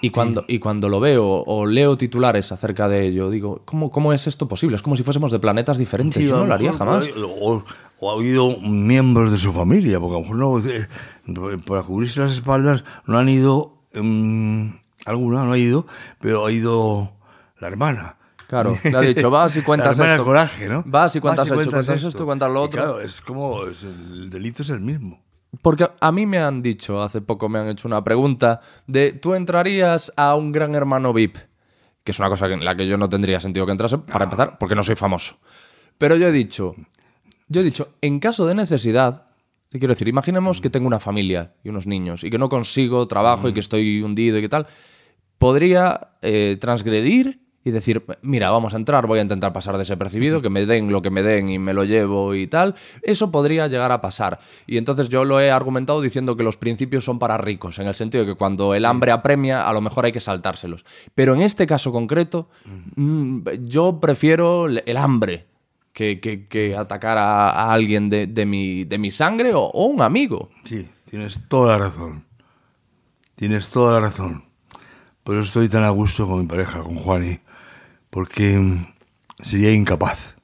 Y 0.03 0.11
cuando, 0.11 0.44
y 0.48 0.59
cuando 0.59 0.88
lo 0.88 0.98
veo 1.01 1.26
o 1.26 1.66
leo 1.66 1.96
titulares 1.98 2.53
acerca 2.53 2.88
de 2.88 3.07
ello, 3.09 3.28
digo, 3.30 3.62
¿cómo, 3.64 3.90
¿cómo 3.90 4.12
es 4.12 4.26
esto 4.26 4.48
posible? 4.48 4.76
Es 4.76 4.82
como 4.82 4.96
si 4.96 5.03
fuésemos 5.03 5.30
de 5.30 5.38
planetas 5.38 5.76
diferentes. 5.78 6.22
Sí, 6.22 6.28
Yo 6.28 6.38
no 6.38 6.46
lo 6.46 6.55
haría 6.55 6.72
jamás. 6.72 7.05
ahí, 7.05 7.12
O, 7.40 7.62
o 7.98 8.11
ha 8.11 8.14
habido 8.14 8.57
miembros 8.61 9.30
de 9.30 9.36
su 9.38 9.53
familia, 9.53 10.01
porque 10.01 10.16
a 10.16 10.18
lo 10.18 10.22
mejor 10.22 10.36
no, 10.36 10.59
eh, 11.53 11.59
para 11.66 11.82
cubrirse 11.82 12.20
las 12.20 12.32
espaldas 12.32 12.84
no 13.07 13.18
han 13.18 13.28
ido, 13.28 13.74
mm, 13.94 14.68
alguna 15.05 15.44
no 15.44 15.53
ha 15.53 15.59
ido, 15.59 15.86
pero 16.18 16.46
ha 16.46 16.53
ido 16.53 17.12
la 17.59 17.68
hermana. 17.68 18.16
Claro, 18.48 18.74
le 18.82 18.96
ha 18.96 19.01
dicho, 19.03 19.30
vas 19.30 19.55
y 19.57 19.62
cuentas 19.62 19.98
la 19.98 20.12
esto. 20.12 20.24
coraje, 20.24 20.68
¿no? 20.68 20.82
Vas 20.86 21.14
y 21.14 21.20
cuentas 21.20 21.44
esto, 21.44 21.55
cuentas 21.70 22.03
esto, 22.03 22.24
cuentas 22.24 22.51
lo 22.51 22.62
Y 22.62 22.64
otro. 22.64 22.82
claro, 22.82 23.01
es 23.01 23.20
como, 23.20 23.66
es 23.66 23.84
el 23.84 24.30
delito 24.30 24.62
es 24.62 24.70
el 24.70 24.80
mismo. 24.80 25.20
Porque 25.62 25.88
a 26.01 26.12
mí 26.12 26.26
me 26.26 26.38
han 26.38 26.62
dicho, 26.62 27.03
hace 27.03 27.20
poco 27.20 27.48
me 27.48 27.59
han 27.59 27.68
hecho 27.68 27.88
una 27.88 28.05
pregunta 28.05 28.61
de, 28.86 29.12
¿tú 29.12 29.34
entrarías 29.34 30.12
a 30.16 30.36
un 30.36 30.53
gran 30.53 30.74
hermano 30.74 31.12
VIP? 31.12 31.36
Que 32.05 32.12
es 32.12 32.18
una 32.18 32.28
cosa 32.28 32.46
en 32.46 32.64
la 32.64 32.76
que 32.76 32.86
yo 32.86 32.96
no 32.96 33.09
tendría 33.09 33.40
sentido 33.40 33.66
que 33.66 33.72
entrase, 33.72 33.98
para 33.98 34.24
empezar, 34.24 34.59
porque 34.59 34.74
no 34.74 34.82
soy 34.82 34.94
famoso. 34.94 35.36
Pero 35.98 36.16
yo 36.16 36.28
he 36.28 36.32
dicho, 36.32 36.76
yo 37.48 37.61
he 37.61 37.64
dicho, 37.64 37.94
en 38.01 38.20
caso 38.20 38.46
de 38.46 38.55
necesidad, 38.55 39.26
te 39.70 39.78
quiero 39.78 39.94
decir, 39.94 40.09
imaginemos 40.09 40.61
que 40.61 40.70
tengo 40.70 40.86
una 40.86 41.01
familia 41.01 41.55
y 41.64 41.68
unos 41.68 41.86
niños 41.86 42.24
y 42.24 42.30
que 42.30 42.38
no 42.38 42.48
consigo 42.48 43.07
trabajo 43.09 43.48
y 43.48 43.53
que 43.53 43.61
estoy 43.61 44.03
hundido 44.03 44.38
y 44.38 44.42
que 44.42 44.48
tal, 44.48 44.66
podría 45.38 46.12
eh, 46.22 46.59
transgredir 46.61 47.40
y 47.62 47.72
decir, 47.72 48.02
mira, 48.22 48.50
vamos 48.50 48.72
a 48.72 48.78
entrar, 48.78 49.06
voy 49.06 49.18
a 49.18 49.22
intentar 49.22 49.52
pasar 49.52 49.76
desapercibido, 49.76 50.40
que 50.40 50.48
me 50.48 50.64
den 50.64 50.90
lo 50.90 51.02
que 51.02 51.11
me 51.11 51.22
den 51.22 51.50
y 51.50 51.58
me 51.58 51.74
lo 51.74 51.84
llevo 51.84 52.34
y 52.34 52.46
tal. 52.46 52.74
Eso 53.02 53.30
podría 53.30 53.66
llegar 53.66 53.92
a 53.92 54.00
pasar. 54.00 54.38
Y 54.66 54.78
entonces 54.78 55.11
yo 55.11 55.24
lo 55.26 55.40
he 55.40 55.50
argumentado 55.50 56.00
diciendo 56.00 56.36
que 56.36 56.42
los 56.42 56.56
principios 56.56 57.04
son 57.04 57.18
para 57.18 57.36
ricos, 57.36 57.78
en 57.78 57.86
el 57.86 57.94
sentido 57.94 58.24
de 58.24 58.32
que 58.32 58.36
cuando 58.38 58.74
el 58.74 58.86
hambre 58.86 59.12
apremia, 59.12 59.68
a 59.68 59.72
lo 59.74 59.82
mejor 59.82 60.06
hay 60.06 60.12
que 60.12 60.20
saltárselos. 60.20 60.86
Pero 61.14 61.34
en 61.34 61.42
este 61.42 61.66
caso 61.66 61.92
concreto, 61.92 62.48
mm, 62.96 63.40
yo 63.68 64.00
prefiero 64.00 64.66
el 64.66 64.82
el 64.86 64.96
hambre 64.96 65.46
que, 65.92 66.18
que- 66.18 66.46
que 66.48 66.74
atacar 66.76 67.18
a, 67.18 67.50
a 67.50 67.72
alguien 67.74 68.08
de, 68.08 68.26
de 68.26 68.46
mi, 68.46 68.84
de 68.84 68.96
mi 68.96 69.11
sangre 69.11 69.52
o, 69.52 69.64
o 69.64 69.84
un 69.84 70.00
amigo. 70.00 70.48
Sí, 70.64 70.88
tienes 71.11 71.46
toda 71.48 71.76
la 71.76 71.84
razón. 71.90 72.24
Tienes 73.34 73.68
toda 73.68 73.94
la 73.94 74.00
razón. 74.00 74.44
Por 75.24 75.34
eso 75.36 75.44
estoy 75.44 75.68
tan 75.68 75.84
a 75.84 75.90
gusto 75.90 76.26
con 76.26 76.40
mi 76.40 76.46
pareja, 76.46 76.82
con 76.82 76.96
Juani, 76.96 77.38
porque 78.11 78.58
mm, 78.58 78.86
sería 79.42 79.72
incapaz, 79.72 80.34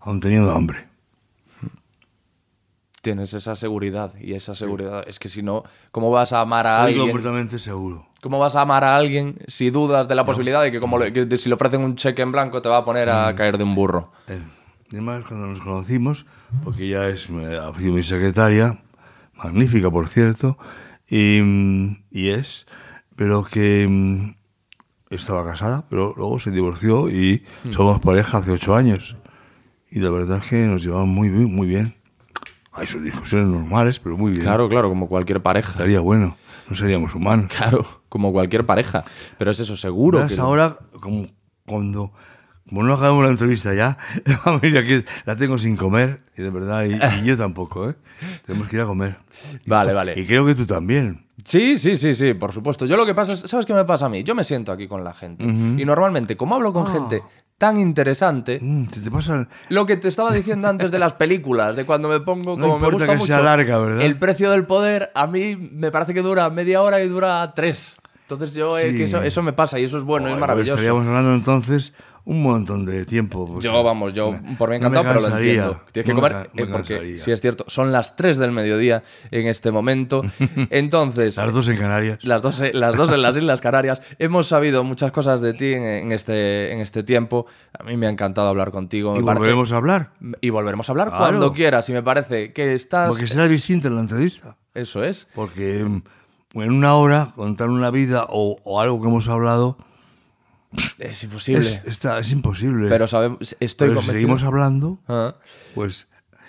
aun 0.00 0.20
teniendo 0.20 0.50
hambre. 0.52 0.86
Tienes 3.02 3.32
esa 3.32 3.56
seguridad 3.56 4.12
y 4.20 4.34
esa 4.34 4.54
seguridad. 4.54 5.04
Es 5.08 5.18
que 5.18 5.30
si 5.30 5.42
no, 5.42 5.64
¿cómo 5.90 6.10
vas 6.10 6.34
a 6.34 6.40
amar 6.42 6.66
a 6.66 6.80
Estoy 6.80 6.98
alguien? 6.98 7.06
completamente 7.16 7.58
seguro. 7.58 8.06
¿Cómo 8.20 8.38
vas 8.38 8.54
a 8.56 8.60
amar 8.60 8.84
a 8.84 8.94
alguien 8.96 9.38
si 9.46 9.70
dudas 9.70 10.06
de 10.06 10.14
la 10.14 10.24
posibilidad 10.26 10.62
de 10.62 10.70
que, 10.70 10.80
como 10.80 10.98
le- 10.98 11.10
que 11.10 11.24
de 11.24 11.38
si 11.38 11.48
le 11.48 11.54
ofrecen 11.54 11.80
un 11.80 11.96
cheque 11.96 12.20
en 12.20 12.30
blanco 12.32 12.60
te 12.60 12.68
va 12.68 12.76
a 12.78 12.84
poner 12.84 13.08
a 13.08 13.34
caer 13.34 13.56
de 13.56 13.64
un 13.64 13.74
burro? 13.74 14.12
Eh, 14.28 14.42
Además, 14.92 15.24
cuando 15.26 15.46
nos 15.46 15.60
conocimos, 15.60 16.26
porque 16.64 16.84
ella 16.88 17.08
es, 17.08 17.30
me- 17.30 17.56
ha 17.56 17.72
sido 17.78 17.94
mi 17.94 18.02
secretaria, 18.02 18.82
magnífica 19.34 19.88
por 19.90 20.08
cierto, 20.08 20.58
y, 21.08 21.40
mm, 21.40 22.04
y 22.10 22.30
es, 22.30 22.66
pero 23.16 23.44
que 23.44 23.86
mm, 23.88 24.34
estaba 25.16 25.44
casada, 25.44 25.84
pero 25.88 26.14
luego 26.16 26.38
se 26.38 26.50
divorció 26.50 27.08
y 27.10 27.42
somos 27.74 27.98
pareja 28.00 28.38
hace 28.38 28.52
ocho 28.52 28.74
años. 28.76 29.16
Y 29.90 29.98
la 29.98 30.10
verdad 30.10 30.38
es 30.38 30.44
que 30.48 30.56
nos 30.66 30.82
llevamos 30.84 31.08
muy 31.08 31.28
bien, 31.28 31.52
muy 31.54 31.66
bien. 31.66 31.96
Hay 32.72 32.86
sus 32.86 33.02
discusiones 33.02 33.48
normales, 33.48 33.98
pero 33.98 34.16
muy 34.16 34.30
bien. 34.30 34.44
Claro, 34.44 34.68
claro, 34.68 34.88
como 34.88 35.08
cualquier 35.08 35.42
pareja. 35.42 35.72
Estaría 35.72 35.98
bueno, 36.00 36.36
no 36.68 36.76
seríamos 36.76 37.12
humanos. 37.14 37.50
Claro, 37.56 37.84
como 38.08 38.32
cualquier 38.32 38.64
pareja. 38.64 39.04
Pero 39.36 39.50
es 39.50 39.58
eso, 39.58 39.76
seguro. 39.76 40.24
Que- 40.28 40.38
ahora, 40.38 40.78
como 41.00 41.26
cuando, 41.66 42.12
como 42.70 42.82
no 42.82 42.94
hagamos 42.94 43.22
la 43.24 43.30
entrevista 43.30 43.74
ya, 43.74 43.98
mira 44.62 44.82
que 44.82 45.04
la 45.26 45.36
tengo 45.36 45.58
sin 45.58 45.76
comer, 45.76 46.20
y 46.38 46.42
de 46.42 46.50
verdad, 46.50 46.84
y, 46.86 46.94
y 47.22 47.26
yo 47.26 47.36
tampoco, 47.36 47.90
¿eh? 47.90 47.94
Tenemos 48.46 48.68
que 48.68 48.76
ir 48.76 48.82
a 48.82 48.86
comer. 48.86 49.16
Y 49.66 49.68
Vale, 49.68 49.90
tú- 49.90 49.96
vale. 49.96 50.12
Y 50.18 50.24
creo 50.26 50.46
que 50.46 50.54
tú 50.54 50.64
también. 50.66 51.26
Sí, 51.44 51.78
sí, 51.78 51.96
sí, 51.96 52.12
sí, 52.14 52.34
por 52.34 52.52
supuesto. 52.52 52.84
Yo 52.86 52.96
lo 52.96 53.06
que 53.06 53.14
pasa 53.14 53.32
es, 53.32 53.40
¿sabes 53.40 53.64
qué 53.66 53.72
me 53.74 53.84
pasa 53.84 54.06
a 54.06 54.08
mí? 54.10 54.22
Yo 54.22 54.34
me 54.34 54.44
siento 54.44 54.72
aquí 54.72 54.86
con 54.88 55.02
la 55.04 55.14
gente. 55.14 55.44
Y 55.44 55.84
normalmente, 55.86 56.36
como 56.36 56.54
hablo 56.54 56.72
con 56.72 56.86
gente 56.86 57.22
tan 57.56 57.78
interesante, 57.78 58.58
Mm, 58.60 58.86
te, 58.86 59.00
te 59.00 59.10
pasa... 59.10 59.48
lo 59.70 59.84
que 59.86 59.96
te 59.96 60.08
estaba 60.08 60.32
diciendo 60.32 60.68
antes 60.68 60.90
de 60.90 60.98
las 60.98 61.14
películas, 61.14 61.76
de 61.76 61.84
cuando 61.86 62.08
me 62.08 62.20
pongo, 62.20 62.56
No 62.58 62.62
como 62.68 62.78
me 62.78 62.86
importa 62.86 62.96
gusta 62.96 63.12
que 63.12 63.18
mucho, 63.18 63.32
sea 63.32 63.40
larga, 63.42 63.78
¿verdad? 63.78 64.02
el 64.02 64.18
precio 64.18 64.50
del 64.50 64.64
poder, 64.66 65.10
a 65.14 65.26
mí 65.26 65.56
me 65.56 65.90
parece 65.90 66.12
que 66.14 66.22
dura 66.22 66.48
media 66.50 66.82
hora 66.82 67.02
y 67.02 67.08
dura 67.08 67.52
tres. 67.54 67.96
Entonces 68.22 68.54
yo, 68.54 68.78
eh, 68.78 68.90
Sí. 68.92 68.96
que 68.98 69.04
eso, 69.04 69.22
eso 69.22 69.42
me 69.42 69.52
pasa 69.52 69.78
y 69.78 69.84
eso 69.84 69.96
es 69.98 70.04
bueno, 70.04 70.24
Joder, 70.26 70.34
es 70.34 70.38
pues 70.38 70.40
maravilloso. 70.40 70.74
Estaríamos 70.74 71.06
hablando 71.06 71.34
entonces 71.34 71.92
un 72.24 72.42
montón 72.42 72.84
de 72.84 73.04
tiempo. 73.06 73.46
pues, 73.46 73.64
Yo, 73.64 73.82
vamos, 73.82 74.12
yo 74.12 74.32
me- 74.32 74.56
por 74.56 74.70
mí 74.70 74.78
no 74.78 74.90
me 74.90 74.98
encantado, 74.98 75.04
pero 75.20 75.20
lo 75.28 75.36
entiendo. 75.38 75.80
Tienes 75.92 76.06
que 76.08 76.14
comer, 76.14 76.50
me 76.52 76.62
eh, 76.62 76.66
porque 76.66 76.94
cansaría. 76.96 77.18
si 77.18 77.32
es 77.32 77.40
cierto, 77.40 77.64
son 77.68 77.90
las 77.92 78.14
3 78.16 78.38
del 78.38 78.52
mediodía 78.52 79.02
en 79.30 79.46
este 79.46 79.70
momento. 79.72 80.20
Entonces, 80.70 81.36
Las 81.36 81.52
dos 81.52 81.68
en 81.68 81.76
Canarias. 81.78 82.18
las 82.22 82.42
dos, 82.42 82.62
las 82.72 82.96
dos 82.96 83.12
en 83.12 83.22
las 83.22 83.36
Islas 83.36 83.60
Canarias. 83.60 84.02
Hemos 84.18 84.46
sabido 84.48 84.84
muchas 84.84 85.12
cosas 85.12 85.40
de 85.40 85.54
ti 85.54 85.72
en, 85.72 85.82
en 85.82 86.12
este, 86.12 86.72
en 86.72 86.80
este 86.80 87.02
tiempo. 87.02 87.46
A 87.78 87.82
mí 87.84 87.96
me 87.96 88.06
ha 88.06 88.10
encantado 88.10 88.48
hablar 88.48 88.70
contigo. 88.70 89.14
y 89.18 89.22
parece- 89.22 89.38
volveremos 89.40 89.72
a 89.72 89.76
hablar. 89.76 90.10
y 90.40 90.50
volveremos 90.50 90.88
a 90.88 90.92
hablar 90.92 91.08
Claro. 91.08 91.24
cuando 91.24 91.52
quieras. 91.52 91.88
Y 91.88 91.92
me 91.92 92.02
parece 92.02 92.52
que 92.52 92.74
estás. 92.74 93.08
Porque 93.08 93.26
será 93.26 93.48
distinta 93.48 93.88
en 93.88 93.94
la 93.96 94.00
entrevista. 94.02 94.56
Eso 94.74 95.02
es. 95.02 95.26
Porque 95.34 95.82
mm, 95.84 96.02
en 96.60 96.72
una 96.72 96.94
hora 96.94 97.32
contar 97.34 97.68
una 97.70 97.90
vida 97.90 98.26
o, 98.28 98.58
o 98.64 98.80
algo 98.80 99.00
que 99.00 99.08
hemos 99.08 99.28
hablado 99.28 99.76
Es 100.98 101.24
imposible. 101.24 101.60
es, 101.68 101.80
está- 101.84 102.18
es 102.18 102.30
imposible. 102.32 102.88
pero 102.88 103.08
sabemos, 103.08 103.56
estoy 103.60 103.88
Pero 103.88 104.02
si 104.02 104.10
seguimos 104.12 104.42
hablando, 104.44 105.00
Ah. 105.08 105.34
pues 105.74 106.08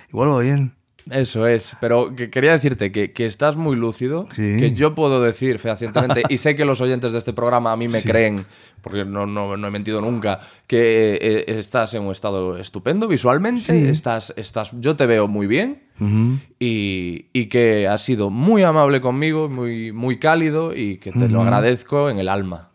igual 0.10 0.30
va 0.30 0.40
bien. 0.40 0.76
Eso 1.10 1.48
es, 1.48 1.76
pero 1.82 2.16
que 2.16 2.30
quería 2.30 2.52
decirte 2.52 2.92
que, 2.92 3.12
que 3.12 3.26
estás 3.26 3.58
muy 3.58 3.76
lúcido, 3.76 4.28
Sí. 4.36 4.58
que 4.60 4.74
yo 4.76 4.94
puedo 4.94 5.20
decir 5.24 5.58
fehacientemente, 5.58 6.22
y 6.30 6.38
sé 6.38 6.56
que 6.56 6.64
los 6.64 6.80
oyentes 6.80 7.12
de 7.12 7.18
este 7.18 7.34
programa 7.34 7.72
a 7.72 7.76
mí 7.76 7.88
me 7.88 8.04
creen, 8.04 8.46
porque 8.84 9.04
no, 9.04 9.26
no, 9.26 9.58
no 9.58 9.68
he 9.68 9.72
mentido 9.72 10.00
nunca, 10.00 10.40
que 10.68 11.16
eh, 11.20 11.46
estás 11.58 11.96
en 11.96 12.04
un 12.04 12.12
estado 12.12 12.56
estupendo 12.60 13.08
visualmente, 13.08 13.62
Sí. 13.74 13.88
estás, 13.88 14.32
estás, 14.38 14.74
yo 14.80 14.96
te 14.96 15.08
veo 15.08 15.28
muy 15.28 15.48
bien 15.48 15.82
y, 16.60 17.26
y 17.34 17.48
que 17.48 17.88
has 17.88 18.04
sido 18.04 18.30
muy 18.30 18.62
amable 18.62 19.02
conmigo, 19.02 19.50
muy, 19.50 19.92
muy 19.92 20.20
cálido 20.20 20.76
y 20.76 20.98
que 20.98 21.12
te 21.12 21.28
lo 21.30 21.42
agradezco 21.42 22.12
en 22.12 22.20
el 22.20 22.30
alma. 22.30 22.70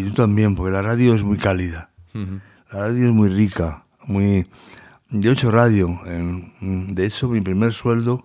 Y 0.00 0.08
tú 0.08 0.14
también, 0.14 0.54
porque 0.54 0.72
la 0.72 0.82
radio 0.82 1.14
es 1.14 1.22
muy 1.22 1.38
cálida. 1.38 1.90
La 2.72 2.78
radio 2.80 3.06
es 3.08 3.12
muy 3.12 3.28
rica, 3.28 3.84
muy... 4.06 4.46
Yo 5.10 5.30
he 5.30 5.34
hecho 5.34 5.50
radio. 5.50 6.00
en- 6.06 6.94
de 6.94 7.06
hecho, 7.06 7.28
mi 7.28 7.40
primer 7.40 7.72
sueldo 7.72 8.24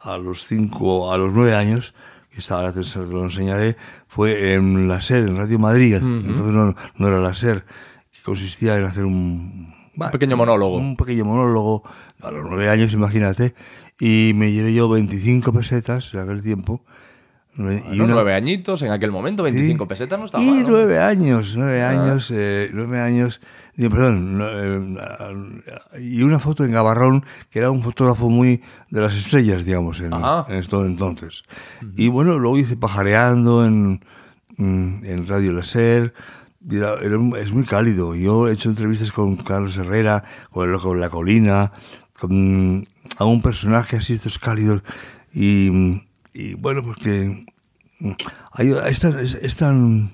a 0.00 0.18
los 0.18 0.46
cinco, 0.46 1.12
a 1.12 1.18
los 1.18 1.32
nueve 1.32 1.54
años, 1.54 1.94
que 2.30 2.40
estaba, 2.40 2.60
ahora 2.60 2.72
te 2.74 2.98
lo 2.98 3.22
enseñaré, 3.24 3.76
fue 4.08 4.52
en 4.54 4.86
la 4.88 5.00
SER, 5.00 5.26
en 5.28 5.36
Radio 5.36 5.58
Madrid. 5.58 5.94
Entonces 5.96 6.52
no, 6.52 6.74
no 6.96 7.08
era 7.08 7.20
la 7.20 7.32
SER, 7.34 7.64
que 8.12 8.22
consistía 8.22 8.76
en 8.76 8.84
hacer 8.84 9.04
un... 9.04 9.74
Un 9.98 10.10
pequeño 10.10 10.36
monólogo. 10.36 10.76
Un 10.76 10.96
pequeño 10.96 11.24
monólogo, 11.24 11.82
a 12.20 12.30
los 12.30 12.44
nueve 12.44 12.68
años, 12.68 12.92
imagínate. 12.92 13.54
Y 13.98 14.32
me 14.34 14.52
llevé 14.52 14.74
yo 14.74 14.90
25 14.90 15.54
pesetas 15.54 16.12
en 16.12 16.20
aquel 16.20 16.42
tiempo. 16.42 16.84
Y 17.56 17.62
Bueno, 17.62 18.04
una- 18.04 18.14
Nueve 18.14 18.34
añitos 18.34 18.82
en 18.82 18.90
aquel 18.92 19.10
momento, 19.12 19.42
25 19.42 19.84
Sí. 19.84 19.88
pesetas 19.88 20.18
no 20.18 20.24
estaba 20.26 20.44
Y 20.44 20.46
mal, 20.50 20.62
¿no? 20.62 20.68
nueve 20.70 20.98
años, 21.00 21.54
nueve 21.56 21.82
años, 21.82 22.30
eh, 22.34 22.68
nueve 22.72 23.00
años, 23.00 23.40
digo, 23.76 23.90
perdón, 23.90 24.38
eh, 24.42 26.00
y 26.00 26.22
una 26.22 26.38
foto 26.38 26.64
en 26.64 26.72
Gabarrón, 26.72 27.24
que 27.50 27.60
era 27.60 27.70
un 27.70 27.82
fotógrafo 27.82 28.28
muy 28.28 28.62
de 28.90 29.00
las 29.00 29.14
estrellas, 29.14 29.64
digamos, 29.64 30.00
en, 30.00 30.12
en 30.12 30.54
esto 30.56 30.84
entonces. 30.84 31.44
Y 31.96 32.08
bueno, 32.08 32.38
luego 32.38 32.58
hice 32.58 32.76
pajareando 32.76 33.64
en, 33.64 34.04
mm, 34.56 35.04
en 35.04 35.26
Radio 35.26 35.52
Láser, 35.52 36.12
y 36.68 36.76
era- 36.76 36.94
era 37.00 37.16
es 37.38 37.52
muy 37.52 37.64
cálido. 37.64 38.14
Yo 38.14 38.48
he 38.48 38.52
hecho 38.52 38.68
entrevistas 38.68 39.12
con 39.12 39.36
Carlos 39.36 39.76
Herrera, 39.76 40.24
con, 40.50 40.68
el, 40.72 40.78
con 40.80 41.00
La 41.00 41.08
Colina, 41.10 41.72
con 42.18 42.86
a 43.18 43.24
un 43.24 43.40
personaje 43.40 43.96
así, 43.96 44.12
estos 44.14 44.38
cálidos, 44.38 44.82
y, 45.32 46.02
y 46.38 46.54
bueno, 46.54 46.82
pues 46.82 46.98
que 46.98 47.46
hay- 48.52 48.74
es, 48.88 49.00
tan, 49.00 49.18
es- 49.18 49.34
es 49.34 49.56
tan, 49.56 50.12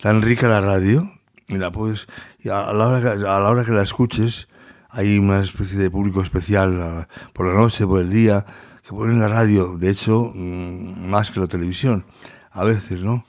tan 0.00 0.22
rica 0.22 0.48
la 0.48 0.60
radio, 0.60 1.10
mira, 1.48 1.70
pues 1.72 2.06
y 2.40 2.48
a, 2.48 2.72
la 2.72 2.88
hora 2.88 3.00
que, 3.00 3.08
a 3.08 3.38
la 3.38 3.48
hora 3.50 3.64
que 3.64 3.72
la 3.72 3.82
escuches, 3.82 4.48
hay 4.90 5.18
una 5.18 5.40
especie 5.40 5.78
de 5.78 5.90
público 5.90 6.22
especial 6.22 7.06
por 7.32 7.46
la 7.46 7.54
noche, 7.54 7.86
por 7.86 8.00
el 8.00 8.10
día, 8.10 8.44
que 8.82 8.90
ponen 8.90 9.18
la 9.18 9.28
radio, 9.28 9.76
de 9.78 9.90
hecho, 9.90 10.30
mm, 10.34 11.08
más 11.08 11.30
que 11.30 11.40
la 11.40 11.46
televisión, 11.48 12.04
a 12.52 12.64
veces, 12.64 13.00
¿no? 13.02 13.24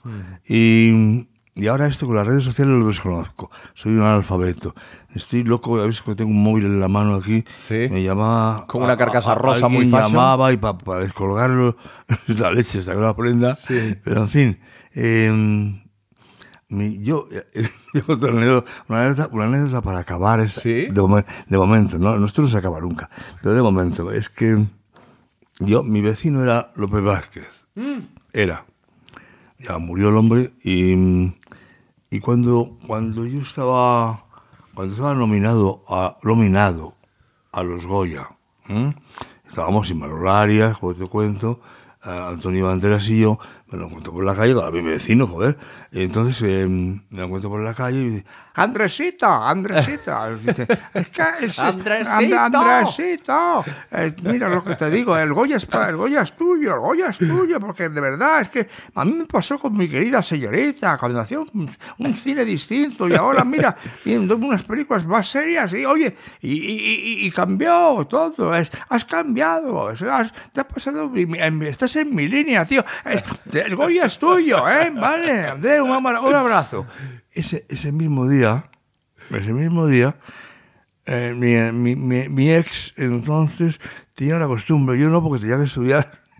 Y, 0.47 1.27
y 1.57 1.67
ahora 1.67 1.87
esto 1.87 2.05
con 2.05 2.15
las 2.15 2.25
redes 2.27 2.43
sociales 2.43 2.79
lo 2.79 2.87
desconozco, 2.87 3.51
soy 3.73 3.93
un 3.93 4.01
analfabeto. 4.01 4.73
Estoy 5.13 5.43
loco, 5.43 5.77
a 5.79 5.85
veces 5.85 6.01
que 6.01 6.15
tengo 6.15 6.29
un 6.31 6.41
móvil 6.43 6.65
en 6.65 6.79
la 6.79 6.87
mano 6.87 7.15
aquí, 7.15 7.43
Sí. 7.63 7.87
me 7.89 8.03
llamaba... 8.03 8.65
Con 8.67 8.83
una 8.83 8.95
carcasa 8.95 9.33
rosa 9.35 9.67
muy 9.67 9.89
fashion. 9.89 10.11
llamaba 10.13 10.53
y 10.53 10.57
para 10.57 10.99
descolgarlo, 10.99 11.75
la 12.27 12.51
leche 12.51 12.79
hasta 12.79 12.91
que 12.91 12.97
no 12.97 13.03
lo 13.03 13.09
aprenda. 13.09 13.57
Pero 14.03 14.21
en 14.21 14.29
fin, 14.29 14.59
eh, 14.93 15.73
mi- 16.69 17.03
yo, 17.03 17.27
yo 17.93 18.01
otra 18.07 18.31
anécdota- 18.31 18.69
una, 18.89 19.05
anécdota, 19.05 19.29
una 19.33 19.45
anécdota 19.45 19.81
para 19.81 19.99
acabar, 19.99 20.47
Sí. 20.49 20.69
de, 20.87 20.91
momen- 21.01 21.25
de 21.47 21.57
momento, 21.57 21.97
¿no? 21.97 22.23
esto 22.25 22.41
no 22.41 22.47
se 22.47 22.57
acaba 22.57 22.79
nunca, 22.79 23.09
pero 23.41 23.55
de 23.55 23.61
momento, 23.61 24.11
es 24.11 24.29
que 24.29 24.65
yo, 25.59 25.81
mi 25.83 26.01
vecino 26.01 26.43
era 26.43 26.71
López 26.75 27.01
Vázquez, 27.01 27.47
era, 28.33 28.65
ya 29.59 29.77
murió 29.79 30.09
el 30.09 30.17
hombre 30.17 30.51
y, 30.63 31.33
y 32.09 32.19
cuando, 32.19 32.77
cuando 32.87 33.25
yo 33.25 33.41
estaba, 33.41 34.25
cuando 34.73 34.93
estaba 34.93 35.13
nominado 35.13 35.83
a, 35.89 36.17
nominado 36.23 36.95
a 37.51 37.63
los 37.63 37.85
Goya, 37.85 38.29
estábamos 39.47 39.87
sin 39.87 39.99
malolarias, 39.99 40.77
como 40.77 40.93
te 40.93 41.05
cuento, 41.07 41.59
eh, 42.05 42.09
Antonio 42.09 42.67
Banderas 42.67 43.07
y 43.09 43.21
yo, 43.21 43.39
me 43.71 43.77
lo 43.77 43.87
encuentro 43.87 44.13
por 44.13 44.23
la 44.23 44.35
calle, 44.35 44.55
a 44.61 44.71
mi 44.71 44.81
vecino, 44.81 45.27
joder, 45.27 45.57
entonces 45.91 46.41
eh, 46.47 46.67
me 46.67 47.23
encuentro 47.23 47.49
por 47.49 47.61
la 47.61 47.73
calle 47.73 47.99
y 47.99 48.09
dice, 48.09 48.25
Andresito, 48.55 49.27
Andresito, 49.27 50.35
Dice, 50.43 50.67
es 50.95 51.09
que 51.09 51.23
es, 51.41 51.59
Andresito. 51.59 52.09
And- 52.11 52.33
Andresito, 52.55 53.65
eh, 53.91 54.13
mira 54.23 54.49
lo 54.49 54.63
que 54.63 54.75
te 54.75 54.89
digo, 54.89 55.15
el 55.17 55.31
Goya, 55.33 55.57
es 55.57 55.67
el 55.87 55.95
Goya 55.95 56.21
es 56.21 56.35
tuyo, 56.35 56.73
el 56.73 56.79
Goya 56.79 57.07
es 57.09 57.17
tuyo, 57.19 57.59
porque 57.59 57.87
de 57.89 58.01
verdad 58.01 58.41
es 58.41 58.49
que 58.49 58.67
a 58.95 59.05
mí 59.05 59.13
me 59.13 59.25
pasó 59.25 59.59
con 59.59 59.77
mi 59.77 59.87
querida 59.87 60.23
señorita, 60.23 60.97
cuando 60.97 61.19
hacía 61.19 61.39
un, 61.39 61.69
un 61.99 62.13
cine 62.15 62.43
distinto 62.45 63.07
y 63.07 63.13
ahora 63.13 63.45
mira, 63.45 63.75
viendo 64.03 64.35
unas 64.37 64.63
películas 64.63 65.05
más 65.05 65.29
serias 65.29 65.71
y 65.73 65.85
oye, 65.85 66.15
y, 66.41 66.51
y- 66.53 67.21
y- 67.23 67.27
y 67.27 67.31
cambió 67.31 68.05
todo, 68.09 68.55
es, 68.55 68.71
has 68.89 69.05
cambiado, 69.05 69.91
es- 69.91 70.01
has- 70.01 70.33
te 70.51 70.61
has 70.61 70.67
pasado, 70.67 71.11
estás 71.61 71.95
en 71.97 72.13
mi 72.15 72.27
línea, 72.27 72.65
tío, 72.65 72.83
el 73.53 73.75
Goya 73.75 74.05
es 74.07 74.17
tuyo, 74.17 74.67
¿eh? 74.67 74.89
Vale, 74.93 75.45
Andrés, 75.45 75.76
un, 75.81 75.91
amor- 75.91 76.19
un 76.23 76.35
abrazo. 76.35 76.85
Ese, 77.31 77.65
ese 77.69 77.91
mismo 77.91 78.27
día, 78.27 78.65
ese 79.29 79.53
mismo 79.53 79.87
día, 79.87 80.15
eh, 81.05 81.33
mi, 81.35 81.55
mi, 81.71 81.95
mi, 81.95 82.29
mi 82.29 82.51
ex 82.53 82.93
entonces 82.97 83.79
tenía 84.13 84.35
una 84.35 84.47
costumbre, 84.47 84.99
yo 84.99 85.09
no 85.09 85.21
porque 85.23 85.41
tenía 85.41 85.57
que 85.57 85.63
estudiar. 85.65 86.07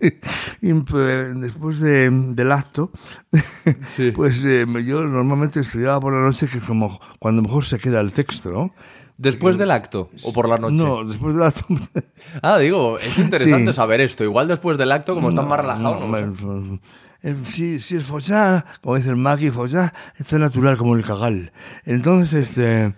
pues, 0.86 1.40
después 1.40 1.80
de- 1.80 2.10
del 2.10 2.52
acto, 2.52 2.90
Sí. 3.88 4.10
pues 4.12 4.42
eh, 4.44 4.64
yo 4.84 5.00
normalmente 5.02 5.60
estudiaba 5.60 5.98
por 6.00 6.12
la 6.12 6.20
noche, 6.20 6.46
que 6.48 6.58
es 6.58 6.64
como 6.64 7.00
cuando 7.18 7.42
mejor 7.42 7.64
se 7.64 7.78
queda 7.78 8.00
el 8.00 8.12
texto, 8.12 8.50
¿no? 8.50 8.74
¿Después 9.16 9.58
del 9.58 9.72
acto 9.72 10.08
o 10.22 10.32
por 10.32 10.48
la 10.48 10.58
noche? 10.58 10.76
No, 10.76 11.04
después 11.04 11.34
del 11.34 11.42
acto. 11.42 11.66
Ah, 12.42 12.58
digo, 12.58 12.98
es 13.00 13.18
interesante 13.18 13.72
Sí. 13.72 13.76
saber 13.76 14.00
esto. 14.00 14.22
Igual 14.22 14.46
después 14.46 14.78
del 14.78 14.92
acto, 14.92 15.14
como 15.14 15.30
están 15.30 15.48
más 15.48 15.58
relajados. 15.58 16.00
No, 16.00 16.06
no 16.06 16.80
eh, 17.20 17.36
sí, 17.44 17.80
sí, 17.80 17.96
el 17.96 18.02
follar, 18.02 18.64
como 18.80 18.94
dice 18.94 19.08
el 19.08 19.16
Maki, 19.16 19.50
follar 19.50 19.92
es 20.16 20.26
tan 20.26 20.40
natural 20.40 20.76
como 20.78 20.94
el 20.94 21.04
cagal. 21.04 21.52
Entonces, 21.84 22.48
este, 22.48 22.94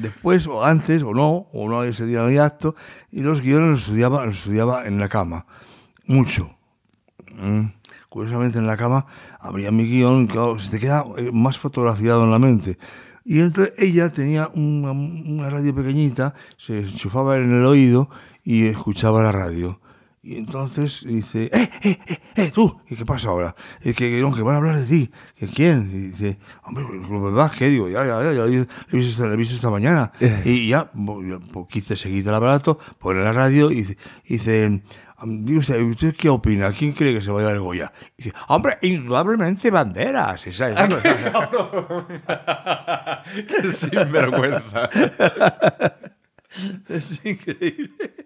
después 0.00 0.46
o 0.46 0.64
antes, 0.64 1.02
o 1.02 1.12
no, 1.12 1.48
o 1.52 1.68
no 1.68 1.82
ese 1.82 2.06
día 2.06 2.20
no 2.20 2.42
acto, 2.42 2.76
y 3.10 3.22
los 3.22 3.40
guiones 3.40 3.70
los 3.70 3.80
estudiaba, 3.80 4.24
los 4.26 4.38
estudiaba 4.38 4.86
en 4.86 5.00
la 5.00 5.08
cama, 5.08 5.46
mucho. 6.06 6.56
Mm. 7.34 7.66
Curiosamente 8.08 8.58
en 8.58 8.66
la 8.66 8.76
cama 8.76 9.06
abría 9.40 9.72
mi 9.72 9.86
guion, 9.86 10.26
claro, 10.28 10.58
se 10.58 10.70
te 10.70 10.78
queda 10.78 11.04
eh, 11.16 11.30
más 11.32 11.58
fotografiado 11.58 12.24
en 12.24 12.30
la 12.30 12.38
mente. 12.38 12.78
Y 13.24 13.40
entonces 13.40 13.74
ella 13.78 14.12
tenía 14.12 14.50
una, 14.54 14.92
una 14.92 15.50
radio 15.50 15.74
pequeñita, 15.74 16.34
se 16.58 16.80
enchufaba 16.80 17.36
en 17.38 17.52
el 17.52 17.64
oído 17.64 18.08
y 18.44 18.66
escuchaba 18.66 19.22
la 19.22 19.32
radio. 19.32 19.80
Y 20.24 20.36
entonces 20.36 21.02
dice, 21.04 21.50
¡eh, 21.52 21.68
eh, 21.82 21.98
eh, 22.06 22.18
eh, 22.36 22.52
tú! 22.54 22.80
¿Y 22.88 22.94
qué 22.94 23.04
pasa 23.04 23.30
ahora? 23.30 23.56
Es 23.80 23.96
que, 23.96 24.20
no, 24.20 24.32
que 24.32 24.42
van 24.42 24.54
a 24.54 24.58
hablar 24.58 24.76
de 24.76 24.86
ti. 24.86 25.10
¿Que 25.34 25.48
quién? 25.48 25.90
Y 25.92 26.10
dice, 26.10 26.38
hombre, 26.62 26.84
lo 27.10 27.20
verdad 27.20 27.50
que 27.50 27.66
digo, 27.66 27.88
ya, 27.88 28.04
ya, 28.04 28.22
ya, 28.22 28.32
ya, 28.32 28.44
le 28.44 28.60
he 28.60 28.96
visto 28.96 29.10
esta, 29.10 29.26
le 29.26 29.34
he 29.34 29.36
visto 29.36 29.56
esta 29.56 29.68
mañana. 29.68 30.12
Y 30.44 30.68
ya, 30.68 30.92
pues, 30.92 31.66
quise 31.68 31.96
seguir 31.96 32.28
el 32.28 32.34
aparato, 32.34 32.78
pone 33.00 33.24
la 33.24 33.32
radio 33.32 33.72
y 33.72 33.96
dice, 34.28 34.80
y 35.24 35.56
usted, 35.56 35.82
¿usted 35.82 36.14
qué 36.14 36.28
opina? 36.28 36.72
¿Quién 36.72 36.92
cree 36.92 37.14
que 37.14 37.20
se 37.20 37.32
va 37.32 37.38
a 37.38 37.40
llevar 37.40 37.56
el 37.56 37.62
Goya? 37.62 37.92
Y 38.16 38.22
dice, 38.22 38.36
hombre, 38.46 38.78
indudablemente 38.82 39.72
banderas. 39.72 40.46
Esa, 40.46 40.70
esa, 40.70 40.88
Qué 43.48 43.72
sinvergüenza. 43.72 44.88
es 46.88 47.24
increíble. 47.24 48.21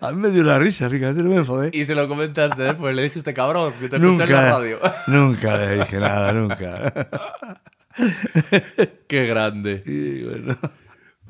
A 0.00 0.12
mí 0.12 0.20
me 0.20 0.30
dio 0.30 0.42
la 0.42 0.58
risa, 0.58 0.88
fíjate, 0.90 1.22
no 1.22 1.30
me 1.30 1.36
enfadé. 1.36 1.70
Y 1.72 1.84
se 1.84 1.94
lo 1.94 2.06
comentaste 2.08 2.62
después, 2.62 2.94
le 2.94 3.02
dijiste 3.04 3.32
cabrón, 3.34 3.72
que 3.80 3.88
te 3.88 3.96
escuché 3.96 4.12
en 4.12 4.18
la 4.18 4.26
Nunca, 4.26 4.50
radio. 4.50 4.78
nunca 5.06 5.56
le 5.56 5.74
dije 5.78 5.98
nada, 6.00 6.32
nunca. 6.32 6.92
Qué 9.08 9.26
grande. 9.26 9.82
Y 9.86 10.24
bueno, 10.24 10.56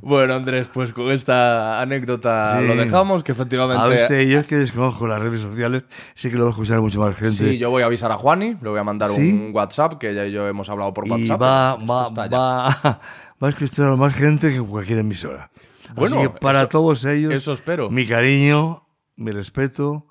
Bueno, 0.00 0.34
Andrés, 0.34 0.68
pues 0.72 0.92
con 0.92 1.10
esta 1.10 1.80
anécdota 1.80 2.58
Sí. 2.60 2.66
lo 2.66 2.76
dejamos, 2.76 3.22
que 3.24 3.32
efectivamente... 3.32 3.82
a 3.82 3.86
veces 3.86 4.28
yo 4.28 4.38
es 4.40 4.46
que 4.46 4.56
desconozco 4.56 5.06
las 5.06 5.20
redes 5.20 5.40
sociales, 5.40 5.84
sé 6.14 6.30
que 6.30 6.36
lo 6.36 6.42
va 6.44 6.48
a 6.48 6.52
escuchar 6.52 6.80
mucha 6.80 6.98
más 6.98 7.16
gente. 7.16 7.48
Sí, 7.50 7.58
yo 7.58 7.70
voy 7.70 7.82
a 7.82 7.86
avisar 7.86 8.12
a 8.12 8.16
Juani, 8.16 8.56
le 8.60 8.68
voy 8.68 8.78
a 8.78 8.84
mandar 8.84 9.08
¿Sí? 9.10 9.32
un 9.32 9.50
WhatsApp, 9.54 9.94
que 9.98 10.14
ya 10.14 10.26
y 10.26 10.32
yo 10.32 10.46
hemos 10.46 10.68
hablado 10.68 10.92
por 10.92 11.06
y 11.06 11.10
WhatsApp. 11.10 11.40
va, 11.42 11.76
esto 11.80 12.14
va, 12.14 12.26
ya. 12.26 12.36
va, 12.36 12.68
va 13.42 13.46
a 13.46 13.48
escuchar 13.48 13.96
más 13.96 14.14
gente 14.14 14.52
que 14.52 14.60
cualquier 14.60 14.98
emisora. 14.98 15.50
Bueno, 15.94 16.18
Así 16.20 16.28
que 16.28 16.38
para 16.40 16.60
eso- 16.62 16.68
todos 16.68 17.04
ellos, 17.04 17.32
eso 17.32 17.52
espero. 17.52 17.90
mi 17.90 18.06
cariño, 18.06 18.86
mi 19.16 19.30
respeto 19.30 20.06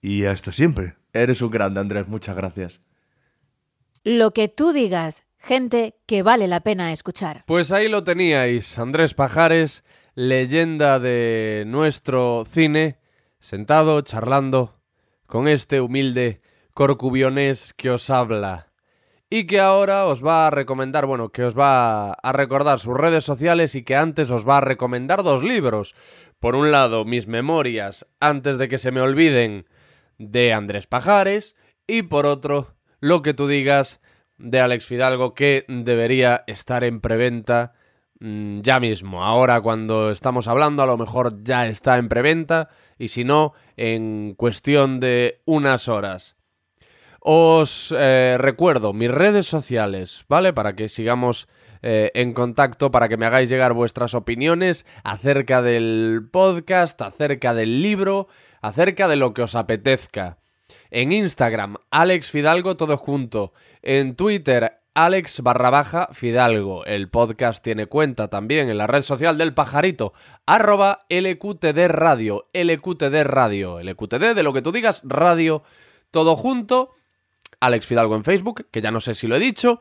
y 0.00 0.24
hasta 0.24 0.52
siempre. 0.52 0.96
Eres 1.12 1.40
un 1.42 1.50
grande, 1.50 1.80
Andrés, 1.80 2.08
muchas 2.08 2.34
gracias. 2.36 2.80
Lo 4.04 4.32
que 4.32 4.48
tú 4.48 4.72
digas, 4.72 5.24
gente 5.38 5.94
que 6.06 6.22
vale 6.22 6.48
la 6.48 6.60
pena 6.60 6.92
escuchar. 6.92 7.44
Pues 7.46 7.70
ahí 7.70 7.88
lo 7.88 8.02
teníais, 8.02 8.78
Andrés 8.78 9.14
Pajares, 9.14 9.84
leyenda 10.14 10.98
de 10.98 11.64
nuestro 11.66 12.44
cine, 12.50 12.98
sentado, 13.38 14.00
charlando 14.00 14.80
con 15.26 15.46
este 15.48 15.80
humilde 15.80 16.42
corcubionés 16.74 17.74
que 17.74 17.90
os 17.90 18.10
habla. 18.10 18.71
Y 19.34 19.46
que 19.46 19.60
ahora 19.60 20.04
os 20.04 20.22
va 20.22 20.46
a 20.46 20.50
recomendar, 20.50 21.06
bueno, 21.06 21.30
que 21.30 21.42
os 21.42 21.58
va 21.58 22.12
a 22.12 22.32
recordar 22.32 22.80
sus 22.80 22.94
redes 22.94 23.24
sociales 23.24 23.74
y 23.74 23.82
que 23.82 23.96
antes 23.96 24.30
os 24.30 24.46
va 24.46 24.58
a 24.58 24.60
recomendar 24.60 25.22
dos 25.22 25.42
libros. 25.42 25.94
Por 26.38 26.54
un 26.54 26.70
lado, 26.70 27.06
mis 27.06 27.28
memorias, 27.28 28.06
antes 28.20 28.58
de 28.58 28.68
que 28.68 28.76
se 28.76 28.90
me 28.90 29.00
olviden, 29.00 29.64
de 30.18 30.52
Andrés 30.52 30.86
Pajares. 30.86 31.56
Y 31.86 32.02
por 32.02 32.26
otro, 32.26 32.74
lo 33.00 33.22
que 33.22 33.32
tú 33.32 33.48
digas 33.48 34.02
de 34.36 34.60
Alex 34.60 34.84
Fidalgo, 34.84 35.32
que 35.32 35.64
debería 35.66 36.44
estar 36.46 36.84
en 36.84 37.00
preventa 37.00 37.72
mm, 38.20 38.60
ya 38.60 38.80
mismo. 38.80 39.24
Ahora 39.24 39.62
cuando 39.62 40.10
estamos 40.10 40.46
hablando, 40.46 40.82
a 40.82 40.86
lo 40.86 40.98
mejor 40.98 41.42
ya 41.42 41.66
está 41.68 41.96
en 41.96 42.10
preventa. 42.10 42.68
Y 42.98 43.08
si 43.08 43.24
no, 43.24 43.54
en 43.78 44.34
cuestión 44.34 45.00
de 45.00 45.40
unas 45.46 45.88
horas. 45.88 46.36
Os 47.24 47.94
eh, 47.96 48.36
recuerdo 48.36 48.92
mis 48.92 49.08
redes 49.08 49.46
sociales, 49.46 50.24
¿vale? 50.28 50.52
Para 50.52 50.74
que 50.74 50.88
sigamos 50.88 51.46
eh, 51.80 52.10
en 52.14 52.32
contacto, 52.32 52.90
para 52.90 53.08
que 53.08 53.16
me 53.16 53.26
hagáis 53.26 53.48
llegar 53.48 53.74
vuestras 53.74 54.14
opiniones 54.14 54.86
acerca 55.04 55.62
del 55.62 56.28
podcast, 56.32 57.00
acerca 57.00 57.54
del 57.54 57.80
libro, 57.80 58.26
acerca 58.60 59.06
de 59.06 59.14
lo 59.14 59.34
que 59.34 59.42
os 59.42 59.54
apetezca. 59.54 60.38
En 60.90 61.12
Instagram, 61.12 61.76
Alex 61.92 62.28
Fidalgo, 62.28 62.76
todo 62.76 62.96
junto. 62.96 63.52
En 63.82 64.16
Twitter, 64.16 64.80
Alex 64.92 65.42
barra 65.42 65.70
baja 65.70 66.08
Fidalgo. 66.12 66.84
El 66.86 67.08
podcast 67.08 67.62
tiene 67.62 67.86
cuenta 67.86 68.30
también 68.30 68.68
en 68.68 68.78
la 68.78 68.88
red 68.88 69.02
social 69.02 69.38
del 69.38 69.54
pajarito, 69.54 70.12
arroba 70.44 71.06
LQTD 71.08 71.86
Radio, 71.86 72.48
LQTD 72.52 73.22
Radio, 73.22 73.80
LQTD 73.80 74.34
de 74.34 74.42
lo 74.42 74.52
que 74.52 74.62
tú 74.62 74.72
digas, 74.72 75.02
radio, 75.04 75.62
todo 76.10 76.34
junto. 76.34 76.96
Alex 77.62 77.86
Fidalgo 77.86 78.16
en 78.16 78.24
Facebook, 78.24 78.66
que 78.72 78.80
ya 78.80 78.90
no 78.90 79.00
sé 79.00 79.14
si 79.14 79.28
lo 79.28 79.36
he 79.36 79.38
dicho. 79.38 79.80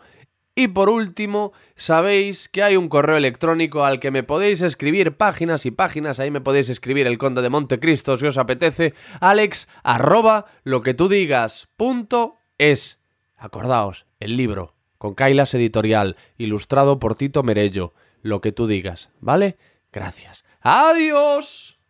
Y 0.54 0.68
por 0.68 0.90
último, 0.90 1.52
sabéis 1.76 2.48
que 2.48 2.62
hay 2.62 2.76
un 2.76 2.90
correo 2.90 3.18
electrónico 3.18 3.86
al 3.86 4.00
que 4.00 4.12
me 4.12 4.22
podéis 4.22 4.62
escribir 4.62 5.18
páginas 5.18 5.66
y 5.66 5.72
páginas, 5.72 6.20
ahí 6.20 6.30
me 6.30 6.42
podéis 6.42 6.70
escribir 6.70 7.08
el 7.08 7.18
conde 7.18 7.42
de 7.42 7.50
Montecristo 7.50 8.18
si 8.18 8.28
os 8.28 8.38
apetece, 8.38 8.94
alex 9.20 9.68
arroba 9.82 10.46
lo 10.64 10.82
que 10.82 10.94
tú 10.94 11.08
digas 11.08 11.70
punto 11.76 12.36
es. 12.60 13.00
Acordaos, 13.38 14.06
el 14.20 14.38
libro, 14.38 14.76
con 15.00 15.16
Kailas 15.16 15.56
Editorial, 15.56 16.18
ilustrado 16.38 17.00
por 17.00 17.16
Tito 17.16 17.42
Merello, 17.42 17.94
lo 18.22 18.42
que 18.42 18.52
tú 18.52 18.68
digas, 18.68 19.10
¿vale? 19.20 19.58
Gracias. 19.92 20.44
¡Adiós! 20.62 21.81